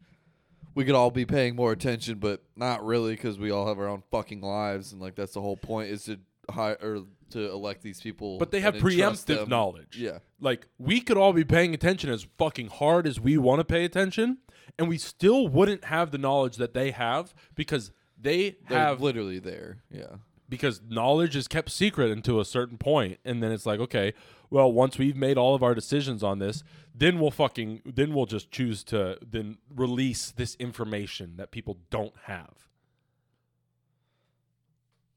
we 0.75 0.85
could 0.85 0.95
all 0.95 1.11
be 1.11 1.25
paying 1.25 1.57
more 1.57 1.73
attention, 1.73 2.19
but 2.19 2.43
not 2.57 2.85
really 2.85 3.15
because 3.15 3.39
we 3.39 3.51
all 3.51 3.67
have 3.67 3.79
our 3.79 3.89
own 3.89 4.03
fucking 4.11 4.41
lives, 4.41 4.93
and 4.93 5.01
like 5.01 5.15
that's 5.15 5.33
the 5.35 5.41
whole 5.41 5.57
point 5.57 5.91
is 5.91 6.05
to 6.05 6.19
hire 6.51 6.77
or 6.83 7.05
to 7.35 7.51
elect 7.51 7.83
these 7.83 8.01
people. 8.01 8.39
But 8.39 8.51
they 8.51 8.61
have 8.61 8.75
preemptive 8.75 9.49
knowledge. 9.49 9.99
Yeah, 9.99 10.19
Like 10.41 10.67
we 10.79 11.01
could 11.01 11.17
all 11.17 11.33
be 11.33 11.45
paying 11.45 11.75
attention 11.75 12.11
as 12.11 12.27
fucking 12.39 12.69
hard 12.69 13.07
as 13.07 13.21
we 13.21 13.37
want 13.37 13.61
to 13.61 13.65
pay 13.65 13.85
attention, 13.85 14.39
and 14.79 14.89
we 14.89 14.99
still 14.99 15.47
wouldn't 15.49 15.85
have 15.85 16.11
the 16.11 16.19
knowledge 16.19 16.57
that 16.57 16.75
they 16.75 16.91
have 16.93 17.35
because 17.55 17.93
they 18.21 18.57
they're 18.69 18.79
have 18.79 19.01
literally 19.01 19.39
there. 19.39 19.83
Yeah, 19.91 20.17
because 20.49 20.81
knowledge 20.89 21.37
is 21.37 21.49
kept 21.49 21.71
secret 21.71 22.11
until 22.11 22.41
a 22.41 22.45
certain 22.45 22.79
point, 22.79 23.19
and 23.25 23.43
then 23.43 23.53
it's 23.53 23.67
like, 23.67 23.81
okay, 23.81 24.15
well, 24.51 24.73
once 24.73 24.99
we've 24.99 25.17
made 25.17 25.37
all 25.37 25.55
of 25.55 25.63
our 25.63 25.75
decisions 25.75 26.23
on 26.23 26.39
this, 26.39 26.63
then 26.95 27.19
we'll 27.19 27.33
fucking 27.33 27.83
then 27.85 28.15
we'll 28.15 28.27
just 28.27 28.51
choose 28.51 28.85
to 28.85 29.19
then 29.27 29.59
release 29.75 30.31
this 30.31 30.55
information 30.57 31.37
that 31.37 31.51
people 31.51 31.79
don't 31.91 32.15
have. 32.25 32.69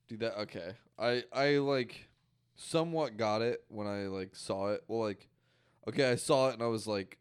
dude. 0.08 0.22
That 0.22 0.40
okay. 0.42 0.74
I 0.98 1.24
I 1.32 1.58
like 1.58 2.07
somewhat 2.58 3.16
got 3.16 3.42
it 3.42 3.64
when 3.70 3.88
I 3.88 4.08
like 4.08 4.36
saw 4.36 4.70
it. 4.72 4.84
Well, 4.88 5.02
like 5.02 5.30
okay, 5.88 6.12
I 6.12 6.16
saw 6.16 6.50
it 6.50 6.54
and 6.56 6.62
I 6.64 6.68
was 6.68 6.86
like, 6.88 7.18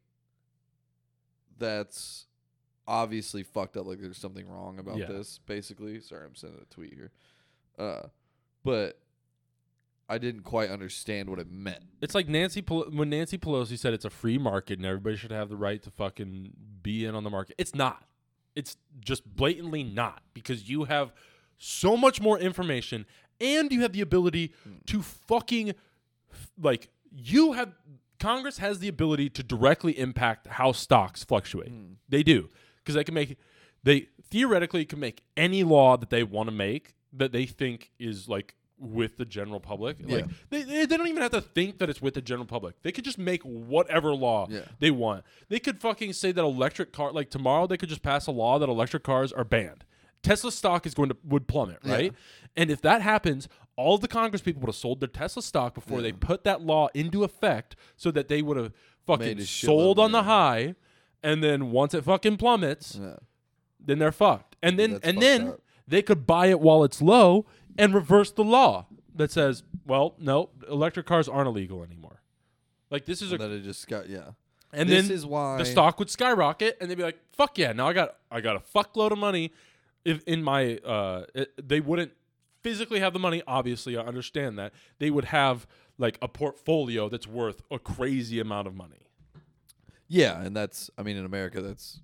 that's 1.58 2.26
obviously 2.88 3.42
fucked 3.42 3.76
up. 3.76 3.86
Like 3.86 4.00
there's 4.00 4.18
something 4.18 4.48
wrong 4.48 4.78
about 4.78 4.98
Yeah. 4.98 5.06
this. 5.06 5.38
Basically, 5.46 6.00
sorry, 6.00 6.26
I'm 6.26 6.34
sending 6.34 6.60
a 6.60 6.74
tweet 6.74 6.94
here. 6.94 7.12
Uh, 7.78 8.08
but 8.64 8.98
I 10.08 10.18
didn't 10.18 10.42
quite 10.42 10.70
understand 10.70 11.28
what 11.28 11.38
it 11.38 11.50
meant. 11.50 11.82
It's 12.00 12.14
like 12.14 12.28
Nancy 12.28 12.62
Pel- 12.62 12.90
when 12.90 13.10
Nancy 13.10 13.38
Pelosi 13.38 13.78
said 13.78 13.92
it's 13.92 14.04
a 14.04 14.10
free 14.10 14.38
market 14.38 14.78
and 14.78 14.86
everybody 14.86 15.16
should 15.16 15.32
have 15.32 15.48
the 15.48 15.56
right 15.56 15.82
to 15.82 15.90
fucking 15.90 16.52
be 16.82 17.04
in 17.04 17.14
on 17.14 17.24
the 17.24 17.30
market. 17.30 17.56
It's 17.58 17.74
not. 17.74 18.04
It's 18.54 18.76
just 19.00 19.36
blatantly 19.36 19.82
not 19.84 20.22
because 20.32 20.68
you 20.68 20.84
have 20.84 21.12
so 21.58 21.96
much 21.96 22.20
more 22.20 22.38
information 22.38 23.04
and 23.40 23.70
you 23.72 23.82
have 23.82 23.92
the 23.92 24.00
ability 24.00 24.52
hmm. 24.64 24.76
to 24.86 25.02
fucking 25.02 25.74
like 26.60 26.88
you 27.10 27.52
have 27.52 27.72
Congress 28.18 28.58
has 28.58 28.78
the 28.78 28.88
ability 28.88 29.28
to 29.30 29.42
directly 29.42 29.98
impact 29.98 30.46
how 30.46 30.72
stocks 30.72 31.24
fluctuate. 31.24 31.68
Hmm. 31.68 31.94
They 32.08 32.22
do 32.22 32.48
because 32.78 32.94
they 32.94 33.04
can 33.04 33.14
make 33.14 33.36
they 33.82 34.08
theoretically 34.30 34.84
can 34.84 35.00
make 35.00 35.22
any 35.36 35.62
law 35.62 35.96
that 35.96 36.10
they 36.10 36.22
want 36.22 36.48
to 36.48 36.54
make 36.54 36.94
that 37.12 37.32
they 37.32 37.46
think 37.46 37.90
is 37.98 38.28
like 38.28 38.54
with 38.78 39.16
the 39.16 39.24
general 39.24 39.60
public. 39.60 39.98
Like 40.00 40.26
Yeah. 40.26 40.32
they, 40.50 40.62
they 40.62 40.86
they 40.86 40.96
don't 40.96 41.08
even 41.08 41.22
have 41.22 41.32
to 41.32 41.40
think 41.40 41.78
that 41.78 41.88
it's 41.88 42.02
with 42.02 42.14
the 42.14 42.20
general 42.20 42.46
public. 42.46 42.82
They 42.82 42.92
could 42.92 43.04
just 43.04 43.18
make 43.18 43.42
whatever 43.42 44.14
law 44.14 44.46
Yeah. 44.50 44.60
they 44.80 44.90
want. 44.90 45.24
They 45.48 45.58
could 45.58 45.80
fucking 45.80 46.12
say 46.12 46.32
that 46.32 46.42
electric 46.42 46.92
car 46.92 47.12
like 47.12 47.30
tomorrow 47.30 47.66
they 47.66 47.76
could 47.76 47.88
just 47.88 48.02
pass 48.02 48.26
a 48.26 48.32
law 48.32 48.58
that 48.58 48.68
electric 48.68 49.02
cars 49.02 49.32
are 49.32 49.44
banned. 49.44 49.84
Tesla 50.22 50.50
stock 50.50 50.86
is 50.86 50.94
going 50.94 51.08
to 51.08 51.16
would 51.24 51.46
plummet, 51.46 51.78
right? 51.84 52.12
And 52.56 52.70
if 52.70 52.80
that 52.82 53.02
happens, 53.02 53.48
all 53.76 53.98
the 53.98 54.08
Congress 54.08 54.42
people 54.42 54.60
would 54.62 54.68
have 54.68 54.76
sold 54.76 55.00
their 55.00 55.08
Tesla 55.08 55.42
stock 55.42 55.74
before 55.74 56.00
they 56.00 56.12
put 56.12 56.44
that 56.44 56.62
law 56.62 56.88
into 56.94 57.22
effect 57.24 57.76
so 57.96 58.10
that 58.10 58.28
they 58.28 58.42
would 58.42 58.56
have 58.56 58.72
fucking 59.06 59.26
Made 59.26 59.38
a 59.40 59.42
shitload 59.42 59.64
sold 59.64 59.98
on 59.98 60.12
the 60.12 60.24
high 60.24 60.74
and 61.22 61.42
then 61.42 61.70
once 61.70 61.94
it 61.94 62.04
fucking 62.04 62.36
plummets, 62.36 62.98
Yeah. 63.00 63.16
then 63.84 63.98
they're 63.98 64.12
fucked. 64.12 64.56
And 64.62 64.78
then 64.78 64.92
That's 64.92 65.04
and 65.06 65.20
then 65.22 65.48
up. 65.48 65.60
they 65.86 66.02
could 66.02 66.26
buy 66.26 66.46
it 66.46 66.60
while 66.60 66.84
it's 66.84 67.02
low 67.02 67.46
and 67.78 67.94
reverse 67.94 68.30
the 68.30 68.44
law 68.44 68.86
that 69.14 69.30
says, 69.30 69.62
well, 69.86 70.14
no, 70.18 70.50
electric 70.68 71.06
cars 71.06 71.28
aren't 71.28 71.48
illegal 71.48 71.82
anymore. 71.82 72.22
Like 72.90 73.04
this 73.04 73.22
is 73.22 73.32
a 73.32 73.38
then 73.38 73.50
it 73.52 73.62
just 73.62 73.88
got 73.88 74.08
yeah. 74.08 74.30
and 74.72 74.88
this 74.88 75.08
then 75.08 75.16
is 75.16 75.26
why 75.26 75.58
the 75.58 75.64
stock 75.64 75.98
would 75.98 76.08
skyrocket 76.10 76.78
and 76.80 76.88
they'd 76.88 76.94
be 76.94 77.02
like, 77.02 77.18
fuck 77.32 77.58
yeah, 77.58 77.72
now 77.72 77.88
I 77.88 77.92
got 77.92 78.16
I 78.30 78.40
got 78.40 78.56
a 78.56 78.60
fuckload 78.60 79.10
of 79.10 79.18
money 79.18 79.52
if 80.06 80.22
in 80.24 80.42
my 80.42 80.76
uh 80.78 81.24
it, 81.34 81.68
they 81.68 81.80
wouldn't 81.80 82.12
physically 82.62 83.00
have 83.00 83.12
the 83.12 83.18
money, 83.18 83.42
obviously, 83.46 83.96
I 83.96 84.02
understand 84.02 84.58
that. 84.58 84.72
They 84.98 85.10
would 85.10 85.26
have 85.26 85.66
like 85.98 86.18
a 86.22 86.28
portfolio 86.28 87.08
that's 87.08 87.26
worth 87.26 87.62
a 87.70 87.78
crazy 87.78 88.40
amount 88.40 88.66
of 88.68 88.74
money. 88.74 89.02
Yeah, 90.08 90.40
and 90.40 90.56
that's 90.56 90.90
I 90.96 91.02
mean 91.02 91.16
in 91.16 91.24
America 91.24 91.60
that's 91.60 92.00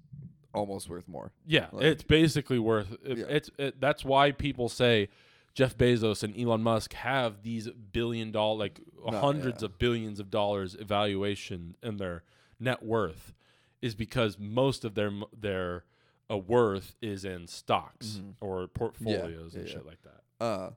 almost 0.55 0.89
worth 0.89 1.09
more. 1.09 1.33
Yeah, 1.47 1.69
Like- 1.73 1.85
it's 1.85 2.03
basically 2.03 2.59
worth. 2.59 2.93
It, 3.05 3.19
Yeah. 3.19 3.25
It's 3.29 3.51
it, 3.59 3.81
that's 3.81 4.05
why 4.05 4.33
people 4.33 4.69
say 4.69 5.09
Jeff 5.55 5.77
Bezos 5.77 6.23
and 6.23 6.37
Elon 6.39 6.63
Musk 6.63 6.93
have 6.95 7.43
these 7.43 7.69
billion 7.93 8.33
dollar, 8.33 8.59
like 8.59 8.81
No, 9.11 9.19
hundreds 9.19 9.63
yeah. 9.63 9.67
of 9.67 9.79
billions 9.79 10.19
of 10.21 10.31
dollars 10.31 10.75
evaluation 10.79 11.77
in 11.83 11.97
their 11.99 12.23
net 12.59 12.83
worth, 12.83 13.35
is 13.81 13.95
because 13.95 14.39
most 14.39 14.85
of 14.85 14.95
their 14.95 15.11
their 15.39 15.85
uh, 16.33 16.37
worth 16.37 16.95
is 17.03 17.25
in 17.25 17.47
stocks 17.47 18.21
or 18.41 18.67
portfolios 18.69 19.55
and 19.55 19.65
Mm-hmm. 19.65 19.67
yeah, 19.67 19.73
shit 19.73 19.83
yeah. 19.85 19.89
like 19.89 20.03
that. 20.03 20.45
Uh 20.45 20.71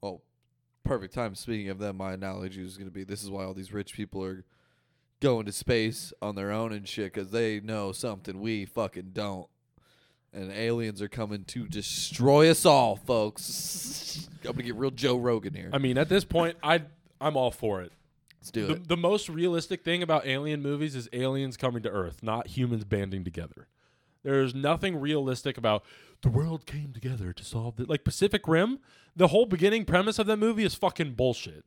well, 0.00 0.22
perfect 0.84 1.12
time. 1.14 1.34
Speaking 1.34 1.68
of 1.70 1.78
them, 1.78 1.96
my 1.96 2.12
analogy 2.12 2.62
was 2.62 2.76
going 2.76 2.86
to 2.88 2.94
be 2.94 3.04
this 3.04 3.22
is 3.22 3.30
why 3.30 3.44
all 3.44 3.54
these 3.54 3.72
rich 3.72 3.92
people 3.94 4.22
are 4.24 4.44
going 5.20 5.44
to 5.46 5.52
space 5.52 6.12
on 6.22 6.36
their 6.36 6.52
own 6.52 6.72
and 6.72 6.86
shit 6.88 7.12
cuz 7.12 7.30
they 7.30 7.60
know 7.60 7.90
something 7.92 8.40
we 8.40 8.64
fucking 8.64 9.10
don't. 9.12 9.48
And 10.32 10.52
aliens 10.52 11.00
are 11.02 11.08
coming 11.08 11.44
to 11.46 11.66
destroy 11.66 12.50
us 12.50 12.64
all, 12.66 12.96
folks. 12.96 14.28
I'm 14.44 14.52
going 14.52 14.56
to 14.58 14.62
get 14.62 14.74
real 14.76 14.90
Joe 14.90 15.16
Rogan 15.16 15.54
here. 15.54 15.70
I 15.72 15.78
mean, 15.78 15.96
at 15.98 16.08
this 16.10 16.22
point, 16.24 16.56
I 16.62 16.82
I'm 17.20 17.36
all 17.36 17.50
for 17.50 17.80
it. 17.82 17.92
Let's 18.40 18.50
do 18.52 18.66
The, 18.68 18.72
it. 18.74 18.88
the 18.88 18.96
most 18.96 19.28
realistic 19.28 19.82
thing 19.82 20.02
about 20.02 20.26
alien 20.26 20.62
movies 20.62 20.94
is 20.94 21.08
aliens 21.12 21.56
coming 21.56 21.82
to 21.82 21.90
Earth, 21.90 22.22
not 22.22 22.46
humans 22.48 22.84
banding 22.84 23.24
together. 23.24 23.66
There's 24.28 24.54
nothing 24.54 25.00
realistic 25.00 25.56
about 25.56 25.84
the 26.20 26.28
world 26.28 26.66
came 26.66 26.92
together 26.92 27.32
to 27.32 27.42
solve 27.42 27.76
the 27.76 27.86
like 27.86 28.04
Pacific 28.04 28.46
Rim. 28.46 28.78
The 29.16 29.28
whole 29.28 29.46
beginning 29.46 29.86
premise 29.86 30.18
of 30.18 30.26
that 30.26 30.36
movie 30.36 30.64
is 30.64 30.74
fucking 30.74 31.14
bullshit. 31.14 31.64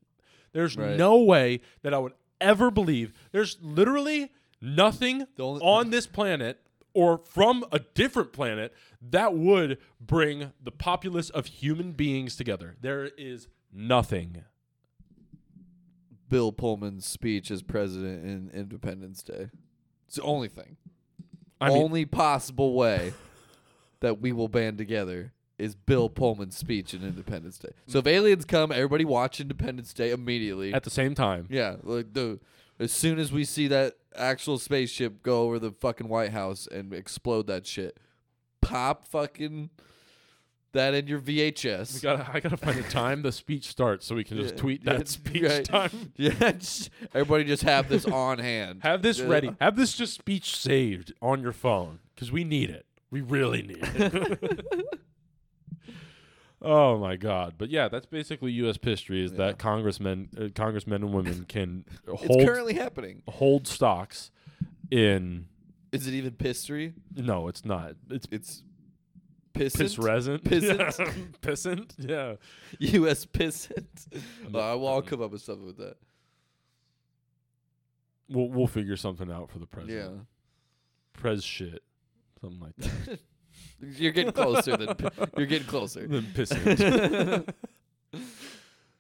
There's 0.53 0.77
Right. 0.77 0.95
no 0.95 1.17
way 1.17 1.61
that 1.81 1.91
I 1.91 1.97
would 1.97 2.13
ever 2.39 2.69
believe. 2.69 3.13
There's 3.31 3.57
literally 3.63 4.31
nothing 4.61 5.25
only- 5.39 5.61
on 5.63 5.89
this 5.89 6.05
planet 6.05 6.61
or 6.93 7.17
from 7.17 7.65
a 7.71 7.79
different 7.79 8.31
planet 8.31 8.75
that 9.01 9.33
would 9.33 9.79
bring 9.99 10.51
the 10.63 10.71
populace 10.71 11.31
of 11.31 11.47
human 11.47 11.93
beings 11.93 12.35
together. 12.35 12.77
There 12.79 13.05
is 13.17 13.47
nothing. 13.73 14.43
Bill 16.29 16.51
Pullman's 16.51 17.07
speech 17.07 17.49
as 17.49 17.63
president 17.63 18.23
in 18.23 18.51
Independence 18.51 19.23
Day. 19.23 19.49
It's 20.05 20.17
the 20.17 20.21
only 20.21 20.47
thing. 20.47 20.77
I 21.61 21.69
mean, 21.69 21.83
only 21.83 22.05
possible 22.05 22.73
way 22.73 23.13
that 23.99 24.19
we 24.19 24.31
will 24.31 24.47
band 24.47 24.77
together 24.77 25.31
is 25.57 25.75
Bill 25.75 26.09
Pullman's 26.09 26.57
speech 26.57 26.93
in 26.93 27.03
Independence 27.03 27.59
Day. 27.59 27.69
So 27.85 27.99
if 27.99 28.07
aliens 28.07 28.45
come, 28.45 28.71
everybody 28.71 29.05
watch 29.05 29.39
Independence 29.39 29.93
Day 29.93 30.11
immediately. 30.11 30.73
at 30.73 30.83
the 30.83 30.89
same 30.89 31.13
time. 31.13 31.47
yeah, 31.49 31.75
like 31.83 32.13
the 32.13 32.39
as 32.79 32.91
soon 32.91 33.19
as 33.19 33.31
we 33.31 33.45
see 33.45 33.67
that 33.67 33.93
actual 34.15 34.57
spaceship 34.57 35.21
go 35.21 35.43
over 35.43 35.59
the 35.59 35.71
fucking 35.71 36.07
White 36.07 36.31
House 36.31 36.67
and 36.67 36.93
explode 36.93 37.45
that 37.45 37.67
shit, 37.67 37.97
pop 38.59 39.05
fucking 39.05 39.69
that 40.73 40.93
in 40.93 41.07
your 41.07 41.19
VHS. 41.19 41.93
We 41.95 41.99
gotta, 42.02 42.30
I 42.31 42.39
gotta 42.39 42.57
find 42.57 42.80
a 42.80 42.84
time 42.89 43.22
the 43.22 43.31
speech 43.31 43.65
starts 43.68 44.06
so 44.06 44.15
we 44.15 44.23
can 44.23 44.38
just 44.38 44.57
tweet 44.57 44.84
that 44.85 45.07
speech 45.07 45.43
right. 45.43 45.65
time. 45.65 46.14
yeah, 46.18 46.52
just- 46.53 46.89
everybody 47.14 47.43
just 47.45 47.64
have 47.64 47.89
this 47.89 48.06
on 48.06 48.39
hand. 48.39 48.81
Have 48.84 49.02
this 49.02 49.19
Yeah. 49.19 49.27
ready. 49.27 49.56
Have 49.60 49.76
this 49.76 49.93
just 49.93 50.14
speech 50.14 50.56
saved 50.57 51.14
on 51.22 51.41
your 51.41 51.53
phone 51.53 51.99
because 52.15 52.31
we 52.31 52.43
need 52.43 52.69
it. 52.69 52.85
We 53.10 53.22
really 53.22 53.61
need 53.64 53.80
it. 53.81 54.65
oh 56.61 56.98
my 56.98 57.15
god! 57.15 57.56
But 57.57 57.69
yeah, 57.69 57.88
that's 57.89 58.06
basically 58.06 58.52
U.S. 58.53 58.77
history. 58.81 59.23
Is 59.23 59.31
Yeah. 59.31 59.38
that 59.39 59.57
congressmen, 59.60 60.30
uh, 60.39 60.48
congressmen 60.56 61.03
and 61.03 61.14
women 61.14 61.45
can 61.48 61.85
It's 62.07 62.23
hold 62.26 62.45
currently 62.45 62.76
happening. 62.76 63.23
hold 63.27 63.68
stocks 63.68 64.31
in. 64.89 65.48
Is 65.91 66.07
it 66.07 66.14
even 66.14 66.34
history? 66.39 66.93
No, 67.18 67.49
it's 67.49 67.65
not. 67.65 67.95
It's 68.10 68.27
It's 68.31 68.64
Pissant. 69.53 69.78
piss 69.80 69.98
resin, 69.98 70.40
Pissant. 70.44 70.99
Yeah. 70.99 71.14
pissant, 71.41 71.94
yeah. 71.98 72.36
U.S. 72.80 73.26
pissant. 73.26 74.07
I'm- 74.14 74.48
Uh, 74.48 74.78
well, 74.78 74.88
I'll 74.88 74.94
I'm- 74.95 75.03
come 75.03 75.22
up 75.22 75.32
with 75.32 75.41
something 75.41 75.65
with 75.65 75.78
that. 75.78 75.95
We'll 78.30 78.48
we'll 78.49 78.68
figure 78.68 78.95
something 78.95 79.30
out 79.30 79.49
for 79.52 79.60
the 79.60 79.65
president. 79.68 80.11
Yeah. 80.15 80.19
Pres 81.14 81.44
shit, 81.44 81.84
something 82.40 82.60
like 82.61 82.76
that. 82.78 83.19
You're 83.98 84.14
getting 84.14 84.32
closer 84.32 84.78
than 84.78 84.95
pi- 84.95 85.10
you're 85.36 85.45
getting 85.48 85.68
closer. 85.68 86.07
Than 86.07 86.23
pissant. 86.34 87.49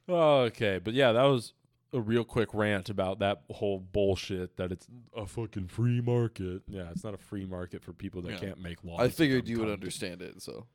okay, 0.09 0.79
but 0.83 0.93
yeah, 0.93 1.11
that 1.13 1.23
was 1.23 1.53
a 1.93 1.99
real 1.99 2.23
quick 2.23 2.53
rant 2.53 2.89
about 2.89 3.19
that 3.19 3.41
whole 3.51 3.79
bullshit 3.79 4.55
that 4.57 4.71
it's 4.71 4.87
a 5.15 5.25
fucking 5.25 5.67
free 5.67 5.99
market. 6.01 6.61
Yeah, 6.67 6.89
it's 6.91 7.03
not 7.03 7.13
a 7.13 7.17
free 7.17 7.45
market 7.45 7.83
for 7.83 7.91
people 7.93 8.21
that 8.23 8.31
Yeah. 8.33 8.37
can't 8.39 8.61
make 8.61 8.83
laws. 8.83 8.99
I 9.01 9.05
and 9.05 9.13
figured 9.13 9.47
you 9.47 9.59
would 9.59 9.69
understand 9.69 10.21
it, 10.21 10.41
so 10.41 10.65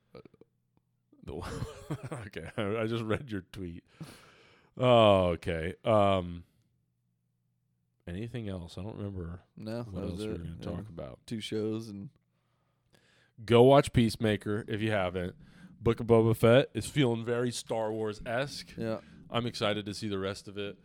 okay, 2.26 2.50
I 2.56 2.82
I 2.82 2.86
just 2.86 3.02
read 3.04 3.30
your 3.30 3.42
tweet. 3.52 3.82
Oh, 4.78 5.28
okay. 5.30 5.74
Um, 5.84 6.44
anything 8.06 8.48
else? 8.48 8.76
I 8.78 8.82
don't 8.82 8.96
remember 8.96 9.40
no. 9.56 9.78
what 9.78 9.94
that 9.94 10.00
else 10.02 10.10
was 10.12 10.20
we 10.20 10.26
were 10.28 10.34
it. 10.34 10.38
going 10.44 10.58
to 10.58 10.70
Yeah. 10.70 10.76
talk 10.76 10.88
about. 10.88 11.18
Two 11.26 11.40
shows 11.40 11.88
and 11.88 12.10
Go 13.44 13.64
watch 13.64 13.92
Peacemaker 13.92 14.64
if 14.68 14.80
you 14.80 14.90
haven't. 14.92 15.34
Book 15.80 16.00
of 16.00 16.06
Boba 16.06 16.34
Fett 16.36 16.70
is 16.74 16.86
feeling 16.86 17.24
very 17.24 17.50
Star 17.50 17.92
Wars 17.92 18.20
esque. 18.24 18.72
yeah. 18.78 18.98
I'm 19.30 19.44
excited 19.46 19.84
to 19.86 19.94
see 19.94 20.08
the 20.08 20.18
rest 20.18 20.46
of 20.48 20.56
it. 20.56 20.78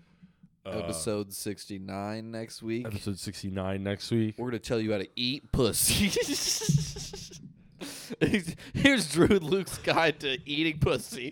Uh, 0.65 0.69
Episode 0.69 1.33
sixty 1.33 1.79
nine 1.79 2.29
next 2.29 2.61
week. 2.61 2.85
episode 2.85 3.17
69 3.17 3.81
next 3.83 4.11
week. 4.11 4.35
We're 4.37 4.49
gonna 4.51 4.59
tell 4.59 4.79
you 4.79 4.91
how 4.91 4.99
to 4.99 5.07
eat 5.15 5.51
pussy. 5.51 6.09
Here's 8.75 9.11
Drew 9.11 9.25
and 9.25 9.41
Luke's 9.43 9.79
guide 9.79 10.19
to 10.19 10.37
eating 10.45 10.77
pussy. 10.77 11.31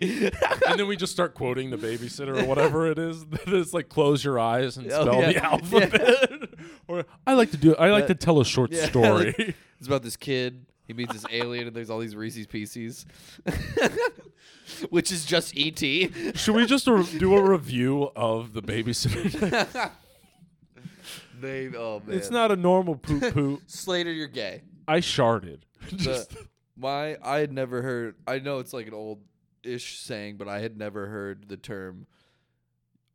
and 0.68 0.80
then 0.80 0.88
we 0.88 0.96
just 0.96 1.14
start 1.14 1.36
quoting 1.36 1.70
the 1.70 1.78
babysitter 1.78 2.42
or 2.42 2.46
whatever 2.46 2.88
it 2.90 2.98
is. 2.98 3.24
it's 3.48 3.72
like 3.74 3.88
close 3.90 4.24
your 4.24 4.40
eyes 4.40 4.78
and 4.78 4.92
Oh, 4.92 5.02
spell 5.04 5.22
yeah. 5.22 5.32
the 5.34 5.46
alphabet. 5.46 6.50
or 6.88 7.06
I 7.28 7.34
like 7.34 7.52
to 7.52 7.58
do. 7.58 7.76
I 7.76 7.92
like 7.92 8.08
to 8.08 8.16
tell 8.16 8.40
a 8.40 8.46
short 8.46 8.72
yeah, 8.72 8.88
story. 8.88 9.36
It's 9.78 9.88
about 9.88 10.02
this 10.02 10.16
kid. 10.18 10.66
He 10.88 10.94
meets 10.94 11.14
this 11.14 11.26
alien, 11.32 11.68
and 11.68 11.76
there's 11.76 11.92
all 11.92 12.00
these 12.00 12.16
Reese's 12.16 12.48
Pieces, 12.48 13.06
which 14.90 15.12
is 15.12 15.26
just 15.26 15.56
E 15.58 15.70
ET. 15.70 16.38
Should 16.38 16.56
we 16.56 16.66
just 16.66 16.88
re- 16.88 17.06
do 17.18 17.36
a 17.36 17.42
review 17.42 18.12
of 18.16 18.54
the 18.54 18.62
babysitter? 18.62 19.92
They, 21.40 21.70
oh 21.76 22.02
man, 22.06 22.18
it's 22.18 22.30
not 22.30 22.52
a 22.52 22.56
normal 22.56 22.96
poop 22.96 23.34
poop. 23.34 23.62
Slater. 23.68 24.12
You're 24.12 24.28
gay. 24.28 24.64
I 24.88 25.00
sharted. 25.00 25.66
The- 25.92 26.28
my, 26.78 27.18
I 27.24 27.40
had 27.40 27.54
never 27.54 27.82
heard. 27.82 28.16
I 28.28 28.40
know 28.40 28.60
it's 28.60 28.74
like 28.74 28.88
an 28.88 28.94
old-ish 28.94 30.00
saying, 30.00 30.38
but 30.38 30.48
I 30.48 30.60
had 30.60 30.78
never 30.78 31.08
heard 31.08 31.48
the 31.48 31.58
term. 31.58 32.08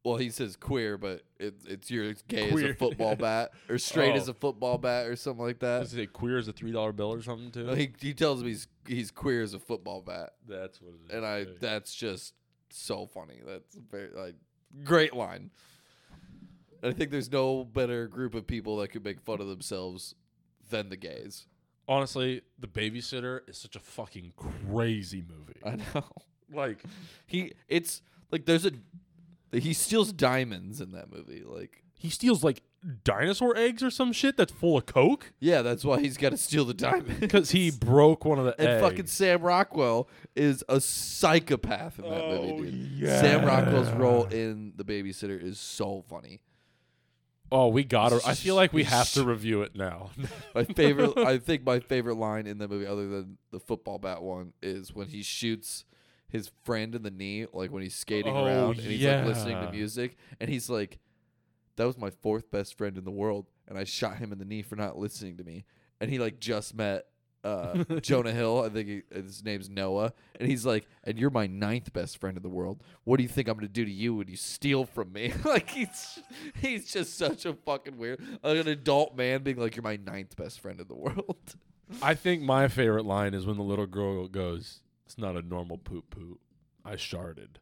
Well, 0.05 0.17
he 0.17 0.29
says 0.29 0.55
queer, 0.55 0.99
but 0.99 1.23
it, 1.39 1.55
it's 1.67 1.91
you're 1.91 2.13
gay 2.29 2.51
as 2.51 2.63
a 2.63 2.75
football 2.75 3.17
bat, 3.29 3.53
or 3.71 3.79
straight 3.79 4.13
Oh. 4.13 4.17
as 4.17 4.29
a 4.29 4.35
football 4.35 4.77
bat, 4.77 5.07
or 5.07 5.17
something 5.17 5.43
like 5.45 5.61
that. 5.61 5.81
does 5.81 5.95
it 5.95 5.97
say 5.97 6.07
queer 6.07 6.37
as 6.37 6.47
a 6.47 6.53
three 6.53 6.73
dollar 6.73 6.93
bill 6.93 7.11
or 7.13 7.23
something 7.23 7.51
too? 7.51 7.69
He, 7.73 7.91
he 7.99 8.13
tells 8.13 8.43
me 8.43 8.51
he's 8.51 8.69
he's 8.87 9.11
queer 9.11 9.43
as 9.43 9.55
a 9.55 9.59
football 9.59 10.03
bat, 10.03 10.35
That's 10.47 10.81
what 10.83 10.93
it 10.93 11.09
is. 11.11 11.17
and 11.17 11.25
I 11.25 11.47
that's 11.59 11.95
just 11.95 12.35
so 12.71 13.07
funny. 13.07 13.41
That's 13.47 13.77
very 13.91 14.11
like 14.15 14.35
great 14.85 15.15
line. 15.15 15.51
And 16.83 16.95
I 16.95 16.97
think 16.97 17.11
there's 17.11 17.33
no 17.33 17.65
better 17.65 18.07
group 18.07 18.35
of 18.35 18.47
people 18.47 18.77
that 18.79 18.89
could 18.89 19.05
make 19.05 19.21
fun 19.23 19.41
of 19.41 19.47
themselves 19.47 20.15
than 20.69 20.91
the 20.91 20.97
gays. 20.99 21.47
honestly, 21.89 22.43
the 22.59 22.67
babysitter 22.67 23.41
is 23.49 23.57
such 23.57 23.75
a 23.77 23.81
fucking 23.81 24.33
crazy 24.37 25.23
movie. 25.27 25.61
I 25.65 25.77
know. 25.95 26.05
like 26.53 26.83
He 27.27 27.53
it's 27.69 28.03
like 28.31 28.45
there's 28.45 28.67
a 28.67 28.73
he 29.63 29.73
steals 29.73 30.13
diamonds 30.13 30.81
in 30.81 30.93
that 30.93 31.13
movie. 31.13 31.43
Like 31.47 31.83
he 31.95 32.11
steals 32.11 32.43
like 32.45 32.63
dinosaur 33.03 33.57
eggs 33.57 33.83
or 33.83 33.91
some 33.91 34.13
shit 34.13 34.37
that's 34.37 34.53
full 34.53 34.77
of 34.77 34.85
coke 34.85 35.33
yeah, 35.41 35.63
that's 35.63 35.87
why 35.87 35.99
he's 36.01 36.19
got 36.19 36.31
to 36.33 36.37
steal 36.37 36.67
the 36.67 36.75
diamond 36.75 37.19
because 37.19 37.51
he 37.53 37.71
broke 37.71 38.27
one 38.27 38.39
of 38.39 38.45
the 38.45 38.55
and 38.61 38.69
eggs. 38.69 38.83
fucking 38.83 39.07
Sam 39.07 39.41
Rockwell 39.41 40.07
is 40.37 40.63
a 40.69 40.83
psychopath 40.83 41.99
in 41.99 42.05
that 42.11 42.23
Oh, 42.25 42.57
movie, 42.59 42.71
dude. 42.99 43.09
Sam 43.09 43.47
Rockwell's 43.47 43.89
yeah. 43.89 43.97
role 43.97 44.25
in 44.27 44.75
The 44.77 44.85
Babysitter 44.85 45.43
is 45.43 45.59
so 45.59 46.05
funny. 46.11 46.43
Oh, 47.51 47.69
we 47.69 47.85
got 47.85 48.09
to 48.11 48.21
I 48.27 48.35
feel 48.35 48.55
like 48.55 48.73
we 48.73 48.85
have 48.85 49.11
to 49.13 49.25
review 49.25 49.63
it 49.63 49.75
now. 49.77 50.11
My 50.55 50.65
favorite, 50.65 51.17
I 51.17 51.39
think 51.39 51.65
my 51.65 51.79
favorite 51.79 52.17
line 52.17 52.47
in 52.47 52.59
the 52.59 52.67
movie, 52.69 52.87
other 52.87 53.09
than 53.09 53.39
the 53.53 53.61
football 53.61 53.99
bat 53.99 54.23
one, 54.23 54.53
is 54.61 54.93
when 54.95 55.07
he 55.09 55.23
shoots 55.23 55.85
his 56.35 56.51
friend 56.65 56.97
in 56.97 57.05
the 57.05 57.13
knee, 57.13 57.47
like 57.53 57.71
when 57.71 57.83
he's 57.85 57.95
skating 57.95 58.37
Oh, 58.37 58.45
around 58.45 58.79
and 58.81 58.87
he's 58.89 59.05
like 59.05 59.25
listening 59.25 59.61
to 59.65 59.71
music, 59.71 60.17
and 60.41 60.51
he's 60.51 60.69
like, 60.69 60.99
"That 61.77 61.87
was 61.87 61.97
my 61.97 62.11
fourth 62.11 62.51
best 62.51 62.77
friend 62.77 62.99
in 62.99 63.05
the 63.05 63.13
world, 63.13 63.47
and 63.69 63.79
I 63.79 63.85
shot 63.85 64.17
him 64.17 64.33
in 64.33 64.39
the 64.41 64.45
knee 64.45 64.63
for 64.63 64.75
not 64.75 64.99
listening 64.99 65.37
to 65.37 65.45
me." 65.45 65.65
And 66.01 66.11
he 66.11 66.19
like 66.19 66.41
just 66.41 66.75
met 66.75 67.07
uh, 67.45 67.85
Jonah 68.03 68.33
Hill, 68.33 68.63
I 68.63 68.69
think 68.69 68.89
he, 68.89 69.03
his 69.15 69.45
name's 69.45 69.71
Noah, 69.71 70.13
and 70.41 70.49
he's 70.49 70.67
like, 70.67 70.89
"And 71.05 71.19
you're 71.21 71.31
my 71.31 71.47
ninth 71.47 71.93
best 71.93 72.19
friend 72.19 72.37
in 72.37 72.43
the 72.43 72.49
world. 72.49 72.83
What 73.05 73.19
do 73.19 73.23
you 73.23 73.29
think 73.29 73.47
I'm 73.47 73.55
gonna 73.55 73.69
do 73.69 73.85
to 73.85 73.91
you 73.93 74.17
when 74.17 74.27
you 74.27 74.37
steal 74.37 74.87
from 74.87 75.13
me?" 75.13 75.33
like 75.45 75.71
he's 75.71 76.19
he's 76.61 76.91
just 76.93 77.17
such 77.17 77.47
a 77.47 77.55
fucking 77.55 77.97
weird, 77.97 78.21
like 78.43 78.59
an 78.59 78.67
adult 78.69 79.17
man 79.17 79.45
being 79.45 79.57
like, 79.59 79.77
"You're 79.77 79.85
my 79.85 79.97
ninth 80.05 80.37
best 80.37 80.59
friend 80.59 80.81
in 80.81 80.89
the 80.89 80.97
world." 80.97 81.55
I 82.03 82.15
think 82.15 82.43
my 82.43 82.67
favorite 82.67 83.05
line 83.05 83.35
is 83.35 83.47
when 83.47 83.57
the 83.57 83.63
little 83.63 83.87
girl 83.87 84.27
goes, 84.27 84.81
"It's 85.07 85.19
not 85.19 85.37
a 85.37 85.43
normal 85.43 85.79
poop 85.79 86.11
poop. 86.11 86.41
I 86.85 86.97
sharted." 86.97 87.59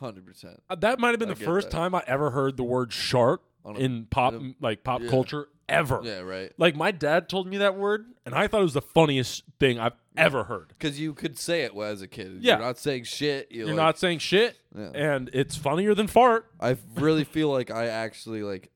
Hundred 0.00 0.26
percent. 0.26 0.62
Uh, 0.68 0.74
That 0.76 0.98
might 0.98 1.10
have 1.10 1.18
been 1.20 1.30
I 1.30 1.34
the 1.34 1.38
get 1.40 1.44
first 1.46 1.70
that. 1.70 1.76
time 1.76 1.94
I 1.94 2.02
ever 2.06 2.30
heard 2.30 2.56
the 2.56 2.64
word 2.64 2.92
"shart" 2.92 3.40
On 3.64 3.76
a- 3.76 3.78
in 3.78 4.06
pop, 4.06 4.34
in 4.34 4.54
like 4.60 4.84
pop 4.84 5.00
yeah. 5.02 5.08
culture 5.08 5.48
ever. 5.68 6.00
Yeah, 6.02 6.18
right. 6.20 6.52
Like 6.58 6.76
my 6.76 6.90
dad 6.90 7.28
told 7.28 7.46
me 7.46 7.58
that 7.58 7.76
word, 7.76 8.06
and 8.26 8.34
I 8.34 8.46
thought 8.48 8.60
it 8.60 8.64
was 8.64 8.74
the 8.74 8.82
funniest 8.82 9.44
thing 9.58 9.78
I've 9.78 9.94
ever 10.16 10.44
heard. 10.44 10.68
Because 10.68 11.00
you 11.00 11.14
could 11.14 11.38
say 11.38 11.62
it 11.62 11.74
as 11.74 12.02
a 12.02 12.08
kid. 12.08 12.38
Yeah. 12.40 12.54
You're 12.56 12.64
not 12.66 12.78
saying 12.78 13.04
shit. 13.04 13.48
You're, 13.50 13.68
You're 13.68 13.76
like- 13.76 13.84
not 13.84 13.98
saying 13.98 14.18
shit, 14.18 14.58
Yeah. 14.76 14.90
and 14.94 15.30
it's 15.32 15.56
funnier 15.56 15.94
than 15.94 16.06
fart. 16.08 16.50
I 16.60 16.76
really 16.96 17.24
feel 17.24 17.50
like 17.50 17.70
I 17.70 17.86
actually 17.86 18.42
like, 18.42 18.70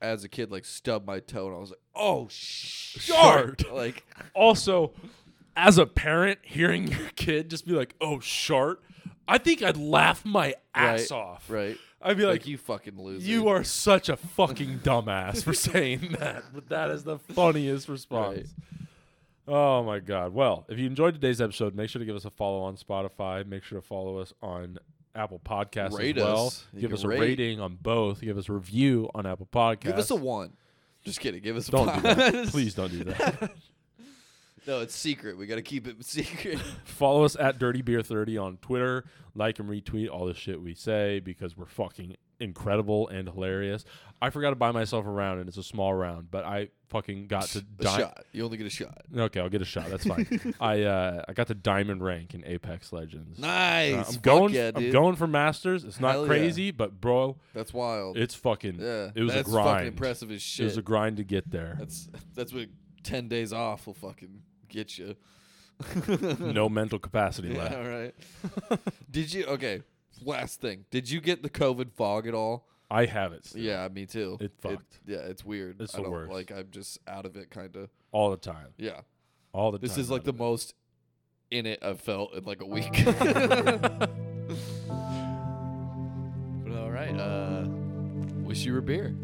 as 0.00 0.22
a 0.22 0.28
kid, 0.28 0.52
like 0.52 0.64
stubbed 0.64 1.06
my 1.06 1.18
toe 1.18 1.46
and 1.48 1.56
I 1.56 1.58
was 1.58 1.70
like, 1.70 1.80
"Oh, 1.96 2.28
shart!" 2.30 3.62
Shart. 3.62 3.72
like, 3.74 4.04
Also, 4.34 4.92
as 5.58 5.76
a 5.76 5.86
parent, 5.86 6.38
hearing 6.42 6.88
your 6.88 7.08
kid 7.16 7.50
just 7.50 7.66
be 7.66 7.72
like, 7.72 7.94
"Oh, 8.00 8.20
shart," 8.20 8.80
I 9.26 9.38
think 9.38 9.62
I'd 9.62 9.76
laugh 9.76 10.24
my 10.24 10.54
ass 10.74 11.10
Right, 11.10 11.18
off. 11.18 11.50
right? 11.50 11.76
I'd 12.00 12.16
be 12.16 12.24
Like, 12.24 12.42
like, 12.42 12.46
you 12.46 12.56
fucking 12.58 12.96
loser. 12.98 13.26
"You 13.26 13.48
are 13.48 13.64
such 13.64 14.08
a 14.08 14.16
fucking 14.16 14.78
dumbass 14.84 15.42
for 15.42 15.52
saying 15.52 16.16
that," 16.20 16.44
but 16.54 16.68
that 16.68 16.90
is 16.90 17.02
the 17.04 17.18
funniest 17.34 17.88
response. 17.88 18.54
Oh 19.46 19.82
my 19.82 19.98
god! 19.98 20.32
Well, 20.34 20.64
if 20.68 20.78
you 20.78 20.86
enjoyed 20.86 21.14
today's 21.14 21.40
episode, 21.40 21.74
make 21.74 21.88
sure 21.90 21.98
to 22.00 22.06
give 22.06 22.16
us 22.16 22.24
a 22.24 22.30
follow 22.30 22.60
on 22.60 22.76
Spotify. 22.76 23.46
Make 23.46 23.64
sure 23.64 23.80
to 23.80 23.86
follow 23.86 24.18
us 24.18 24.32
on 24.42 24.78
Apple 25.14 25.40
Podcasts 25.44 25.98
Rate 25.98 26.18
as 26.18 26.24
well. 26.24 26.46
us. 26.48 26.66
Give 26.78 26.92
us 26.92 27.02
a 27.02 27.08
rate. 27.08 27.20
rating 27.20 27.58
on 27.60 27.78
both. 27.80 28.20
Give 28.20 28.36
us 28.38 28.48
a 28.48 28.52
review 28.52 29.10
on 29.14 29.26
Apple 29.26 29.48
Podcasts. 29.50 29.80
Give 29.80 29.98
us 29.98 30.10
a 30.10 30.16
one. 30.16 30.52
Just 31.02 31.18
kidding. 31.20 31.42
Give 31.42 31.56
us 31.56 31.68
a 31.68 31.70
Don't 31.72 31.94
do 31.94 32.00
that. 32.02 32.48
Please 32.48 32.74
don't 32.74 32.90
do 32.90 33.04
that. 33.04 33.50
No, 34.66 34.80
it's 34.80 34.94
secret. 34.94 35.36
We 35.38 35.46
got 35.46 35.56
to 35.56 35.62
keep 35.62 35.86
it 35.86 35.96
secret. 36.04 36.58
Follow 36.84 37.24
us 37.24 37.36
at 37.38 37.58
Dirty 37.58 37.82
Beer 37.82 38.02
30 38.02 38.38
on 38.38 38.56
Twitter. 38.58 39.04
Like 39.34 39.58
and 39.60 39.68
retweet 39.68 40.10
all 40.10 40.26
the 40.26 40.34
shit 40.34 40.60
we 40.60 40.74
say 40.74 41.20
because 41.20 41.56
we're 41.56 41.66
fucking 41.66 42.16
incredible 42.40 43.08
and 43.08 43.28
hilarious. 43.28 43.84
I 44.20 44.30
forgot 44.30 44.50
to 44.50 44.56
buy 44.56 44.72
myself 44.72 45.06
a 45.06 45.10
round 45.10 45.38
and 45.38 45.48
it's 45.48 45.58
a 45.58 45.62
small 45.62 45.94
round, 45.94 46.28
but 46.30 46.44
I 46.44 46.68
fucking 46.88 47.28
got 47.28 47.42
to 47.48 47.60
di- 47.78 47.84
shot. 47.98 48.24
You 48.32 48.44
only 48.44 48.56
get 48.56 48.66
a 48.66 48.70
shot. 48.70 49.02
Okay, 49.16 49.38
I'll 49.38 49.48
get 49.48 49.62
a 49.62 49.66
shot. 49.66 49.90
That's 49.90 50.04
fine. 50.04 50.54
I 50.60 50.82
uh, 50.82 51.22
I 51.28 51.32
got 51.34 51.46
the 51.46 51.54
diamond 51.54 52.02
rank 52.02 52.34
in 52.34 52.44
Apex 52.44 52.92
Legends. 52.92 53.38
Nice. 53.38 53.94
Uh, 53.94 53.98
I'm 53.98 54.04
Fuck 54.04 54.22
going. 54.22 54.54
Yeah, 54.54 54.72
I'm 54.74 54.82
dude. 54.82 54.92
going 54.92 55.14
for 55.14 55.28
masters. 55.28 55.84
It's 55.84 56.00
not 56.00 56.12
Hell 56.12 56.22
yeah. 56.22 56.28
crazy, 56.28 56.70
but 56.72 57.00
bro, 57.00 57.36
That's 57.54 57.72
wild. 57.72 58.16
it's 58.18 58.34
fucking. 58.34 58.80
yeah, 58.80 59.10
it 59.14 59.22
was 59.22 59.34
that's 59.34 59.48
a 59.48 59.50
grind. 59.52 59.68
fucking 59.68 59.86
impressive 59.88 60.30
as 60.32 60.36
It 60.38 60.42
shit. 60.42 60.64
was 60.64 60.76
a 60.78 60.82
grind 60.82 61.18
to 61.18 61.24
get 61.24 61.48
there. 61.48 61.76
That's 61.78 62.08
that's 62.34 62.52
what 62.52 62.66
ten 63.04 63.28
days 63.28 63.52
off 63.52 63.86
will 63.86 63.94
fucking 63.94 64.42
get 64.68 64.98
you. 64.98 65.16
no 66.38 66.68
mental 66.70 66.98
capacity 66.98 67.54
left. 67.54 67.74
all 67.74 67.84
right. 67.88 68.14
Did 69.10 69.32
you? 69.32 69.44
Okay. 69.46 69.82
Last 70.24 70.60
thing. 70.60 70.84
Did 70.90 71.08
you 71.10 71.20
get 71.20 71.42
the 71.42 71.50
COVID 71.50 71.92
fog 71.92 72.26
at 72.26 72.34
all? 72.34 72.66
I 72.90 73.04
have 73.04 73.32
it 73.32 73.44
still, 73.44 73.60
Yeah, 73.62 73.86
me 73.88 74.06
too. 74.06 74.38
It 74.40 74.52
fucked. 74.60 74.98
yeah, 75.06 75.18
it's 75.18 75.44
weird. 75.44 75.80
It's 75.80 75.94
I 75.94 75.98
the 75.98 76.02
don't 76.04 76.12
worst. 76.12 76.32
like. 76.32 76.50
I'm 76.50 76.68
just 76.70 76.98
out 77.06 77.26
of 77.26 77.36
it, 77.36 77.50
kind 77.50 77.76
of. 77.76 77.90
all 78.12 78.30
the 78.30 78.36
time. 78.38 78.68
Yeah. 78.78 79.00
All 79.52 79.70
the 79.70 79.78
time. 79.78 79.86
This 79.88 79.98
is 79.98 80.10
like 80.10 80.22
out 80.22 80.24
the 80.24 80.30
of 80.30 80.36
it. 80.36 80.38
most 80.38 80.74
in 81.50 81.66
it 81.66 81.78
I've 81.82 82.00
felt 82.00 82.34
in 82.34 82.44
like 82.44 82.60
a 82.62 82.66
week. 82.66 83.04
but 83.18 84.10
all 86.72 86.90
right. 86.90 87.14
Uh, 87.18 87.66
wish 88.42 88.64
you 88.64 88.72
were 88.72 88.80
beer. 88.80 89.14